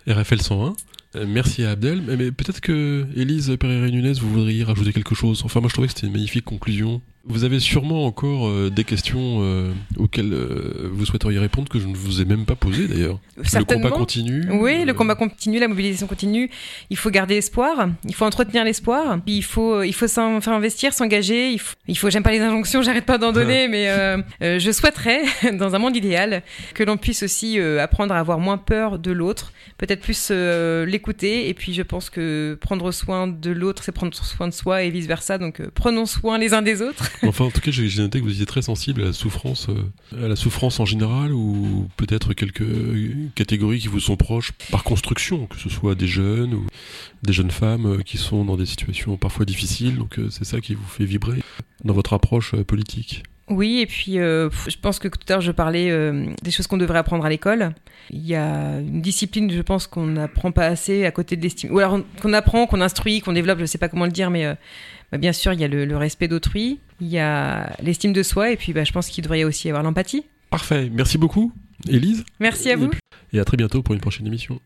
RFL 0.08 0.40
101. 0.40 0.74
Euh, 1.16 1.24
merci 1.26 1.64
à 1.64 1.70
Abdel. 1.70 2.02
Mais, 2.02 2.16
mais 2.16 2.32
peut-être 2.32 2.60
que 2.60 3.06
Élise 3.14 3.56
Pereira-Nunez, 3.58 4.14
vous 4.14 4.28
voudriez 4.28 4.64
rajouter 4.64 4.92
quelque 4.92 5.14
chose. 5.14 5.42
Enfin, 5.44 5.60
moi, 5.60 5.68
je 5.68 5.74
trouvais 5.74 5.88
que 5.88 5.94
c'était 5.94 6.08
une 6.08 6.12
magnifique 6.12 6.44
conclusion. 6.44 7.00
Vous 7.30 7.44
avez 7.44 7.60
sûrement 7.60 8.06
encore 8.06 8.48
euh, 8.48 8.70
des 8.70 8.84
questions 8.84 9.40
euh, 9.42 9.70
auxquelles 9.98 10.32
euh, 10.32 10.88
vous 10.90 11.04
souhaiteriez 11.04 11.38
répondre 11.38 11.68
que 11.68 11.78
je 11.78 11.86
ne 11.86 11.94
vous 11.94 12.22
ai 12.22 12.24
même 12.24 12.46
pas 12.46 12.54
posées 12.54 12.88
d'ailleurs. 12.88 13.18
Le 13.36 13.64
combat 13.64 13.90
continue. 13.90 14.44
Oui, 14.50 14.84
le 14.86 14.94
combat 14.94 15.14
continue, 15.14 15.58
la 15.58 15.68
mobilisation 15.68 16.06
continue. 16.06 16.50
Il 16.88 16.96
faut 16.96 17.10
garder 17.10 17.36
espoir, 17.36 17.90
il 18.06 18.14
faut 18.14 18.24
entretenir 18.24 18.64
l'espoir, 18.64 19.18
il 19.26 19.44
faut, 19.44 19.82
il 19.82 19.92
faut 19.92 20.06
s'en- 20.06 20.40
faire 20.40 20.54
investir, 20.54 20.94
s'engager. 20.94 21.52
Il 21.52 21.58
faut, 21.58 21.74
il 21.86 21.98
faut 21.98 22.08
j'aime 22.08 22.22
pas 22.22 22.32
les 22.32 22.40
injonctions, 22.40 22.80
j'arrête 22.88 23.04
pas 23.04 23.18
d'en 23.18 23.32
donner, 23.32 23.68
mais 23.68 23.90
euh, 23.90 24.16
euh, 24.42 24.58
je 24.58 24.70
souhaiterais, 24.70 25.22
dans 25.52 25.74
un 25.74 25.78
monde 25.78 25.96
idéal, 25.96 26.42
que 26.72 26.82
l'on 26.82 26.96
puisse 26.96 27.22
aussi 27.22 27.60
apprendre 27.60 28.14
à 28.14 28.18
avoir 28.18 28.38
moins 28.38 28.56
peur 28.58 28.98
de 28.98 29.12
l'autre, 29.12 29.52
peut-être 29.76 30.00
plus 30.00 30.30
l'écouter, 30.30 31.50
et 31.50 31.54
puis 31.54 31.74
je 31.74 31.82
pense 31.82 32.08
que 32.08 32.56
prendre 32.60 32.90
soin 32.90 33.26
de 33.26 33.50
l'autre, 33.50 33.82
c'est 33.84 33.92
prendre 33.92 34.14
soin 34.14 34.48
de 34.48 34.54
soi 34.54 34.82
et 34.82 34.90
vice 34.90 35.06
versa. 35.06 35.36
Donc 35.36 35.60
prenons 35.74 36.06
soin 36.06 36.38
les 36.38 36.54
uns 36.54 36.62
des 36.62 36.80
autres. 36.80 37.10
Enfin, 37.26 37.44
en 37.46 37.50
tout 37.50 37.60
cas, 37.60 37.70
j'ai 37.70 38.02
noté 38.02 38.20
que 38.20 38.24
vous 38.24 38.32
étiez 38.32 38.46
très 38.46 38.62
sensible 38.62 39.02
à 39.02 39.06
la 39.06 39.12
souffrance, 39.12 39.68
euh, 39.68 40.24
à 40.24 40.28
la 40.28 40.36
souffrance 40.36 40.80
en 40.80 40.84
général, 40.84 41.32
ou 41.32 41.88
peut-être 41.96 42.34
quelques 42.34 42.62
euh, 42.62 43.14
catégories 43.34 43.78
qui 43.80 43.88
vous 43.88 44.00
sont 44.00 44.16
proches 44.16 44.52
par 44.70 44.84
construction, 44.84 45.46
que 45.46 45.56
ce 45.56 45.68
soit 45.68 45.94
des 45.94 46.06
jeunes 46.06 46.54
ou 46.54 46.66
des 47.22 47.32
jeunes 47.32 47.50
femmes 47.50 47.86
euh, 47.86 48.02
qui 48.02 48.16
sont 48.18 48.44
dans 48.44 48.56
des 48.56 48.66
situations 48.66 49.16
parfois 49.16 49.44
difficiles. 49.44 49.96
Donc, 49.96 50.18
c'est 50.30 50.44
ça 50.44 50.60
qui 50.60 50.74
vous 50.74 50.86
fait 50.86 51.04
vibrer 51.04 51.40
dans 51.84 51.94
votre 51.94 52.12
approche 52.12 52.54
politique. 52.62 53.22
Oui, 53.50 53.78
et 53.80 53.86
puis 53.86 54.14
je 54.16 54.76
pense 54.80 54.98
que 54.98 55.08
tout 55.08 55.18
à 55.28 55.32
l'heure 55.32 55.40
je 55.40 55.52
parlais 55.52 55.90
des 56.42 56.50
choses 56.50 56.66
qu'on 56.66 56.76
devrait 56.76 56.98
apprendre 56.98 57.24
à 57.24 57.30
l'école. 57.30 57.72
Il 58.10 58.26
y 58.26 58.34
a 58.34 58.78
une 58.78 59.00
discipline, 59.00 59.50
je 59.50 59.62
pense, 59.62 59.86
qu'on 59.86 60.06
n'apprend 60.06 60.52
pas 60.52 60.66
assez 60.66 61.06
à 61.06 61.10
côté 61.12 61.34
de 61.36 61.42
l'estime. 61.42 61.72
Ou 61.72 61.78
alors 61.78 61.94
on- 61.94 62.04
qu'on 62.20 62.34
apprend, 62.34 62.66
qu'on 62.66 62.82
instruit, 62.82 63.20
qu'on 63.22 63.32
développe, 63.32 63.58
je 63.60 63.64
sais 63.64 63.78
pas 63.78 63.88
comment 63.88 64.04
le 64.04 64.10
dire, 64.12 64.28
mais 64.30 64.54
bah, 65.10 65.16
bien 65.18 65.32
sûr, 65.32 65.54
il 65.54 65.60
y 65.60 65.64
a 65.64 65.68
le 65.68 65.96
respect 65.96 66.28
d'autrui, 66.28 66.78
il 67.00 67.08
y 67.08 67.18
a 67.18 67.74
l'estime 67.82 68.12
de 68.12 68.22
soi, 68.22 68.50
et 68.52 68.56
puis 68.56 68.72
bah, 68.72 68.84
je 68.84 68.92
pense 68.92 69.08
qu'il 69.08 69.22
devrait 69.24 69.44
aussi 69.44 69.68
y 69.68 69.70
avoir 69.70 69.82
l'empathie. 69.82 70.24
Parfait. 70.50 70.90
Merci 70.92 71.18
beaucoup, 71.18 71.52
Élise. 71.88 72.24
Merci 72.40 72.70
à 72.70 72.72
Et 72.72 72.76
vous. 72.76 72.88
puis- 72.88 73.00
Et 73.32 73.38
à 73.38 73.44
très 73.44 73.56
bientôt 73.58 73.82
pour 73.82 73.94
une 73.94 74.00
prochaine 74.00 74.26
émission. 74.26 74.60